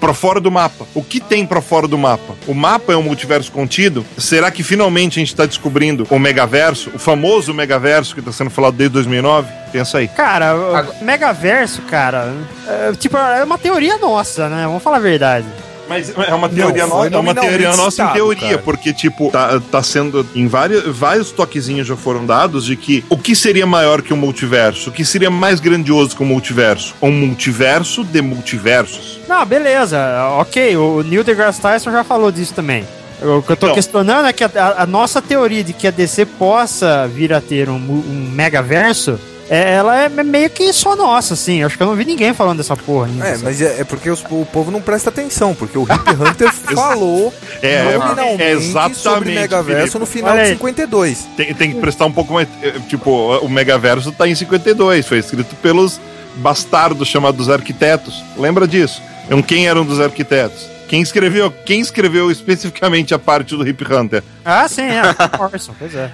para 0.00 0.12
fora 0.12 0.40
do 0.40 0.50
mapa. 0.50 0.84
O 0.96 1.02
que 1.02 1.20
tem 1.20 1.46
para 1.46 1.60
fora 1.60 1.86
do 1.86 1.96
mapa? 1.96 2.34
O 2.48 2.54
mapa 2.54 2.92
é 2.92 2.96
um 2.96 3.02
multiverso 3.02 3.52
contido? 3.52 4.04
Será 4.18 4.50
que 4.50 4.64
finalmente 4.64 5.20
a 5.20 5.20
gente 5.20 5.28
está 5.28 5.46
descobrindo 5.46 6.04
o 6.10 6.18
megaverso, 6.18 6.90
o 6.92 6.98
famoso 6.98 7.54
megaverso 7.54 8.14
que 8.14 8.20
está 8.20 8.32
sendo 8.32 8.50
falado 8.50 8.74
desde 8.74 8.94
2009? 8.94 9.48
Pensa 9.70 9.98
aí. 9.98 10.08
Cara, 10.08 10.56
o 11.00 11.04
Megaverso, 11.04 11.82
cara, 11.82 12.34
é, 12.66 12.92
tipo, 12.94 13.16
é 13.16 13.44
uma 13.44 13.56
teoria 13.56 13.96
nossa, 13.96 14.48
né? 14.48 14.64
Vamos 14.66 14.82
falar 14.82 14.96
a 14.96 15.00
verdade. 15.00 15.46
Mas 15.92 16.10
é 16.16 16.34
uma 16.34 16.48
teoria 16.48 16.86
nossa, 16.86 17.14
é 17.14 17.18
uma 17.18 17.34
teoria 17.34 17.76
nossa 17.76 18.04
em 18.04 18.12
teoria, 18.12 18.48
cara. 18.50 18.58
porque, 18.58 18.92
tipo, 18.92 19.30
tá, 19.30 19.60
tá 19.70 19.82
sendo. 19.82 20.26
Em 20.34 20.46
vários, 20.46 20.84
vários 20.96 21.30
toquezinhos 21.30 21.86
já 21.86 21.96
foram 21.96 22.24
dados 22.24 22.64
de 22.64 22.76
que 22.76 23.04
o 23.10 23.16
que 23.18 23.36
seria 23.36 23.66
maior 23.66 24.00
que 24.02 24.12
o 24.12 24.16
multiverso? 24.16 24.90
O 24.90 24.92
que 24.92 25.04
seria 25.04 25.30
mais 25.30 25.60
grandioso 25.60 26.16
que 26.16 26.22
o 26.22 26.26
multiverso? 26.26 26.94
Um 27.02 27.10
multiverso 27.10 28.04
de 28.04 28.22
multiversos. 28.22 29.20
Não, 29.28 29.44
beleza, 29.44 29.98
ok, 30.38 30.76
o 30.76 31.02
Neil 31.02 31.22
deGrasse 31.24 31.60
Tyson 31.60 31.90
já 31.92 32.02
falou 32.04 32.30
disso 32.32 32.54
também. 32.54 32.84
O 33.20 33.40
que 33.42 33.52
eu 33.52 33.56
tô 33.56 33.66
Então. 33.66 33.74
questionando 33.74 34.26
é 34.26 34.32
que 34.32 34.42
a, 34.42 34.50
a- 34.54 34.82
a 34.82 34.86
nossa 34.86 35.22
teoria 35.22 35.62
de 35.62 35.72
que 35.72 35.86
a 35.86 35.90
DC 35.92 36.24
possa 36.26 37.06
vir 37.06 37.32
a 37.32 37.40
ter 37.40 37.68
um, 37.68 37.74
um 37.76 38.30
megaverso, 38.32 39.18
é, 39.50 39.72
ela 39.74 39.96
é 40.04 40.08
meio 40.08 40.48
que 40.50 40.72
só 40.72 40.96
nossa, 40.96 41.34
assim. 41.34 41.60
Eu 41.60 41.66
acho 41.66 41.76
que 41.76 41.82
eu 41.82 41.86
não 41.86 41.94
vi 41.94 42.04
ninguém 42.04 42.32
falando 42.32 42.58
dessa 42.58 42.76
porra 42.76 43.06
ainda. 43.06 43.26
É, 43.26 43.36
mas 43.38 43.60
é, 43.60 43.80
é 43.80 43.84
porque 43.84 44.08
os- 44.10 44.24
o 44.30 44.46
povo 44.46 44.70
não 44.70 44.80
presta 44.80 45.10
atenção, 45.10 45.54
porque 45.54 45.76
o 45.76 45.82
Hip 45.82 46.10
Hunter 46.10 46.52
falou 46.74 47.32
É, 47.60 47.82
nominalmente 47.92 48.42
é 48.42 48.50
exatamente, 48.52 48.98
sobre 48.98 49.34
Megaverso 49.34 49.98
no 49.98 50.06
final 50.06 50.34
de 50.34 50.40
aí. 50.40 50.48
52. 50.52 51.26
Tem, 51.36 51.54
tem 51.54 51.72
que 51.72 51.80
prestar 51.80 52.06
um 52.06 52.12
pouco 52.12 52.32
mais. 52.32 52.48
eh, 52.62 52.72
Tipo, 52.88 53.38
o 53.38 53.48
megaverso 53.48 54.12
tá 54.12 54.26
em 54.28 54.34
52, 54.34 55.06
foi 55.06 55.18
escrito 55.18 55.54
pelos 55.56 56.00
bastardos 56.36 57.08
chamados 57.08 57.50
arquitetos. 57.50 58.22
Lembra 58.36 58.66
disso? 58.66 59.02
Então, 59.26 59.42
quem 59.42 59.66
era 59.68 59.80
um 59.80 59.84
dos 59.84 60.00
arquitetos? 60.00 60.66
Quem 60.88 61.00
escreveu, 61.00 61.50
quem 61.64 61.80
escreveu 61.80 62.30
especificamente 62.30 63.14
a 63.14 63.18
parte 63.18 63.56
do 63.56 63.66
Hip 63.66 63.82
Hunter? 63.92 64.22
Ah, 64.44 64.66
sim, 64.68 64.82
é. 64.82 65.02
Morrison, 65.38 65.74
pois 65.78 65.94
é. 65.94 66.10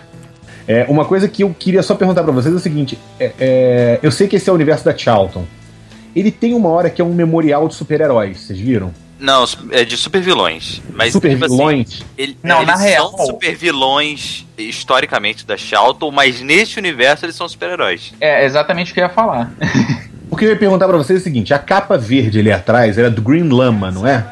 É, 0.69 0.85
uma 0.89 1.05
coisa 1.07 1.27
que 1.27 1.43
eu 1.43 1.53
queria 1.59 1.83
só 1.83 1.95
perguntar 1.95 2.23
pra 2.23 2.31
vocês 2.33 2.53
é 2.55 2.57
o 2.57 2.61
seguinte: 2.61 2.99
é, 3.19 3.33
é, 3.41 3.99
eu 4.03 4.13
sei 4.13 4.29
que 4.29 4.37
esse 4.37 4.49
é 4.49 4.53
o 4.53 4.55
universo 4.55 4.85
da 4.85 4.97
Charlton. 4.97 5.45
Ele 6.15 6.31
tem 6.31 6.55
uma 6.55 6.69
hora 6.69 6.91
que 6.91 7.01
é 7.01 7.05
um 7.05 7.15
memorial 7.15 7.67
de 7.69 7.75
super-heróis, 7.75 8.41
vocês 8.41 8.59
viram? 8.59 8.93
Não, 9.19 9.45
é 9.73 9.85
de 9.85 9.97
super 9.97 10.21
vilões. 10.21 10.81
Mas, 10.95 11.13
tipo 11.13 11.27
assim, 11.27 11.37
Super-vilões? 11.37 12.05
ele- 12.17 12.37
Não, 12.43 12.59
eles 12.59 12.69
na 12.69 12.77
real- 12.77 13.11
são 13.17 13.27
super 13.27 13.57
vilões 13.57 14.47
historicamente 14.57 15.45
da 15.45 15.57
Charlton, 15.57 16.11
mas 16.13 16.41
neste 16.41 16.79
universo 16.79 17.25
eles 17.25 17.35
são 17.35 17.49
super-heróis. 17.49 18.13
É 18.21 18.45
exatamente 18.45 18.91
o 18.93 18.95
que 18.95 19.01
eu 19.01 19.05
ia 19.05 19.11
falar. 19.11 19.51
O 20.31 20.37
que 20.37 20.45
eu 20.45 20.51
ia 20.51 20.57
perguntar 20.57 20.87
pra 20.87 20.97
vocês 20.99 21.19
é 21.19 21.21
o 21.21 21.25
seguinte: 21.25 21.53
a 21.55 21.59
capa 21.59 21.97
verde 21.99 22.39
ali 22.41 22.53
atrás 22.53 22.97
era 22.99 23.11
do 23.11 23.23
Green 23.23 23.49
Lama, 23.49 23.91
não 23.91 24.07
é? 24.07 24.25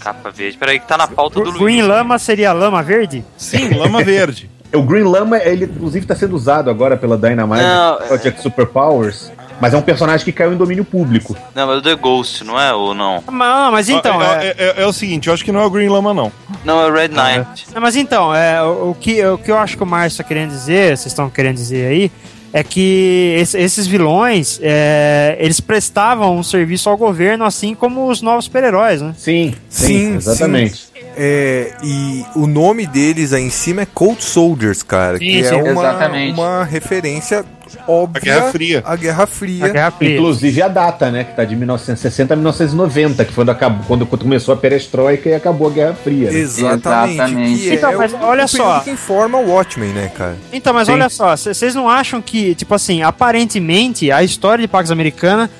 Capa 0.00 0.30
verde. 0.30 0.56
Peraí, 0.58 0.80
que 0.80 0.88
tá 0.88 0.96
na 0.96 1.06
pauta 1.06 1.40
do 1.40 1.50
Luiz. 1.50 1.58
Green 1.62 1.82
Lama 1.82 2.18
seria 2.18 2.52
lama 2.52 2.82
verde? 2.82 3.22
Sim, 3.36 3.68
lama 3.74 4.02
verde. 4.02 4.50
O 4.74 4.82
Green 4.82 5.04
Lama, 5.04 5.38
ele 5.38 5.64
inclusive 5.66 6.06
tá 6.06 6.14
sendo 6.14 6.34
usado 6.34 6.70
agora 6.70 6.96
pela 6.96 7.16
Dynamite 7.18 7.62
Não, 7.62 7.96
Project 8.08 8.40
Superpowers, 8.40 9.30
mas 9.60 9.74
é 9.74 9.76
um 9.76 9.82
personagem 9.82 10.24
que 10.24 10.32
caiu 10.32 10.52
em 10.52 10.56
domínio 10.56 10.84
público. 10.84 11.36
Não, 11.54 11.66
mas 11.66 11.78
o 11.78 11.82
The 11.82 11.94
Ghost, 11.94 12.42
não 12.44 12.58
é? 12.60 12.72
Ou 12.72 12.94
não? 12.94 13.22
Não, 13.30 13.70
mas 13.72 13.88
então. 13.88 14.20
é, 14.22 14.26
é- 14.26 14.48
é- 14.48 14.74
é- 14.78 14.82
é 14.82 14.86
o 14.86 14.92
seguinte, 14.92 15.28
eu 15.28 15.34
acho 15.34 15.44
que 15.44 15.52
não 15.52 15.60
é 15.60 15.64
o 15.66 15.70
Green 15.70 15.88
Lama, 15.88 16.14
não. 16.14 16.32
Não, 16.64 16.80
é 16.80 16.86
o 16.86 16.92
Red 16.92 17.08
Knight. 17.08 17.66
Não, 17.74 17.80
mas 17.82 17.96
então, 17.96 18.34
é, 18.34 18.62
o, 18.62 18.90
o 18.90 18.96
que, 18.98 19.24
o 19.26 19.36
que 19.38 19.50
eu 19.50 19.58
acho 19.58 19.76
que 19.76 19.82
o 19.82 19.86
Márcio 19.86 20.14
está 20.16 20.24
querendo 20.24 20.50
dizer, 20.50 20.96
vocês 20.96 21.06
estão 21.12 21.28
querendo 21.28 21.56
dizer 21.56 21.86
aí, 21.88 22.10
é 22.54 22.62
que 22.62 23.34
esse- 23.38 23.58
esses 23.58 23.86
vilões, 23.86 24.58
é, 24.62 25.36
eles 25.38 25.60
prestavam 25.60 26.36
um 26.36 26.42
serviço 26.42 26.88
ao 26.90 26.96
governo, 26.96 27.44
assim 27.44 27.74
como 27.74 28.08
os 28.08 28.20
novos 28.20 28.44
super-heróis, 28.46 29.00
né? 29.00 29.14
Sim, 29.16 29.54
Sim, 29.68 30.16
exatamente. 30.16 30.76
sim. 30.76 30.91
É, 31.16 31.72
e 31.82 32.24
o 32.34 32.46
nome 32.46 32.86
deles 32.86 33.32
aí 33.32 33.42
em 33.44 33.50
cima 33.50 33.82
é 33.82 33.86
Cold 33.86 34.22
Soldiers, 34.22 34.82
cara. 34.82 35.18
Sim, 35.18 35.24
que 35.26 35.44
sim, 35.44 35.54
é 35.54 35.62
uma, 35.62 35.70
exatamente. 35.82 36.32
uma 36.34 36.64
referência 36.64 37.44
óbvia 37.88 38.20
A 38.20 38.36
Guerra 38.38 38.52
Fria. 38.52 38.82
à 38.84 38.96
Guerra 38.96 39.26
Fria. 39.26 39.64
A 39.64 39.68
Guerra 39.68 39.90
Fria. 39.90 40.14
Inclusive 40.16 40.62
a 40.62 40.68
data, 40.68 41.10
né? 41.10 41.24
Que 41.24 41.34
tá 41.36 41.44
de 41.44 41.56
1960 41.56 42.34
a 42.34 42.36
1990, 42.36 43.24
que 43.24 43.32
foi 43.32 43.42
quando, 43.44 43.50
acabou, 43.50 43.84
quando, 43.86 44.06
começou 44.06 44.54
a 44.54 44.56
perestroika 44.56 45.28
e 45.28 45.34
acabou 45.34 45.68
a 45.68 45.70
Guerra 45.70 45.94
Fria. 45.94 46.30
né? 46.30 46.38
Exatamente. 46.38 47.14
Exatamente. 47.14 47.60
Que 47.62 47.74
Então, 47.74 47.90
é 47.90 47.96
mas 47.96 48.12
o- 48.12 48.16
olha 48.22 48.44
o 48.44 48.48
só. 48.48 48.80
que 48.80 48.90
informa 48.90 49.38
o 49.38 49.50
Watchmen, 49.50 49.90
né, 49.92 50.10
cara? 50.14 50.36
Então, 50.52 50.72
mas 50.72 50.86
Sim. 50.86 50.92
olha 50.94 51.08
só, 51.08 51.36
vocês 51.36 51.74
não 51.74 51.88
acham 51.88 52.20
que, 52.22 52.54
tipo 52.54 52.74
assim, 52.74 53.02
aparentemente 53.02 54.10
a 54.12 54.22
história 54.22 54.62
de 54.62 54.68
Pax 54.68 54.90
Americana, 54.90 55.50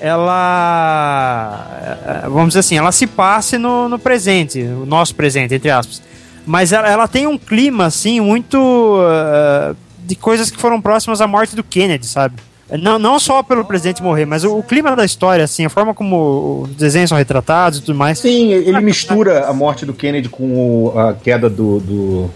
ela, 0.00 1.66
eh, 2.24 2.28
vamos 2.28 2.48
dizer 2.48 2.60
assim, 2.60 2.76
ela 2.78 2.92
se 2.92 3.06
passe 3.06 3.58
no, 3.58 3.88
no 3.88 3.98
presente, 3.98 4.60
o 4.60 4.86
nosso 4.86 5.14
presente, 5.14 5.54
entre 5.54 5.70
aspas. 5.70 6.02
Mas 6.46 6.72
ela, 6.72 6.88
ela 6.88 7.06
tem 7.08 7.26
um 7.26 7.36
clima, 7.38 7.86
assim, 7.86 8.20
muito 8.20 8.98
eh, 9.02 9.74
de 10.04 10.14
coisas 10.16 10.50
que 10.50 10.58
foram 10.60 10.80
próximas 10.80 11.20
à 11.20 11.26
morte 11.26 11.54
do 11.54 11.62
Kennedy, 11.62 12.06
sabe? 12.06 12.36
Não, 12.80 13.00
não 13.00 13.18
só 13.18 13.42
pelo 13.42 13.64
presidente 13.64 14.00
morrer, 14.00 14.24
mas 14.26 14.44
o, 14.44 14.56
o 14.58 14.62
clima 14.62 14.94
da 14.94 15.04
história, 15.04 15.44
assim, 15.44 15.64
a 15.64 15.70
forma 15.70 15.92
como 15.92 16.62
os 16.62 16.76
desenhos 16.76 17.08
são 17.08 17.18
retratados 17.18 17.80
e 17.80 17.82
tudo 17.82 17.98
mais. 17.98 18.20
Sim, 18.20 18.52
ele 18.52 18.80
mistura 18.80 19.46
a 19.46 19.52
morte 19.52 19.84
do 19.84 19.92
Kennedy 19.92 20.28
com 20.28 20.44
o- 20.86 20.98
a 20.98 21.12
queda 21.14 21.50
do, 21.50 21.80
do- 21.80 22.30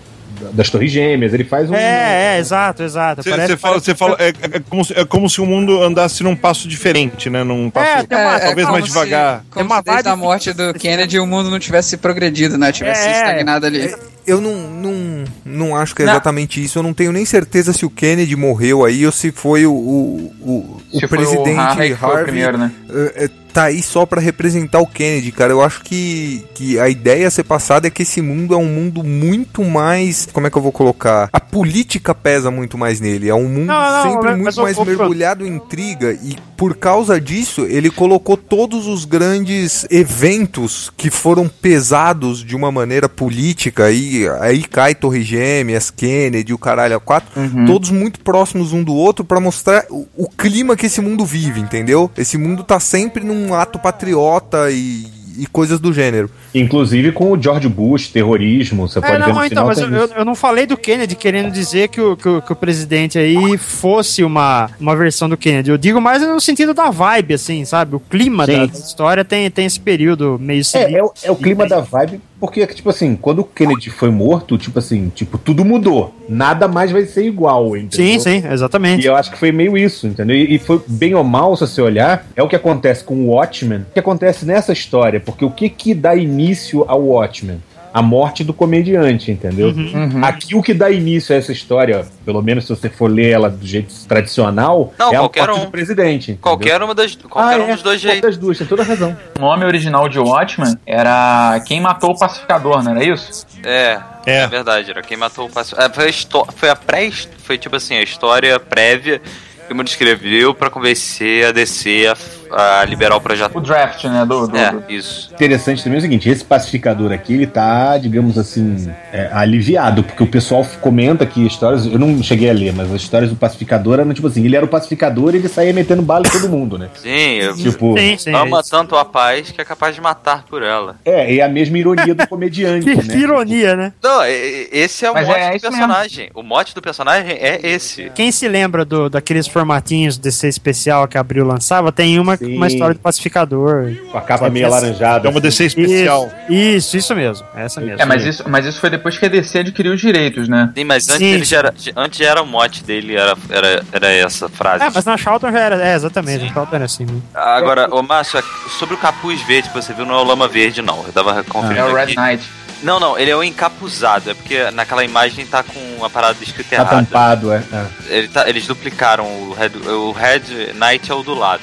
das 0.52 0.70
Torres 0.70 0.90
Gêmeas. 0.90 1.32
Ele 1.34 1.44
faz 1.44 1.70
um. 1.70 1.74
É, 1.74 2.36
é, 2.36 2.38
exato, 2.38 2.82
exato. 2.82 3.22
Você 3.22 3.30
Parece- 3.30 3.56
fala, 3.56 3.74
parece- 3.74 3.84
cê 3.86 3.94
fala 3.94 4.16
é, 4.18 4.28
é 4.28 4.60
como 4.68 4.84
se, 4.84 4.92
é 4.98 5.04
como 5.04 5.28
se 5.30 5.40
o 5.40 5.46
mundo 5.46 5.82
andasse 5.82 6.22
num 6.22 6.36
passo 6.36 6.68
diferente, 6.68 7.28
né? 7.30 7.42
Num 7.44 7.70
passo 7.70 7.90
É, 7.90 8.02
tem 8.04 8.18
uma- 8.18 8.38
talvez 8.40 8.66
como 8.66 8.72
mais 8.72 8.84
se- 8.84 8.90
devagar. 8.92 9.44
Como 9.50 9.54
Tem 9.54 9.64
uma 9.64 9.76
se 9.78 9.82
desde 9.84 10.08
a 10.08 10.16
morte 10.16 10.52
do 10.52 10.74
Kennedy 10.78 11.18
o 11.18 11.26
mundo 11.26 11.50
não 11.50 11.58
tivesse 11.58 11.96
progredido, 11.96 12.56
né? 12.58 12.72
Tivesse 12.72 13.08
É. 13.08 13.12
estagnado 13.12 13.66
ali. 13.66 13.94
Eu 14.26 14.40
não, 14.40 14.54
não, 14.70 15.24
não 15.44 15.76
acho 15.76 15.94
que 15.94 16.02
é 16.02 16.06
Não. 16.06 16.12
exatamente 16.12 16.62
isso. 16.62 16.78
Eu 16.78 16.82
não 16.82 16.94
tenho 16.94 17.12
nem 17.12 17.24
certeza 17.24 17.72
se 17.72 17.84
o 17.84 17.90
Kennedy 17.90 18.34
morreu 18.36 18.84
aí 18.84 19.04
ou 19.04 19.12
se 19.12 19.30
foi 19.30 19.66
o, 19.66 19.72
o, 19.72 20.32
o, 20.40 20.82
o 20.92 20.98
Se 20.98 21.04
o 21.04 21.08
presidente 21.08 21.58
Harvey 21.58 21.90
que 21.90 21.96
foi 21.96 22.08
o 22.08 22.12
Harvey. 22.12 22.24
primeiro, 22.24 22.58
né? 22.58 22.72
eh, 22.90 23.12
eh, 23.24 23.30
tá 23.52 23.64
aí 23.64 23.82
só 23.82 24.04
pra 24.04 24.20
representar 24.20 24.80
o 24.80 24.86
Kennedy, 24.86 25.30
cara. 25.30 25.52
Eu 25.52 25.62
acho 25.62 25.82
que, 25.82 26.44
que 26.54 26.76
a 26.80 26.88
ideia 26.88 27.28
a 27.28 27.30
ser 27.30 27.44
passada 27.44 27.86
é 27.86 27.90
que 27.90 28.02
esse 28.02 28.20
mundo 28.20 28.52
é 28.52 28.56
um 28.56 28.66
mundo 28.66 29.04
muito 29.04 29.62
mais. 29.62 30.26
Como 30.32 30.46
é 30.46 30.50
que 30.50 30.56
eu 30.58 30.62
vou 30.62 30.72
colocar? 30.72 31.28
A 31.32 31.38
política 31.38 32.12
pesa 32.14 32.50
muito 32.50 32.76
mais 32.76 32.98
nele. 33.00 33.28
É 33.28 33.34
um 33.34 33.48
mundo 33.48 33.66
Não, 33.66 34.04
não, 34.04 34.10
sempre 34.12 34.34
muito 34.36 34.58
o- 34.58 34.62
mais 34.62 34.76
o- 34.78 34.84
mergulhado 34.84 35.46
em 35.46 35.54
intriga. 35.54 36.12
E 36.14 36.36
por 36.56 36.76
causa 36.76 37.20
disso, 37.20 37.62
ele 37.68 37.90
colocou 37.90 38.36
todos 38.36 38.86
os 38.88 39.04
grandes 39.04 39.86
eventos 39.90 40.90
que 40.96 41.10
foram 41.10 41.46
pesados 41.48 42.42
de 42.44 42.56
uma 42.56 42.72
maneira 42.72 43.08
política. 43.08 43.90
Aí, 44.14 44.28
aí 44.40 44.62
cai 44.62 44.94
Torre 44.94 45.22
Gêmeas, 45.22 45.90
Kennedy, 45.90 46.52
o 46.52 46.58
caralho 46.58 46.96
a 46.96 47.00
quatro. 47.00 47.28
Uhum. 47.40 47.64
Todos 47.64 47.90
muito 47.90 48.20
próximos 48.20 48.72
um 48.72 48.82
do 48.82 48.94
outro 48.94 49.24
pra 49.24 49.40
mostrar 49.40 49.84
o, 49.90 50.06
o 50.16 50.28
clima 50.28 50.76
que 50.76 50.86
esse 50.86 51.00
mundo 51.00 51.24
vive, 51.24 51.60
entendeu? 51.60 52.10
Esse 52.16 52.38
mundo 52.38 52.62
tá 52.62 52.78
sempre 52.78 53.24
num 53.24 53.54
ato 53.54 53.78
patriota 53.78 54.70
e, 54.70 55.06
e 55.38 55.46
coisas 55.46 55.80
do 55.80 55.92
gênero. 55.92 56.30
Inclusive 56.54 57.10
com 57.10 57.32
o 57.32 57.40
George 57.42 57.68
Bush, 57.68 58.08
terrorismo. 58.08 58.86
Você 58.86 59.00
É, 59.00 59.02
pode 59.02 59.12
ver 59.14 59.18
não, 59.18 59.26
no 59.34 59.44
então, 59.44 59.74
final. 59.74 59.90
mas 59.90 60.10
eu, 60.10 60.16
eu 60.18 60.24
não 60.24 60.34
falei 60.36 60.66
do 60.66 60.76
Kennedy 60.76 61.16
querendo 61.16 61.50
dizer 61.50 61.88
que 61.88 62.00
o, 62.00 62.16
que 62.16 62.28
o, 62.28 62.40
que 62.40 62.52
o 62.52 62.56
presidente 62.56 63.18
aí 63.18 63.58
fosse 63.58 64.22
uma, 64.22 64.70
uma 64.78 64.94
versão 64.94 65.28
do 65.28 65.36
Kennedy. 65.36 65.70
Eu 65.70 65.78
digo 65.78 66.00
mais 66.00 66.22
no 66.22 66.40
sentido 66.40 66.72
da 66.72 66.90
vibe, 66.90 67.34
assim, 67.34 67.64
sabe? 67.64 67.96
O 67.96 68.00
clima 68.00 68.46
Sim. 68.46 68.52
da, 68.58 68.66
da 68.66 68.78
história 68.78 69.24
tem, 69.24 69.50
tem 69.50 69.66
esse 69.66 69.80
período 69.80 70.38
meio 70.40 70.62
É, 70.74 70.92
é, 70.92 71.02
o- 71.02 71.12
é 71.24 71.30
o 71.32 71.36
clima 71.36 71.66
da 71.66 71.80
vibe, 71.80 72.20
porque, 72.44 72.66
tipo 72.66 72.90
assim, 72.90 73.16
quando 73.16 73.38
o 73.38 73.44
Kennedy 73.44 73.88
foi 73.88 74.10
morto, 74.10 74.58
tipo 74.58 74.78
assim, 74.78 75.08
tipo, 75.08 75.38
tudo 75.38 75.64
mudou. 75.64 76.14
Nada 76.28 76.68
mais 76.68 76.92
vai 76.92 77.06
ser 77.06 77.24
igual, 77.24 77.74
entendeu? 77.74 78.20
Sim, 78.20 78.42
sim, 78.42 78.46
exatamente. 78.46 79.02
E 79.02 79.06
eu 79.06 79.16
acho 79.16 79.30
que 79.30 79.38
foi 79.38 79.50
meio 79.50 79.78
isso, 79.78 80.06
entendeu? 80.06 80.36
E, 80.36 80.56
e 80.56 80.58
foi 80.58 80.78
bem 80.86 81.14
ou 81.14 81.24
mal, 81.24 81.56
se 81.56 81.66
você 81.66 81.80
olhar, 81.80 82.26
é 82.36 82.42
o 82.42 82.48
que 82.48 82.54
acontece 82.54 83.02
com 83.02 83.14
o 83.14 83.28
Watchmen, 83.28 83.78
o 83.78 83.94
que 83.94 83.98
acontece 83.98 84.44
nessa 84.44 84.74
história, 84.74 85.20
porque 85.20 85.42
o 85.42 85.50
que 85.50 85.70
que 85.70 85.94
dá 85.94 86.14
início 86.14 86.84
ao 86.86 87.02
Watchmen? 87.02 87.62
A 87.94 88.02
morte 88.02 88.42
do 88.42 88.52
comediante, 88.52 89.30
entendeu? 89.30 89.72
Aqui 90.20 90.56
o 90.56 90.60
que 90.60 90.74
dá 90.74 90.90
início 90.90 91.32
a 91.32 91.38
essa 91.38 91.52
história, 91.52 92.04
pelo 92.24 92.42
menos 92.42 92.66
se 92.66 92.70
você 92.74 92.90
for 92.90 93.08
ler 93.08 93.30
ela 93.30 93.48
do 93.48 93.64
jeito 93.64 93.94
tradicional, 94.08 94.92
Não, 94.98 95.12
é 95.12 95.16
a 95.16 95.20
qualquer 95.20 95.46
morte 95.46 95.60
um. 95.60 95.64
do 95.66 95.70
presidente. 95.70 96.32
entendeu? 96.32 96.42
Qualquer 96.42 96.82
uma 96.82 96.92
das, 96.92 97.14
qualquer 97.14 97.60
Ah, 97.60 97.62
um 97.62 97.68
é, 97.68 97.72
dos 97.74 97.82
dois 97.84 98.00
qualquer 98.02 98.14
jeitos. 98.14 98.30
das 98.30 98.36
duas, 98.36 98.58
tem 98.58 98.66
toda 98.66 98.82
a 98.82 98.84
razão. 98.84 99.16
O 99.38 99.40
nome 99.40 99.64
original 99.64 100.08
de 100.08 100.18
Watchmen 100.18 100.74
era 100.84 101.62
Quem 101.66 101.80
Matou 101.80 102.10
o 102.10 102.18
Pacificador, 102.18 102.82
não 102.82 102.90
era 102.90 103.04
isso? 103.04 103.46
É, 103.62 104.00
é, 104.26 104.46
verdade, 104.48 104.90
era 104.90 105.00
quem 105.00 105.16
matou 105.16 105.46
o 105.46 105.50
pacificador. 105.50 105.90
É, 105.90 105.94
foi 105.94 106.08
a, 106.08 106.52
foi 106.52 106.68
a 106.70 106.76
pré 106.76 107.10
foi 107.44 107.58
tipo 107.58 107.76
assim, 107.76 107.94
a 107.96 108.02
história 108.02 108.58
prévia 108.58 109.20
que 109.66 109.72
o 109.72 109.76
mundo 109.76 109.88
escreveu 109.88 110.52
pra 110.54 110.68
convencer 110.68 111.46
a 111.46 111.52
DC 111.52 112.06
a, 112.06 112.16
a 112.54 112.84
liberar 112.84 113.16
o 113.16 113.20
projeto. 113.20 113.56
O 113.56 113.60
draft, 113.60 114.04
né? 114.04 114.24
Do, 114.24 114.46
do, 114.46 114.56
É, 114.56 114.70
do- 114.72 114.84
isso. 114.88 115.30
Interessante 115.34 115.82
também 115.82 115.96
é 115.96 115.98
o 115.98 116.02
seguinte, 116.02 116.28
esse 116.28 116.44
pacificador 116.44 117.12
aqui, 117.12 117.34
ele 117.34 117.46
tá, 117.46 117.98
digamos 117.98 118.38
assim, 118.38 118.90
é, 119.12 119.28
aliviado, 119.32 120.02
porque 120.04 120.22
o 120.22 120.26
pessoal 120.26 120.66
comenta 120.80 121.24
que 121.26 121.44
histórias, 121.46 121.86
eu 121.86 121.98
não 121.98 122.22
cheguei 122.22 122.50
a 122.50 122.52
ler, 122.52 122.72
mas 122.72 122.92
as 122.92 123.02
histórias 123.02 123.30
do 123.30 123.36
pacificador 123.36 123.98
eram 124.00 124.12
tipo 124.14 124.26
assim, 124.28 124.44
ele 124.44 124.56
era 124.56 124.64
o 124.64 124.68
pacificador 124.68 125.34
e 125.34 125.38
ele 125.38 125.48
saía 125.48 125.72
metendo 125.72 126.02
bala 126.02 126.26
em 126.26 126.30
todo 126.30 126.48
mundo, 126.48 126.78
né? 126.78 126.88
Sim, 126.94 127.08
eu- 127.36 127.54
Tipo- 127.56 127.98
Sim, 127.98 128.16
sim, 128.18 128.34
ama 128.34 128.60
é 128.60 128.62
tanto 128.68 128.96
a 128.96 129.04
paz 129.04 129.50
que 129.50 129.60
é 129.60 129.64
capaz 129.64 129.94
de 129.94 130.00
matar 130.00 130.44
por 130.44 130.62
ela. 130.62 130.96
É, 131.04 131.36
é 131.36 131.42
a 131.42 131.48
mesma 131.48 131.78
ironia 131.78 132.14
do 132.14 132.26
comediante, 132.28 132.84
Que 132.86 133.02
né? 133.08 133.16
ironia, 133.16 133.76
né? 133.76 133.92
Não, 134.02 134.24
e- 134.24 134.30
e- 134.30 134.68
esse 134.72 135.04
é 135.04 135.10
o 135.10 135.14
Mas 135.14 135.26
mote 135.26 135.40
é 135.40 135.50
do 135.50 135.56
isso 135.56 135.66
personagem. 135.70 136.30
O 136.34 136.42
mote 136.42 136.74
do 136.74 136.82
personagem 136.82 137.32
é 137.32 137.60
esse. 137.62 138.10
Quem 138.14 138.30
se 138.30 138.46
lembra 138.48 138.84
do, 138.84 139.08
daqueles 139.08 139.46
formatinhos 139.46 140.18
DC 140.18 140.48
especial 140.48 141.06
que 141.08 141.16
a 141.16 141.20
Abril 141.20 141.44
lançava, 141.46 141.90
tem 141.92 142.18
uma, 142.18 142.36
uma 142.44 142.66
história 142.66 142.94
do 142.94 143.00
pacificador. 143.00 143.92
Com 144.10 144.18
a 144.18 144.20
capa 144.20 144.48
meio 144.50 144.66
alaranjada. 144.66 145.28
É 145.28 145.30
uma 145.30 145.40
DC 145.40 145.64
especial. 145.66 146.30
Isso, 146.48 146.56
isso, 146.88 146.96
isso 146.98 147.14
mesmo. 147.14 147.46
Essa 147.54 147.80
mesmo. 147.80 148.00
É, 148.00 148.04
mas 148.04 148.24
isso, 148.24 148.44
mas 148.48 148.66
isso 148.66 148.80
foi 148.80 148.90
depois 148.90 149.16
que 149.18 149.26
a 149.26 149.28
DC 149.28 149.58
adquiriu 149.60 149.92
os 149.92 150.00
direitos, 150.00 150.48
né? 150.48 150.70
Sim, 150.76 150.84
mas 150.84 151.08
antes, 151.08 151.18
Sim, 151.18 151.32
ele 151.34 151.44
já 151.44 151.58
era, 151.58 151.74
antes 151.96 152.18
já 152.18 152.26
era 152.30 152.42
o 152.42 152.46
mote 152.46 152.82
dele, 152.84 153.16
era, 153.16 153.34
era, 153.50 153.82
era 153.92 154.12
essa 154.12 154.48
frase. 154.48 154.84
É, 154.84 154.90
mas 154.94 155.04
na 155.04 155.16
Charlton 155.16 155.50
já 155.52 155.60
era. 155.60 155.82
É, 155.84 155.94
exatamente. 155.94 156.44
Na 156.44 156.52
Charlton 156.52 156.76
era 156.76 156.84
assim. 156.84 157.04
né? 157.06 157.20
Agora, 157.34 157.88
ô 157.94 158.02
Márcio, 158.02 158.42
sobre 158.78 158.94
o 158.94 158.98
capuz 158.98 159.40
verde 159.42 159.68
que 159.68 159.74
você 159.74 159.92
viu, 159.92 160.04
não 160.06 160.14
é 160.14 160.18
o 160.18 160.24
lama 160.24 160.48
verde, 160.48 160.82
não. 160.82 161.04
Eu 161.06 161.12
tava 161.12 161.42
conferindo 161.44 161.80
É 161.80 161.90
o 161.90 161.94
Red. 161.94 162.14
Knight. 162.16 162.44
Não, 162.82 163.00
não, 163.00 163.18
ele 163.18 163.30
é 163.30 163.36
o 163.36 163.42
encapuzado. 163.42 164.30
É 164.30 164.34
porque 164.34 164.70
naquela 164.72 165.02
imagem 165.02 165.46
tá 165.46 165.62
com 165.62 166.04
a 166.04 166.10
parada 166.10 166.36
escrita 166.42 166.70
Tá 166.70 166.82
errada. 166.82 166.96
tampado, 166.96 167.52
é. 167.52 167.62
é. 167.72 167.86
Ele 168.18 168.28
tá- 168.28 168.46
eles 168.48 168.66
duplicaram 168.66 169.24
o 169.24 169.54
Red, 169.58 169.70
o 169.90 170.12
Red 170.12 170.72
Knight 170.74 171.10
é 171.10 171.14
o 171.14 171.22
do 171.22 171.32
lado. 171.34 171.62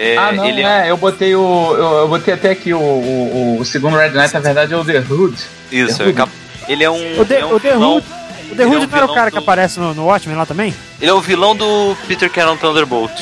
É, 0.00 0.16
ah, 0.16 0.30
não, 0.30 0.44
ele 0.46 0.62
é, 0.62 0.88
eu 0.90 0.96
botei 0.96 1.34
o. 1.34 1.74
Eu, 1.76 1.92
eu 1.98 2.08
botei 2.08 2.32
até 2.32 2.50
aqui 2.50 2.72
o, 2.72 2.78
o, 2.78 3.58
o 3.60 3.64
segundo 3.64 3.96
Red 3.96 4.10
Knight, 4.10 4.32
na 4.32 4.38
verdade, 4.40 4.72
é 4.72 4.76
o 4.76 4.84
The 4.84 4.98
Hood. 5.00 5.36
Isso, 5.72 5.96
The 5.98 6.04
é 6.04 6.06
Hood. 6.06 6.16
cap- 6.16 6.32
ele 6.68 6.84
é 6.84 6.90
um. 6.90 7.20
O 7.20 7.24
The, 7.24 7.34
ele 7.34 7.42
é 7.42 7.46
um 7.46 7.54
o 7.54 7.60
The 7.60 7.72
vilão- 7.72 7.94
Hood, 7.96 8.06
o 8.52 8.54
The 8.54 8.62
é 8.62 8.66
Hood 8.66 8.76
um 8.86 8.88
não 8.88 8.96
era 8.96 9.06
o 9.06 9.14
cara 9.14 9.30
que 9.30 9.36
do- 9.36 9.42
aparece 9.42 9.80
no, 9.80 9.92
no 9.94 10.06
Watchmen 10.06 10.36
lá 10.36 10.46
também? 10.46 10.72
Ele 11.00 11.10
é 11.10 11.14
o 11.14 11.20
vilão 11.20 11.56
do 11.56 11.96
Peter 12.06 12.30
Cannon 12.30 12.56
Thunderbolt. 12.56 13.12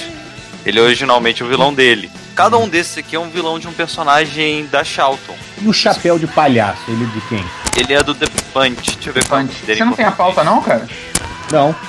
Ele 0.66 0.79
é 0.79 0.83
originalmente 0.83 1.43
o 1.43 1.47
vilão 1.49 1.72
dele. 1.72 2.11
Cada 2.35 2.59
um 2.59 2.68
desses 2.68 2.99
aqui 2.99 3.16
é 3.16 3.18
um 3.18 3.31
vilão 3.31 3.59
de 3.59 3.66
um 3.66 3.72
personagem 3.72 4.66
da 4.66 4.85
Charlton. 4.85 5.35
E 5.62 5.66
o 5.66 5.72
chapéu 5.72 6.18
de 6.18 6.27
palhaço, 6.27 6.83
ele 6.89 7.05
é 7.05 7.07
de 7.07 7.20
quem? 7.22 7.45
Ele 7.79 7.95
é 7.95 8.03
do 8.03 8.14
The 8.14 8.27
Punch. 8.53 8.97
Deixa 8.97 9.09
eu 9.09 9.14
ver 9.14 9.20
é. 9.20 9.74
Você 9.77 9.85
não 9.85 9.93
tem 9.95 10.05
a 10.05 10.11
pauta, 10.12 10.45
não, 10.45 10.61
cara? 10.61 10.87
Não. 11.51 11.74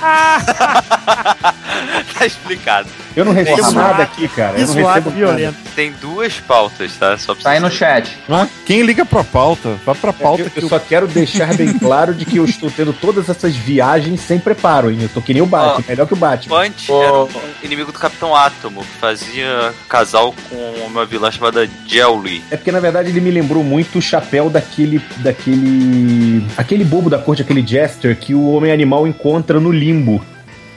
tá 2.18 2.24
explicado. 2.26 2.88
Eu 3.18 3.24
não 3.24 3.32
recebo 3.32 3.56
Porra, 3.56 3.72
nada 3.72 4.02
aqui, 4.04 4.28
cara. 4.28 4.60
Eu 4.60 4.66
não 4.68 4.74
recebo 4.74 5.10
nada. 5.10 5.54
Tem 5.74 5.90
duas 6.00 6.38
pautas, 6.38 6.94
tá? 6.96 7.18
Só 7.18 7.34
pra 7.34 7.42
Tá 7.42 7.50
aí 7.50 7.58
no 7.58 7.68
chat. 7.68 8.16
Quem 8.64 8.82
liga 8.82 9.04
pra 9.04 9.24
pauta? 9.24 9.76
Vai 9.84 9.96
pra 9.96 10.12
pauta 10.12 10.42
Eu, 10.42 10.50
que 10.50 10.62
eu 10.62 10.68
só 10.68 10.78
quero 10.78 11.08
deixar 11.08 11.52
bem 11.56 11.72
claro 11.80 12.14
de 12.14 12.24
que 12.24 12.36
eu 12.36 12.44
estou 12.44 12.70
tendo 12.70 12.92
todas 12.92 13.28
essas 13.28 13.56
viagens 13.56 14.20
sem 14.20 14.38
preparo, 14.38 14.88
hein? 14.88 15.00
Eu 15.02 15.08
tô 15.08 15.20
que 15.20 15.34
nem 15.34 15.42
o 15.42 15.46
Batman, 15.46 15.84
melhor 15.88 16.06
que 16.06 16.12
o 16.12 16.16
Batman. 16.16 16.62
Punch 16.62 16.92
era 16.92 17.12
um 17.24 17.28
inimigo 17.64 17.90
do 17.90 17.98
Capitão 17.98 18.36
Átomo, 18.36 18.82
que 18.82 18.98
fazia 19.00 19.74
casal 19.88 20.32
com 20.48 20.86
uma 20.86 21.04
vilã 21.04 21.28
chamada 21.32 21.68
Jelly. 21.88 22.44
É 22.52 22.56
porque 22.56 22.70
na 22.70 22.78
verdade 22.78 23.08
ele 23.08 23.20
me 23.20 23.32
lembrou 23.32 23.64
muito 23.64 23.98
o 23.98 24.02
chapéu 24.02 24.48
daquele. 24.48 25.02
daquele. 25.16 26.46
aquele 26.56 26.84
bobo 26.84 27.10
da 27.10 27.18
corte, 27.18 27.42
aquele 27.42 27.66
Jester 27.66 28.16
que 28.16 28.32
o 28.32 28.52
Homem 28.52 28.70
Animal 28.70 29.08
encontra 29.08 29.58
no 29.58 29.72
limbo. 29.72 30.24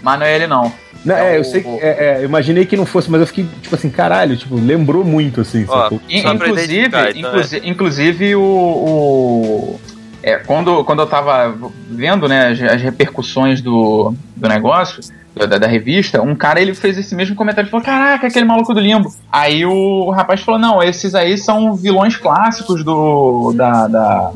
Mas 0.02 0.20
não 0.20 0.26
é 0.26 0.36
ele, 0.36 0.48
não. 0.48 0.72
Não, 1.04 1.16
é, 1.16 1.38
eu 1.38 1.44
sei 1.44 1.62
que. 1.64 1.70
é, 1.70 1.88
é, 1.90 2.18
eu 2.22 2.26
imaginei 2.26 2.66
que 2.66 2.78
não 2.78 2.86
fosse, 2.86 3.10
mas 3.10 3.22
eu 3.22 3.28
fiquei, 3.28 3.48
tipo 3.62 3.74
assim, 3.76 3.90
caralho, 3.90 4.36
tipo, 4.38 4.56
lembrou 4.56 5.04
muito, 5.04 5.42
assim. 5.42 5.66
Ó, 5.68 5.90
inclusive, 6.10 6.88
então, 6.88 7.00
inclusive, 7.30 7.70
inclusive 7.70 8.36
o, 8.36 8.42
o- 8.42 9.80
é, 10.24 10.36
quando, 10.38 10.84
quando 10.84 11.00
eu 11.02 11.08
tava 11.08 11.56
vendo 11.90 12.28
né, 12.28 12.50
as, 12.50 12.62
as 12.62 12.82
repercussões 12.82 13.62
do, 13.62 14.14
do 14.36 14.48
negócio, 14.48 15.02
da, 15.36 15.58
da 15.58 15.66
revista, 15.68 16.22
um 16.22 16.36
cara 16.36 16.62
ele 16.62 16.76
fez 16.76 16.98
esse 16.98 17.16
mesmo 17.16 17.36
comentário, 17.36 17.66
ele 17.66 17.72
falou, 17.72 17.84
caraca, 17.86 18.28
aquele 18.28 18.46
maluco 18.46 18.74
do 18.74 18.80
limbo. 18.80 19.12
Aí 19.32 19.66
o 19.66 20.12
rapaz 20.12 20.42
falou, 20.42 20.60
não, 20.60 20.84
esses 20.84 21.16
aí 21.16 21.38
são 21.38 21.74
vilões 21.76 22.16
clássicos 22.18 22.84
do 22.84 23.52
da, 23.56 23.88
da, 23.88 24.32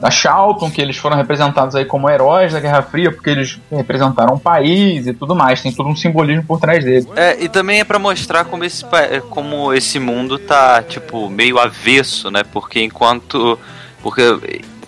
da 0.00 0.10
Charlton, 0.10 0.70
que 0.70 0.80
eles 0.80 0.96
foram 0.96 1.16
representados 1.16 1.74
aí 1.74 1.84
como 1.84 2.08
heróis 2.08 2.52
da 2.52 2.60
Guerra 2.60 2.82
Fria, 2.82 3.10
porque 3.10 3.30
eles 3.30 3.58
representaram 3.70 4.34
um 4.34 4.38
país 4.38 5.06
e 5.06 5.12
tudo 5.12 5.34
mais, 5.34 5.60
tem 5.60 5.72
todo 5.72 5.88
um 5.88 5.96
simbolismo 5.96 6.44
por 6.44 6.60
trás 6.60 6.84
dele. 6.84 7.06
É, 7.16 7.36
e 7.42 7.48
também 7.48 7.80
é 7.80 7.84
pra 7.84 7.98
mostrar 7.98 8.44
como 8.44 8.64
esse, 8.64 8.84
como 9.30 9.72
esse 9.74 9.98
mundo 9.98 10.38
tá, 10.38 10.82
tipo, 10.82 11.28
meio 11.28 11.58
avesso, 11.58 12.30
né? 12.30 12.42
Porque 12.52 12.80
enquanto. 12.82 13.58
Porque 14.02 14.22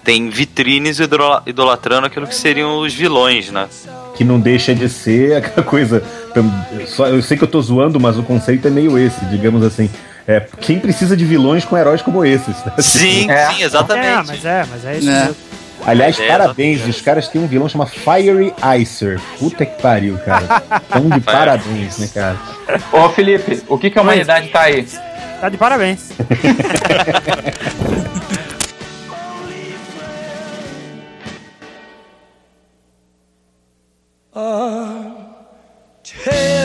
tem 0.05 0.31
vitrines 0.31 0.99
idola- 0.99 1.43
idolatrando 1.45 2.07
aquilo 2.07 2.27
que 2.27 2.35
seriam 2.35 2.79
os 2.79 2.95
vilões, 2.95 3.51
né? 3.51 3.69
Que 4.17 4.25
não 4.25 4.39
deixa 4.41 4.75
de 4.75 4.89
ser 4.89 5.37
aquela 5.43 5.67
coisa. 5.67 6.03
eu 7.11 7.23
sei 7.23 7.37
que 7.37 7.45
eu 7.45 7.49
tô 7.49 7.61
zoando, 7.61 7.99
mas 8.01 8.17
o 8.19 8.23
conceito 8.23 8.67
é 8.69 8.71
meio 8.71 8.97
esse, 8.97 9.25
digamos 9.27 9.63
assim. 9.65 9.91
É, 10.31 10.47
quem 10.61 10.79
precisa 10.79 11.17
de 11.17 11.25
vilões 11.25 11.65
com 11.65 11.77
heróis 11.77 12.01
como 12.03 12.25
esses? 12.25 12.57
né? 12.65 12.73
Sim, 12.79 13.29
É. 13.29 13.51
sim, 13.51 13.63
exatamente. 13.65 14.07
É, 14.07 14.23
mas 14.23 14.45
é, 14.45 14.65
mas 14.71 14.85
é 14.85 14.97
isso 14.99 15.11
É. 15.11 15.25
mesmo. 15.25 15.37
Aliás, 15.85 16.21
É, 16.21 16.29
parabéns, 16.29 16.87
os 16.87 17.01
caras 17.01 17.27
têm 17.27 17.41
um 17.43 17.47
vilão 17.49 17.69
chamado 17.69 17.91
Fiery 17.91 18.53
Icer. 18.81 19.19
Puta 19.39 19.67
que 19.67 19.81
pariu, 19.83 20.19
cara. 20.19 20.61
Tão 20.89 21.09
de 21.09 21.19
parabéns, 21.25 21.99
né, 21.99 22.09
cara? 22.15 22.37
Ô 22.93 23.09
Felipe, 23.09 23.63
o 23.67 23.77
que, 23.77 23.91
que 23.91 23.99
a 23.99 24.03
humanidade 24.03 24.49
tá 24.51 24.61
aí? 24.61 24.87
Tá 25.41 25.49
de 25.49 25.57
parabéns. 25.57 26.11
The 36.03 36.60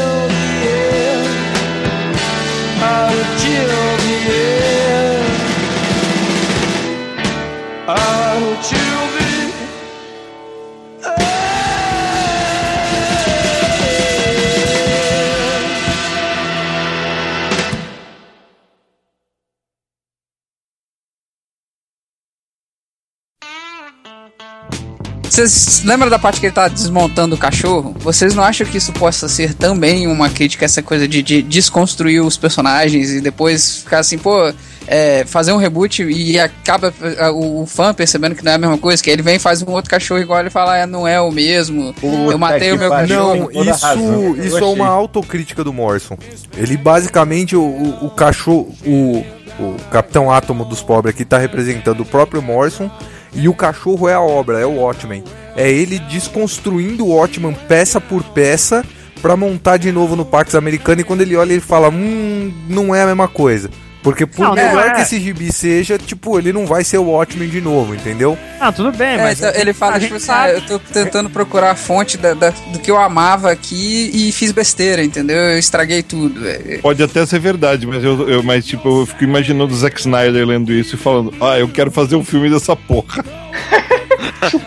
Vocês 25.36 25.84
lembram 25.84 26.10
da 26.10 26.18
parte 26.18 26.40
que 26.40 26.46
ele 26.46 26.56
tá 26.56 26.70
desmontando 26.70 27.36
o 27.36 27.38
cachorro? 27.38 27.94
Vocês 28.00 28.34
não 28.34 28.42
acham 28.42 28.66
que 28.66 28.78
isso 28.78 28.94
possa 28.94 29.28
ser 29.28 29.54
também 29.54 30.08
uma 30.08 30.30
crítica 30.30 30.64
essa 30.64 30.82
coisa 30.82 31.06
de, 31.06 31.22
de 31.22 31.42
desconstruir 31.42 32.22
os 32.22 32.38
personagens 32.38 33.12
e 33.12 33.20
depois 33.20 33.80
ficar 33.80 34.00
assim, 34.00 34.18
pô, 34.18 34.54
é, 34.88 35.26
fazer 35.26 35.52
um 35.52 35.58
reboot 35.58 36.04
e 36.04 36.40
acaba 36.40 36.94
o, 37.34 37.64
o 37.64 37.66
fã 37.66 37.94
percebendo 37.94 38.34
que 38.34 38.46
não 38.46 38.54
é 38.54 38.56
a 38.56 38.58
mesma 38.58 38.78
coisa, 38.78 39.04
que 39.04 39.10
ele 39.10 39.22
vem 39.22 39.36
e 39.36 39.40
faz 39.40 39.62
um 39.62 39.72
outro 39.72 39.92
cachorro 39.92 40.22
igual 40.22 40.40
ele 40.40 40.50
fala, 40.50 40.78
é, 40.78 40.86
não 40.86 41.06
é 41.06 41.20
o 41.20 41.30
mesmo. 41.30 41.94
eu 42.02 42.38
matei 42.38 42.72
o 42.72 42.80
meu 42.80 42.90
cachorro. 42.90 43.52
Não, 43.54 43.62
isso, 43.62 44.38
isso 44.42 44.58
é 44.58 44.66
uma 44.66 44.88
autocrítica 44.88 45.66
do 45.66 45.74
Morrison. 45.74 46.18
Ele 46.56 46.78
basicamente, 46.78 47.58
o, 47.58 47.62
o, 47.62 48.06
o 48.06 48.10
cachorro, 48.10 48.74
o, 48.86 49.26
o 49.60 49.76
Capitão 49.92 50.32
Átomo 50.32 50.64
dos 50.64 50.82
Pobres 50.82 51.14
aqui 51.14 51.26
tá 51.26 51.38
representando 51.38 52.00
o 52.00 52.06
próprio 52.06 52.42
Morrison 52.42 52.90
e 53.36 53.48
o 53.50 53.54
cachorro 53.54 54.08
é 54.08 54.14
a 54.14 54.22
obra, 54.22 54.60
é 54.60 54.66
o 54.66 54.78
Watchmen. 54.78 55.24
É 55.56 55.70
ele 55.70 56.00
desconstruindo 56.00 57.06
o 57.06 57.16
Watchmen 57.16 57.56
peça 57.68 58.00
por 58.00 58.24
peça 58.24 58.84
pra 59.22 59.36
montar 59.36 59.78
de 59.78 59.92
novo 59.92 60.16
no 60.16 60.26
Pax 60.26 60.56
americano 60.56 61.02
e 61.02 61.04
quando 61.04 61.22
ele 61.22 61.36
olha 61.36 61.52
ele 61.52 61.62
fala, 61.62 61.90
hum, 61.90 62.54
não 62.70 62.94
é 62.94 63.02
a 63.02 63.08
mesma 63.08 63.28
coisa. 63.28 63.70
Porque 64.06 64.24
por 64.28 64.44
Não, 64.44 64.50
não 64.50 64.56
melhor 64.56 64.86
é. 64.90 64.92
que 64.92 65.02
esse 65.02 65.20
gibi 65.20 65.52
seja, 65.52 65.98
tipo, 65.98 66.38
ele 66.38 66.54
não 66.54 66.68
vai 66.68 66.84
ser 66.84 67.00
o 67.00 67.06
Watchmen 67.06 67.50
de 67.50 67.60
novo, 67.60 67.96
entendeu? 67.96 68.38
Ah, 68.60 68.72
tudo 68.72 68.92
bem, 68.92 69.16
É, 69.16 69.18
mas. 69.18 69.40
então, 69.40 69.52
ele 69.60 69.74
fala, 69.74 70.00
tipo 70.00 70.14
assim, 70.16 70.26
sabe. 70.28 70.52
ah, 70.52 70.54
eu 70.54 70.62
tô 70.62 70.78
tentando 70.78 71.28
procurar 71.28 71.72
a 71.72 71.76
fonte 71.76 72.16
da- 72.16 72.36
da- 72.36 72.52
do 72.72 72.78
que 72.78 72.92
eu 72.92 72.98
amava 73.00 73.52
aqui 73.52 74.12
e 74.14 74.32
fiz 74.32 74.52
besteira, 74.52 75.04
entendeu? 75.04 75.36
Eu 75.36 75.58
estraguei 75.58 76.04
tudo. 76.04 76.48
É, 76.48 76.78
Pode 76.84 77.02
até 77.02 77.26
ser 77.26 77.40
verdade, 77.40 77.88
mas 77.88 78.04
eu, 78.04 78.30
eu- 78.30 78.44
mas 78.44 78.64
tipo, 78.64 79.02
eu 79.02 79.06
fico 79.08 79.24
imaginando 79.24 79.74
o 79.74 79.76
Zack 79.76 80.00
Snyder 80.00 80.46
lendo 80.46 80.72
isso 80.72 80.94
e 80.94 80.98
falando, 81.00 81.34
ah, 81.42 81.58
eu 81.58 81.68
quero 81.68 81.90
fazer 81.90 82.16
um 82.16 82.24
filme 82.24 82.48
dessa 82.48 82.76
porra. 82.76 83.26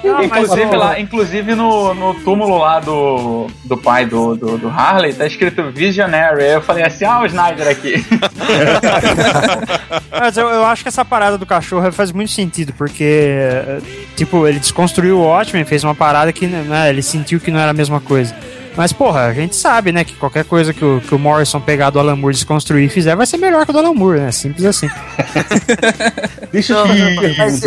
Não, 0.05 0.15
mas, 0.15 0.25
Inclusive, 0.25 0.77
lá, 0.77 1.01
inclusive 1.01 1.55
no, 1.55 1.95
no 1.95 2.15
túmulo 2.15 2.59
lá 2.59 2.81
do, 2.81 3.47
do 3.65 3.77
pai 3.77 4.07
do, 4.07 4.35
do, 4.35 4.59
do 4.59 4.69
Harley, 4.69 5.13
tá 5.13 5.27
escrito 5.27 5.71
Visionary. 5.71 6.43
Aí 6.43 6.55
eu 6.55 6.63
falei 6.63 6.85
assim, 6.85 7.05
ah, 7.05 7.21
o 7.21 7.27
Snyder 7.27 7.69
aqui. 7.69 8.05
Mas 10.11 10.37
eu, 10.37 10.49
eu 10.49 10.65
acho 10.65 10.83
que 10.83 10.89
essa 10.89 11.05
parada 11.05 11.39
do 11.39 11.47
cachorro 11.47 11.91
faz 11.93 12.13
muito 12.13 12.33
sentido, 12.33 12.73
porque, 12.77 13.05
eh, 13.05 13.79
tipo, 14.17 14.47
ele 14.47 14.59
desconstruiu 14.59 15.19
o 15.19 15.23
Watchmen, 15.23 15.65
fez 15.65 15.85
uma 15.85 15.95
parada 15.95 16.33
que, 16.33 16.47
né, 16.47 16.89
ele 16.89 17.03
sentiu 17.03 17.41
que 17.41 17.51
não 17.51 17.61
era 17.61 17.71
a 17.71 17.75
mesma 17.75 18.01
coisa. 18.01 18.35
Mas, 18.79 18.93
porra, 18.93 19.23
a 19.25 19.35
gente 19.35 19.57
sabe, 19.57 19.91
né, 19.91 20.05
que 20.05 20.13
qualquer 20.15 20.45
coisa 20.45 20.73
que 20.73 20.85
o, 20.85 21.01
que 21.01 21.13
o 21.13 21.19
Morrison 21.19 21.61
pegar 21.61 21.91
do 21.91 21.99
Alan 21.99 22.15
Moore, 22.15 22.33
desconstruir 22.33 22.85
e 22.85 22.89
fizer, 22.89 23.17
vai 23.17 23.27
ser 23.27 23.37
melhor 23.37 23.65
que 23.65 23.71
o 23.71 23.73
do 23.73 23.81
Alan 23.81 23.93
Moore, 23.93 24.21
né? 24.21 24.31
Simples 24.31 24.65
assim. 24.65 24.89
Deixa 26.53 26.75
eu 26.75 26.87
te 26.87 27.67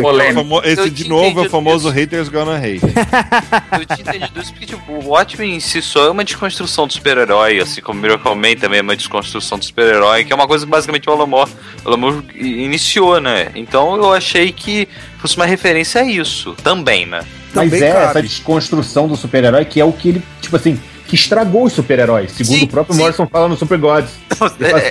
É 0.64 0.72
Esse 0.72 0.90
de 0.90 1.10
novo 1.10 1.44
é 1.44 1.48
o 1.48 1.50
famoso 1.50 1.90
isso. 1.90 1.98
haters 1.98 2.30
gonna 2.30 2.56
hate. 2.56 2.80
Eu 3.78 3.86
tinha 3.86 4.16
entendido 4.16 4.40
isso 4.40 4.54
porque, 4.54 4.66
tipo, 4.66 4.90
o 4.90 5.10
Watchmen 5.10 5.56
em 5.56 5.60
si 5.60 5.82
só 5.82 6.06
é 6.06 6.10
uma 6.12 6.24
desconstrução 6.24 6.88
do 6.88 6.94
super-herói, 6.94 7.60
assim 7.60 7.82
como 7.82 8.00
Miracle 8.00 8.34
Man 8.34 8.56
também 8.56 8.80
é 8.80 8.82
uma 8.82 8.96
desconstrução 8.96 9.60
do 9.60 9.66
super-herói, 9.66 10.24
que 10.24 10.32
é 10.32 10.36
uma 10.36 10.48
coisa 10.48 10.66
que 10.66 10.72
basicamente 10.72 11.10
o 11.10 11.12
Alan 11.12 11.28
Moore, 11.28 11.52
o 11.84 11.90
Alan 11.90 11.98
Moore 11.98 12.24
iniciou, 12.36 13.20
né? 13.20 13.50
Então 13.54 13.98
eu 13.98 14.14
achei 14.14 14.54
que 14.54 14.88
fosse 15.18 15.36
uma 15.36 15.46
referência 15.46 16.00
a 16.00 16.06
isso 16.06 16.56
também, 16.64 17.06
né? 17.06 17.20
Mas 17.54 17.70
Também 17.70 17.84
é 17.84 17.92
cabe. 17.92 18.06
essa 18.06 18.22
desconstrução 18.22 19.10
do 19.10 19.18
super-herói 19.18 19.66
que 19.66 19.82
é 19.82 19.84
o 19.84 19.92
que 19.92 20.08
ele, 20.08 20.24
tipo 20.42 20.56
assim, 20.56 20.80
que 21.12 21.16
estragou 21.16 21.66
os 21.66 21.74
super-heróis, 21.74 22.32
segundo 22.32 22.58
Sim, 22.58 22.64
o 22.64 22.68
próprio 22.70 22.96
sim. 22.96 23.02
Morrison 23.02 23.28
fala 23.28 23.50
no 23.50 23.58
Super 23.58 23.78
Gods. 23.78 24.10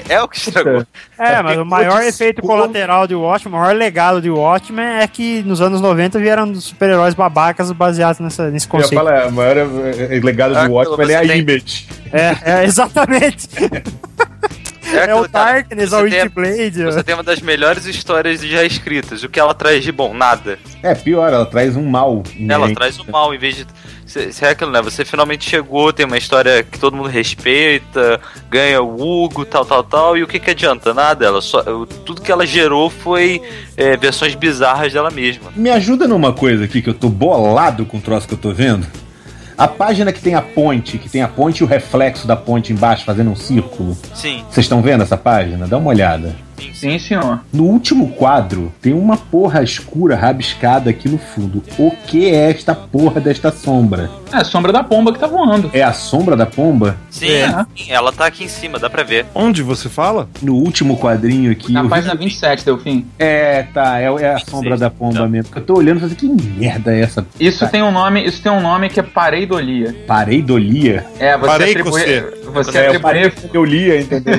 É, 0.09 0.15
é 0.15 0.23
o 0.23 0.29
que 0.29 0.37
estragou. 0.37 0.87
É, 1.19 1.43
mas 1.43 1.59
o 1.59 1.65
maior 1.65 2.03
efeito 2.03 2.41
colateral 2.43 3.07
de 3.07 3.15
Watchmen, 3.17 3.55
o 3.55 3.59
maior 3.59 3.75
legado 3.75 4.21
de 4.23 4.31
Watchmen 4.31 4.85
é 5.01 5.07
que 5.09 5.43
nos 5.43 5.61
anos 5.63 5.81
90 5.81 6.19
vieram 6.21 6.55
super-heróis 6.55 7.15
babacas 7.15 7.73
baseados 7.73 8.21
nessa, 8.21 8.49
nesse 8.51 8.67
Eu 8.67 8.71
conceito. 8.71 8.95
falar, 8.95 9.23
é, 9.25 9.27
o 9.27 9.33
maior 9.33 9.57
é, 9.57 10.17
é, 10.17 10.21
legado 10.21 10.57
Ah, 10.57 10.67
do 10.69 10.73
Watchmen 10.75 11.11
é 11.11 11.17
a 11.17 11.21
tem- 11.23 11.39
Image. 11.41 11.89
É, 12.13 12.37
é, 12.61 12.65
exatamente. 12.69 13.49
É, 14.93 15.03
aquilo, 15.05 15.23
o 15.23 15.29
cara, 15.29 15.53
Darkness, 15.55 15.93
é 15.93 15.97
a- 15.97 16.01
Witchblade. 16.01 16.83
Você 16.85 17.03
tem 17.03 17.15
uma 17.15 17.23
das 17.25 17.41
melhores 17.41 17.87
histórias 17.87 18.41
já 18.41 18.65
escritas. 18.65 19.23
O 19.23 19.29
que 19.29 19.39
ela 19.41 19.55
traz 19.55 19.83
de 19.83 19.93
bom? 19.93 20.13
Nada. 20.15 20.59
É, 20.83 20.95
pior, 20.95 21.33
ela 21.33 21.47
traz 21.47 21.77
um 21.77 21.87
mal. 21.87 22.23
Ela 22.49 22.73
traz 22.75 22.99
o 22.99 23.11
mal 23.11 23.35
em 23.35 23.39
vez 23.39 23.57
de. 23.57 23.67
Se, 24.11 24.45
é 24.45 24.49
aquilo, 24.49 24.73
né? 24.73 24.83
Você 24.83 25.05
finalmente 25.05 25.49
chegou, 25.49 25.93
tem 25.93 26.05
uma 26.05 26.19
história 26.19 26.65
que 26.65 26.81
todo 26.81 26.97
mundo 26.97 27.09
respeita, 27.09 28.21
ganha 28.51 28.83
o 28.83 29.01
Hugo, 29.01 29.45
tal, 29.45 29.65
tal, 29.65 29.85
tal, 29.85 30.19
e 30.19 30.25
o 30.25 30.27
que 30.27 30.41
que 30.41 30.51
adianta? 30.51 30.93
Nada. 30.93 31.25
Ela 31.25 31.41
só, 31.41 31.63
tudo 32.05 32.21
que 32.21 32.33
ela 32.33 32.45
gerou 32.45 32.91
foi 32.91 33.41
é, 33.77 33.97
versões 33.97 34.35
bizarras 34.35 34.93
dela 34.93 35.13
mesma. 35.13 35.53
Me 35.55 35.71
ajuda 35.71 36.09
numa 36.09 36.33
coisa 36.33 36.65
aqui 36.65 36.83
que 36.83 36.91
eu 36.91 36.95
tô 36.95 37.09
bolado 37.09 37.87
com 37.87 37.99
o 37.99 38.01
troço 38.01 38.27
que 38.27 38.35
eu 38.35 38.39
tô 38.39 38.51
vendo. 38.51 38.85
A 39.57 39.69
página 39.69 40.13
que 40.13 40.21
tem 40.21 40.35
a 40.35 40.43
ponte, 40.43 40.99
que 40.99 41.09
tem 41.09 41.23
a 41.23 41.29
ponte 41.29 41.59
e 41.59 41.65
o 41.65 41.67
reflexo 41.67 42.27
da 42.27 42.35
ponte 42.35 42.73
embaixo 42.73 43.05
fazendo 43.05 43.31
um 43.31 43.37
círculo. 43.37 43.97
Sim. 44.13 44.43
Vocês 44.51 44.65
estão 44.65 44.83
vendo 44.83 45.05
essa 45.05 45.17
página? 45.17 45.69
Dá 45.69 45.77
uma 45.77 45.91
olhada. 45.91 46.35
Sim, 46.75 46.99
senhor. 46.99 47.41
No 47.53 47.65
último 47.65 48.09
quadro, 48.13 48.73
tem 48.81 48.93
uma 48.93 49.17
porra 49.17 49.63
escura 49.63 50.17
rabiscada 50.17 50.91
aqui 50.91 51.09
no 51.09 51.19
fundo. 51.19 51.63
O 51.79 51.91
que 51.91 52.29
é 52.29 52.51
esta 52.51 52.75
porra 52.75 53.21
desta 53.21 53.51
sombra? 53.51 54.11
É 54.33 54.37
a 54.37 54.45
sombra 54.45 54.73
da 54.73 54.83
pomba 54.85 55.13
que 55.13 55.19
tá 55.19 55.27
voando. 55.27 55.71
É 55.73 55.83
a 55.83 55.93
sombra 55.93 56.37
da 56.37 56.47
pomba? 56.47 56.97
Sim, 57.11 57.31
É. 57.31 57.67
sim, 57.77 57.91
ela 57.91 58.13
tá 58.13 58.27
aqui 58.27 58.45
em 58.45 58.49
cima, 58.49 58.79
dá 58.79 58.89
pra 58.89 59.03
ver. 59.03 59.27
Onde 59.35 59.63
você 59.63 59.89
fala? 59.89 60.29
No 60.43 60.55
último 60.55 60.97
quadrinho 60.99 61.51
aqui. 61.51 61.73
Na 61.73 61.81
eu 61.81 61.85
vi- 61.85 61.91
página 61.91 62.15
27, 62.15 62.65
Delfim. 62.65 63.07
É, 63.19 63.65
tá, 63.75 63.99
é, 64.01 64.05
é 64.05 64.35
a 64.35 64.39
sombra 64.39 64.77
da 64.77 64.89
pomba 64.91 65.27
mesmo. 65.29 65.51
Eu 65.57 65.63
tô 65.63 65.75
olhando 65.79 65.97
e 65.97 66.01
falando, 66.01 66.17
que 66.17 66.29
merda 66.59 66.95
é 66.95 67.01
essa? 67.01 67.27
Isso 67.39 67.61
Tá. 67.61 67.69
tem 67.69 67.83
um 67.83 67.91
nome, 67.91 68.25
isso 68.25 68.43
tem 68.43 68.53
um 68.53 68.61
nome 68.61 68.89
que 68.89 69.01
é 69.01 69.03
pareidolia. 69.03 69.95
Pareidolia? 70.07 71.05
É, 71.19 71.37
você 71.37 71.47
Parei 71.47 71.75
com 71.75 71.81
atribui, 71.89 72.01
você. 72.01 72.21
você 72.53 72.71
É, 72.79 72.81
eu 72.83 72.87
atribui, 72.87 72.99
parei 73.01 73.31
que 73.31 73.57
eu 73.57 73.65
lia, 73.65 74.01
entendeu? 74.01 74.35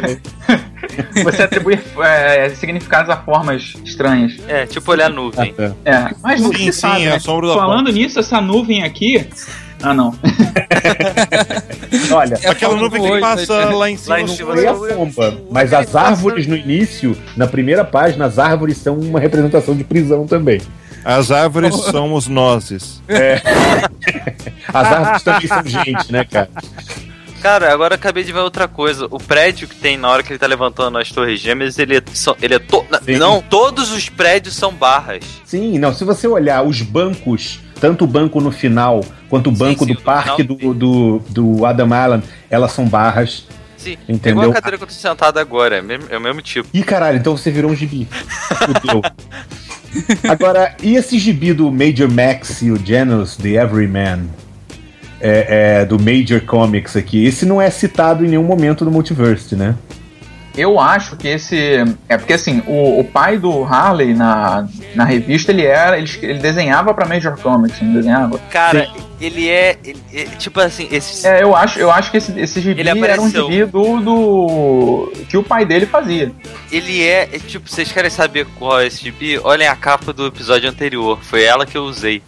você 1.24 1.44
atribui 1.44 1.80
é, 2.04 2.50
significados 2.50 3.10
a 3.10 3.18
formas 3.18 3.74
estranhas. 3.84 4.34
É, 4.48 4.66
tipo 4.66 4.92
olhar 4.92 5.08
a 5.08 5.10
nuvem. 5.10 5.54
Ah, 5.58 5.70
tá. 5.70 5.76
É, 5.86 6.16
mas 6.22 6.42
Sim, 6.42 6.52
se 6.54 6.58
sim, 6.58 6.72
sabe, 6.72 7.04
é 7.04 7.10
né? 7.12 7.20
sombra 7.20 7.50
da 7.50 7.54
Falando 7.56 7.92
nisso, 7.92 8.20
essa 8.20 8.42
nuvem 8.42 8.84
aqui. 8.84 9.28
Ah, 9.84 9.94
não. 9.94 10.14
Olha, 12.14 12.38
É 12.42 12.50
Aquela 12.50 12.76
nuvem 12.76 13.02
que 13.02 13.20
passa 13.20 13.66
né? 13.66 13.76
lá 13.76 13.90
em 13.90 13.98
cima. 13.98 14.16
Lá 14.16 14.22
em 14.22 14.28
cima. 14.28 14.54
foi 14.54 14.68
a 14.68 14.74
pomba. 14.74 15.38
Mas 15.50 15.74
as 15.74 15.96
árvores 15.96 16.46
no 16.46 16.56
início, 16.56 17.18
na 17.36 17.48
primeira 17.48 17.84
página, 17.84 18.26
as 18.26 18.38
árvores 18.38 18.78
são 18.78 18.96
uma 18.96 19.20
representação 19.20 19.76
de 19.76 19.84
prisão 19.84 20.28
também. 20.28 20.62
As 21.04 21.32
árvores 21.32 21.76
são 21.90 22.14
os 22.14 22.28
nozes. 22.28 23.02
As 24.72 24.88
árvores 24.88 25.24
também 25.24 25.48
são 25.48 25.66
gente, 25.66 26.12
né, 26.12 26.24
cara? 26.26 26.50
Cara, 27.42 27.74
agora 27.74 27.96
acabei 27.96 28.24
de 28.24 28.32
ver 28.32 28.40
outra 28.40 28.68
coisa. 28.68 29.08
O 29.10 29.18
prédio 29.18 29.68
que 29.68 29.76
tem 29.76 29.98
na 29.98 30.10
hora 30.10 30.22
que 30.22 30.32
ele 30.32 30.38
tá 30.40 30.46
levantando 30.48 30.98
as 30.98 31.12
torres 31.12 31.40
gêmeas, 31.40 31.80
ele 31.80 31.98
é, 31.98 32.02
só- 32.14 32.36
ele 32.42 32.54
é 32.56 32.60
to... 32.60 32.86
Sim. 33.04 33.18
Não, 33.18 33.42
todos 33.42 33.92
os 33.92 34.10
prédios 34.10 34.56
são 34.56 34.72
barras. 34.74 35.24
Sim, 35.44 35.80
não, 35.80 35.94
se 35.94 36.04
você 36.04 36.28
olhar 36.28 36.62
os 36.64 36.82
bancos, 36.82 37.60
tanto 37.80 38.04
o 38.04 38.08
banco 38.08 38.40
no 38.40 38.52
final 38.52 39.04
quanto 39.28 39.50
o 39.50 39.54
Sim, 39.54 39.58
banco 39.60 39.86
sim, 39.86 39.94
do 39.94 40.00
no 40.00 40.02
parque 40.02 40.44
final, 40.44 40.56
do, 40.56 40.74
do, 40.74 41.20
do 41.56 41.66
Adam 41.66 41.92
Allen, 41.94 42.24
elas 42.50 42.72
são 42.74 42.86
barras. 42.88 43.48
Sim, 43.76 43.98
Entendeu? 44.08 44.44
igual 44.44 44.52
a 44.52 44.54
cadeira 44.54 44.78
que 44.78 44.84
eu 44.84 44.88
tô 44.88 44.94
sentado 44.94 45.40
agora, 45.40 45.78
é, 45.78 45.82
mesmo- 45.82 46.06
é 46.12 46.18
o 46.18 46.22
mesmo 46.22 46.42
tipo. 46.44 46.70
Ih, 46.72 46.84
caralho, 46.84 47.18
então 47.18 47.36
você 47.36 47.50
virou 47.50 47.72
um 47.72 47.76
gibi. 47.76 48.08
Fudeu. 48.12 49.02
Agora, 50.30 50.76
e 50.82 50.96
esse 50.96 51.20
gibi 51.20 51.52
do 51.54 51.70
Major 51.70 52.10
Max 52.10 52.62
e 52.62 52.72
o 52.72 52.78
Janus, 52.86 53.36
The 53.36 53.50
Everyman? 53.62 54.30
É, 55.22 55.82
é, 55.82 55.86
do 55.86 56.00
Major 56.00 56.42
Comics 56.42 56.96
aqui. 56.96 57.26
Esse 57.26 57.46
não 57.46 57.62
é 57.62 57.70
citado 57.70 58.26
em 58.26 58.30
nenhum 58.30 58.44
momento 58.44 58.84
no 58.84 58.92
Multiverse, 58.92 59.56
né? 59.56 59.76
Eu 60.58 60.80
acho 60.80 61.16
que 61.16 61.28
esse. 61.30 61.56
É 62.10 62.18
porque 62.18 62.34
assim, 62.34 62.62
o, 62.68 63.00
o 63.00 63.04
pai 63.06 63.38
do 63.38 63.64
Harley 63.64 64.14
na, 64.14 64.68
na 64.96 65.06
revista, 65.06 65.52
ele 65.52 65.66
era. 65.66 65.98
Ele, 65.98 66.10
ele 66.22 66.40
desenhava 66.40 66.94
pra 66.94 67.06
Major 67.06 67.38
Comics, 67.40 67.82
não 67.82 67.94
desenhava? 67.94 68.38
Cara, 68.50 68.90
ele 69.22 69.50
é, 69.50 69.78
ele 69.84 70.00
é- 70.14 70.26
Tipo 70.38 70.60
assim, 70.60 70.90
esse. 70.92 71.26
É, 71.26 71.42
eu 71.42 71.56
acho, 71.56 71.80
eu 71.80 71.90
acho 71.90 72.12
que 72.12 72.18
esse, 72.18 72.38
esse 72.38 72.60
gibi 72.60 72.82
Ele 72.82 72.90
era 72.90 73.22
um 73.22 73.30
gibi 73.30 73.64
do, 73.64 74.02
do. 74.02 75.14
que 75.30 75.38
o 75.38 75.44
pai 75.44 75.66
dele 75.66 75.86
fazia. 75.86 76.32
Ele 76.70 77.02
é, 77.02 77.30
é, 77.32 77.40
Tipo, 77.40 77.70
vocês 77.70 77.90
querem 77.90 78.10
saber 78.10 78.46
qual 78.60 78.82
é 78.82 78.88
esse 78.88 79.02
gibi? 79.02 79.40
Olhem 79.42 79.68
a 79.68 79.76
capa 79.76 80.12
do 80.12 80.26
episódio 80.28 80.70
anterior. 80.70 81.18
Foi 81.22 81.44
ela 81.44 81.66
que 81.66 81.78
eu 81.78 81.84
usei. 81.84 82.22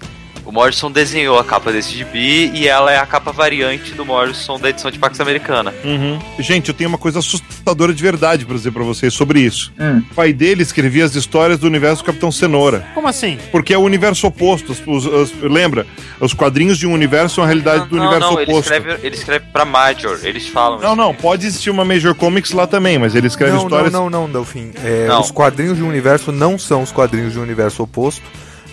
O 0.45 0.51
Morrison 0.51 0.91
desenhou 0.91 1.39
a 1.39 1.43
capa 1.43 1.71
desse 1.71 1.93
gibi 1.95 2.51
e 2.53 2.67
ela 2.67 2.91
é 2.91 2.97
a 2.97 3.05
capa 3.05 3.31
variante 3.31 3.93
do 3.93 4.05
Morrison 4.05 4.59
da 4.59 4.69
edição 4.69 4.91
de 4.91 4.99
Pax 4.99 5.19
Americana. 5.21 5.73
Uhum. 5.85 6.19
Gente, 6.37 6.67
eu 6.67 6.73
tenho 6.73 6.89
uma 6.89 6.97
coisa 6.97 7.19
assustadora 7.19 7.93
de 7.93 8.03
verdade 8.03 8.45
pra 8.45 8.55
dizer 8.55 8.71
pra 8.71 8.83
vocês 8.83 9.13
sobre 9.13 9.39
isso. 9.39 9.71
Hum. 9.79 10.03
O 10.11 10.13
pai 10.15 10.33
dele 10.33 10.61
escrevia 10.61 11.05
as 11.05 11.15
histórias 11.15 11.57
do 11.59 11.65
universo 11.67 12.03
do 12.03 12.05
Capitão 12.07 12.31
Cenoura. 12.31 12.85
Como 12.93 13.07
assim? 13.07 13.37
Porque 13.51 13.73
é 13.73 13.77
o 13.77 13.81
universo 13.81 14.27
oposto. 14.27 14.73
Os- 14.73 14.81
os- 14.85 15.05
os- 15.05 15.33
lembra? 15.41 15.87
Os 16.19 16.33
quadrinhos 16.33 16.77
de 16.77 16.85
um 16.85 16.93
universo 16.93 17.35
são 17.35 17.43
a 17.43 17.47
realidade 17.47 17.87
do 17.87 17.95
não, 17.95 18.03
universo 18.03 18.31
não, 18.33 18.41
ele 18.41 18.51
oposto. 18.51 18.73
escreve, 18.73 18.99
ele 19.07 19.15
escreve 19.15 19.45
pra 19.51 19.63
Major, 19.65 20.19
eles 20.23 20.47
falam. 20.47 20.79
Não, 20.79 20.95
não, 20.95 21.13
pode 21.15 21.45
existir 21.47 21.69
uma 21.69 21.85
Major 21.85 22.13
Comics 22.13 22.51
lá 22.51 22.67
também, 22.67 22.97
mas 22.99 23.15
ele 23.15 23.27
escreve 23.27 23.53
não, 23.53 23.63
histórias. 23.63 23.91
não, 23.93 24.09
não, 24.09 24.23
não, 24.27 24.29
Delfim. 24.31 24.71
É, 24.83 25.07
Não. 25.07 25.21
Os 25.21 25.31
quadrinhos 25.31 25.77
de 25.77 25.83
um 25.83 25.87
universo 25.87 26.31
não 26.31 26.57
são 26.59 26.81
os 26.83 26.91
quadrinhos 26.91 27.33
de 27.33 27.39
um 27.39 27.41
universo 27.43 27.81
oposto. 27.83 28.21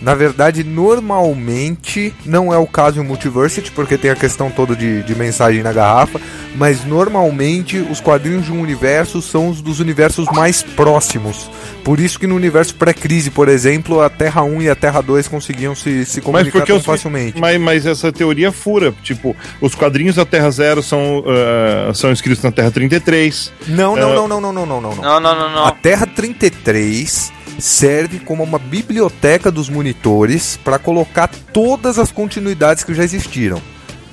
Na 0.01 0.14
verdade, 0.14 0.64
normalmente, 0.64 2.14
não 2.24 2.53
é 2.53 2.59
o 2.59 2.66
caso 2.66 3.01
em 3.01 3.05
Multiversity, 3.05 3.70
porque 3.70 3.98
tem 3.98 4.11
a 4.11 4.16
questão 4.16 4.51
toda 4.51 4.74
de, 4.74 5.03
de 5.03 5.14
mensagem 5.14 5.62
na 5.62 5.72
garrafa, 5.72 6.20
mas 6.57 6.84
normalmente 6.84 7.78
os 7.78 8.01
quadrinhos 8.01 8.46
de 8.46 8.53
um 8.53 8.61
universo 8.61 9.20
são 9.20 9.49
os 9.49 9.61
dos 9.61 9.79
universos 9.79 10.26
mais 10.33 10.62
próximos. 10.62 11.50
Por 11.84 12.00
isso 12.00 12.18
que 12.18 12.26
no 12.26 12.34
universo 12.34 12.75
pré-crise, 12.75 13.30
por 13.30 13.49
exemplo, 13.49 14.00
a 14.00 14.08
Terra 14.08 14.42
1 14.42 14.62
e 14.62 14.70
a 14.70 14.75
Terra 14.75 15.00
2 15.00 15.29
conseguiam 15.29 15.75
se, 15.75 16.04
se 16.04 16.16
Mas 16.18 16.25
comunicar 16.25 16.58
porque 16.58 16.72
tão 16.72 16.79
os, 16.79 16.84
facilmente. 16.84 17.41
mas, 17.41 17.61
mas 17.61 17.87
essa 17.87 18.12
teoria 18.12 18.53
fura. 18.53 18.92
Tipo, 19.03 19.37
os 19.61 19.75
quadrinhos 19.75 20.16
da 20.16 20.25
Terra 20.25 20.50
Zero 20.50 20.83
são, 20.83 21.25
ah, 21.26 21.92
são 21.95 22.12
escritos 22.12 22.42
na 22.42 22.50
Terra 22.53 22.70
33. 22.70 23.53
Não, 23.68 23.96
não, 23.96 24.14
não, 24.14 24.29
não, 24.29 24.41
não, 24.41 24.53
não, 24.53 24.66
não, 24.66 24.80
não, 24.80 24.95
não. 24.95 25.03
Não, 25.03 25.20
não, 25.20 25.38
não, 25.38 25.50
não. 25.54 25.66
A 25.66 25.72
Terra 25.72 26.07
33 26.07 27.33
serve 27.61 28.18
como 28.20 28.42
uma 28.42 28.58
biblioteca 28.58 29.50
dos 29.50 29.68
monitores 29.68 30.58
para 30.64 30.78
colocar 30.78 31.28
todas 31.53 31.99
as 31.99 32.11
continuidades 32.12 32.84
que 32.84 32.95
já 32.95 33.04
existiram. 33.04 33.61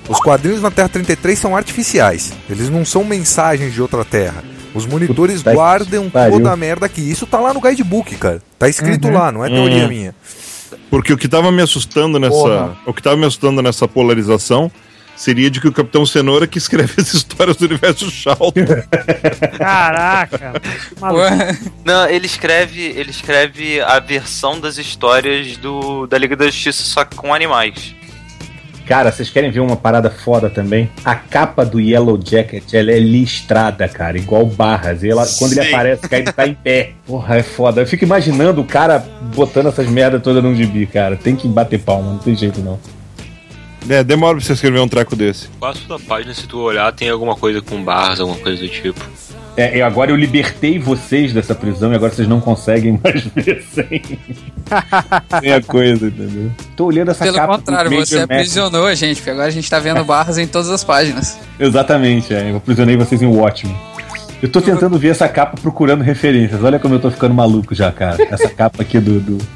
Os 0.07 0.19
quadrinhos 0.19 0.61
na 0.61 0.71
Terra 0.71 0.89
33 0.89 1.37
são 1.37 1.55
artificiais, 1.55 2.31
eles 2.49 2.69
não 2.69 2.85
são 2.85 3.03
mensagens 3.03 3.73
de 3.73 3.81
outra 3.81 4.05
Terra. 4.05 4.43
Os 4.73 4.85
monitores 4.85 5.37
Puta 5.39 5.49
que 5.49 5.55
guardam 5.55 6.09
toda 6.09 6.51
a 6.51 6.55
merda 6.55 6.85
aqui. 6.85 7.01
Isso 7.01 7.25
tá 7.25 7.39
lá 7.39 7.53
no 7.53 7.59
guidebook, 7.59 8.15
cara. 8.15 8.41
Tá 8.59 8.69
escrito 8.69 9.07
Uhum. 9.07 9.13
lá, 9.13 9.31
não 9.31 9.43
é 9.43 9.49
teoria 9.49 9.85
Hum. 9.85 9.89
minha. 9.89 10.15
Porque 10.89 11.11
o 11.11 11.17
que 11.17 11.27
tava 11.27 11.51
me 11.51 11.61
assustando 11.61 12.19
nessa. 12.19 12.33
Porra. 12.35 12.77
O 12.85 12.93
que 12.93 13.01
tava 13.01 13.17
me 13.17 13.25
assustando 13.25 13.61
nessa 13.61 13.87
polarização 13.87 14.71
seria 15.17 15.49
de 15.49 15.59
que 15.59 15.67
o 15.67 15.73
Capitão 15.73 16.05
Cenoura 16.05 16.47
que 16.47 16.57
escreve 16.57 16.93
as 16.97 17.13
histórias 17.13 17.57
do 17.57 17.65
universo 17.65 18.09
Charlton. 18.09 18.53
Caraca. 19.57 20.53
Não, 21.83 22.07
ele 22.07 22.27
escreve, 22.27 22.81
ele 22.81 23.09
escreve 23.09 23.81
a 23.81 23.99
versão 23.99 24.59
das 24.59 24.77
histórias 24.77 25.57
do, 25.57 26.05
da 26.07 26.17
Liga 26.17 26.35
da 26.35 26.45
Justiça 26.45 26.83
só 26.83 27.03
que 27.03 27.15
com 27.15 27.33
animais. 27.33 27.95
Cara, 28.87 29.11
vocês 29.11 29.29
querem 29.29 29.51
ver 29.51 29.59
uma 29.59 29.75
parada 29.75 30.09
foda 30.09 30.49
também? 30.49 30.89
A 31.03 31.13
capa 31.13 31.65
do 31.65 31.77
Yellow 31.77 32.17
Jacket, 32.23 32.73
ela 32.73 32.89
é 32.89 32.99
listrada, 32.99 33.85
cara, 33.89 34.17
igual 34.17 34.45
barras. 34.45 35.03
E 35.03 35.09
ela, 35.09 35.27
quando 35.37 35.51
ele 35.51 35.67
aparece, 35.67 36.03
cara, 36.03 36.23
ele 36.23 36.31
tá 36.31 36.47
em 36.47 36.53
pé. 36.53 36.91
Porra, 37.05 37.35
é 37.35 37.43
foda. 37.43 37.81
Eu 37.81 37.85
fico 37.85 38.05
imaginando 38.05 38.61
o 38.61 38.63
cara 38.63 38.99
botando 39.35 39.67
essas 39.67 39.89
merdas 39.89 40.21
todas 40.21 40.41
num 40.41 40.55
gibi, 40.55 40.85
cara. 40.85 41.17
Tem 41.17 41.35
que 41.35 41.49
bater 41.49 41.79
palma, 41.79 42.13
não 42.13 42.19
tem 42.19 42.33
jeito 42.33 42.61
não. 42.61 42.79
É, 43.89 44.03
demora 44.03 44.35
pra 44.37 44.45
você 44.45 44.53
escrever 44.53 44.79
um 44.79 44.87
treco 44.87 45.15
desse. 45.15 45.47
Quase 45.59 45.79
toda 45.81 46.03
página, 46.03 46.33
se 46.33 46.45
tu 46.47 46.59
olhar, 46.59 46.91
tem 46.93 47.09
alguma 47.09 47.35
coisa 47.35 47.61
com 47.61 47.81
barras, 47.83 48.19
alguma 48.19 48.37
coisa 48.39 48.61
do 48.61 48.67
tipo. 48.69 48.99
É, 49.55 49.77
e 49.77 49.81
agora 49.81 50.11
eu 50.11 50.15
libertei 50.15 50.77
vocês 50.77 51.33
dessa 51.33 51.55
prisão 51.55 51.91
e 51.91 51.95
agora 51.95 52.11
vocês 52.13 52.27
não 52.27 52.39
conseguem 52.39 52.99
mais 53.03 53.23
ver 53.35 53.63
sem, 53.73 54.01
sem 55.41 55.51
a 55.53 55.61
coisa, 55.63 56.07
entendeu? 56.07 56.51
Tô 56.75 56.85
olhando 56.85 57.09
essa 57.11 57.23
Pelo 57.23 57.37
capa. 57.37 57.53
do 57.53 57.59
contrário, 57.59 57.89
você 57.91 58.19
aprisionou 58.19 58.85
a 58.85 58.93
gente, 58.93 59.17
porque 59.17 59.31
agora 59.31 59.47
a 59.47 59.51
gente 59.51 59.67
tá 59.69 59.79
vendo 59.79 60.03
barras 60.05 60.37
em 60.37 60.45
todas 60.45 60.69
as 60.69 60.83
páginas. 60.83 61.39
Exatamente, 61.59 62.33
é. 62.33 62.51
Eu 62.51 62.57
aprisionei 62.57 62.95
vocês 62.97 63.21
em 63.21 63.25
Watchmen. 63.25 63.75
Eu 64.43 64.49
tô 64.49 64.61
tentando 64.61 64.99
ver 64.99 65.09
essa 65.09 65.27
capa 65.27 65.57
procurando 65.59 66.03
referências. 66.03 66.63
Olha 66.63 66.77
como 66.77 66.93
eu 66.93 66.99
tô 66.99 67.09
ficando 67.09 67.33
maluco 67.33 67.73
já, 67.73 67.91
cara. 67.91 68.21
Essa 68.29 68.49
capa 68.49 68.83
aqui 68.83 68.99
do. 68.99 69.19
do- 69.19 69.47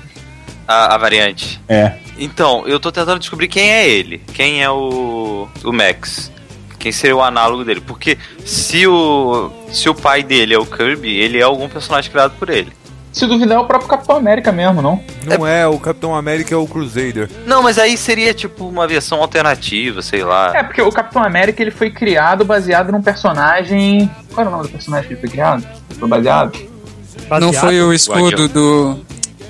A, 0.68 0.95
a 0.95 0.98
variante. 0.98 1.61
É. 1.69 1.93
Então, 2.17 2.67
eu 2.67 2.79
tô 2.79 2.91
tentando 2.91 3.19
descobrir 3.19 3.47
quem 3.47 3.71
é 3.71 3.89
ele. 3.89 4.19
Quem 4.33 4.63
é 4.63 4.69
o. 4.69 5.47
o 5.63 5.71
Max. 5.71 6.31
Quem 6.77 6.91
seria 6.91 7.15
o 7.15 7.21
análogo 7.21 7.63
dele. 7.63 7.81
Porque 7.81 8.17
se 8.45 8.88
o. 8.88 9.51
Se 9.71 9.89
o 9.89 9.95
pai 9.95 10.23
dele 10.23 10.53
é 10.53 10.59
o 10.59 10.65
Kirby, 10.65 11.15
ele 11.17 11.39
é 11.39 11.43
algum 11.43 11.69
personagem 11.69 12.11
criado 12.11 12.33
por 12.38 12.49
ele. 12.49 12.73
Se 13.11 13.27
duvidar, 13.27 13.57
é 13.57 13.59
o 13.59 13.65
próprio 13.65 13.89
Capitão 13.89 14.15
América 14.15 14.53
mesmo, 14.53 14.81
não? 14.81 15.03
Não 15.25 15.45
é, 15.45 15.67
o 15.67 15.77
Capitão 15.77 16.15
América 16.15 16.55
é 16.55 16.57
o 16.57 16.65
Crusader. 16.65 17.29
Não, 17.45 17.61
mas 17.61 17.77
aí 17.77 17.97
seria 17.97 18.33
tipo 18.33 18.65
uma 18.65 18.88
versão 18.88 19.21
alternativa, 19.21 20.01
sei 20.01 20.23
lá. 20.23 20.53
É, 20.55 20.63
porque 20.63 20.81
o 20.81 20.89
Capitão 20.91 21.21
América 21.21 21.61
ele 21.61 21.71
foi 21.71 21.89
criado 21.89 22.45
baseado 22.45 22.89
num 22.89 23.01
personagem. 23.01 24.09
Qual 24.33 24.45
era 24.45 24.49
o 24.49 24.51
nome 24.51 24.63
do 24.63 24.69
personagem 24.69 25.07
que 25.07 25.13
ele 25.15 25.21
foi 25.21 25.29
criado? 25.29 25.67
Foi 25.99 26.07
baseado? 26.07 26.57
Não 27.39 27.51
foi 27.51 27.81
o 27.81 27.93
escudo 27.93 28.47
do. 28.47 28.99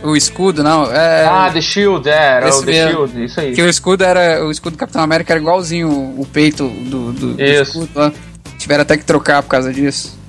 O 0.03 0.15
escudo, 0.15 0.64
não. 0.64 0.91
É... 0.91 1.26
Ah, 1.26 1.49
The 1.53 1.61
Shield, 1.61 2.10
é, 2.10 2.11
era 2.14 2.49
Esse 2.49 2.60
o 2.60 2.65
The 2.65 2.72
mesmo. 2.72 2.91
Shield, 3.07 3.26
isso 3.26 3.40
aí. 3.40 3.53
Que 3.53 3.61
o 3.61 3.69
escudo 3.69 4.03
era. 4.03 4.44
O 4.45 4.52
escudo 4.52 4.76
do 4.76 4.80
Capitão 4.80 5.02
América 5.02 5.34
era 5.34 5.40
igualzinho 5.40 5.90
o, 5.90 6.22
o 6.22 6.26
peito 6.26 6.68
do, 6.68 7.11
do, 7.14 7.34
do 7.34 7.41
Isso. 7.44 7.61
escudo 7.64 7.90
lá. 7.95 8.11
Tiveram 8.57 8.82
até 8.82 8.98
que 8.98 9.03
trocar 9.06 9.41
por 9.44 9.49
causa 9.49 9.72
disso. 9.73 10.19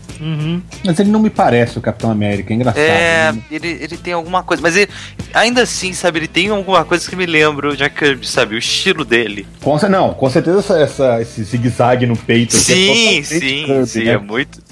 Mas 0.85 1.01
ele 1.01 1.11
não 1.11 1.21
me 1.21 1.31
parece 1.31 1.77
o 1.79 1.81
Capitão 1.81 2.09
América, 2.11 2.53
é 2.53 2.57
engraçado. 2.57 2.81
É, 2.81 3.33
né? 3.33 3.43
ele, 3.51 3.69
ele 3.81 3.97
tem 3.97 4.13
alguma 4.13 4.43
coisa, 4.45 4.63
mas 4.63 4.77
ele, 4.77 4.89
ainda 5.35 5.63
assim, 5.63 5.93
sabe, 5.93 6.21
ele 6.21 6.29
tem 6.29 6.49
alguma 6.49 6.85
coisa 6.85 7.09
que 7.11 7.17
me 7.17 7.27
lembra 7.27 7.71
o 7.71 7.77
Jack 7.77 7.97
Kirby, 7.97 8.25
sabe, 8.27 8.55
o 8.55 8.59
estilo 8.59 9.05
dele. 9.05 9.47
Com, 9.61 9.77
não, 9.89 10.15
com 10.15 10.31
certeza 10.31 10.61
essa, 10.61 10.79
essa- 10.79 11.21
esse 11.23 11.43
zigue-zague 11.43 12.07
no 12.07 12.17
peito. 12.17 12.55
aqui 12.57 12.73
é 12.73 12.75
Sim, 12.77 12.87
totalmente 12.87 13.27
sim, 13.27 13.65
Kirby, 13.67 13.87
sim, 13.89 14.05
né? 14.05 14.13
é 14.13 14.19
muito. 14.19 14.63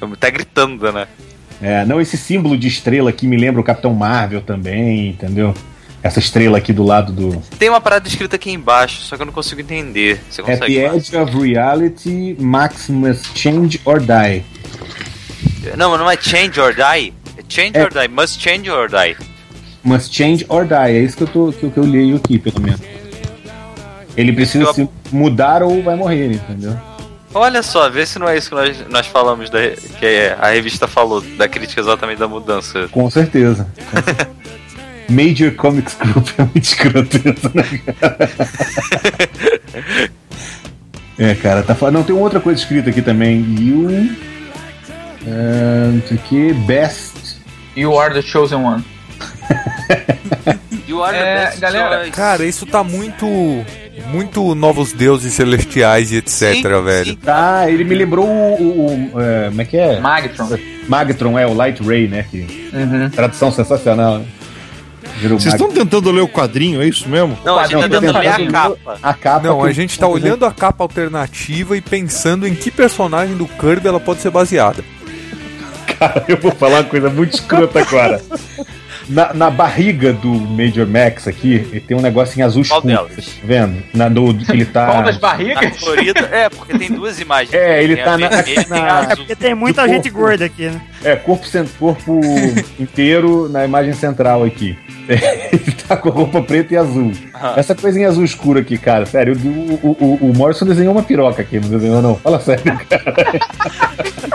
é- 0.00 0.16
Tá 0.16 0.30
gritando, 0.30 0.92
né? 0.92 1.08
É, 1.62 1.84
não, 1.84 2.00
esse 2.00 2.16
símbolo 2.16 2.56
de 2.56 2.68
estrela 2.68 3.10
aqui 3.10 3.26
me 3.26 3.36
lembra 3.36 3.60
o 3.60 3.64
Capitão 3.64 3.92
Marvel 3.94 4.40
também, 4.40 5.08
entendeu? 5.10 5.54
Essa 6.02 6.18
estrela 6.18 6.56
aqui 6.56 6.72
do 6.72 6.82
lado 6.82 7.12
do. 7.12 7.42
Tem 7.58 7.68
uma 7.68 7.80
parada 7.80 8.08
escrita 8.08 8.36
aqui 8.36 8.50
embaixo, 8.50 9.02
só 9.02 9.16
que 9.16 9.22
eu 9.22 9.26
não 9.26 9.32
consigo 9.34 9.60
entender. 9.60 10.18
Você 10.30 10.40
At 10.40 10.46
consegue? 10.46 10.74
the 10.74 10.96
edge 10.96 11.16
of 11.16 11.38
reality, 11.38 12.34
Max 12.38 12.88
must 12.88 13.38
change 13.38 13.78
or 13.84 14.00
die. 14.00 14.42
Não, 15.76 15.90
mas 15.90 16.00
não 16.00 16.10
é 16.10 16.16
change 16.16 16.58
or 16.58 16.72
die. 16.74 17.12
É 17.36 17.42
change 17.46 17.72
É. 17.74 17.84
or 17.84 17.90
die, 17.92 18.08
must 18.08 18.40
change 18.40 18.70
or 18.70 18.88
die. 18.88 19.14
Must 19.84 20.14
change 20.14 20.46
or 20.48 20.64
die. 20.64 20.74
É 20.96 21.00
isso 21.00 21.18
que 21.18 21.24
eu, 21.24 21.28
tô, 21.28 21.52
que, 21.52 21.68
que 21.68 21.76
eu 21.78 21.84
leio 21.84 22.16
aqui, 22.16 22.38
pelo 22.38 22.60
menos. 22.62 22.80
Ele 24.16 24.32
precisa 24.32 24.64
Eu- 24.64 24.74
se 24.74 24.88
mudar 25.12 25.62
ou 25.62 25.82
vai 25.82 25.96
morrer, 25.96 26.32
entendeu? 26.32 26.76
Olha 27.32 27.62
só, 27.62 27.88
vê 27.88 28.04
se 28.04 28.18
não 28.18 28.28
é 28.28 28.36
isso 28.36 28.48
que 28.48 28.54
nós, 28.56 28.76
nós 28.88 29.06
falamos, 29.06 29.48
da, 29.50 29.58
que 29.70 30.04
é- 30.04 30.36
a 30.40 30.48
revista 30.50 30.88
falou, 30.88 31.20
da 31.20 31.48
crítica 31.48 31.80
exatamente 31.80 32.18
da 32.18 32.26
mudança. 32.26 32.88
Com 32.90 33.08
certeza. 33.10 33.66
Com 33.90 33.96
certeza. 34.02 34.30
Major 35.08 35.52
Comics 35.56 35.94
Group 35.96 36.28
é 36.38 36.42
muito 36.42 36.62
escroto 36.62 37.16
isso, 37.16 37.50
né, 37.54 37.80
cara? 38.00 38.18
É, 41.18 41.34
cara, 41.34 41.62
tá 41.62 41.74
falando. 41.74 41.96
Não, 41.96 42.02
tem 42.02 42.16
outra 42.16 42.40
coisa 42.40 42.58
escrita 42.58 42.88
aqui 42.88 43.02
também. 43.02 43.40
You. 43.58 44.16
É, 45.26 45.90
não 45.92 46.02
sei 46.08 46.16
o 46.16 46.20
que. 46.20 46.52
Best. 46.54 47.36
You 47.76 47.98
are 48.00 48.14
the 48.14 48.22
chosen 48.22 48.56
one. 48.64 48.82
You 50.88 51.04
are 51.04 51.14
É, 51.14 51.20
the 51.20 51.44
best 51.44 51.60
galera, 51.60 51.98
choice. 51.98 52.10
Cara, 52.12 52.44
isso 52.46 52.64
tá 52.64 52.82
muito. 52.82 53.26
Muito 54.08 54.54
novos 54.54 54.92
deuses 54.92 55.32
celestiais 55.34 56.10
e 56.12 56.16
etc, 56.16 56.62
velho. 56.84 57.16
Tá, 57.16 57.70
ele 57.70 57.84
me 57.84 57.94
lembrou 57.94 58.26
o. 58.26 58.62
o- 58.62 59.10
o, 59.14 59.20
é, 59.20 59.48
como 59.48 59.62
é 59.62 59.64
que 59.64 59.76
é? 59.76 60.00
Magtron. 60.00 60.48
Magtron, 60.88 61.38
é, 61.38 61.46
o 61.46 61.54
Light 61.54 61.82
Ray, 61.82 62.08
né? 62.08 62.24
Que, 62.30 62.70
Uhum. 62.72 63.10
Tradução 63.10 63.52
sensacional. 63.52 64.18
né? 64.18 64.24
Vocês 65.22 65.54
estão 65.54 65.70
tentando 65.70 66.10
ler 66.10 66.22
o 66.22 66.28
quadrinho, 66.28 66.80
é 66.80 66.86
isso 66.86 67.06
mesmo? 67.08 67.36
Não, 67.44 67.58
a 67.58 67.66
gente 67.66 67.80
tá 67.82 67.88
tô 67.88 68.00
tentando 68.00 68.18
ler 68.18 68.28
a 68.28 68.46
capa. 68.50 68.98
A 69.02 69.12
capa. 69.14 69.46
Não, 69.48 69.60
que 69.62 69.68
a 69.68 69.72
gente 69.72 69.98
tá 69.98 70.06
olhando 70.08 70.46
a 70.46 70.52
capa 70.52 70.82
alternativa 70.84 71.76
e 71.76 71.80
pensando 71.80 72.46
em 72.48 72.54
que 72.54 72.70
personagem 72.70 73.36
do 73.36 73.46
Kirby 73.46 73.88
ela 73.88 74.00
pode 74.00 74.20
ser 74.22 74.30
baseada. 74.30 74.82
Cara, 75.98 76.24
eu 76.28 76.36
vou 76.38 76.52
falar 76.52 76.76
uma 76.78 76.84
coisa 76.84 77.10
muito 77.10 77.34
escrota 77.34 77.80
agora. 77.80 78.22
Na, 79.08 79.32
na 79.34 79.50
barriga 79.50 80.12
do 80.12 80.28
Major 80.28 80.86
Max 80.86 81.26
aqui, 81.26 81.54
ele 81.70 81.80
tem 81.80 81.96
um 81.96 82.00
negócio 82.00 82.38
em 82.38 82.42
azul 82.42 82.62
Qual 82.66 82.78
escuro. 82.78 82.94
delas? 83.08 83.26
Tá 83.26 83.32
vendo? 83.44 83.82
Na 83.94 84.08
do 84.08 84.36
ele 84.50 84.64
tá. 84.64 84.86
Qual 84.86 85.02
das 85.02 85.16
barrigas? 85.16 85.76
Florida, 85.78 86.20
é, 86.32 86.48
porque 86.48 86.78
tem 86.78 86.88
duas 86.92 87.18
imagens. 87.20 87.52
É, 87.54 87.82
ele 87.82 87.96
Tem 87.96 88.04
tá 88.04 88.18
na- 88.18 88.28
vermelha 88.28 89.06
É 89.10 89.16
porque 89.16 89.34
tem 89.36 89.54
muita 89.54 89.88
gente 89.88 90.10
corpo. 90.10 90.26
gorda 90.28 90.44
aqui, 90.44 90.66
né? 90.66 90.80
É, 91.02 91.16
corpo, 91.16 91.46
corpo 91.78 92.20
inteiro 92.78 93.48
na 93.48 93.64
imagem 93.64 93.92
central 93.94 94.44
aqui. 94.44 94.76
Ele 95.10 95.72
tá 95.88 95.96
com 95.96 96.08
a 96.08 96.12
roupa 96.12 96.40
preta 96.40 96.72
e 96.74 96.76
azul. 96.76 97.10
Aham. 97.34 97.54
Essa 97.56 97.74
coisa 97.74 97.98
em 97.98 98.04
azul 98.04 98.22
escuro 98.24 98.60
aqui, 98.60 98.78
cara, 98.78 99.04
sério, 99.06 99.34
o, 99.36 99.48
o, 99.48 99.96
o, 99.98 100.30
o 100.30 100.36
Morrison 100.36 100.64
desenhou 100.66 100.92
uma 100.92 101.02
piroca 101.02 101.42
aqui, 101.42 101.58
não 101.58 101.68
desenhou 101.68 102.00
não? 102.00 102.14
Fala 102.14 102.38
sério, 102.38 102.62
cara. 102.88 103.14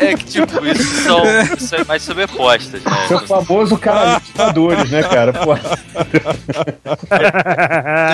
É 0.00 0.16
que 0.16 0.24
tipo, 0.24 0.64
isso 0.66 1.02
são, 1.02 1.22
são 1.58 1.78
imagens 1.80 2.02
sobrepostas, 2.02 2.82
né? 2.82 2.90
Seu 3.08 3.20
famoso 3.26 3.76
cara 3.78 4.18
de 4.18 4.26
ditadores, 4.26 4.90
né, 4.90 5.02
cara? 5.02 5.32
Pô. 5.32 5.54
Então, 5.54 5.76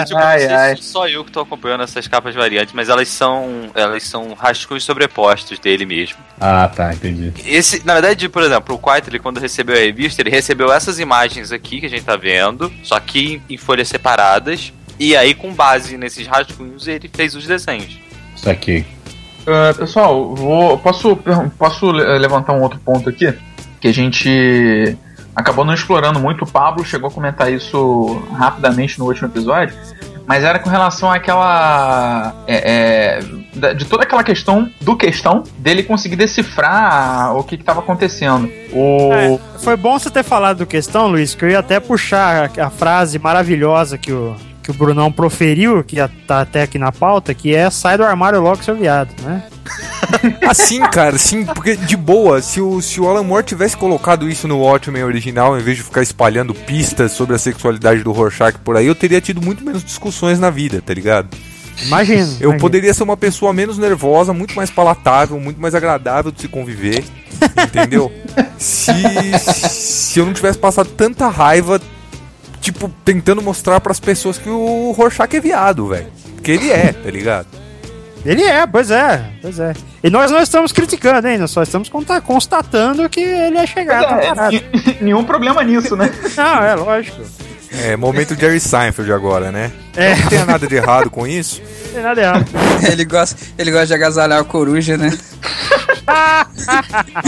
tipo, 0.05 0.19
Ai, 0.19 0.41
não 0.41 0.47
sei 0.47 0.57
ai. 0.57 0.77
se 0.77 0.83
só 0.83 1.09
eu 1.09 1.25
que 1.25 1.33
tô 1.33 1.41
acompanhando 1.41 1.83
essas 1.83 2.07
capas 2.07 2.35
variantes, 2.35 2.75
mas 2.75 2.89
elas 2.89 3.09
são 3.09 3.71
elas 3.75 4.03
são 4.05 4.35
rascunhos 4.35 4.85
sobrepostos 4.85 5.59
dele 5.59 5.87
mesmo. 5.87 6.19
Ah, 6.41 6.69
tá, 6.69 6.93
entendi. 6.93 7.33
Esse, 7.47 7.85
na 7.85 7.95
verdade, 7.95 8.29
por 8.29 8.43
exemplo, 8.43 8.75
o 8.75 8.79
Quite, 8.79 9.09
ele 9.09 9.19
quando 9.19 9.39
recebeu 9.39 9.77
a 9.77 9.79
revista, 9.79 10.23
ele 10.23 10.31
recebeu 10.31 10.73
essas 10.73 10.99
imagens 10.99 11.53
aqui 11.53 11.81
que 11.81 11.87
a 11.87 11.91
gente 11.91 12.05
tá 12.05 12.17
vendo, 12.17 12.73
só 12.83 12.99
que 13.01 13.35
em, 13.35 13.43
em 13.55 13.57
folhas 13.57 13.89
separadas, 13.89 14.73
e 14.99 15.17
aí 15.17 15.35
com 15.35 15.53
base 15.53 15.97
nesses 15.97 16.27
rascunhos 16.27 16.87
ele 16.87 17.11
fez 17.13 17.35
os 17.35 17.47
desenhos. 17.47 17.99
Isso 18.37 18.49
aqui. 18.49 18.85
Ah, 19.49 19.75
pessoal, 19.77 20.35
vou, 20.35 20.79
posso, 20.79 21.17
posso 21.59 21.91
le- 21.91 22.19
levantar 22.19 22.53
um 22.53 22.63
outro 22.63 22.79
ponto 22.81 23.09
aqui? 23.09 23.33
Que 23.81 23.89
a 23.89 23.93
gente 23.95 24.97
acabou 25.35 25.65
não 25.65 25.73
explorando 25.75 26.19
muito. 26.21 26.45
O 26.45 26.51
Pablo 26.51 26.85
chegou 26.85 27.09
a 27.09 27.13
comentar 27.13 27.51
isso 27.53 28.23
rapidamente 28.33 28.99
no 28.99 29.07
último 29.07 29.29
episódio. 29.29 29.75
Mas 30.27 30.45
era 30.45 30.59
com 30.59 30.69
relação 30.69 31.11
àquela. 31.11 32.35
é, 32.47 33.21
é, 33.63 33.73
de 33.75 33.87
toda 33.87 34.03
aquela 34.03 34.23
questão 34.23 34.71
do 34.83 34.95
questão 34.95 35.43
dele 35.57 35.83
conseguir 35.83 36.17
decifrar 36.17 37.35
o 37.35 37.43
que 37.43 37.55
estava 37.55 37.81
acontecendo. 37.81 38.51
O. 38.71 39.11
É, 39.15 39.39
foi 39.61 39.75
bom 39.75 39.99
você 39.99 40.11
ter 40.11 40.23
falado 40.23 40.59
do 40.59 40.67
questão, 40.67 41.07
Luiz, 41.07 41.35
que 41.35 41.47
eu 41.47 41.49
ia 41.51 41.61
até 41.61 41.81
puxar 41.81 42.51
a, 42.59 42.67
a 42.67 42.71
frase 42.71 43.19
maravilhosa 43.19 43.97
que 43.97 44.13
o, 44.13 44.37
que 44.69 44.73
o 44.73 44.75
Brunão 44.75 45.11
proferiu, 45.11 45.83
que 45.83 45.97
tá 46.27 46.43
até 46.43 46.63
aqui 46.63 46.79
na 46.79 46.93
pauta, 46.93 47.33
que 47.33 47.55
é 47.55 47.71
sai 47.71 47.97
do 47.97 48.05
armário 48.05 48.39
logo, 48.39 48.63
seu 48.63 48.77
viado, 48.77 49.09
né? 49.23 49.43
Assim, 50.47 50.81
cara, 50.81 51.17
sim, 51.17 51.47
porque 51.47 51.75
de 51.75 51.97
boa, 51.97 52.43
se 52.43 52.61
o, 52.61 52.83
se 52.83 53.01
o 53.01 53.09
Alan 53.09 53.23
Moore 53.23 53.47
tivesse 53.47 53.77
colocado 53.77 54.29
isso 54.29 54.47
no 54.47 54.59
Watchmen 54.59 55.05
original, 55.05 55.59
em 55.59 55.63
vez 55.63 55.79
de 55.79 55.83
ficar 55.83 56.03
espalhando 56.03 56.53
pistas 56.55 57.13
sobre 57.13 57.35
a 57.35 57.39
sexualidade 57.39 58.03
do 58.03 58.13
Rorschach 58.13 58.59
por 58.59 58.77
aí, 58.77 58.87
eu 58.87 58.95
teria 58.95 59.23
tido 59.23 59.41
muito 59.41 59.65
menos 59.65 59.83
discussões 59.83 60.39
na 60.39 60.51
vida, 60.51 60.83
tá 60.85 60.93
ligado? 60.93 61.35
Imagino. 61.87 62.19
Eu 62.19 62.51
imagino. 62.51 62.59
poderia 62.59 62.93
ser 62.93 63.05
uma 63.05 63.17
pessoa 63.17 63.55
menos 63.55 63.79
nervosa, 63.79 64.35
muito 64.35 64.55
mais 64.55 64.71
palatável, 64.71 65.41
muito 65.41 65.61
mais 65.61 65.75
agradável 65.75 66.31
de 66.31 66.43
se 66.43 66.49
conviver. 66.49 67.05
entendeu? 67.67 68.13
Se, 68.59 68.93
se 69.39 70.19
eu 70.19 70.27
não 70.27 70.33
tivesse 70.33 70.59
passado 70.59 70.89
tanta 70.89 71.29
raiva, 71.29 71.81
tipo, 72.61 72.91
tentando 73.05 73.43
mostrar 73.43 73.81
pras 73.81 74.01
pessoas 74.01 74.39
que 74.39 74.49
o 74.49 74.93
Rorschach 74.93 75.35
é 75.37 75.41
viado, 75.41 75.89
velho. 75.89 76.07
Porque 76.35 76.53
ele 76.53 76.71
é, 76.71 76.93
tá 76.93 77.11
ligado? 77.11 77.47
Ele 78.25 78.43
é, 78.43 78.67
pois 78.67 78.91
é, 78.91 79.25
pois 79.41 79.59
é. 79.59 79.73
E 80.03 80.11
nós 80.11 80.31
não 80.31 80.41
estamos 80.41 80.73
criticando, 80.73 81.27
hein? 81.29 81.39
Nós 81.39 81.51
só 81.51 81.63
estamos 81.63 81.89
constatando 82.25 83.09
que 83.09 83.21
ele 83.21 83.57
é 83.57 83.67
chegado 83.67 84.15
é, 84.21 84.63
nenhum 85.01 85.25
problema 85.25 85.63
nisso, 85.63 85.97
né? 85.97 86.11
Não, 86.37 86.63
é 86.63 86.75
lógico. 86.75 87.23
É, 87.71 87.97
momento 87.97 88.35
Jerry 88.35 88.61
Seinfeld 88.61 89.13
agora, 89.13 89.53
né? 89.53 89.71
É. 89.95 90.15
Não 90.17 90.27
tem 90.29 90.45
nada 90.45 90.67
de 90.67 90.75
errado 90.75 91.11
com 91.11 91.27
isso. 91.27 91.61
Não 91.87 91.93
tem 91.93 92.03
nada 92.03 92.21
errado. 92.21 92.47
ele, 92.91 93.05
gosta, 93.05 93.37
ele 93.59 93.71
gosta 93.71 93.87
de 93.87 93.95
agasalhar 93.95 94.41
a 94.41 94.45
coruja, 94.45 94.97
né? 94.97 95.17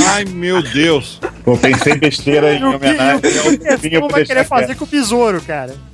Ai, 0.09 0.24
meu 0.24 0.62
Deus. 0.62 1.20
Pô, 1.44 1.57
pensei 1.57 1.97
besteira 1.97 2.55
em 2.55 2.65
homenagem 2.65 3.20
e 3.82 3.98
o 3.98 4.09
vai 4.09 4.24
querer 4.24 4.44
fazer 4.44 4.74
com 4.74 4.85
o 4.85 4.89
besouro, 4.89 5.40
cara? 5.43 5.74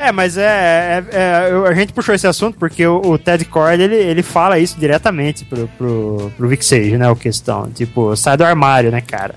É, 0.00 0.12
mas 0.12 0.36
é, 0.38 1.02
é- 1.12 1.16
é, 1.16 1.48
eu- 1.50 1.66
a 1.66 1.74
gente 1.74 1.92
puxou 1.92 2.14
esse 2.14 2.24
assunto 2.26 2.56
porque 2.56 2.86
o, 2.86 3.00
o 3.00 3.18
Ted 3.18 3.44
Cord 3.46 3.82
ele, 3.82 3.96
ele 3.96 4.22
fala 4.22 4.56
isso 4.56 4.78
diretamente 4.78 5.44
pro, 5.44 5.66
pro, 5.76 6.32
pro 6.36 6.48
Vic 6.48 6.64
Sage, 6.64 6.96
né? 6.96 7.10
O 7.10 7.16
questão. 7.16 7.68
Tipo, 7.70 8.14
sai 8.14 8.36
do 8.36 8.44
armário, 8.44 8.92
né, 8.92 9.00
cara? 9.00 9.34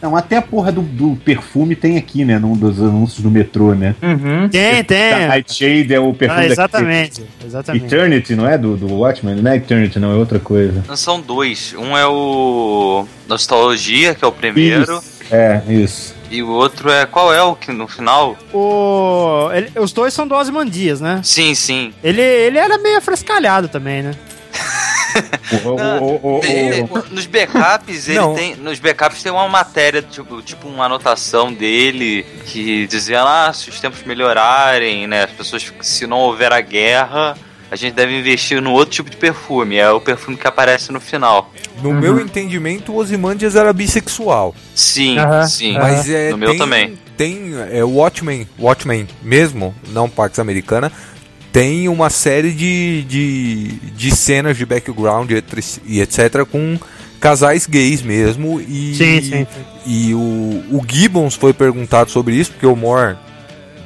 Não, 0.00 0.14
até 0.16 0.36
a 0.36 0.42
porra 0.42 0.70
do, 0.70 0.80
do 0.82 1.16
perfume 1.24 1.74
tem 1.74 1.96
aqui, 1.96 2.24
né? 2.24 2.38
Num 2.38 2.52
dos 2.56 2.80
anúncios 2.80 3.20
do 3.20 3.30
metrô, 3.30 3.74
né? 3.74 3.94
Uhum. 4.02 4.48
Tem, 4.48 4.82
tem. 4.84 5.10
Da 5.10 5.26
Nightshade 5.28 5.92
é 5.94 5.98
o 6.00 6.14
perfume 6.14 6.30
Ah, 6.30 6.34
daquele- 6.36 6.52
exatamente, 6.52 7.22
exatamente. 7.44 7.84
Eternity, 7.86 8.34
não 8.36 8.48
é? 8.48 8.56
Do, 8.56 8.76
do 8.76 8.86
Watchmen? 8.94 9.34
Não 9.36 9.50
é 9.50 9.56
Eternity, 9.56 9.98
não, 9.98 10.12
é 10.12 10.14
outra 10.14 10.38
coisa. 10.38 10.84
Não 10.86 10.96
são 10.96 11.20
dois. 11.20 11.74
Um 11.76 11.96
é 11.96 12.06
o 12.06 13.06
Nostalgia, 13.28 14.14
que 14.14 14.24
é 14.24 14.28
o 14.28 14.32
primeiro. 14.32 14.82
Isso. 14.98 15.18
É, 15.30 15.60
isso. 15.68 16.14
E 16.30 16.42
o 16.42 16.48
outro 16.50 16.90
é. 16.90 17.04
Qual 17.06 17.32
é 17.32 17.42
o 17.42 17.54
que 17.56 17.72
no 17.72 17.88
final? 17.88 18.36
O, 18.52 19.50
ele- 19.52 19.70
os 19.78 19.92
dois 19.92 20.12
são 20.14 20.26
do 20.28 20.34
Ozymandias, 20.34 21.00
né? 21.00 21.20
Sim, 21.24 21.54
sim. 21.54 21.92
Ele, 22.04 22.20
ele 22.20 22.58
era 22.58 22.78
meio 22.78 22.98
afrescalhado 22.98 23.68
também, 23.68 24.02
né? 24.02 24.12
O, 25.64 26.04
o, 26.04 26.36
o, 26.36 26.40
Tem- 26.40 26.82
o, 26.84 27.04
nos 27.14 27.26
backups, 27.26 28.08
ele 28.08 28.18
Não. 28.18 28.34
tem. 28.34 28.54
Nos 28.56 28.78
backups 28.78 29.22
tem 29.22 29.32
uma 29.32 29.48
matéria, 29.48 30.02
tipo, 30.02 30.42
tipo 30.42 30.68
uma 30.68 30.84
anotação 30.86 31.52
dele 31.52 32.24
que 32.46 32.86
dizia 32.86 33.22
lá, 33.22 33.52
se 33.52 33.68
os 33.70 33.80
tempos 33.80 34.02
melhorarem, 34.04 35.06
né? 35.06 35.24
As 35.24 35.30
pessoas, 35.30 35.72
se 35.80 36.06
não 36.06 36.18
houver 36.18 36.52
a 36.52 36.60
guerra, 36.60 37.36
a 37.70 37.76
gente 37.76 37.94
deve 37.94 38.18
investir 38.18 38.60
no 38.62 38.72
outro 38.72 38.94
tipo 38.94 39.10
de 39.10 39.16
perfume. 39.16 39.76
É 39.76 39.90
o 39.90 40.00
perfume 40.00 40.36
que 40.36 40.46
aparece 40.46 40.92
no 40.92 41.00
final. 41.00 41.52
No 41.82 41.92
meu 41.94 42.18
entendimento, 42.20 42.92
o 42.92 42.96
Ozymandias 42.96 43.54
era 43.54 43.72
bissexual. 43.72 44.54
Sim, 44.74 45.18
Aham, 45.18 45.46
sim. 45.46 45.76
aham. 45.76 45.88
Mas 45.88 46.08
é, 46.10 46.30
No 46.30 46.38
meu 46.38 46.50
tem, 46.50 46.58
também. 46.58 46.98
Tem 47.16 47.52
é, 47.70 47.84
o 47.84 47.90
Watchmen, 47.96 48.48
Watchmen 48.58 49.06
mesmo, 49.22 49.74
não 49.88 50.08
Parks 50.08 50.38
Americana, 50.38 50.90
tem 51.58 51.88
uma 51.88 52.08
série 52.08 52.52
de, 52.52 53.02
de, 53.02 53.68
de 53.96 54.14
cenas 54.14 54.56
de 54.56 54.64
background 54.64 55.28
e 55.32 55.34
etc- 55.34 55.80
etc. 55.88 56.44
com 56.48 56.78
casais 57.18 57.66
gays 57.66 58.00
mesmo. 58.00 58.60
E, 58.60 58.94
Sim, 58.94 59.20
sim, 59.20 59.44
sim. 59.44 59.46
E 59.84 60.14
o, 60.14 60.18
o 60.70 60.80
Gibbons 60.88 61.34
foi 61.34 61.52
perguntado 61.52 62.12
sobre 62.12 62.36
isso, 62.36 62.52
porque 62.52 62.64
o 62.64 62.76
Moore 62.76 63.16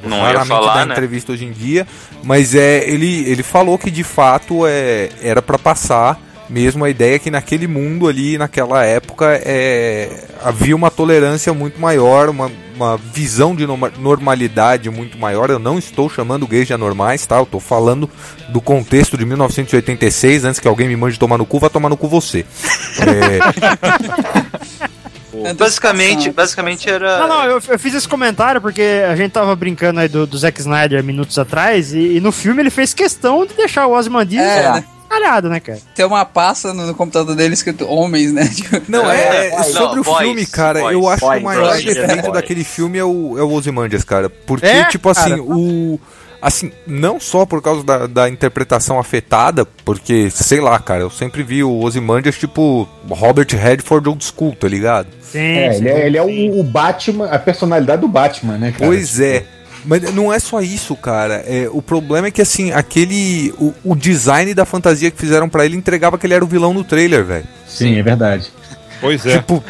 Não 0.03 0.17
ia 0.17 0.23
raramente 0.23 0.49
falar, 0.49 0.73
dá 0.75 0.85
né? 0.85 0.93
entrevista 0.93 1.31
hoje 1.31 1.45
em 1.45 1.51
dia, 1.51 1.87
mas 2.23 2.53
é 2.53 2.87
ele, 2.87 3.27
ele 3.27 3.41
falou 3.41 3.75
que 3.79 3.89
de 3.89 4.03
fato 4.03 4.67
é, 4.67 5.09
era 5.19 5.41
para 5.41 5.57
passar 5.57 6.21
mesmo 6.47 6.85
a 6.85 6.89
ideia 6.91 7.17
que 7.17 7.31
naquele 7.31 7.65
mundo 7.65 8.07
ali, 8.07 8.37
naquela 8.37 8.85
época, 8.85 9.41
é, 9.43 10.25
havia 10.43 10.75
uma 10.75 10.91
tolerância 10.91 11.51
muito 11.55 11.81
maior, 11.81 12.29
uma, 12.29 12.51
uma 12.75 12.97
visão 12.97 13.55
de 13.55 13.65
norma- 13.67 13.91
normalidade 13.97 14.89
muito 14.89 15.17
maior. 15.17 15.49
Eu 15.49 15.59
não 15.59 15.77
estou 15.77 16.09
chamando 16.09 16.47
gays 16.47 16.67
de 16.67 16.73
anormais, 16.73 17.25
tá? 17.25 17.37
Eu 17.37 17.43
estou 17.43 17.59
falando 17.59 18.09
do 18.49 18.59
contexto 18.61 19.17
de 19.17 19.25
1986, 19.25 20.45
antes 20.45 20.59
que 20.59 20.67
alguém 20.67 20.87
me 20.87 20.95
mande 20.95 21.17
tomar 21.19 21.37
no 21.37 21.45
cu, 21.45 21.59
vá 21.59 21.69
tomar 21.69 21.89
no 21.89 21.97
cu 21.97 22.07
você. 22.07 22.45
É, 22.99 23.39
Basicamente, 25.57 26.31
basicamente 26.31 26.89
era. 26.89 27.19
Não, 27.19 27.27
não, 27.27 27.43
eu, 27.45 27.61
eu 27.67 27.79
fiz 27.79 27.93
esse 27.95 28.07
comentário 28.07 28.61
porque 28.61 29.03
a 29.09 29.15
gente 29.15 29.31
tava 29.31 29.55
brincando 29.55 29.99
aí 29.99 30.07
do, 30.07 30.27
do 30.27 30.37
Zack 30.37 30.59
Snyder 30.61 31.03
minutos 31.03 31.37
atrás 31.39 31.91
e, 31.91 32.17
e 32.17 32.19
no 32.21 32.31
filme 32.31 32.61
ele 32.61 32.69
fez 32.69 32.93
questão 32.93 33.45
de 33.45 33.53
deixar 33.53 33.87
o 33.87 33.93
Ozymandias 33.93 34.43
É, 34.45 34.59
é, 34.65 34.71
né? 34.73 34.85
Calhado, 35.13 35.49
né, 35.49 35.59
cara? 35.59 35.79
Tem 35.95 36.05
uma 36.05 36.25
pasta 36.25 36.73
no, 36.73 36.87
no 36.87 36.95
computador 36.95 37.35
dele 37.35 37.53
escrito 37.53 37.85
homens, 37.87 38.33
né? 38.33 38.47
Tipo, 38.47 38.81
Não, 38.89 39.09
é, 39.09 39.47
é, 39.47 39.57
Não, 39.57 39.63
sobre 39.63 39.99
o 39.99 40.03
boys, 40.03 40.19
filme, 40.19 40.45
cara, 40.45 40.79
boys, 40.81 40.93
eu 40.93 41.07
acho 41.09 41.19
que 41.21 41.25
boys, 41.27 41.41
o 41.41 41.43
maior 41.43 41.69
boys, 41.69 41.85
defeito 41.85 42.21
boys. 42.21 42.33
daquele 42.33 42.63
filme 42.63 42.97
é 42.97 43.03
o, 43.03 43.37
é 43.37 43.43
o 43.43 43.51
Ozymandias, 43.51 44.03
cara. 44.03 44.29
Porque, 44.29 44.65
É, 44.65 44.85
tipo 44.85 45.09
assim, 45.09 45.29
cara. 45.29 45.43
o. 45.43 45.99
Assim, 46.41 46.73
não 46.85 47.21
só 47.21 47.45
por 47.45 47.61
causa 47.61 47.85
da, 47.85 48.05
da 48.05 48.29
interpretação 48.29 48.99
afetada, 48.99 49.63
porque, 49.85 50.29
sei 50.29 50.59
lá, 50.59 50.77
cara, 50.77 50.99
eu 50.99 51.09
sempre 51.09 51.41
vi 51.41 51.63
o 51.63 51.79
Ozymandias 51.79 52.37
tipo 52.37 52.85
Robert 53.09 53.47
Redford 53.49 54.09
old 54.09 54.25
school, 54.25 54.53
tá 54.53 54.67
ligado? 54.67 55.07
Sim, 55.21 55.39
é, 55.39 55.71
sim. 55.71 55.79
ele 55.79 55.89
é, 55.89 56.05
ele 56.07 56.17
é 56.17 56.21
o, 56.21 56.59
o 56.59 56.63
Batman, 56.63 57.27
a 57.27 57.39
personalidade 57.39 58.01
do 58.01 58.09
Batman, 58.09 58.57
né, 58.57 58.73
cara? 58.77 58.85
Pois 58.85 59.21
é. 59.21 59.45
Mas 59.85 60.13
não 60.13 60.31
é 60.31 60.39
só 60.39 60.61
isso, 60.61 60.95
cara. 60.95 61.43
É, 61.45 61.67
o 61.71 61.81
problema 61.81 62.27
é 62.27 62.31
que, 62.31 62.41
assim, 62.41 62.71
aquele. 62.71 63.53
O, 63.57 63.73
o 63.83 63.95
design 63.95 64.53
da 64.53 64.65
fantasia 64.65 65.11
que 65.11 65.17
fizeram 65.19 65.49
pra 65.49 65.65
ele 65.65 65.75
entregava 65.75 66.17
que 66.17 66.25
ele 66.25 66.33
era 66.33 66.43
o 66.43 66.47
vilão 66.47 66.73
no 66.73 66.83
trailer, 66.83 67.23
velho. 67.25 67.47
Sim, 67.67 67.97
é 67.99 68.03
verdade. 68.03 68.49
Pois 69.01 69.25
é. 69.25 69.37
Tipo. 69.39 69.63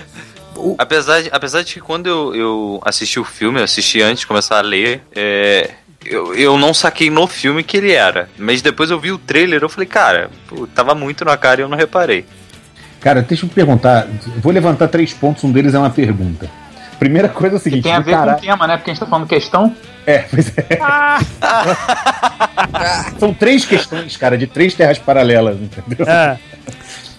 o- 0.55 0.75
Apesar 0.77 1.21
de, 1.21 1.29
apesar 1.31 1.63
de 1.63 1.73
que 1.73 1.79
quando 1.81 2.07
eu, 2.07 2.35
eu 2.35 2.81
assisti 2.85 3.19
o 3.19 3.23
filme, 3.23 3.59
eu 3.59 3.63
assisti 3.63 4.01
antes 4.01 4.19
de 4.21 4.27
começar 4.27 4.59
a 4.59 4.61
ler, 4.61 5.01
é, 5.15 5.71
eu, 6.05 6.35
eu 6.35 6.57
não 6.57 6.73
saquei 6.73 7.09
no 7.09 7.25
filme 7.25 7.63
que 7.63 7.75
ele 7.77 7.91
era. 7.91 8.29
Mas 8.37 8.61
depois 8.61 8.91
eu 8.91 8.99
vi 8.99 9.11
o 9.11 9.17
trailer 9.17 9.63
eu 9.63 9.69
falei, 9.69 9.87
cara, 9.87 10.29
pô, 10.47 10.67
tava 10.67 10.93
muito 10.93 11.25
na 11.25 11.35
cara 11.37 11.61
e 11.61 11.63
eu 11.63 11.69
não 11.69 11.77
reparei. 11.77 12.25
Cara, 13.01 13.21
deixa 13.23 13.43
eu 13.45 13.49
me 13.49 13.53
perguntar. 13.55 14.07
Vou 14.41 14.53
levantar 14.53 14.87
três 14.89 15.11
pontos, 15.11 15.43
um 15.43 15.51
deles 15.51 15.73
é 15.73 15.79
uma 15.79 15.89
pergunta. 15.89 16.49
Primeira 16.99 17.27
coisa 17.27 17.55
é 17.55 17.57
o 17.57 17.59
Que 17.59 17.63
seguinte: 17.65 17.83
tem 17.83 17.91
a 17.93 17.99
ver 17.99 18.11
cara- 18.11 18.33
com 18.33 18.37
o 18.37 18.41
tema, 18.41 18.67
né? 18.67 18.77
Porque 18.77 18.91
a 18.91 18.93
gente 18.93 19.01
tá 19.01 19.07
falando 19.09 19.27
questão. 19.27 19.75
É, 20.05 20.19
pois 20.19 20.51
é. 20.57 20.79
Ah, 20.81 21.19
São 23.19 23.33
três 23.33 23.65
questões, 23.65 24.17
cara, 24.17 24.37
de 24.37 24.47
três 24.47 24.73
terras 24.73 24.97
paralelas, 24.99 25.57
entendeu? 25.59 26.05
é. 26.07 26.37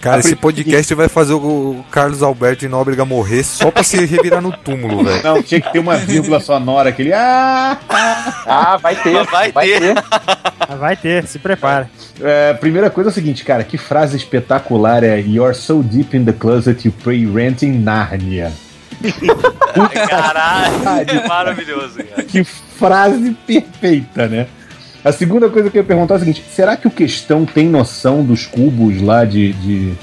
Cara, 0.01 0.19
esse 0.19 0.35
podcast 0.35 0.93
vai 0.93 1.09
fazer 1.09 1.33
o 1.33 1.83
Carlos 1.89 2.21
Alberto 2.21 2.59
de 2.59 2.67
Nóbrega 2.67 3.03
morrer 3.03 3.43
só 3.43 3.71
pra 3.71 3.81
se 3.81 4.05
revirar 4.05 4.39
no 4.39 4.51
túmulo, 4.51 5.03
velho. 5.03 5.23
Não, 5.23 5.41
tinha 5.41 5.59
que 5.59 5.71
ter 5.73 5.79
uma 5.79 5.97
vírgula 5.97 6.39
sonora, 6.39 6.89
aquele. 6.89 7.11
Ah! 7.11 7.75
Ah, 8.45 8.77
vai 8.77 8.95
ter. 8.95 9.23
Vai 9.25 9.51
ter. 9.51 9.97
Ah, 10.59 10.75
Vai 10.75 10.95
ter, 10.95 11.25
se 11.25 11.39
prepara. 11.39 11.89
É, 12.21 12.53
primeira 12.53 12.91
coisa 12.91 13.09
é 13.09 13.11
o 13.11 13.13
seguinte, 13.13 13.43
cara, 13.43 13.63
que 13.63 13.79
frase 13.79 14.15
espetacular 14.15 15.03
é 15.03 15.19
You're 15.19 15.55
so 15.55 15.81
deep 15.81 16.15
in 16.15 16.23
the 16.23 16.33
closet 16.33 16.87
you 16.87 16.93
pray 17.03 17.25
rent 17.25 17.63
in 17.63 17.79
Narnia. 17.79 18.51
Caralho, 20.09 21.09
é 21.09 21.27
maravilhoso, 21.27 21.97
cara. 22.03 22.23
Que 22.23 22.45
frase 22.77 23.35
perfeita, 23.45 24.27
né? 24.27 24.47
A 25.03 25.11
segunda 25.11 25.49
coisa 25.49 25.69
que 25.69 25.77
eu 25.77 25.81
ia 25.81 25.87
perguntar 25.87 26.15
é 26.15 26.17
o 26.17 26.19
seguinte: 26.19 26.43
será 26.51 26.75
que 26.75 26.87
o 26.87 26.91
questão 26.91 27.45
tem 27.45 27.67
noção 27.67 28.23
dos 28.23 28.45
cubos 28.45 29.01
lá 29.01 29.23
de, 29.23 29.53
de, 29.53 29.93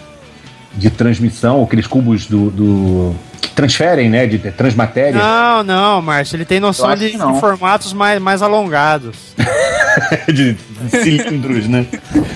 de 0.75 0.91
transmissão, 0.91 1.63
aqueles 1.63 1.87
cubos 1.87 2.27
do. 2.27 2.51
do- 2.51 3.15
que 3.41 3.49
transferem, 3.51 4.09
né? 4.09 4.25
De, 4.25 4.39
de 4.39 4.51
transmatéria? 4.53 5.19
Não, 5.21 5.65
não, 5.65 6.01
Márcio, 6.01 6.37
ele 6.37 6.45
tem 6.45 6.59
Eu 6.59 6.63
noção 6.63 6.95
de, 6.95 7.11
de 7.11 7.19
formatos 7.41 7.93
mais, 7.93 8.21
mais 8.23 8.41
alongados. 8.41 9.17
de, 10.33 10.53
de 10.89 10.91
cilindros, 11.03 11.67
né? 11.67 11.85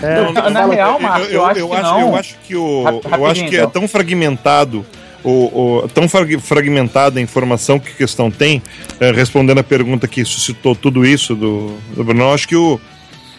É. 0.02 0.20
Não, 0.20 0.32
Na, 0.32 0.50
na 0.50 0.66
real, 0.66 0.98
Marcos, 0.98 1.30
eu, 1.32 1.46
acho 1.46 1.54
que 1.68 1.82
não. 1.82 2.00
eu 2.00 2.16
acho 2.16 2.36
que 2.44 2.56
o, 2.56 2.84
eu 3.16 3.26
acho 3.26 3.44
que 3.46 3.54
é 3.56 3.58
então. 3.60 3.70
tão 3.70 3.86
fragmentado 3.86 4.84
o, 5.28 5.82
o- 5.84 5.88
tão 5.88 6.08
frag- 6.08 6.38
fragmentada 6.40 7.18
a 7.18 7.22
informação 7.22 7.78
que 7.78 7.90
a 7.90 7.94
questão 7.94 8.30
tem, 8.30 8.62
eh, 9.00 9.10
respondendo 9.12 9.58
a 9.58 9.64
pergunta 9.64 10.06
que 10.06 10.24
suscitou 10.24 10.74
tudo 10.74 11.04
isso 11.04 11.34
do, 11.34 11.76
do 11.94 12.04
Bruno, 12.04 12.32
acho 12.32 12.46
que 12.48 12.56
o 12.56 12.80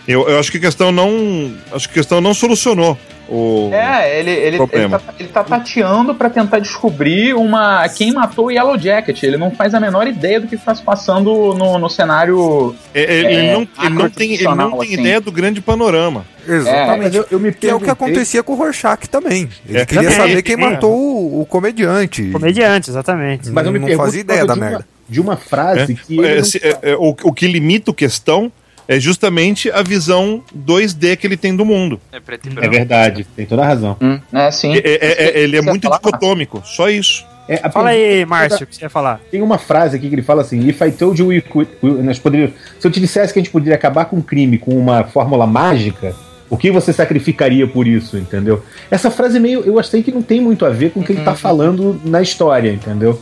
eu, 0.07 0.27
eu 0.30 0.39
acho 0.39 0.51
que 0.51 0.57
a 0.57 0.61
questão 0.61 0.91
não 0.91 1.53
acho 1.72 1.88
que 1.88 1.93
a 1.93 2.01
questão 2.01 2.22
não 2.22 2.34
solucionou 2.34 2.97
o 3.29 3.69
É, 3.73 4.19
ele, 4.19 4.29
ele, 4.31 4.39
ele, 4.47 4.57
Problema. 4.57 4.99
tá, 4.99 5.13
ele 5.19 5.29
tá 5.29 5.43
tateando 5.43 6.15
pra 6.15 6.29
tentar 6.29 6.59
descobrir 6.59 7.33
uma 7.33 7.87
quem 7.89 8.11
matou 8.13 8.45
o 8.47 8.51
Yellow 8.51 8.77
Jacket. 8.77 9.21
Ele 9.23 9.37
não 9.37 9.51
faz 9.51 9.73
a 9.73 9.79
menor 9.79 10.07
ideia 10.07 10.39
do 10.39 10.47
que 10.47 10.55
está 10.55 10.73
se 10.73 10.81
passando 10.81 11.53
no, 11.53 11.77
no 11.77 11.89
cenário. 11.89 12.75
É, 12.93 13.01
ele, 13.03 13.33
É, 13.33 13.53
não, 13.53 13.67
ele 13.83 13.93
não 13.95 14.09
tem, 14.09 14.33
ele 14.33 14.43
não 14.45 14.71
tem 14.79 14.89
assim. 14.93 15.01
ideia 15.01 15.21
do 15.21 15.31
grande 15.31 15.61
panorama. 15.61 16.25
Exatamente. 16.47 16.97
mas 17.03 17.15
eu, 17.15 17.25
eu 17.29 17.39
me 17.39 17.51
Que 17.51 17.67
é 17.67 17.75
o 17.75 17.79
que 17.79 17.89
acontecia 17.89 18.41
com 18.41 18.53
o 18.53 18.55
Rorschach 18.55 19.07
também. 19.09 19.49
Ele 19.67 19.77
É, 19.79 19.85
queria 19.85 20.09
também, 20.09 20.27
saber 20.27 20.41
quem 20.41 20.53
é. 20.53 20.57
matou 20.57 20.93
o, 20.93 21.41
o 21.41 21.45
comediante. 21.45 22.29
Comediante, 22.31 22.89
exatamente. 22.89 23.49
Mas 23.49 23.65
eu 23.65 23.71
me 23.73 23.79
não 23.79 23.89
fazia 23.97 24.21
ideia 24.21 24.45
da 24.45 24.53
de 24.53 24.59
uma- 24.59 24.69
merda. 24.69 24.87
de 25.09 25.19
uma 25.21 25.35
frase 25.35 25.95
que 25.95 26.17
ele 26.17 26.27
É, 26.27 26.35
não 26.37 26.43
se- 26.45 26.57
é, 26.63 26.77
é, 26.91 26.95
o, 26.95 27.09
o 27.23 27.33
que 27.33 27.47
limita 27.47 27.91
o 27.91 27.93
questão 27.93 28.49
é 28.88 28.99
justamente 28.99 29.69
a 29.72 29.81
visão 29.81 30.41
2D 30.55 31.18
que 31.18 31.27
ele 31.27 31.38
tem 31.38 31.55
do 31.55 31.65
mundo. 31.65 31.99
É 32.11 32.19
preto 32.19 32.47
e 32.47 32.51
É 32.51 32.53
branco. 32.55 32.72
verdade, 32.72 33.27
tem 33.35 33.45
toda 33.45 33.64
a 33.64 33.65
razão. 33.65 33.97
Hum, 34.01 34.19
é 34.34 34.51
sim. 34.51 34.73
É- 34.76 34.80
é- 34.84 35.23
é- 35.26 35.39
ele 35.39 35.57
é 35.57 35.61
muito 35.61 35.89
dicotômico, 35.89 36.61
só 36.65 36.89
isso. 36.89 37.26
É, 37.49 37.55
a 37.64 37.69
Fala 37.69 37.89
pergunta- 37.89 37.89
aí, 38.14 38.26
Márcio, 38.26 38.64
o 38.65 38.68
que 38.68 38.76
você 38.76 38.84
ia 38.85 38.89
falar? 38.89 39.22
Tem 39.31 39.41
uma 39.41 39.57
frase 39.57 39.95
aqui 39.95 40.09
que 40.09 40.15
ele 40.15 40.22
fala 40.22 40.41
assim: 40.41 40.68
If 40.68 40.81
I 40.81 40.91
told 40.91 41.22
you 41.22 41.27
we 41.30 41.39
could, 41.39 41.69
we- 41.81 42.01
nós 42.03 42.19
poderíamos, 42.19 42.53
se 42.77 42.85
eu 42.85 42.91
te 42.91 42.99
dissesse 42.99 43.31
que 43.31 43.39
a 43.39 43.41
gente 43.41 43.51
poderia 43.51 43.76
acabar 43.76 44.03
com 44.05 44.18
um 44.18 44.22
crime 44.22 44.57
com 44.57 44.72
uma 44.77 45.05
fórmula 45.05 45.47
mágica, 45.47 46.14
o 46.49 46.57
que 46.57 46.69
você 46.69 46.91
sacrificaria 46.91 47.65
por 47.65 47.88
isso, 47.88 48.18
entendeu? 48.18 48.61
Essa 48.91 49.09
frase 49.09 49.39
meio, 49.39 49.61
eu 49.65 49.80
achei 49.80 50.03
que 50.03 50.11
não 50.11 50.22
tem 50.22 50.41
muito 50.41 50.65
a 50.65 50.69
ver 50.69 50.91
com 50.91 50.99
o 50.99 51.03
que 51.05 51.14
ele 51.14 51.22
tá 51.22 51.35
falando 51.35 52.01
na 52.03 52.22
história, 52.22 52.69
entendeu? 52.72 53.18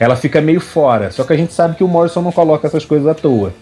Ela 0.00 0.16
fica 0.16 0.40
meio 0.40 0.60
fora. 0.60 1.10
Só 1.10 1.24
que 1.24 1.32
a 1.34 1.36
gente 1.36 1.52
sabe 1.52 1.76
que 1.76 1.84
o 1.84 1.88
Morrison 1.88 2.22
não 2.22 2.32
coloca 2.32 2.66
essas 2.66 2.84
coisas 2.84 3.06
à 3.06 3.14
toa. 3.14 3.54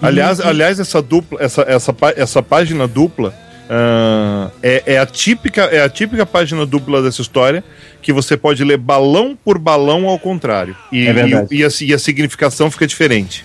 Aliás, 0.00 0.40
aliás 0.40 0.80
essa 0.80 1.00
dupla, 1.02 1.42
essa, 1.42 1.62
essa, 1.62 1.94
essa 2.16 2.42
página 2.42 2.86
dupla 2.86 3.34
ah, 3.68 4.50
é, 4.62 4.82
é 4.86 4.98
a 4.98 5.06
típica, 5.06 5.62
é 5.62 5.82
a 5.82 5.88
típica 5.88 6.24
página 6.24 6.64
dupla 6.64 7.02
dessa 7.02 7.20
história 7.20 7.64
que 8.00 8.12
você 8.12 8.36
pode 8.36 8.62
ler 8.64 8.76
balão 8.76 9.36
por 9.36 9.58
balão 9.58 10.06
ao 10.06 10.18
contrário. 10.18 10.76
E, 10.92 11.06
É 11.06 11.12
e, 11.50 11.58
e 11.58 11.64
a, 11.64 11.68
e 11.80 11.94
a 11.94 11.98
significação 11.98 12.70
fica 12.70 12.86
diferente. 12.86 13.44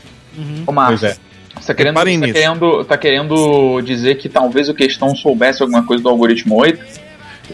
Ô, 0.66 0.72
Márcio, 0.72 1.00
Pois 1.00 1.12
é. 1.12 1.18
você 1.60 1.68
tá 1.68 1.74
querendo, 1.74 1.94
Reparem 1.94 2.20
tá, 2.20 2.26
nisso. 2.28 2.40
querendo, 2.40 2.86
tá 2.86 2.98
querendo 2.98 3.82
dizer 3.82 4.16
que 4.16 4.30
talvez 4.30 4.70
o 4.70 4.74
questão 4.74 5.16
soubesse 5.16 5.62
alguma 5.62 5.84
coisa 5.84 6.04
do 6.04 6.10
algoritmo 6.10 6.56
8? 6.56 7.12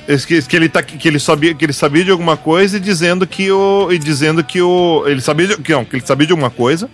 Esse 0.08 0.28
Que, 0.28 0.42
que 0.42 0.56
ele 0.56 0.70
tá, 0.70 0.84
que 0.84 1.08
ele 1.08 1.20
sabia 1.20 1.56
que 1.56 1.66
ele 1.66 1.74
sabia 1.74 2.04
de 2.04 2.12
alguma 2.12 2.38
coisa 2.38 2.78
e 2.78 2.80
dizendo 2.80 3.26
que 3.26 3.50
o 3.52 3.92
e 3.92 3.98
dizendo 3.98 4.44
que 4.44 4.62
o 4.62 5.04
ele 5.08 5.22
sabia 5.22 5.48
de, 5.48 5.58
que 5.58 5.72
não, 5.72 5.84
que 5.84 5.96
ele 5.96 6.06
sabia 6.06 6.28
de 6.28 6.34
alguma 6.34 6.52
coisa, 6.52 6.88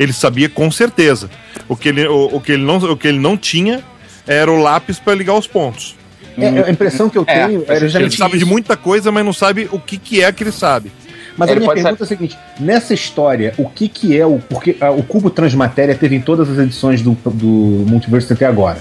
ele 0.00 0.12
sabia 0.14 0.48
com 0.48 0.70
certeza. 0.70 1.28
O 1.68 1.76
que 1.76 1.90
ele 1.90 2.08
o, 2.08 2.30
o 2.36 2.40
que 2.40 2.52
ele 2.52 2.64
não 2.64 2.76
o 2.78 2.96
que 2.96 3.06
ele 3.06 3.18
não 3.18 3.36
tinha 3.36 3.84
era 4.26 4.50
o 4.50 4.56
lápis 4.56 4.98
para 4.98 5.14
ligar 5.14 5.34
os 5.34 5.46
pontos. 5.46 5.94
É, 6.38 6.48
a 6.48 6.70
impressão 6.70 7.10
que 7.10 7.18
eu 7.18 7.24
É, 7.26 7.46
tenho 7.46 7.64
era 7.68 7.84
Ele 7.84 8.10
sabe 8.10 8.32
de 8.32 8.44
isso. 8.44 8.46
muita 8.46 8.76
coisa, 8.76 9.12
mas 9.12 9.24
não 9.24 9.32
sabe 9.32 9.68
o 9.70 9.78
que 9.78 9.98
que 9.98 10.22
é 10.22 10.32
que 10.32 10.42
ele 10.42 10.52
sabe. 10.52 10.90
Mas 11.36 11.48
a 11.48 11.52
Ele 11.52 11.60
minha 11.60 11.68
pode 11.70 11.82
pergunta 11.82 12.02
é 12.02 12.04
a 12.04 12.08
seguinte: 12.08 12.38
nessa 12.58 12.94
história, 12.94 13.52
o 13.58 13.68
que 13.68 13.88
que 13.88 14.18
é 14.18 14.24
o. 14.24 14.38
Porque 14.38 14.76
ah, 14.80 14.90
o 14.90 15.02
cubo 15.02 15.28
transmatéria 15.28 15.94
teve 15.94 16.16
em 16.16 16.20
todas 16.20 16.48
as 16.48 16.58
edições 16.58 17.02
do, 17.02 17.12
do 17.12 17.46
Multiverso 17.86 18.32
até 18.32 18.46
agora. 18.46 18.78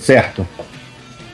Certo? 0.00 0.46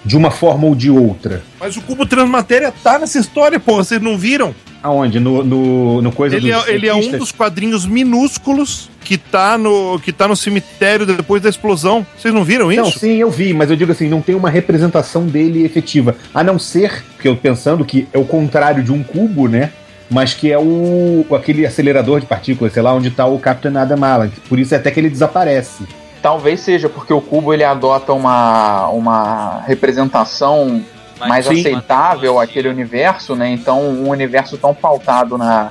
De 0.09 0.17
uma 0.17 0.31
forma 0.31 0.67
ou 0.67 0.75
de 0.75 0.91
outra. 0.91 1.43
Mas 1.61 1.77
o 1.77 1.83
cubo 1.83 2.07
transmatéria 2.07 2.73
tá 2.83 2.99
nessa 2.99 3.19
história, 3.19 3.61
pô, 3.61 3.77
vocês 3.77 4.01
não 4.01 4.17
viram? 4.17 4.55
Aonde? 4.83 5.21
No, 5.21 5.45
no, 5.45 6.01
no 6.01 6.13
coisa 6.13 6.35
Ele 6.35 6.51
é, 6.51 6.71
ele 6.71 6.89
é 6.89 6.95
um 6.95 7.11
dos 7.19 7.31
quadrinhos 7.31 7.85
minúsculos 7.85 8.89
que 9.03 9.19
tá 9.19 9.59
no 9.59 10.01
que 10.01 10.11
tá 10.11 10.27
no 10.27 10.35
cemitério 10.35 11.05
depois 11.05 11.43
da 11.43 11.51
explosão. 11.51 12.07
Vocês 12.17 12.33
não 12.33 12.43
viram 12.43 12.73
isso? 12.73 12.81
Não, 12.81 12.91
sim, 12.91 13.17
eu 13.17 13.31
vi, 13.31 13.53
mas 13.53 13.69
eu 13.69 13.77
digo 13.77 13.93
assim, 13.93 14.09
não 14.09 14.23
tem 14.23 14.35
uma 14.35 14.49
representação 14.49 15.27
dele 15.27 15.63
efetiva. 15.63 16.17
A 16.33 16.43
não 16.43 16.59
ser, 16.59 17.05
que 17.21 17.29
eu 17.29 17.37
pensando 17.37 17.85
que 17.85 18.09
é 18.11 18.19
o 18.19 18.25
contrário 18.25 18.83
de 18.83 18.91
um 18.91 19.03
cubo, 19.03 19.47
né? 19.47 19.73
Mas 20.09 20.33
que 20.33 20.51
é 20.51 20.59
o 20.59 21.27
aquele 21.35 21.67
acelerador 21.67 22.19
de 22.19 22.25
partículas, 22.25 22.73
sei 22.73 22.81
lá, 22.81 22.95
onde 22.95 23.11
tá 23.11 23.27
o 23.27 23.39
Captain 23.39 23.77
Adam 23.77 24.03
Allen. 24.03 24.33
Por 24.49 24.59
isso 24.59 24.73
é 24.73 24.79
até 24.79 24.91
que 24.91 24.99
ele 24.99 25.11
desaparece. 25.11 25.85
Talvez 26.23 26.61
seja 26.61 26.89
porque 26.89 27.13
o 27.13 27.21
cubo 27.21 27.53
ele 27.55 27.65
adota 27.65 28.13
uma, 28.13 28.89
uma 28.89 29.61
representação 29.67 30.83
mais 31.19 31.47
sim. 31.47 31.61
aceitável 31.61 32.39
àquele 32.41 32.69
universo, 32.69 33.35
né? 33.37 33.51
Então, 33.51 33.81
um 33.89 34.09
universo 34.09 34.57
tão 34.57 34.75
pautado 34.75 35.37
na, 35.39 35.71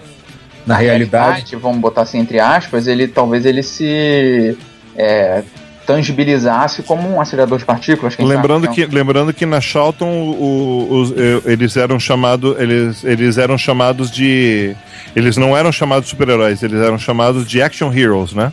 Na 0.65 0.75
realidade. 0.75 1.55
vamos 1.55 1.79
botar 1.79 2.01
assim 2.01 2.19
entre 2.19 2.39
aspas, 2.39 2.87
ele 2.87 3.07
talvez 3.07 3.45
ele 3.45 3.63
se 3.63 4.57
é, 4.95 5.43
tangibilizasse 5.85 6.83
como 6.83 7.09
um 7.09 7.19
acelerador 7.21 7.57
de 7.57 7.65
partículas. 7.65 8.15
Lembrando 8.19 8.65
sabe, 8.65 8.75
que, 8.75 8.85
lembrando 8.93 9.33
que 9.33 9.45
na 9.45 9.61
Charlton 9.61 10.05
o- 10.09 10.87
os- 11.01 11.11
eh, 11.11 11.41
eles 11.45 11.77
eram 11.77 11.97
chamados 11.97 12.59
eles, 12.59 13.03
eles 13.05 13.37
eram 13.37 13.57
chamados 13.57 14.11
de 14.11 14.75
eles 15.15 15.37
não 15.37 15.55
eram 15.55 15.71
chamados 15.71 16.03
de 16.05 16.09
super-heróis 16.09 16.61
eles 16.61 16.81
eram 16.81 16.97
chamados 16.99 17.47
de 17.47 17.61
action 17.61 17.91
heroes 17.93 18.33
né 18.33 18.51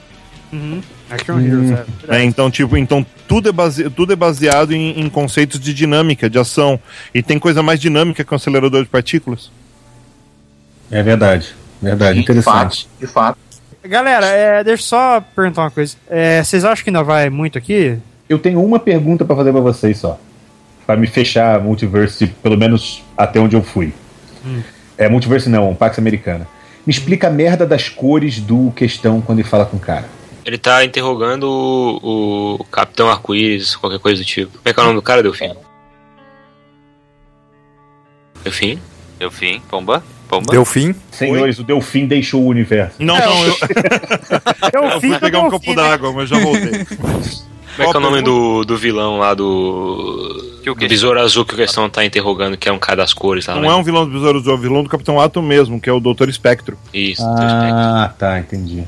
Uhum. 0.52 0.80
Action 1.14 1.40
Heroes, 1.40 1.70
é. 2.08 2.16
É, 2.16 2.24
então 2.24 2.50
tipo 2.50 2.76
então 2.76 3.04
tudo 3.26 3.48
é, 3.48 3.52
base, 3.52 3.88
tudo 3.90 4.12
é 4.12 4.16
baseado 4.16 4.72
em, 4.72 5.00
em 5.00 5.08
conceitos 5.08 5.58
de 5.60 5.72
dinâmica 5.74 6.28
de 6.28 6.38
ação 6.38 6.78
e 7.14 7.22
tem 7.22 7.38
coisa 7.38 7.62
mais 7.62 7.80
dinâmica 7.80 8.24
que 8.24 8.32
um 8.32 8.36
acelerador 8.36 8.82
de 8.82 8.88
partículas 8.88 9.50
É 10.90 11.02
verdade. 11.02 11.54
Verdade, 11.82 12.14
De 12.14 12.20
interessante. 12.20 12.84
fato, 12.84 13.00
de 13.00 13.06
fato. 13.06 13.38
Galera, 13.86 14.26
é, 14.26 14.64
deixa 14.64 14.82
eu 14.82 14.86
só 14.86 15.20
perguntar 15.20 15.62
uma 15.62 15.70
coisa. 15.70 15.94
É, 16.08 16.42
vocês 16.42 16.64
acham 16.64 16.82
que 16.82 16.88
ainda 16.88 17.02
vai 17.02 17.28
muito 17.28 17.58
aqui? 17.58 17.98
Eu 18.26 18.38
tenho 18.38 18.64
uma 18.64 18.78
pergunta 18.78 19.24
pra 19.24 19.36
fazer 19.36 19.52
pra 19.52 19.60
vocês 19.60 19.98
só. 19.98 20.18
Pra 20.86 20.96
me 20.96 21.06
fechar 21.06 21.60
Multiverse, 21.60 22.26
pelo 22.42 22.56
menos 22.56 23.02
até 23.16 23.38
onde 23.38 23.54
eu 23.54 23.62
fui. 23.62 23.92
É 24.96 25.08
Multiverse 25.08 25.48
não, 25.50 25.74
Pax 25.74 25.98
Americana. 25.98 26.46
Me 26.86 26.90
explica 26.92 27.28
a 27.28 27.30
merda 27.30 27.66
das 27.66 27.88
cores 27.88 28.38
do 28.40 28.70
questão 28.74 29.20
quando 29.20 29.40
ele 29.40 29.48
fala 29.48 29.66
com 29.66 29.76
o 29.76 29.80
cara. 29.80 30.06
Ele 30.44 30.58
tá 30.58 30.84
interrogando 30.84 31.44
o, 31.44 32.56
o 32.60 32.64
Capitão 32.64 33.08
Arco-Íris, 33.08 33.76
qualquer 33.76 33.98
coisa 33.98 34.22
do 34.22 34.26
tipo. 34.26 34.52
Como 34.58 34.62
é 34.66 34.72
que 34.72 34.78
é 34.78 34.82
o 34.82 34.86
nome 34.86 34.98
do 34.98 35.02
cara, 35.02 35.22
Delfim? 35.22 35.54
Delfim? 38.42 38.78
Delfim, 39.18 39.62
pomba, 39.70 40.04
pomba. 40.28 40.52
Deu 40.52 40.64
fim? 40.66 40.94
Senhores, 41.10 41.58
o 41.58 41.64
Delfim 41.64 42.06
deixou 42.06 42.42
o 42.42 42.46
universo. 42.46 42.96
não 42.98 43.16
não 43.16 43.46
eu, 43.46 44.84
Eu, 44.84 45.00
fui 45.00 45.18
pegar 45.18 45.40
um 45.40 45.50
copo 45.50 45.74
d'água 45.74 46.12
mas 46.12 46.28
já 46.28 46.38
voltei 46.38 46.84
Como 46.84 47.88
é 47.88 47.90
que 47.90 47.96
é 47.96 47.98
o 47.98 48.00
nome 48.00 48.20
do, 48.20 48.64
do 48.64 48.76
vilão 48.76 49.18
lá 49.18 49.32
do. 49.32 50.60
Que 50.62 50.70
o 50.70 50.74
do 50.74 50.88
Besouro 50.88 51.20
Azul 51.20 51.44
que 51.46 51.54
o 51.54 51.56
questão 51.56 51.88
tá 51.88 52.04
interrogando, 52.04 52.56
que 52.56 52.68
é 52.68 52.72
um 52.72 52.78
cara 52.78 52.98
das 52.98 53.14
cores 53.14 53.46
lá, 53.46 53.54
não 53.54 53.62
né? 53.62 53.68
é 53.68 53.74
um 53.74 53.82
vilão 53.82 54.04
do 54.04 54.12
Besouro 54.12 54.38
Azul, 54.38 54.52
é 54.52 54.56
um 54.56 54.60
vilão 54.60 54.82
do 54.82 54.90
Capitão 54.90 55.18
Atom 55.18 55.42
mesmo 55.42 55.80
que 55.80 55.88
é 55.88 55.92
o 55.92 56.00
Doutor 56.00 56.28
Espectro 56.28 56.76
Isso, 56.92 57.22
do 57.22 57.32
Spectre. 57.32 57.70
Ah, 57.72 58.12
tá, 58.18 58.38
entendi. 58.38 58.84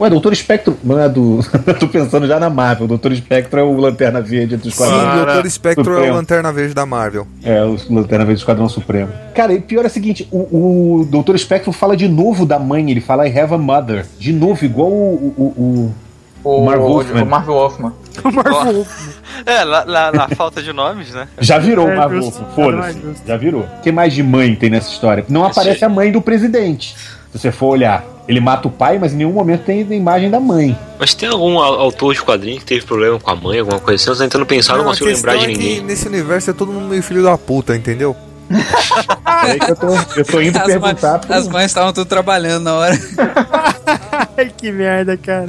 Ué, 0.00 0.08
Doutor 0.08 0.32
Espectro 0.32 0.76
não 0.82 0.98
é 0.98 1.08
do. 1.08 1.40
Eu 1.66 1.78
tô 1.78 1.86
pensando 1.86 2.26
já 2.26 2.40
na 2.40 2.48
Marvel. 2.48 2.86
Doutor 2.88 3.12
Espectro 3.12 3.60
é 3.60 3.62
o 3.62 3.76
Lanterna 3.76 4.20
Verde 4.22 4.56
dos 4.56 4.72
Sim, 4.74 4.78
quadrinhos. 4.84 5.22
o 5.22 5.26
Doutor 5.26 5.46
Espectro 5.46 5.82
é 5.82 5.94
Supremo. 5.94 6.12
o 6.12 6.16
Lanterna 6.16 6.52
Verde 6.52 6.74
da 6.74 6.86
Marvel. 6.86 7.26
É, 7.44 7.62
o 7.62 7.76
Lanterna 7.90 8.24
Verde 8.24 8.34
do 8.34 8.38
Esquadrão 8.38 8.68
Supremo. 8.68 9.12
Cara, 9.34 9.52
e 9.52 9.60
pior 9.60 9.84
é 9.84 9.88
o 9.88 9.90
seguinte: 9.90 10.26
o, 10.32 11.00
o 11.00 11.04
Doutor 11.04 11.34
Espectro 11.36 11.70
fala 11.72 11.96
de 11.96 12.08
novo 12.08 12.46
da 12.46 12.58
mãe, 12.58 12.90
ele 12.90 13.00
fala 13.00 13.28
I 13.28 13.38
have 13.38 13.52
a 13.54 13.58
mother. 13.58 14.06
De 14.18 14.32
novo, 14.32 14.64
igual 14.64 14.88
o. 14.90 15.34
o, 15.36 15.42
o- 15.42 15.94
O, 16.42 16.64
Marv 16.64 16.80
o, 16.82 16.88
Wolfman. 16.88 17.22
o 17.22 17.26
Marv 17.26 17.46
Wolfman. 17.48 17.92
O 18.24 18.32
Marvel. 18.32 18.86
É, 19.46 19.62
lá, 19.64 19.84
lá, 19.86 20.12
na 20.12 20.28
falta 20.28 20.62
de 20.62 20.72
nomes, 20.72 21.12
né? 21.12 21.28
Já 21.38 21.58
virou 21.58 21.88
É 21.88 21.94
o 21.94 21.96
Marvel, 21.96 22.22
justo. 22.22 22.44
foda-se. 22.54 22.88
É 22.88 22.92
justo. 23.02 23.22
Já 23.26 23.36
virou. 23.36 23.62
O 23.62 23.80
que 23.82 23.92
mais 23.92 24.12
de 24.14 24.22
mãe 24.22 24.54
tem 24.54 24.68
nessa 24.70 24.90
história? 24.90 25.24
Não 25.28 25.42
Esse- 25.48 25.58
aparece 25.60 25.84
a 25.84 25.88
mãe 25.90 26.10
do 26.10 26.20
presidente. 26.22 26.96
Se 27.32 27.38
você 27.38 27.52
for 27.52 27.68
olhar, 27.68 28.02
ele 28.30 28.40
mata 28.40 28.68
o 28.68 28.70
pai, 28.70 28.98
mas 28.98 29.12
em 29.12 29.16
nenhum 29.16 29.32
momento 29.32 29.64
tem 29.64 29.80
a 29.88 29.94
imagem 29.94 30.30
da 30.30 30.38
mãe. 30.40 30.76
Mas 30.98 31.14
tem 31.14 31.28
algum 31.28 31.58
au- 31.58 31.80
autor 31.80 32.14
de 32.14 32.22
quadrinho 32.22 32.58
que 32.58 32.64
teve 32.64 32.84
problema 32.86 33.18
com 33.18 33.30
a 33.30 33.36
mãe, 33.36 33.58
alguma 33.60 33.80
coisa 33.80 34.00
assim? 34.02 34.10
Eu 34.10 34.16
tô 34.16 34.22
tentando 34.22 34.46
pensar, 34.46 34.72
não, 34.74 34.84
Não, 34.84 34.90
consigo 34.90 35.06
lembrar 35.10 35.36
de 35.36 35.44
é 35.44 35.46
que 35.48 35.52
ninguém. 35.52 35.80
nesse 35.82 36.06
universo 36.08 36.50
é 36.50 36.52
todo 36.52 36.72
mundo 36.72 36.88
meio 36.88 37.02
filho 37.02 37.22
da 37.22 37.36
puta, 37.36 37.74
entendeu? 37.76 38.16
É 39.42 39.52
aí 39.52 39.58
que 39.60 39.70
eu 39.70 39.76
tô, 39.76 39.86
eu 40.16 40.24
tô 40.24 40.40
indo 40.40 40.58
As, 40.58 40.64
perguntar 40.66 41.18
pro... 41.20 41.32
as 41.34 41.48
mães 41.48 41.66
estavam 41.66 41.92
tudo 41.92 42.06
trabalhando 42.06 42.64
na 42.64 42.74
hora. 42.74 42.98
Ai, 44.36 44.50
que 44.56 44.70
merda, 44.70 45.16
cara. 45.16 45.48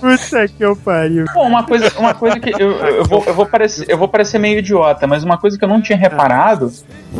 Puta 0.00 0.48
que 0.48 0.62
eu 0.64 0.76
pariu. 0.76 1.24
Bom, 1.34 1.46
uma 1.46 1.64
coisa, 1.64 1.92
uma 1.98 2.14
coisa 2.14 2.38
que 2.40 2.50
eu, 2.50 2.70
eu, 2.72 3.04
vou, 3.04 3.24
eu, 3.26 3.34
vou 3.34 3.46
parecer, 3.46 3.86
eu 3.88 3.96
vou 3.98 4.08
parecer 4.08 4.38
meio 4.38 4.58
idiota, 4.58 5.06
mas 5.06 5.22
uma 5.24 5.38
coisa 5.38 5.58
que 5.58 5.64
eu 5.64 5.68
não 5.68 5.80
tinha 5.80 5.96
reparado 5.98 6.72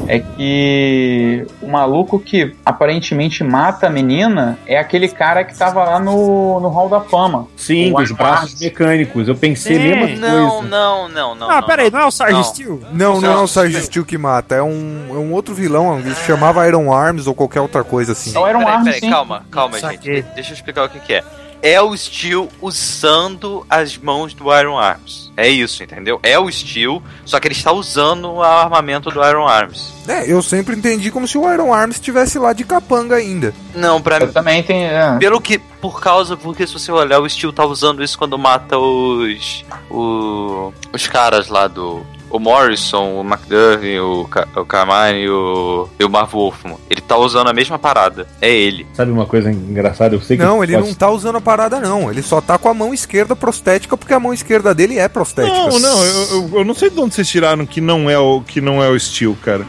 é 0.06 0.18
que 0.20 1.46
o 1.60 1.68
maluco 1.68 2.18
que 2.18 2.54
aparentemente 2.64 3.42
mata 3.42 3.86
a 3.86 3.90
menina 3.90 4.58
é 4.66 4.78
aquele 4.78 5.08
cara 5.08 5.44
que 5.44 5.56
tava 5.56 5.82
lá 5.84 5.98
no, 5.98 6.60
no 6.60 6.68
Hall 6.68 6.88
da 6.88 7.00
Fama. 7.00 7.46
Sim, 7.56 7.92
O 7.92 7.96
dos 7.96 8.08
Iron 8.10 8.16
braços 8.16 8.60
mecânicos. 8.60 9.28
Eu 9.28 9.34
pensei 9.34 9.76
Sim. 9.76 9.82
mesma 9.82 10.28
Não, 10.28 10.62
não, 10.62 11.08
não, 11.08 11.34
não. 11.34 11.50
Ah, 11.50 11.60
não, 11.60 11.66
pera 11.66 11.82
aí, 11.82 11.90
não 11.90 12.00
é 12.00 12.06
o 12.06 12.10
Sarge 12.10 12.34
Não. 12.34 12.44
Steel? 12.44 12.80
Não, 12.92 13.20
não, 13.20 13.30
é 13.32 13.34
Não, 13.36 13.44
o 13.44 13.48
Sarge 13.48 13.80
Steel 13.82 14.04
que 14.04 14.16
mata, 14.18 14.54
é 14.54 14.62
um, 14.62 15.06
é 15.10 15.14
um 15.18 15.32
outro 15.32 15.54
vilão, 15.54 15.98
ele 15.98 16.14
se 16.14 16.24
chamava 16.26 16.66
Iron 16.66 16.92
Arms 16.92 17.26
ou 17.26 17.34
qualquer 17.34 17.60
outra 17.60 17.82
coisa 17.84 18.12
assim. 18.12 18.34
É 18.34 18.38
o 18.38 18.48
Iron 18.48 18.58
Peraí, 18.60 18.74
Arm, 18.74 18.84
peraí, 18.84 19.00
sim. 19.00 19.10
calma, 19.10 19.42
calma, 19.50 19.78
Saquei. 19.78 20.16
gente. 20.16 20.22
De- 20.28 20.34
Deixa 20.34 20.50
eu 20.50 20.54
explicar 20.54 20.84
o 20.84 20.88
que, 20.88 21.00
que 21.00 21.14
é. 21.14 21.24
É 21.62 21.80
o 21.80 21.96
Steel 21.96 22.48
usando 22.60 23.66
as 23.68 23.96
mãos 23.96 24.32
do 24.32 24.44
Iron 24.56 24.78
Arms. 24.78 25.30
É 25.36 25.48
isso, 25.48 25.82
entendeu? 25.82 26.18
É 26.22 26.38
o 26.38 26.50
Steel, 26.50 27.02
só 27.24 27.38
que 27.38 27.48
ele 27.48 27.54
está 27.54 27.72
usando 27.72 28.30
o 28.30 28.42
armamento 28.42 29.10
do 29.10 29.24
Iron 29.26 29.46
Arms. 29.46 29.92
É, 30.08 30.30
eu 30.30 30.42
sempre 30.42 30.76
entendi 30.76 31.10
como 31.10 31.26
se 31.28 31.38
o 31.38 31.52
Iron 31.52 31.72
Arms 31.72 31.96
estivesse 31.96 32.38
lá 32.38 32.52
de 32.52 32.64
capanga 32.64 33.16
ainda. 33.16 33.54
Não, 33.74 34.00
pra 34.00 34.18
Eu 34.18 34.32
também 34.32 34.62
tenho. 34.62 34.86
é. 34.86 35.18
Pelo 35.18 35.40
que. 35.40 35.58
Por 35.58 36.00
causa. 36.00 36.36
Porque 36.36 36.66
se 36.66 36.72
você 36.72 36.90
olhar, 36.92 37.20
o 37.20 37.28
Steel 37.28 37.52
tá 37.52 37.64
usando 37.64 38.02
isso 38.02 38.18
quando 38.18 38.38
mata 38.38 38.76
os. 38.76 39.64
O, 39.90 40.72
os 40.92 41.06
caras 41.06 41.48
lá 41.48 41.68
do. 41.68 42.04
O 42.30 42.38
Morrison, 42.38 43.20
o 43.20 43.24
McDuffie, 43.24 43.98
o, 44.00 44.24
Ca 44.26 44.46
o 44.56 45.12
e 45.16 45.28
o, 45.28 45.88
e 45.98 46.04
o 46.04 46.08
Marv 46.08 46.32
Wolfman. 46.32 46.76
Ele 46.88 47.00
tá 47.00 47.16
usando 47.16 47.48
a 47.48 47.52
mesma 47.52 47.78
parada. 47.78 48.26
É 48.40 48.50
ele. 48.50 48.86
Sabe 48.94 49.10
uma 49.10 49.26
coisa 49.26 49.50
engraçada? 49.50 50.14
Eu 50.14 50.20
sei 50.20 50.36
que 50.36 50.42
Não, 50.44 50.62
ele 50.62 50.74
pode- 50.74 50.86
não 50.86 50.94
tá 50.94 51.10
usando 51.10 51.36
a 51.36 51.40
parada, 51.40 51.80
não. 51.80 52.10
Ele 52.10 52.22
só 52.22 52.40
tá 52.40 52.56
com 52.56 52.68
a 52.68 52.74
mão 52.74 52.94
esquerda 52.94 53.34
prostética, 53.34 53.96
porque 53.96 54.14
a 54.14 54.20
mão 54.20 54.32
esquerda 54.32 54.74
dele 54.74 54.98
é 54.98 55.08
prostética. 55.08 55.54
Não, 55.56 55.78
não, 55.78 56.04
eu, 56.04 56.22
eu- 56.30 56.50
eu 56.58 56.64
não 56.64 56.74
sei 56.74 56.88
de 56.90 57.00
onde 57.00 57.14
vocês 57.14 57.28
tiraram 57.28 57.66
que 57.66 57.80
não 57.80 58.08
é 58.08 58.18
o, 58.18 58.40
que 58.42 58.60
não 58.60 58.82
é 58.82 58.88
o 58.88 58.98
Steel, 58.98 59.36
cara. 59.42 59.66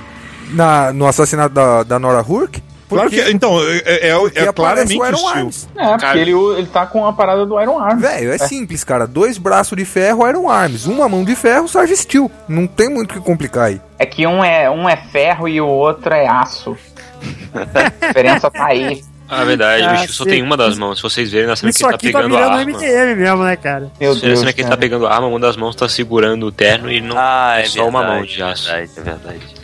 Na, 0.51 0.91
no 0.93 1.07
assassinato 1.07 1.53
da, 1.55 1.83
da 1.83 1.97
Nora 1.99 2.21
Hurk? 2.21 2.61
Claro 2.95 3.09
que. 3.09 3.22
Então, 3.31 3.59
é, 3.85 4.09
é, 4.09 4.15
Porque 4.18 4.39
é 4.39 4.53
claramente 4.53 4.99
o 4.99 5.05
Iron 5.05 5.18
Steel. 5.18 5.34
Arms. 5.34 5.69
É, 5.76 5.97
porque 5.97 6.18
ele, 6.18 6.31
ele 6.31 6.68
tá 6.68 6.85
com 6.85 7.05
a 7.05 7.13
parada 7.13 7.45
do 7.45 7.59
Iron 7.61 7.80
Arm. 7.80 7.99
Velho, 7.99 8.31
é 8.31 8.38
simples, 8.38 8.84
cara. 8.84 9.07
Dois 9.07 9.38
braços 9.38 9.77
de 9.77 9.85
ferro, 9.85 10.27
Iron 10.27 10.49
Arms. 10.49 10.85
Uma 10.85 11.07
mão 11.09 11.23
de 11.23 11.35
ferro, 11.35 11.68
Sarge 11.68 11.95
Steel. 11.97 12.30
Não 12.47 12.68
tem 12.68 12.89
muito 12.89 13.11
o 13.11 13.13
que 13.15 13.19
complicar 13.19 13.68
aí. 13.68 13.81
É 13.97 14.05
que 14.05 14.26
um 14.27 14.43
é, 14.43 14.69
um 14.69 14.88
é 14.89 14.95
ferro 14.97 15.47
e 15.47 15.59
o 15.61 15.68
outro 15.68 16.13
é 16.13 16.27
aço. 16.27 16.76
a 17.53 18.07
diferença 18.07 18.49
tá 18.51 18.65
aí. 18.65 19.03
Ah, 19.34 19.45
verdade, 19.45 19.81
Ah, 19.85 19.93
o 19.93 20.01
bicho 20.01 20.11
só 20.11 20.26
tem 20.26 20.43
uma 20.43 20.57
das 20.57 20.77
mãos. 20.77 20.97
Se 20.97 21.03
vocês 21.03 21.31
verem 21.31 21.47
na 21.47 21.55
cena 21.55 21.72
que 21.72 21.81
ele 21.81 21.89
tá 21.89 21.95
aqui 21.95 22.11
tá 22.11 22.19
pegando 22.19 22.35
a 22.35 22.39
virando 22.41 22.57
arma. 22.57 22.72
MDM 22.73 23.15
mesmo, 23.15 23.43
né, 23.45 23.55
cara? 23.55 23.89
Meu 23.97 24.13
Se 24.13 24.26
a 24.26 24.27
Deus. 24.27 24.39
cena 24.39 24.51
que 24.51 24.59
ele 24.59 24.69
tá 24.69 24.76
pegando 24.76 25.07
a 25.07 25.13
arma, 25.15 25.27
uma 25.27 25.39
das 25.39 25.55
mãos 25.55 25.73
tá 25.73 25.88
segurando 25.88 26.47
o 26.47 26.51
terno 26.51 26.91
e 26.91 26.99
não 26.99 27.15
Ah, 27.18 27.53
é 27.59 27.61
é 27.61 27.65
só 27.65 27.88
uma 27.88 27.99
verdade, 28.01 28.18
mão 28.19 28.26
de 28.27 28.43
aço. 28.43 28.69
É 28.69 28.76
verdade, 28.85 28.91
é 28.97 29.01
verdade. 29.03 29.60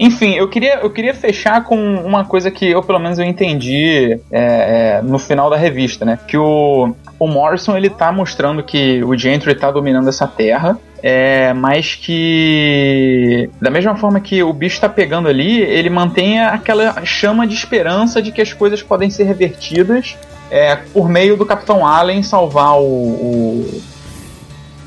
Enfim, 0.00 0.32
eu 0.32 0.48
queria, 0.48 0.76
eu 0.76 0.88
queria 0.88 1.12
fechar 1.12 1.62
com 1.62 1.76
uma 1.76 2.24
coisa 2.24 2.50
que 2.50 2.64
eu, 2.64 2.82
pelo 2.82 2.98
menos, 2.98 3.18
eu 3.18 3.24
entendi 3.26 4.18
é, 4.32 4.98
é, 4.98 5.02
no 5.02 5.18
final 5.18 5.50
da 5.50 5.56
revista, 5.58 6.06
né? 6.06 6.18
Que 6.26 6.38
o, 6.38 6.94
o 7.18 7.28
Morrison, 7.28 7.76
ele 7.76 7.90
tá 7.90 8.10
mostrando 8.10 8.62
que 8.62 9.04
o 9.04 9.14
Gentry 9.14 9.54
tá 9.54 9.70
dominando 9.70 10.08
essa 10.08 10.26
terra, 10.26 10.78
é, 11.02 11.52
mas 11.52 11.96
que 11.96 13.50
da 13.60 13.70
mesma 13.70 13.94
forma 13.94 14.18
que 14.20 14.42
o 14.42 14.54
bicho 14.54 14.80
tá 14.80 14.88
pegando 14.88 15.28
ali, 15.28 15.60
ele 15.60 15.90
mantém 15.90 16.40
aquela 16.40 17.04
chama 17.04 17.46
de 17.46 17.52
esperança 17.52 18.22
de 18.22 18.32
que 18.32 18.40
as 18.40 18.54
coisas 18.54 18.82
podem 18.82 19.10
ser 19.10 19.24
revertidas 19.24 20.16
é, 20.50 20.76
por 20.76 21.10
meio 21.10 21.36
do 21.36 21.44
Capitão 21.44 21.86
Allen 21.86 22.22
salvar 22.22 22.78
o, 22.78 22.84
o, 22.84 23.82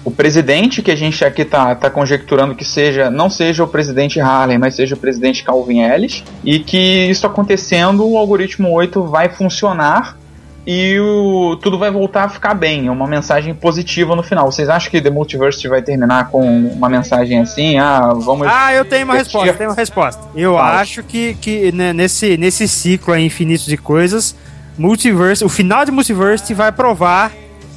o 0.06 0.12
presidente, 0.12 0.82
que 0.82 0.92
a 0.92 0.96
gente 0.96 1.24
aqui 1.24 1.46
tá, 1.46 1.74
tá 1.76 1.90
conjecturando 1.90 2.56
que 2.56 2.66
seja 2.66 3.10
não 3.10 3.30
seja 3.30 3.64
o 3.64 3.68
presidente 3.68 4.20
Harley, 4.20 4.58
mas 4.58 4.76
seja 4.76 4.96
o 4.96 4.98
presidente 4.98 5.44
Calvin 5.44 5.82
Ellis, 5.82 6.24
e 6.44 6.60
que 6.60 7.08
isso 7.10 7.26
acontecendo, 7.26 8.06
o 8.06 8.18
algoritmo 8.18 8.70
8 8.72 9.04
vai 9.04 9.30
funcionar 9.30 10.18
e 10.66 10.98
o, 11.00 11.58
tudo 11.62 11.78
vai 11.78 11.92
voltar 11.92 12.24
a 12.24 12.30
ficar 12.30 12.54
bem. 12.54 12.88
É 12.88 12.92
uma 12.92 13.08
mensagem 13.08 13.54
positiva 13.54 14.16
no 14.16 14.24
final. 14.24 14.50
Vocês 14.50 14.70
acham 14.70 14.90
que 14.90 15.02
The 15.02 15.10
Multiverse 15.10 15.68
vai 15.68 15.82
terminar 15.82 16.30
com 16.30 16.42
uma 16.68 16.88
mensagem 16.88 17.40
assim? 17.40 17.78
Ah, 17.78 18.14
vamos. 18.16 18.48
Ah, 18.48 18.74
eu 18.74 18.86
tenho 18.86 19.04
uma 19.04 19.14
resposta, 19.14 19.54
tenho 19.54 19.70
uma 19.70 19.76
resposta. 19.76 20.22
Eu 20.34 20.54
Fala. 20.54 20.80
acho 20.80 21.04
que, 21.04 21.36
que 21.36 21.72
né, 21.74 21.92
nesse, 21.92 22.38
nesse 22.38 22.68
ciclo 22.68 23.14
aí 23.14 23.26
infinito 23.26 23.66
de 23.66 23.76
coisas, 23.76 24.36
Multiverse, 24.78 25.44
o 25.44 25.50
final 25.50 25.84
de 25.84 25.92
Multiverse 25.92 26.54
vai 26.54 26.72
provar 26.72 27.32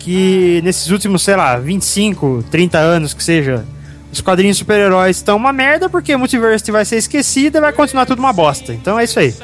que 0.06 0.60
nesses 0.62 0.88
últimos, 0.92 1.20
sei 1.22 1.34
lá, 1.34 1.56
25, 1.58 2.44
30 2.48 2.78
anos 2.78 3.12
que 3.12 3.24
seja, 3.24 3.64
os 4.12 4.20
quadrinhos 4.20 4.56
super-heróis 4.56 5.16
estão 5.16 5.36
uma 5.36 5.52
merda 5.52 5.88
porque 5.90 6.16
Multiverse 6.16 6.70
vai 6.70 6.84
ser 6.84 6.98
esquecido 6.98 7.58
e 7.58 7.60
vai 7.60 7.72
continuar 7.72 8.06
tudo 8.06 8.20
uma 8.20 8.32
bosta. 8.32 8.72
Então 8.72 8.96
é 9.00 9.02
isso 9.02 9.18
aí. 9.18 9.34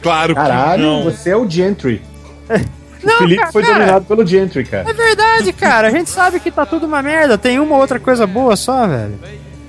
Claro 0.00 0.34
que 0.34 0.40
Caralho, 0.40 0.82
não. 0.82 1.04
você 1.04 1.28
é 1.28 1.36
o 1.36 1.48
Gentry. 1.48 2.00
Não, 3.04 3.14
o 3.14 3.18
Felipe 3.18 3.40
cara, 3.40 3.52
foi 3.52 3.62
cara, 3.62 3.74
dominado 3.74 4.04
pelo 4.06 4.26
Gentry, 4.26 4.64
cara. 4.64 4.90
É 4.90 4.92
verdade, 4.92 5.52
cara. 5.52 5.86
A 5.88 5.90
gente 5.92 6.10
sabe 6.10 6.40
que 6.40 6.50
tá 6.50 6.66
tudo 6.66 6.86
uma 6.86 7.00
merda. 7.02 7.38
Tem 7.38 7.60
uma 7.60 7.74
ou 7.76 7.80
outra 7.80 8.00
coisa 8.00 8.26
boa 8.26 8.56
só, 8.56 8.84
velho. 8.88 9.16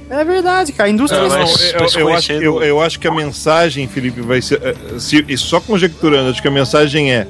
É 0.09 0.23
verdade, 0.23 0.71
cara. 0.71 0.89
A 0.89 0.91
indústria. 0.91 1.21
Não, 1.21 1.29
Não, 1.29 1.39
mas- 1.39 1.61
eu, 1.61 1.77
eu, 1.77 1.99
eu 2.07 2.15
acho, 2.15 2.31
eu 2.31 2.81
acho 2.81 2.99
que 2.99 3.07
a 3.07 3.11
mensagem, 3.13 3.87
Felipe, 3.87 4.21
vai 4.21 4.41
ser. 4.41 4.59
eh, 4.63 4.73
Se, 4.97 5.23
e 5.27 5.37
só 5.37 5.59
conjecturando, 5.59 6.31
acho 6.31 6.41
que 6.41 6.47
a 6.47 6.51
mensagem 6.51 7.13
é. 7.13 7.27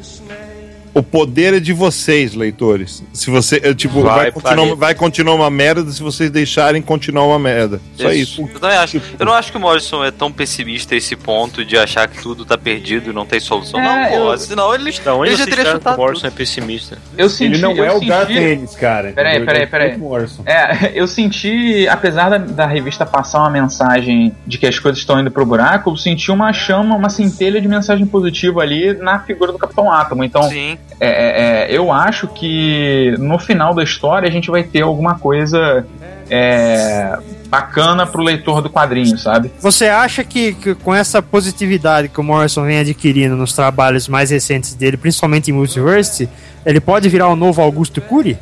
O 0.98 1.04
poder 1.04 1.54
é 1.54 1.60
de 1.60 1.74
vocês, 1.74 2.34
leitores. 2.34 3.04
Se 3.14 3.30
você. 3.30 3.62
eh, 3.64 3.74
Tipo, 3.74 4.02
Vai, 4.02 4.16
vai, 4.16 4.32
continuar, 4.32 4.76
vai 4.76 4.96
continuar 4.96 5.36
uma 5.36 5.50
merda 5.50 5.92
se 5.92 6.02
vocês 6.02 6.30
deixarem 6.32 6.82
continuar 6.82 7.26
uma 7.26 7.38
merda. 7.38 7.80
Só 7.96 8.12
isso. 8.12 8.42
Eu 8.54 8.60
também 8.60 8.78
acho. 8.78 9.02
Eu 9.20 9.26
não 9.26 9.34
acho 9.34 9.52
que 9.52 9.58
o 9.58 9.62
Morrison 9.62 10.04
é 10.04 10.10
tão 10.12 10.32
pessimista 10.32 10.96
a 10.96 10.98
esse 10.98 11.16
ponto 11.16 11.64
de 11.64 11.78
achar 11.78 12.08
que 12.08 12.22
tudo 12.22 12.46
tá 12.46 12.58
perdido 12.58 13.12
e 13.12 13.14
não 13.14 13.26
tem 13.26 13.40
solução. 13.40 13.80
É, 13.80 13.84
não, 14.12 14.18
pô. 14.26 14.32
eu- 14.34 14.38
Senão 14.38 14.74
ele, 14.74 14.92
Da 15.04 15.14
onde 15.14 15.30
ele 15.30 15.38
já 15.38 15.44
vocês 15.44 15.56
teria 15.56 15.64
que 15.66 15.70
o 15.70 15.74
chutado. 15.80 15.98
Morrison 15.98 16.28
é 16.28 16.32
pessimista? 16.32 16.98
Eu 17.18 17.30
senti, 17.30 17.54
Ele 17.54 17.62
não 17.62 17.72
eu 17.76 17.84
é 17.86 17.90
o 17.92 17.94
senti- 18.00 18.08
Garth 18.08 18.30
Ennis, 18.32 18.76
cara. 18.76 19.12
Peraí, 19.14 19.40
peraí, 19.40 19.58
Ele 19.58 19.64
é 19.64 19.68
peraí. 19.68 19.88
Grant 19.90 20.00
Morrison. 20.00 20.44
É, 20.46 20.92
eu 21.00 21.08
senti, 21.08 21.88
apesar 21.88 22.30
da, 22.30 22.38
da 22.38 22.66
revista 22.66 23.06
passar 23.06 23.40
uma 23.40 23.50
mensagem 23.50 24.36
de 24.46 24.58
que 24.58 24.66
as 24.66 24.80
coisas 24.80 25.00
estão 25.00 25.20
indo 25.20 25.30
pro 25.30 25.46
buraco, 25.46 25.92
eu 25.92 25.98
senti 25.98 26.32
uma 26.32 26.52
chama, 26.54 26.96
uma 26.96 27.10
centelha 27.10 27.62
de 27.62 27.68
mensagem 27.68 28.06
positiva 28.06 28.62
ali 28.62 28.94
na 28.94 29.20
figura 29.20 29.52
do 29.52 29.58
Capitão 29.60 29.92
Átomo. 29.92 30.24
Então, 30.24 30.44
Sim. 30.44 30.78
É, 31.00 31.08
é, 31.08 31.72
é, 31.72 31.78
eu 31.78 31.92
acho 31.92 32.28
que 32.28 33.16
no 33.20 33.38
final 33.38 33.74
da 33.74 33.84
história 33.84 34.28
a 34.28 34.32
gente 34.32 34.50
vai 34.50 34.64
ter 34.64 34.82
alguma 34.82 35.20
coisa 35.20 35.86
é, 36.30 37.18
bacana 37.50 38.06
pro 38.08 38.24
leitor 38.24 38.62
do 38.62 38.70
quadrinho, 38.70 39.18
sabe? 39.18 39.52
Você 39.60 39.86
acha 39.86 40.24
que, 40.24 40.54
que 40.54 40.76
com 40.76 40.94
essa 40.94 41.22
positividade 41.22 42.10
que 42.10 42.20
o 42.20 42.24
Morrison 42.24 42.64
vem 42.66 42.80
adquirindo 42.80 43.36
nos 43.36 43.54
trabalhos 43.54 44.08
mais 44.08 44.32
recentes 44.32 44.74
dele, 44.74 44.98
principalmente 44.98 45.52
em 45.52 45.54
Multiverse, 45.54 46.28
ele 46.66 46.80
pode 46.80 47.08
virar 47.10 47.28
o 47.28 47.36
novo 47.36 47.62
Augusto 47.62 48.02
Cury? 48.02 48.38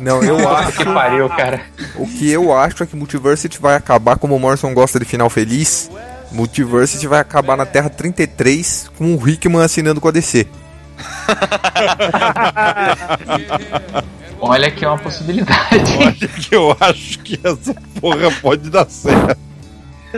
Não, 0.00 0.22
eu 0.22 0.48
acho. 0.48 0.78
que 0.78 0.84
pariu, 0.84 1.28
cara. 1.28 1.60
O 1.94 2.06
que 2.06 2.30
eu 2.30 2.56
acho 2.56 2.82
é 2.82 2.86
que 2.86 2.96
Multiversity 2.96 3.60
vai 3.60 3.76
acabar 3.76 4.16
como 4.16 4.34
o 4.34 4.40
Morrison 4.40 4.72
gosta 4.72 4.98
de 4.98 5.04
final 5.04 5.28
feliz. 5.28 5.90
Multiversity 6.32 7.06
vai 7.06 7.20
acabar 7.20 7.56
na 7.56 7.66
Terra 7.66 7.90
33 7.90 8.90
com 8.96 9.14
o 9.14 9.28
Hickman 9.28 9.62
assinando 9.62 10.00
com 10.00 10.08
a 10.08 10.10
DC. 10.10 10.46
Olha 14.40 14.70
que 14.70 14.84
é 14.84 14.88
uma 14.88 14.98
possibilidade. 14.98 15.96
Olha 15.98 16.12
que 16.14 16.54
eu 16.54 16.74
acho 16.80 17.18
que 17.18 17.38
essa 17.44 17.74
porra 18.00 18.30
pode 18.40 18.70
dar 18.70 18.86
certo. 18.88 19.36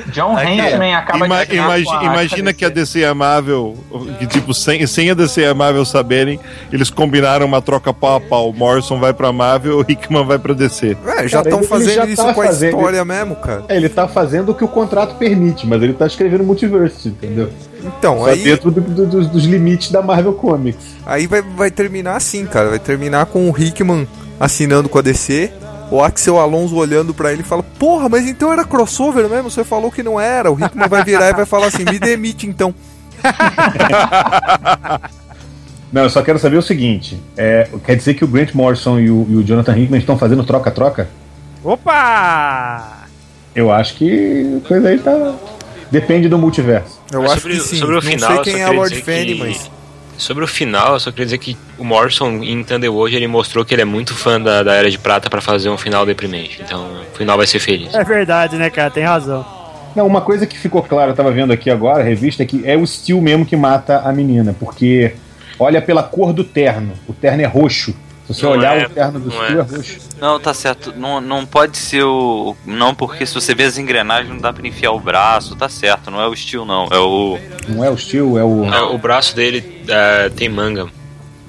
John 0.06 0.34
Hanksman 0.38 0.94
acaba 0.94 1.26
Ima- 1.26 1.44
de 1.44 1.54
imagi- 1.54 1.84
com 1.84 1.92
a 1.92 2.04
imagina 2.04 2.52
que 2.54 2.64
a 2.64 2.70
DC 2.70 3.02
é 3.02 3.08
amável, 3.08 3.76
que 4.18 4.26
tipo, 4.26 4.54
sem, 4.54 4.86
sem 4.86 5.10
a 5.10 5.14
DC 5.14 5.44
amável 5.44 5.84
saberem, 5.84 6.40
eles 6.72 6.88
combinaram 6.88 7.44
uma 7.44 7.60
troca 7.60 7.92
pau 7.92 8.16
a 8.16 8.20
pau. 8.20 8.48
O 8.48 8.54
Morrison 8.54 8.98
vai 8.98 9.12
pra 9.12 9.30
Marvel, 9.32 9.80
o 9.80 9.82
Hickman 9.82 10.24
vai 10.24 10.38
pra 10.38 10.54
DC. 10.54 10.96
É, 11.18 11.28
já 11.28 11.42
estão 11.42 11.62
fazendo 11.62 11.94
já 11.94 12.06
isso 12.06 12.24
tá 12.24 12.32
com 12.32 12.40
a 12.40 12.44
fazendo- 12.46 12.76
história 12.78 13.04
mesmo, 13.04 13.36
cara. 13.36 13.64
É, 13.68 13.76
ele 13.76 13.90
tá 13.90 14.08
fazendo 14.08 14.52
o 14.52 14.54
que 14.54 14.64
o 14.64 14.68
contrato 14.68 15.16
permite, 15.16 15.66
mas 15.66 15.82
ele 15.82 15.92
tá 15.92 16.06
escrevendo 16.06 16.42
multiverse, 16.42 17.08
entendeu? 17.08 17.50
Então, 17.84 18.18
Só 18.20 18.26
aí, 18.26 18.42
dentro 18.44 18.70
do- 18.70 18.80
do- 18.80 19.06
dos, 19.06 19.26
dos 19.28 19.44
limites 19.44 19.90
da 19.90 20.00
Marvel 20.02 20.32
Comics. 20.34 20.84
aí 21.04 21.26
vai, 21.26 21.42
vai 21.42 21.70
terminar 21.70 22.16
assim, 22.16 22.46
cara. 22.46 22.70
Vai 22.70 22.78
terminar 22.78 23.26
com 23.26 23.50
o 23.50 23.58
Hickman 23.58 24.06
assinando 24.38 24.88
com 24.88 24.98
a 24.98 25.02
DC. 25.02 25.50
O 25.90 26.02
Axel 26.02 26.38
Alonso 26.38 26.74
olhando 26.76 27.12
pra 27.12 27.32
ele 27.32 27.42
e 27.42 27.44
fala: 27.44 27.62
Porra, 27.62 28.08
mas 28.08 28.26
então 28.26 28.52
era 28.52 28.64
crossover 28.64 29.28
mesmo? 29.28 29.50
Você 29.50 29.62
falou 29.64 29.90
que 29.90 30.02
não 30.02 30.18
era. 30.20 30.50
O 30.50 30.58
Hickman 30.58 30.88
vai 30.88 31.04
virar 31.04 31.28
e 31.30 31.34
vai 31.34 31.44
falar 31.44 31.66
assim: 31.66 31.84
Me 31.84 31.98
demite 31.98 32.46
então. 32.46 32.74
Não, 35.92 36.02
eu 36.04 36.10
só 36.10 36.22
quero 36.22 36.38
saber 36.38 36.56
o 36.56 36.62
seguinte: 36.62 37.20
é, 37.36 37.68
quer 37.84 37.96
dizer 37.96 38.14
que 38.14 38.24
o 38.24 38.28
Grant 38.28 38.54
Morrison 38.54 38.98
e 38.98 39.10
o, 39.10 39.26
e 39.28 39.36
o 39.36 39.42
Jonathan 39.44 39.76
Hickman 39.76 40.00
estão 40.00 40.16
fazendo 40.16 40.42
troca-troca? 40.44 41.08
Opa! 41.62 43.02
Eu 43.54 43.70
acho 43.70 43.94
que 43.96 44.58
a 44.64 44.66
coisa 44.68 44.88
aí 44.88 44.98
tá. 44.98 45.34
Depende 45.92 46.28
do 46.28 46.38
multiverso. 46.38 47.00
Eu 47.12 47.22
acho 47.22 47.34
sobre, 47.42 47.52
que 47.56 47.60
sim. 47.62 47.76
sobre 47.76 47.92
o 47.92 48.00
não 48.00 48.02
final, 48.02 48.32
sei 48.42 48.52
quem 48.54 48.62
só 48.62 48.72
é 48.72 48.76
Lord 48.76 48.90
dizer 48.94 49.04
Fanny, 49.04 49.34
que- 49.34 49.38
mas. 49.40 49.70
Sobre 50.16 50.44
o 50.44 50.46
final, 50.46 50.94
eu 50.94 51.00
só 51.00 51.10
queria 51.10 51.24
dizer 51.26 51.38
que 51.38 51.56
o 51.78 51.84
Morrison 51.84 52.28
em 52.42 52.62
Thunderworld 52.62 53.14
ele 53.16 53.26
mostrou 53.26 53.64
que 53.64 53.74
ele 53.74 53.82
é 53.82 53.84
muito 53.84 54.14
fã 54.14 54.40
da, 54.40 54.62
da 54.62 54.74
Era 54.74 54.90
de 54.90 54.98
Prata 54.98 55.28
pra 55.28 55.40
fazer 55.40 55.68
um 55.68 55.76
final 55.76 56.06
deprimente. 56.06 56.62
Então 56.64 56.86
o 57.12 57.16
final 57.16 57.36
vai 57.36 57.46
ser 57.46 57.58
feliz. 57.58 57.92
É 57.94 58.04
verdade, 58.04 58.56
né, 58.56 58.70
cara? 58.70 58.90
Tem 58.90 59.02
razão. 59.04 59.44
Não, 59.96 60.06
uma 60.06 60.20
coisa 60.20 60.46
que 60.46 60.56
ficou 60.56 60.82
clara, 60.82 61.10
eu 61.10 61.14
tava 61.14 61.30
vendo 61.32 61.52
aqui 61.52 61.70
agora, 61.70 62.00
a 62.02 62.04
revista, 62.04 62.42
é 62.42 62.46
que 62.46 62.62
é 62.64 62.76
o 62.76 62.86
Steel 62.86 63.20
mesmo 63.20 63.44
que 63.44 63.56
mata 63.56 63.98
a 64.04 64.12
menina, 64.12 64.54
porque 64.58 65.12
olha 65.58 65.82
pela 65.82 66.02
cor 66.02 66.32
do 66.32 66.44
terno. 66.44 66.92
O 67.08 67.12
terno 67.12 67.42
é 67.42 67.46
roxo. 67.46 67.94
Se 68.34 68.40
você 68.40 68.46
Não 68.46 68.52
olhar 68.52 68.78
é, 68.80 68.86
o 68.86 68.90
terno 68.90 69.20
do 69.20 69.30
Steel 69.30 69.44
é. 69.48 69.52
é. 69.52 69.76
roxo. 69.76 69.98
Não, 70.20 70.40
tá 70.40 70.54
certo. 70.54 70.92
Não, 70.96 71.20
não 71.20 71.44
pode 71.46 71.76
ser 71.76 72.02
o. 72.04 72.56
Não, 72.64 72.94
porque 72.94 73.26
se 73.26 73.34
você 73.34 73.54
vê 73.54 73.64
as 73.64 73.78
engrenagens, 73.78 74.28
não 74.32 74.38
dá 74.40 74.52
pra 74.52 74.66
enfiar 74.66 74.92
o 74.92 75.00
braço, 75.00 75.56
tá 75.56 75.68
certo. 75.68 76.10
Não 76.10 76.20
é 76.20 76.26
o 76.26 76.34
Steel, 76.36 76.64
não. 76.64 76.88
É 76.90 76.98
o. 76.98 77.38
Não 77.68 77.84
é 77.84 77.90
o 77.90 77.96
Steel, 77.98 78.38
é 78.38 78.44
o. 78.44 78.64
É, 78.72 78.80
o 78.82 78.98
braço 78.98 79.34
dele 79.34 79.82
é, 79.88 80.28
tem 80.30 80.48
manga, 80.48 80.86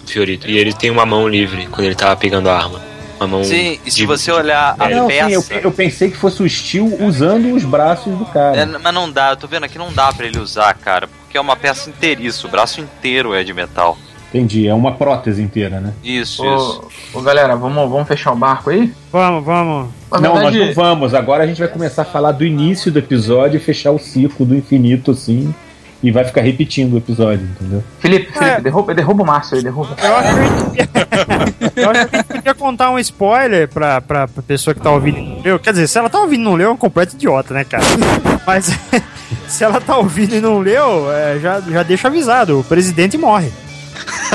Fiorito. 0.06 0.48
E 0.50 0.58
ele 0.58 0.74
tem 0.74 0.90
uma 0.90 1.06
mão 1.06 1.28
livre 1.28 1.68
quando 1.68 1.86
ele 1.86 1.96
tava 1.96 2.16
pegando 2.16 2.50
a 2.50 2.56
arma. 2.58 2.82
Uma 3.20 3.28
mão. 3.28 3.44
Sim, 3.44 3.80
e 3.86 3.92
se 3.92 3.98
de- 3.98 4.06
você 4.06 4.32
olhar 4.32 4.76
a 4.78 4.90
Não, 4.90 5.08
sim, 5.08 5.14
eu, 5.32 5.42
peça. 5.44 5.54
eu 5.54 5.72
pensei 5.72 6.10
que 6.12 6.18
fosse 6.18 6.42
o 6.44 6.50
Steel 6.50 6.98
usando 7.00 7.54
os 7.56 7.64
braços 7.64 8.18
do 8.18 8.26
cara. 8.26 8.58
É, 8.58 8.66
mas 8.66 8.94
não 8.94 9.10
dá, 9.10 9.30
eu 9.30 9.38
tô 9.38 9.48
vendo 9.48 9.64
aqui, 9.64 9.78
não 9.78 9.94
dá 9.94 10.12
pra 10.12 10.26
ele 10.26 10.40
usar, 10.40 10.74
cara. 10.74 11.08
Porque 11.08 11.38
é 11.38 11.42
uma 11.42 11.56
peça 11.56 11.90
inteiriça, 11.90 12.46
o 12.48 12.50
braço 12.50 12.82
inteiro 12.82 13.34
é 13.34 13.44
de 13.44 13.54
metal. 13.54 13.98
Entendi, 14.34 14.68
é 14.68 14.74
uma 14.74 14.94
prótese 14.94 15.44
inteira, 15.44 15.80
né? 15.80 15.94
Isso, 16.04 16.44
Ô, 16.44 17.20
ô, 17.20 17.22
galera, 17.22 17.56
vamos, 17.56 17.88
vamos 17.88 18.08
fechar 18.08 18.32
o 18.32 18.36
barco 18.36 18.72
aí? 18.72 18.92
Vamos, 19.12 19.46
vamos. 19.46 19.90
Na 20.12 20.20
não, 20.20 20.34
verdade- 20.34 20.58
nós 20.58 20.68
não 20.70 20.74
vamos. 20.74 21.14
Agora 21.14 21.44
a 21.44 21.46
gente 21.48 21.60
vai 21.60 21.68
começar 21.68 22.02
a 22.02 22.06
falar 22.06 22.32
do 22.32 22.44
início 22.44 22.92
do 22.92 22.98
episódio 22.98 23.58
e 23.58 23.60
fechar 23.60 23.92
o 23.92 24.00
ciclo 24.00 24.44
do 24.44 24.56
infinito, 24.56 25.12
assim. 25.12 25.54
E 26.02 26.10
vai 26.12 26.26
ficar 26.26 26.42
repetindo 26.42 26.96
o 26.96 26.98
episódio, 26.98 27.46
entendeu? 27.46 27.84
Felipe, 28.00 28.34
Felipe, 28.34 28.62
derruba, 28.62 28.94
derruba 28.94 29.24
o 29.24 29.26
Márcio 29.26 29.56
aí, 29.56 29.64
derruba. 29.64 29.96
Eu 30.04 30.16
acho 30.16 30.36
que 30.36 31.80
eu 31.80 31.90
acho 31.92 32.08
que 32.08 32.16
a 32.16 32.20
gente 32.20 32.28
podia 32.34 32.54
contar 32.56 32.90
um 32.90 33.00
spoiler 33.00 33.70
pra, 33.70 34.02
pra, 34.02 34.28
pra 34.28 34.44
pessoa 34.44 34.74
que 34.74 34.82
tá 34.82 34.92
ouvindo 34.92 35.20
e 35.20 35.22
não 35.30 35.42
leu. 35.42 35.60
Quer 35.60 35.72
dizer, 35.72 35.88
se 35.88 35.98
ela 35.98 36.10
tá 36.10 36.20
ouvindo 36.20 36.42
e 36.42 36.44
não 36.44 36.56
leu, 36.56 36.70
é 36.70 36.74
um 36.74 36.78
completo 36.78 37.16
idiota, 37.16 37.54
né, 37.54 37.64
cara? 37.64 37.84
Mas 38.46 38.78
se 39.48 39.64
ela 39.64 39.80
tá 39.80 39.96
ouvindo 39.96 40.36
e 40.36 40.42
não 40.42 40.60
leu, 40.60 41.10
é, 41.14 41.40
já, 41.40 41.62
já 41.62 41.84
deixa 41.84 42.08
avisado: 42.10 42.60
o 42.60 42.64
presidente 42.64 43.18
morre. 43.18 43.50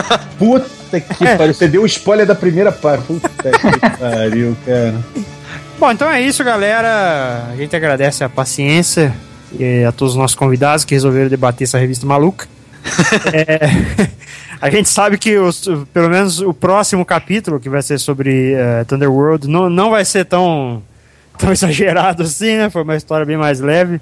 Puta 0.38 1.00
que 1.00 1.26
É. 1.26 1.36
pariu. 1.36 1.54
Você 1.54 1.68
deu 1.68 1.82
o 1.82 1.86
spoiler 1.86 2.26
da 2.26 2.34
primeira 2.34 2.72
parte. 2.72 3.04
Puta 3.04 3.28
que 3.28 3.98
pariu, 3.98 4.56
cara. 4.64 4.94
Bom, 5.78 5.90
então 5.92 6.10
é 6.10 6.20
isso, 6.20 6.42
galera. 6.44 7.46
A 7.52 7.56
gente 7.56 7.74
agradece 7.76 8.24
a 8.24 8.28
paciência 8.28 9.14
e 9.58 9.84
a 9.84 9.92
todos 9.92 10.14
os 10.14 10.18
nossos 10.18 10.34
convidados 10.34 10.84
que 10.84 10.94
resolveram 10.94 11.28
debater 11.28 11.64
essa 11.66 11.78
revista 11.78 12.06
maluca. 12.06 12.46
É, 13.32 14.08
a 14.60 14.70
gente 14.70 14.88
sabe 14.88 15.18
que 15.18 15.36
os- 15.38 15.68
pelo 15.92 16.08
menos 16.08 16.40
o 16.40 16.54
próximo 16.54 17.04
capítulo, 17.04 17.60
que 17.60 17.68
vai 17.68 17.82
ser 17.82 17.98
sobre 17.98 18.52
eh, 18.54 18.84
Thunderworld, 18.84 19.46
não, 19.48 19.68
não 19.68 19.90
vai 19.90 20.04
ser 20.04 20.24
tão, 20.24 20.82
tão 21.36 21.52
exagerado 21.52 22.22
assim, 22.22 22.56
né? 22.56 22.70
Foi 22.70 22.82
uma 22.82 22.96
história 22.96 23.26
bem 23.26 23.36
mais 23.36 23.60
leve. 23.60 24.00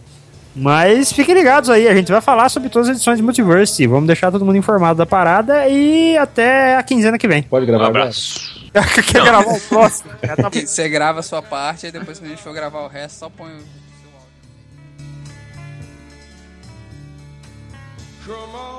Mas 0.59 1.13
fiquem 1.13 1.35
ligados 1.35 1.69
aí, 1.69 1.87
a 1.87 1.95
gente 1.95 2.11
vai 2.11 2.21
falar 2.23 2.49
sobre 2.49 2.71
todas 2.71 2.89
as 2.89 2.97
edições 2.97 3.19
de 3.19 3.23
Multiverse. 3.23 3.87
Vamos 3.87 4.07
deixar 4.07 4.31
todo 4.33 4.45
mundo 4.45 4.57
informado 4.57 4.97
da 4.97 5.05
parada 5.05 5.69
e 5.69 6.17
até 6.17 6.77
a 6.77 6.83
quinzena 6.83 7.19
que 7.19 7.29
vem. 7.29 7.43
Pode 7.43 7.65
Um 7.65 7.69
gravar 7.69 7.89
agora? 7.89 8.03
abraço. 8.05 8.57
Quer 9.13 9.23
gravar 9.23 9.53
o 9.53 9.61
próximo? 9.61 10.11
Tá. 10.21 10.49
Você 10.51 10.89
grava 10.89 11.21
a 11.21 11.23
sua 11.23 11.43
parte 11.43 11.87
e 11.87 11.93
depois 11.93 12.19
quando 12.19 12.27
a 12.29 12.31
gente 12.31 12.43
for 12.43 12.53
gravar 12.55 12.81
o 12.81 12.89
resto, 12.89 13.19
só 13.19 13.29
põe 13.31 13.49
o 13.49 13.59
seu 13.59 14.11
áudio. 14.15 14.27
Come 18.27 18.57
on, 18.57 18.76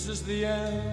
This 0.00 0.08
is 0.08 0.22
the 0.22 0.46
end, 0.46 0.89